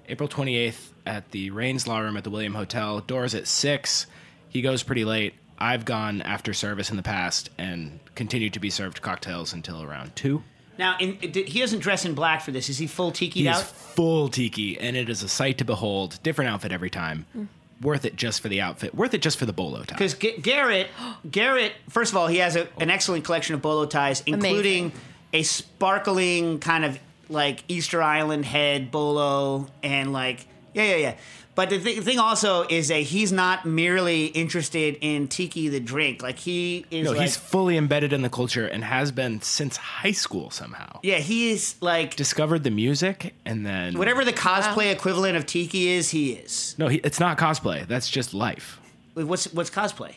April 0.10 0.28
28th 0.28 0.90
at 1.06 1.30
the 1.30 1.52
Raines 1.52 1.88
Law 1.88 2.00
Room 2.00 2.18
at 2.18 2.24
the 2.24 2.32
William 2.32 2.56
Hotel. 2.56 3.00
Doors 3.02 3.36
at 3.36 3.48
six. 3.48 4.08
He 4.50 4.64
goes 4.64 4.82
pretty 4.82 5.06
late. 5.06 5.36
I've 5.60 5.86
gone 5.86 6.24
after 6.24 6.52
service 6.52 6.90
in 6.90 6.98
the 6.98 7.04
past 7.04 7.52
and 7.60 8.00
continued 8.16 8.54
to 8.54 8.60
be 8.60 8.72
served 8.72 9.04
cocktails 9.04 9.54
until 9.54 9.84
around 9.84 10.16
two. 10.16 10.42
Now, 10.78 10.96
in, 11.00 11.18
he 11.22 11.60
doesn't 11.60 11.80
dress 11.80 12.06
in 12.06 12.14
black 12.16 12.42
for 12.42 12.52
this. 12.52 12.70
Is 12.70 12.78
he 12.78 12.88
full 12.88 13.12
tiki 13.12 13.42
He 13.42 13.48
out? 13.48 13.62
is 13.62 13.64
full 13.64 14.30
tiki, 14.30 14.80
and 14.80 14.96
it 14.96 15.10
is 15.10 15.22
a 15.24 15.30
sight 15.30 15.58
to 15.60 15.66
behold. 15.66 16.20
Different 16.24 16.50
outfit 16.52 16.72
every 16.72 16.90
time. 16.90 17.26
Mm. 17.38 17.48
Worth 17.82 18.06
it 18.06 18.16
just 18.16 18.42
for 18.42 18.48
the 18.50 18.62
outfit. 18.62 18.96
Worth 18.96 19.14
it 19.14 19.22
just 19.22 19.38
for 19.38 19.46
the 19.46 19.54
bolo 19.54 19.84
tie. 19.84 19.96
Because 19.96 20.14
G- 20.14 20.38
Garrett, 20.38 20.88
Garrett, 21.30 21.74
first 21.90 22.12
of 22.12 22.18
all, 22.18 22.28
he 22.28 22.38
has 22.38 22.56
a, 22.56 22.68
an 22.80 22.90
excellent 22.90 23.26
collection 23.26 23.56
of 23.56 23.62
bolo 23.62 23.86
ties, 23.86 24.24
including 24.26 24.94
a 25.34 25.44
sparkling 25.44 26.60
kind 26.60 26.86
of 26.86 26.98
like 27.30 27.64
Easter 27.68 28.02
Island 28.02 28.46
head 28.46 28.90
bolo, 28.92 29.68
and 29.82 30.14
like 30.14 30.46
yeah, 30.74 30.84
yeah, 30.84 30.96
yeah. 30.96 31.16
But 31.56 31.70
the 31.70 31.78
th- 31.80 32.00
thing 32.02 32.18
also 32.18 32.66
is 32.68 32.88
that 32.88 33.02
he's 33.02 33.32
not 33.32 33.64
merely 33.66 34.26
interested 34.26 34.98
in 35.02 35.28
tiki 35.28 35.70
the 35.70 35.80
drink. 35.80 36.24
Like 36.24 36.40
he 36.40 36.86
is 36.90 37.06
No, 37.06 37.12
like 37.12 37.22
he's 37.22 37.38
fully 37.38 37.78
embedded 37.78 38.12
in 38.12 38.24
the 38.24 38.30
culture 38.30 38.66
and 38.66 38.84
has 38.84 39.12
been 39.12 39.40
since 39.42 39.78
high 39.78 40.14
school 40.14 40.50
somehow. 40.50 41.00
yeah, 41.04 41.18
he 41.18 41.52
is 41.52 41.76
like 41.80 42.16
Discovered 42.16 42.64
the 42.64 42.72
music 42.72 43.36
and 43.46 43.66
then 43.66 43.98
whatever 44.00 44.26
the 44.26 44.34
cosplay 44.34 44.92
equivalent 44.92 45.38
of 45.38 45.46
tiki 45.46 45.90
is. 45.90 46.10
He 46.10 46.32
is. 46.34 46.74
No, 46.80 46.88
he, 46.88 46.98
it's 46.98 47.20
not 47.20 47.38
cosplay. 47.38 47.88
That's 47.88 48.10
just 48.10 48.34
life. 48.34 48.80
Wait, 49.14 49.26
What's 49.28 49.46
what's 49.54 49.70
cosplay? 49.70 50.14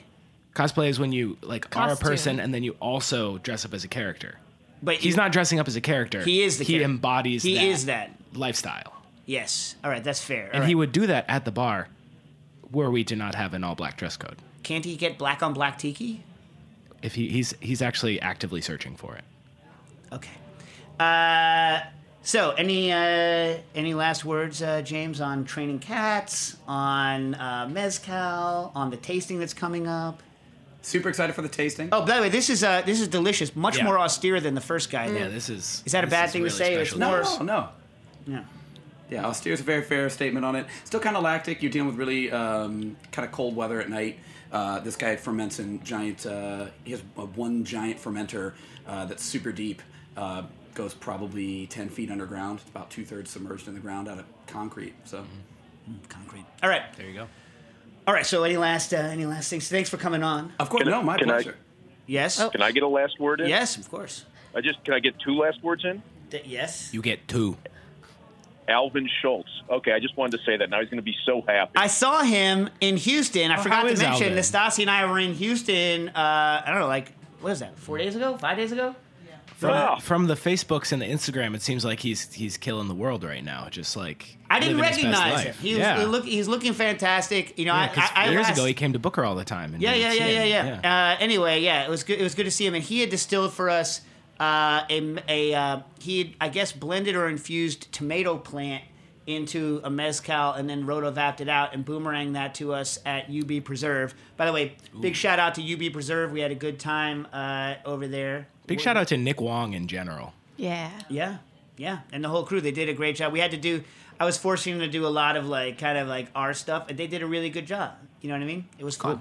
Cosplay 0.54 0.88
is 0.88 0.98
when 0.98 1.12
you 1.12 1.36
like 1.42 1.76
are 1.76 1.92
a 1.92 1.96
person 1.96 2.40
and 2.40 2.54
then 2.54 2.62
you 2.62 2.76
also 2.80 3.36
dress 3.38 3.66
up 3.66 3.74
as 3.74 3.84
a 3.84 3.88
character. 3.88 4.36
But 4.82 4.96
he's 4.96 5.16
not 5.16 5.32
dressing 5.32 5.58
up 5.58 5.68
as 5.68 5.76
a 5.76 5.82
character. 5.82 6.22
He 6.22 6.42
is 6.42 6.56
the 6.56 6.64
He 6.64 6.74
character. 6.74 6.90
embodies. 6.90 7.42
He 7.42 7.56
that 7.56 7.64
is 7.64 7.86
that. 7.86 8.10
lifestyle. 8.32 8.94
Yes. 9.26 9.74
All 9.84 9.90
right, 9.90 10.02
that's 10.02 10.22
fair. 10.22 10.48
and 10.52 10.64
he 10.64 10.74
would 10.74 10.92
do 10.92 11.06
that 11.08 11.24
at 11.28 11.44
the 11.44 11.50
bar, 11.50 11.88
were 12.70 12.90
we 12.90 13.04
to 13.04 13.16
not 13.16 13.34
have 13.34 13.52
an 13.54 13.64
all 13.64 13.74
black 13.74 13.96
dress 13.98 14.16
code. 14.16 14.36
Can't 14.62 14.84
he 14.84 14.96
get 14.96 15.18
black 15.18 15.42
on 15.42 15.52
black 15.52 15.78
tiki? 15.78 16.22
If 17.02 17.14
he, 17.14 17.28
he's 17.28 17.54
he's 17.60 17.82
actually 17.82 18.20
actively 18.20 18.60
searching 18.60 18.96
for 18.96 19.14
it. 19.16 19.24
Okay. 20.12 20.30
Uh, 20.98 21.80
so 22.22 22.50
any 22.52 22.90
uh, 22.92 23.58
any 23.74 23.94
last 23.94 24.24
words, 24.24 24.62
uh, 24.62 24.82
James, 24.82 25.20
on 25.20 25.44
training 25.44 25.78
cats, 25.80 26.56
on 26.66 27.34
uh, 27.34 27.68
mezcal, 27.70 28.72
on 28.74 28.90
the 28.90 28.96
tasting 28.96 29.38
that's 29.38 29.54
coming 29.54 29.86
up? 29.86 30.22
Super 30.82 31.08
excited 31.08 31.34
for 31.34 31.42
the 31.42 31.48
tasting. 31.48 31.88
Oh, 31.92 32.06
by 32.06 32.16
the 32.16 32.22
way, 32.22 32.28
this 32.28 32.48
is 32.48 32.64
uh, 32.64 32.82
this 32.82 33.00
is 33.00 33.08
delicious. 33.08 33.54
Much 33.54 33.78
Yeah. 33.78 33.84
more 33.84 33.98
austere 33.98 34.40
than 34.40 34.54
the 34.54 34.60
first 34.60 34.90
guy. 34.90 35.06
Yeah, 35.06 35.28
this 35.28 35.48
is. 35.48 35.82
Is 35.84 35.92
that 35.92 36.02
a 36.04 36.06
bad 36.08 36.30
thing 36.30 36.42
really 36.42 36.50
to 36.50 36.56
say? 36.56 36.74
It's 36.74 36.90
special. 36.90 37.06
more. 37.08 37.22
No, 37.46 37.68
no. 38.26 38.34
Yeah. 38.38 38.44
Yeah, 39.10 39.24
austere 39.24 39.52
is 39.52 39.60
a 39.60 39.64
very 39.64 39.82
fair 39.82 40.08
statement 40.10 40.44
on 40.44 40.56
it. 40.56 40.66
Still 40.84 41.00
kind 41.00 41.16
of 41.16 41.22
lactic. 41.22 41.62
You're 41.62 41.70
dealing 41.70 41.88
with 41.88 41.96
really 41.96 42.30
um, 42.32 42.96
kind 43.12 43.24
of 43.26 43.32
cold 43.32 43.54
weather 43.54 43.80
at 43.80 43.88
night. 43.88 44.18
Uh, 44.50 44.80
this 44.80 44.96
guy 44.96 45.14
ferments 45.16 45.58
in 45.58 45.82
giant. 45.84 46.26
Uh, 46.26 46.66
he 46.84 46.92
has 46.92 47.02
one 47.34 47.64
giant 47.64 48.00
fermenter 48.00 48.54
uh, 48.86 49.04
that's 49.04 49.22
super 49.24 49.52
deep. 49.52 49.82
Uh, 50.16 50.42
goes 50.74 50.92
probably 50.94 51.66
ten 51.68 51.88
feet 51.88 52.10
underground. 52.10 52.60
It's 52.60 52.68
about 52.70 52.90
two 52.90 53.04
thirds 53.04 53.30
submerged 53.30 53.68
in 53.68 53.74
the 53.74 53.80
ground 53.80 54.08
out 54.08 54.18
of 54.18 54.24
concrete. 54.46 54.94
So 55.04 55.24
concrete. 56.08 56.44
All 56.62 56.68
right. 56.68 56.82
There 56.96 57.06
you 57.06 57.14
go. 57.14 57.26
All 58.06 58.14
right. 58.14 58.26
So 58.26 58.42
any 58.44 58.56
last 58.56 58.92
uh, 58.92 58.98
any 58.98 59.26
last 59.26 59.48
things? 59.50 59.68
Thanks 59.68 59.88
for 59.90 59.96
coming 59.98 60.22
on. 60.22 60.52
Of 60.58 60.68
course, 60.70 60.82
Can 60.84 60.92
I- 60.92 60.96
no, 60.96 61.02
my 61.02 61.16
can 61.18 61.30
I- 61.30 61.34
pleasure. 61.34 61.56
Yes. 62.08 62.36
Can 62.50 62.62
I 62.62 62.70
get 62.70 62.84
a 62.84 62.88
last 62.88 63.18
word 63.18 63.40
in? 63.40 63.48
Yes, 63.48 63.76
of 63.76 63.90
course. 63.90 64.24
I 64.54 64.60
just 64.60 64.82
can 64.84 64.94
I 64.94 65.00
get 65.00 65.18
two 65.18 65.34
last 65.34 65.60
words 65.62 65.84
in? 65.84 66.02
D- 66.30 66.40
yes. 66.44 66.94
You 66.94 67.02
get 67.02 67.26
two. 67.26 67.56
Alvin 68.68 69.08
Schultz. 69.22 69.48
Okay, 69.70 69.92
I 69.92 70.00
just 70.00 70.16
wanted 70.16 70.38
to 70.38 70.44
say 70.44 70.56
that. 70.56 70.70
Now 70.70 70.80
he's 70.80 70.88
going 70.88 70.98
to 70.98 71.02
be 71.02 71.16
so 71.24 71.42
happy. 71.46 71.72
I 71.76 71.86
saw 71.86 72.22
him 72.22 72.68
in 72.80 72.96
Houston. 72.96 73.50
I 73.50 73.58
Oh, 73.58 73.62
forgot 73.62 73.82
to 73.88 73.96
mention, 73.96 74.34
Nastassia 74.34 74.80
and 74.82 74.90
I 74.90 75.04
were 75.10 75.18
in 75.18 75.34
Houston. 75.34 76.08
Uh, 76.08 76.62
I 76.64 76.70
don't 76.70 76.80
know, 76.80 76.86
like 76.88 77.12
what 77.40 77.52
is 77.52 77.60
that? 77.60 77.78
Four 77.78 77.98
days 77.98 78.16
ago? 78.16 78.36
Five 78.38 78.56
days 78.56 78.72
ago? 78.72 78.94
From, 79.56 80.00
from 80.00 80.26
the 80.26 80.34
Facebooks 80.34 80.92
and 80.92 81.00
the 81.00 81.06
Instagram, 81.06 81.54
it 81.54 81.62
seems 81.62 81.82
like 81.82 81.98
he's 82.00 82.30
he's 82.30 82.58
killing 82.58 82.88
the 82.88 82.94
world 82.94 83.24
right 83.24 83.42
now. 83.42 83.68
Just 83.70 83.96
like 83.96 84.36
I 84.50 84.60
didn't 84.60 84.76
living 84.76 84.92
his 84.92 85.02
best 85.04 85.18
recognize 85.18 85.44
him. 85.44 85.54
He 85.62 85.70
was, 85.70 85.78
yeah. 85.78 85.98
he 86.00 86.04
look, 86.04 86.24
he's 86.26 86.46
looking 86.46 86.74
fantastic. 86.74 87.58
You 87.58 87.64
know, 87.64 87.72
Yeah, 87.74 87.88
'cause 87.88 88.10
I, 88.14 88.24
I, 88.24 88.26
I 88.26 88.30
years 88.32 88.42
last- 88.48 88.58
ago 88.58 88.66
he 88.66 88.74
came 88.74 88.92
to 88.92 88.98
Booker 88.98 89.24
all 89.24 89.34
the 89.34 89.46
time. 89.46 89.72
and 89.72 89.82
Yeah, 89.82 89.94
we 89.94 90.00
yeah, 90.00 90.08
would 90.10 90.18
yeah, 90.18 90.44
yeah, 90.44 90.78
yeah. 90.82 91.14
Uh, 91.14 91.16
anyway, 91.22 91.62
yeah, 91.62 91.84
it 91.84 91.88
was 91.88 92.02
good. 92.02 92.18
It 92.20 92.22
was 92.22 92.34
good 92.34 92.44
to 92.44 92.50
see 92.50 92.66
him, 92.66 92.74
and 92.74 92.84
he 92.84 93.00
had 93.00 93.08
distilled 93.08 93.54
for 93.54 93.70
us 93.70 94.02
uh, 94.38 94.84
a 94.90 95.16
a 95.28 95.54
uh, 95.54 95.80
he 96.00 96.18
had, 96.18 96.34
I 96.40 96.48
guess 96.48 96.72
blended 96.72 97.16
or 97.16 97.28
infused 97.28 97.90
tomato 97.92 98.36
plant 98.38 98.84
into 99.26 99.80
a 99.82 99.90
mezcal, 99.90 100.52
and 100.52 100.70
then 100.70 100.84
rotovapped 100.84 101.40
it 101.40 101.48
out 101.48 101.74
and 101.74 101.84
boomerang 101.84 102.34
that 102.34 102.54
to 102.56 102.72
us 102.72 102.98
at 103.04 103.28
UB 103.28 103.64
Preserve. 103.64 104.14
By 104.36 104.46
the 104.46 104.52
way, 104.52 104.76
big 105.00 105.16
shout 105.16 105.38
out 105.38 105.54
to 105.56 105.62
UB 105.62 105.92
Preserve. 105.92 106.32
We 106.32 106.40
had 106.40 106.52
a 106.52 106.56
good 106.56 106.78
time 106.78 107.26
uh, 107.32 107.74
over 107.84 108.06
there. 108.06 108.46
Big 108.66 108.80
shout 108.80 108.96
out 108.96 109.08
to 109.08 109.16
Nick 109.16 109.40
Wong 109.40 109.72
in 109.74 109.88
general. 109.88 110.32
Yeah. 110.56 110.90
Yeah, 111.08 111.38
yeah, 111.76 112.00
and 112.12 112.22
the 112.22 112.28
whole 112.28 112.44
crew. 112.44 112.60
They 112.60 112.70
did 112.72 112.88
a 112.88 112.94
great 112.94 113.16
job. 113.16 113.32
We 113.32 113.40
had 113.40 113.50
to 113.50 113.56
do. 113.56 113.82
I 114.18 114.24
was 114.24 114.38
forcing 114.38 114.78
them 114.78 114.86
to 114.86 114.90
do 114.90 115.06
a 115.06 115.08
lot 115.08 115.36
of 115.36 115.46
like 115.46 115.78
kind 115.78 115.98
of 115.98 116.08
like 116.08 116.28
our 116.34 116.54
stuff, 116.54 116.86
and 116.88 116.98
they 116.98 117.06
did 117.06 117.22
a 117.22 117.26
really 117.26 117.50
good 117.50 117.66
job. 117.66 117.92
You 118.20 118.28
know 118.28 118.34
what 118.34 118.42
I 118.42 118.46
mean? 118.46 118.66
It 118.78 118.84
was 118.84 118.96
fun. 118.96 119.20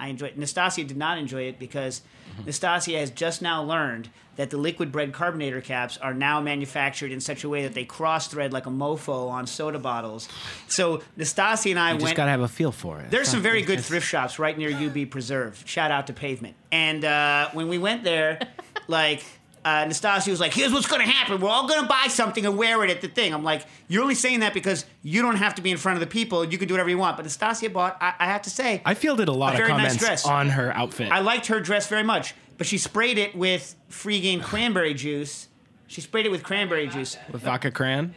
I 0.00 0.08
enjoyed. 0.08 0.30
it. 0.30 0.40
Nastassia 0.40 0.86
did 0.86 0.96
not 0.96 1.18
enjoy 1.18 1.42
it 1.42 1.58
because 1.58 2.02
Nastassia 2.44 2.98
has 2.98 3.10
just 3.10 3.42
now 3.42 3.62
learned 3.62 4.08
that 4.36 4.48
the 4.50 4.56
liquid 4.56 4.90
bread 4.90 5.12
carbonator 5.12 5.60
caps 5.60 5.98
are 5.98 6.14
now 6.14 6.40
manufactured 6.40 7.12
in 7.12 7.20
such 7.20 7.44
a 7.44 7.48
way 7.48 7.62
that 7.64 7.74
they 7.74 7.84
cross 7.84 8.28
thread 8.28 8.52
like 8.52 8.64
a 8.66 8.70
mofo 8.70 9.28
on 9.28 9.46
soda 9.46 9.78
bottles. 9.78 10.28
So 10.66 11.02
Nastassia 11.18 11.70
and 11.72 11.78
I 11.78 11.88
You 11.90 11.94
went. 11.96 12.00
just 12.06 12.14
gotta 12.16 12.30
have 12.30 12.40
a 12.40 12.48
feel 12.48 12.72
for 12.72 13.00
it. 13.00 13.10
There's 13.10 13.28
some 13.28 13.42
very 13.42 13.60
good 13.62 13.80
thrift 13.84 14.06
shops 14.06 14.38
right 14.38 14.56
near 14.56 14.70
UB 14.74 15.10
Preserve. 15.10 15.62
Shout 15.66 15.90
out 15.90 16.06
to 16.06 16.12
Pavement. 16.14 16.54
And 16.72 17.04
uh, 17.04 17.50
when 17.52 17.68
we 17.68 17.76
went 17.76 18.02
there, 18.04 18.38
like 18.88 19.22
uh, 19.64 19.84
Nastassia 19.84 20.28
was 20.28 20.40
like, 20.40 20.54
"Here's 20.54 20.72
what's 20.72 20.86
going 20.86 21.02
to 21.04 21.08
happen. 21.10 21.40
We're 21.40 21.48
all 21.50 21.68
going 21.68 21.82
to 21.82 21.86
buy 21.86 22.06
something 22.08 22.46
and 22.46 22.56
wear 22.56 22.82
it 22.84 22.90
at 22.90 23.00
the 23.00 23.08
thing." 23.08 23.34
I'm 23.34 23.44
like, 23.44 23.66
"You're 23.88 24.02
only 24.02 24.14
saying 24.14 24.40
that 24.40 24.54
because 24.54 24.86
you 25.02 25.20
don't 25.22 25.36
have 25.36 25.54
to 25.56 25.62
be 25.62 25.70
in 25.70 25.76
front 25.76 25.96
of 25.96 26.00
the 26.00 26.06
people. 26.06 26.44
You 26.44 26.56
can 26.58 26.66
do 26.68 26.74
whatever 26.74 26.88
you 26.90 26.98
want." 26.98 27.16
But 27.16 27.26
Nastassia 27.26 27.72
bought. 27.72 27.96
I, 28.00 28.14
I 28.18 28.24
have 28.26 28.42
to 28.42 28.50
say, 28.50 28.80
I 28.84 28.94
fielded 28.94 29.28
a 29.28 29.32
lot 29.32 29.50
a 29.50 29.52
of 29.52 29.56
very 29.58 29.68
nice 29.70 29.78
comments 29.78 29.96
dress. 29.96 30.26
on 30.26 30.48
her 30.50 30.74
outfit. 30.74 31.12
I 31.12 31.20
liked 31.20 31.46
her 31.46 31.60
dress 31.60 31.88
very 31.88 32.02
much, 32.02 32.34
but 32.58 32.66
she 32.66 32.78
sprayed 32.78 33.18
it 33.18 33.34
with 33.36 33.74
free 33.88 34.20
game 34.20 34.40
cranberry 34.40 34.94
juice. 34.94 35.48
She 35.86 36.00
sprayed 36.00 36.24
it 36.24 36.30
with 36.30 36.42
cranberry 36.42 36.86
juice. 36.86 37.16
with 37.32 37.42
vodka 37.42 37.70
cran. 37.70 38.14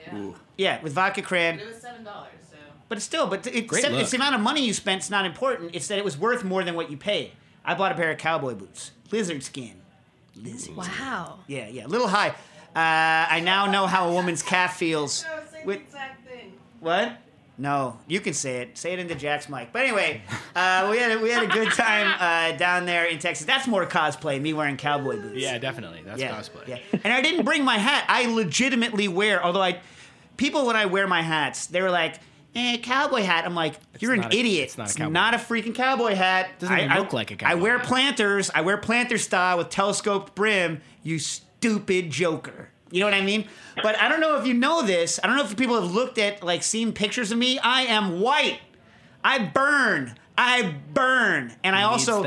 Yeah, 0.58 0.82
with 0.82 0.94
vodka 0.94 1.22
cran. 1.24 1.60
It 1.60 1.68
was 1.68 1.78
seven 1.78 2.04
dollars. 2.04 2.30
So 2.50 2.58
But 2.88 2.98
it's 3.00 3.06
still, 3.06 3.28
but 3.28 3.46
it, 3.48 3.68
Great 3.68 3.82
seven- 3.82 4.00
it's 4.00 4.12
the 4.12 4.18
amount 4.18 4.36
of 4.36 4.42
money 4.42 4.64
you 4.66 4.74
spent. 4.74 5.00
It's 5.02 5.10
not 5.10 5.26
important. 5.26 5.76
It's 5.76 5.88
that 5.88 5.98
it 5.98 6.06
was 6.06 6.18
worth 6.18 6.44
more 6.44 6.64
than 6.64 6.76
what 6.76 6.90
you 6.92 6.98
paid. 6.98 7.32
I 7.66 7.74
bought 7.74 7.92
a 7.92 7.96
pair 7.96 8.12
of 8.12 8.18
cowboy 8.18 8.54
boots, 8.54 8.92
lizard 9.12 9.42
skin. 9.44 9.82
Lizard. 10.36 10.76
Wow. 10.76 11.40
Yeah, 11.48 11.68
yeah, 11.68 11.86
a 11.86 11.88
little 11.88 12.08
high. 12.08 12.30
Uh, 12.76 13.28
I 13.30 13.42
now 13.44 13.70
know 13.70 13.86
how 13.86 14.10
a 14.10 14.14
woman's 14.14 14.42
calf 14.42 14.78
feels. 14.78 15.26
With, 15.66 15.82
exact 15.82 16.28
thing. 16.28 16.54
what? 16.80 17.18
No, 17.56 18.00
you 18.08 18.20
can 18.20 18.34
say 18.34 18.62
it. 18.62 18.78
Say 18.80 18.94
it 18.94 19.00
into 19.00 19.14
Jack's 19.14 19.48
mic. 19.48 19.72
But 19.72 19.84
anyway, 19.84 20.24
uh, 20.56 20.88
we 20.90 20.98
had 20.98 21.12
a, 21.12 21.20
we 21.22 21.30
had 21.30 21.44
a 21.44 21.48
good 21.48 21.72
time 21.72 22.16
uh, 22.20 22.58
down 22.58 22.86
there 22.88 23.06
in 23.06 23.20
Texas. 23.20 23.46
That's 23.46 23.68
more 23.68 23.86
cosplay. 23.86 24.42
Me 24.42 24.54
wearing 24.54 24.76
cowboy 24.76 25.22
boots. 25.22 25.38
Yeah, 25.38 25.60
definitely. 25.60 26.02
That's 26.04 26.20
Yeah, 26.20 26.32
cosplay. 26.36 26.68
Yeah. 26.68 26.80
And 27.04 27.14
I 27.14 27.22
didn't 27.22 27.46
bring 27.46 27.64
my 27.64 27.78
hat. 27.78 28.06
I 28.08 28.26
legitimately 28.26 29.08
wear, 29.08 29.44
although 29.46 29.62
I, 29.62 29.80
people 30.36 30.66
when 30.66 30.76
I 30.76 30.88
wear 30.88 31.08
my 31.08 31.22
hats, 31.22 31.68
they 31.68 31.82
were 31.84 31.92
like, 31.92 32.16
eh, 32.56 32.78
cowboy 32.78 33.22
hat. 33.24 33.46
I'm 33.46 33.56
like, 33.56 33.76
you're 34.00 34.14
an 34.14 34.24
a- 34.24 34.28
idiot. 34.28 34.66
it's 34.66 34.78
not 34.78 34.84
a 34.84 34.90
It's 34.90 34.96
cowboy 34.98 35.12
not 35.12 35.34
a 35.34 35.38
freaking 35.38 35.76
cowboy 35.76 36.16
hat. 36.16 36.60
Doesn't 36.60 36.76
I, 36.76 36.80
even 36.80 36.92
I- 36.92 37.00
look 37.00 37.14
like 37.14 37.32
a 37.32 37.36
cowboy 37.36 37.52
I 37.52 37.56
wear 37.56 37.80
planters. 37.80 38.52
I 38.54 38.62
wear 38.62 38.78
planter 38.78 39.18
style 39.18 39.58
with 39.58 39.70
telescoped 39.70 40.36
brim. 40.36 40.82
You 41.04 41.20
stupid 41.20 42.10
joker. 42.12 42.70
You 42.92 43.00
know 43.00 43.08
what 43.08 43.16
I 43.16 43.22
mean? 43.22 43.48
But 43.82 43.98
I 44.00 44.08
don't 44.08 44.20
know 44.20 44.38
if 44.38 44.46
you 44.46 44.54
know 44.54 44.84
this. 44.84 45.20
I 45.24 45.28
don't 45.28 45.36
know 45.36 45.44
if 45.44 45.58
people 45.58 45.82
have 45.82 45.92
looked 45.92 46.20
at, 46.20 46.44
like, 46.44 46.62
seen 46.62 46.94
pictures 46.94 47.32
of 47.32 47.40
me. 47.40 47.58
I 47.58 47.84
am 47.84 48.20
white. 48.20 48.60
I 49.24 49.40
burn. 49.40 50.14
I 50.38 50.76
burn. 50.94 51.54
And 51.64 51.76
I 51.76 51.82
He 51.90 51.98
needs 51.98 52.08
also. 52.10 52.24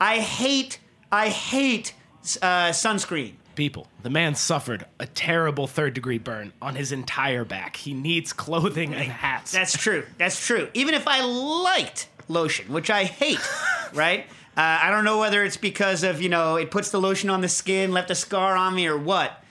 I 0.00 0.18
hate, 0.18 0.80
I 1.12 1.28
hate 1.28 1.94
uh, 2.42 2.70
sunscreen. 2.70 3.34
People, 3.58 3.88
the 4.04 4.08
man 4.08 4.36
suffered 4.36 4.86
a 5.00 5.06
terrible 5.08 5.66
third 5.66 5.92
degree 5.92 6.18
burn 6.18 6.52
on 6.62 6.76
his 6.76 6.92
entire 6.92 7.44
back. 7.44 7.74
He 7.74 7.92
needs 7.92 8.32
clothing 8.32 8.94
and 8.94 9.10
hats. 9.10 9.50
That's 9.50 9.76
true. 9.76 10.06
That's 10.16 10.46
true. 10.46 10.68
Even 10.74 10.94
if 10.94 11.08
I 11.08 11.22
liked 11.24 12.08
lotion, 12.28 12.72
which 12.72 12.88
I 12.88 13.02
hate, 13.02 13.40
right? 13.92 14.26
Uh, 14.56 14.60
I 14.82 14.90
don't 14.90 15.04
know 15.04 15.18
whether 15.18 15.42
it's 15.42 15.56
because 15.56 16.04
of 16.04 16.22
you 16.22 16.28
know 16.28 16.54
it 16.54 16.70
puts 16.70 16.90
the 16.90 17.00
lotion 17.00 17.30
on 17.30 17.40
the 17.40 17.48
skin, 17.48 17.90
left 17.90 18.12
a 18.12 18.14
scar 18.14 18.54
on 18.54 18.76
me, 18.76 18.86
or 18.86 18.96
what. 18.96 19.42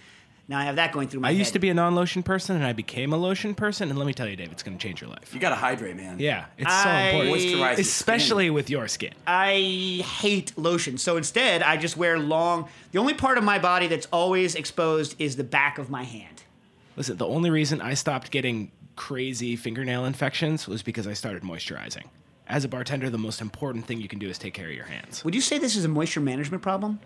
Now 0.49 0.59
I 0.59 0.63
have 0.63 0.77
that 0.77 0.93
going 0.93 1.09
through 1.09 1.19
my 1.19 1.27
I 1.29 1.31
head. 1.31 1.39
used 1.39 1.53
to 1.53 1.59
be 1.59 1.69
a 1.69 1.73
non 1.73 1.93
lotion 1.93 2.23
person 2.23 2.55
and 2.55 2.65
I 2.65 2.71
became 2.73 3.11
a 3.11 3.17
lotion 3.17 3.53
person. 3.53 3.89
And 3.89 3.99
let 3.99 4.07
me 4.07 4.13
tell 4.13 4.27
you, 4.29 4.35
Dave, 4.37 4.51
it's 4.51 4.63
going 4.63 4.77
to 4.77 4.81
change 4.81 5.01
your 5.01 5.09
life. 5.09 5.33
You 5.33 5.39
got 5.41 5.49
to 5.49 5.55
hydrate, 5.55 5.97
man. 5.97 6.19
Yeah, 6.19 6.45
it's 6.57 6.71
I- 6.71 6.83
so 7.11 7.17
important. 7.19 7.35
Moisturize 7.45 7.59
your 7.59 7.81
Especially 7.81 8.49
with 8.49 8.69
your 8.69 8.87
skin. 8.87 9.13
I 9.25 10.03
hate 10.19 10.57
lotion. 10.57 10.97
So 10.97 11.17
instead, 11.17 11.61
I 11.63 11.75
just 11.75 11.97
wear 11.97 12.17
long. 12.17 12.69
The 12.93 12.99
only 12.99 13.13
part 13.13 13.37
of 13.37 13.43
my 13.43 13.59
body 13.59 13.87
that's 13.87 14.07
always 14.11 14.55
exposed 14.55 15.15
is 15.19 15.35
the 15.35 15.43
back 15.43 15.77
of 15.77 15.89
my 15.89 16.03
hand. 16.03 16.43
Listen, 16.95 17.17
the 17.17 17.27
only 17.27 17.49
reason 17.49 17.81
I 17.81 17.93
stopped 17.93 18.31
getting 18.31 18.71
crazy 18.95 19.55
fingernail 19.55 20.05
infections 20.05 20.67
was 20.67 20.81
because 20.81 21.07
I 21.07 21.13
started 21.13 21.43
moisturizing. 21.43 22.05
As 22.47 22.63
a 22.63 22.69
bartender, 22.69 23.09
the 23.09 23.17
most 23.17 23.41
important 23.41 23.85
thing 23.85 23.99
you 23.99 24.07
can 24.07 24.17
do 24.19 24.29
is 24.29 24.37
take 24.37 24.53
care 24.53 24.69
of 24.69 24.73
your 24.73 24.85
hands. 24.85 25.23
Would 25.25 25.35
you 25.35 25.41
say 25.41 25.57
this 25.57 25.75
is 25.75 25.83
a 25.83 25.89
moisture 25.89 26.21
management 26.21 26.63
problem? 26.63 26.99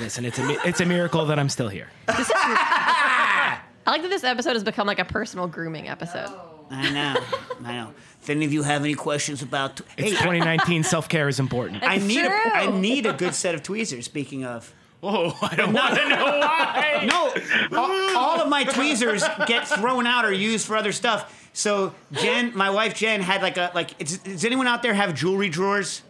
Listen, 0.00 0.24
it's 0.24 0.38
a 0.38 0.44
mi- 0.46 0.58
it's 0.64 0.80
a 0.80 0.86
miracle 0.86 1.24
that 1.26 1.38
I'm 1.38 1.48
still 1.48 1.68
here. 1.68 1.88
I 2.08 3.60
like 3.86 4.02
that 4.02 4.08
this 4.10 4.24
episode 4.24 4.54
has 4.54 4.64
become 4.64 4.86
like 4.86 4.98
a 4.98 5.04
personal 5.04 5.46
grooming 5.46 5.88
episode. 5.88 6.30
I 6.70 6.90
know. 6.90 7.20
I 7.64 7.72
know. 7.76 7.90
If 8.22 8.30
any 8.30 8.44
of 8.46 8.52
you 8.52 8.62
have 8.62 8.82
any 8.82 8.94
questions 8.94 9.42
about, 9.42 9.80
It's 9.98 10.10
hey, 10.10 10.10
2019. 10.10 10.82
Self 10.82 11.08
care 11.08 11.28
is 11.28 11.38
important. 11.38 11.82
I 11.82 11.96
It's 11.96 12.04
need 12.06 12.20
a, 12.24 12.28
true. 12.28 12.50
I 12.54 12.70
need 12.70 13.06
a 13.06 13.12
good 13.12 13.34
set 13.34 13.54
of 13.54 13.62
tweezers. 13.62 14.04
Speaking 14.06 14.44
of. 14.44 14.72
Whoa, 15.00 15.34
I 15.42 15.54
don't 15.54 15.74
want 15.74 15.94
to 15.96 16.08
know 16.08 16.24
why. 16.24 17.04
No, 17.06 17.78
all, 17.78 18.16
all 18.16 18.40
of 18.40 18.48
my 18.48 18.64
tweezers 18.64 19.22
get 19.46 19.68
thrown 19.68 20.06
out 20.06 20.24
or 20.24 20.32
used 20.32 20.66
for 20.66 20.78
other 20.78 20.92
stuff. 20.92 21.50
So 21.52 21.94
Jen, 22.12 22.56
my 22.56 22.70
wife 22.70 22.94
Jen, 22.94 23.20
had 23.20 23.42
like 23.42 23.58
a 23.58 23.70
like. 23.74 23.90
It's, 23.98 24.16
does 24.16 24.46
anyone 24.46 24.66
out 24.66 24.82
there 24.82 24.94
have 24.94 25.14
jewelry 25.14 25.50
drawers? 25.50 26.00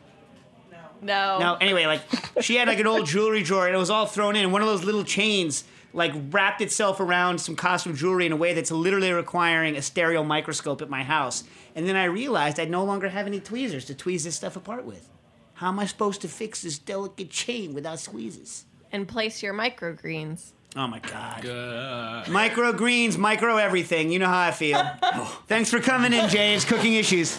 No. 1.04 1.38
No. 1.38 1.54
Anyway, 1.60 1.84
like 1.86 2.00
she 2.40 2.56
had 2.56 2.66
like 2.66 2.80
an 2.80 2.86
old 2.86 3.06
jewelry 3.06 3.42
drawer 3.42 3.66
and 3.66 3.74
it 3.74 3.78
was 3.78 3.90
all 3.90 4.06
thrown 4.06 4.36
in. 4.36 4.50
One 4.50 4.62
of 4.62 4.68
those 4.68 4.84
little 4.84 5.04
chains 5.04 5.64
like 5.92 6.12
wrapped 6.30 6.60
itself 6.60 6.98
around 6.98 7.38
some 7.38 7.54
costume 7.54 7.94
jewelry 7.94 8.26
in 8.26 8.32
a 8.32 8.36
way 8.36 8.54
that's 8.54 8.70
literally 8.70 9.12
requiring 9.12 9.76
a 9.76 9.82
stereo 9.82 10.24
microscope 10.24 10.82
at 10.82 10.88
my 10.90 11.04
house. 11.04 11.44
And 11.76 11.86
then 11.86 11.94
I 11.94 12.04
realized 12.04 12.58
I 12.58 12.64
no 12.64 12.84
longer 12.84 13.08
have 13.10 13.26
any 13.26 13.38
tweezers 13.38 13.84
to 13.86 13.94
tweeze 13.94 14.24
this 14.24 14.34
stuff 14.34 14.56
apart 14.56 14.84
with. 14.84 15.08
How 15.54 15.68
am 15.68 15.78
I 15.78 15.86
supposed 15.86 16.20
to 16.22 16.28
fix 16.28 16.62
this 16.62 16.78
delicate 16.78 17.30
chain 17.30 17.74
without 17.74 18.00
squeezes? 18.00 18.64
And 18.90 19.06
place 19.06 19.42
your 19.42 19.54
microgreens. 19.54 20.52
Oh 20.76 20.88
my 20.88 20.98
god. 20.98 22.28
Micro 22.28 22.72
greens, 22.72 23.16
micro 23.16 23.56
everything. 23.58 24.10
You 24.10 24.18
know 24.18 24.26
how 24.26 24.40
I 24.40 24.50
feel. 24.50 24.82
Thanks 25.46 25.70
for 25.70 25.80
coming 25.80 26.12
in, 26.12 26.28
James. 26.28 26.64
Cooking 26.64 26.94
issues. 26.94 27.38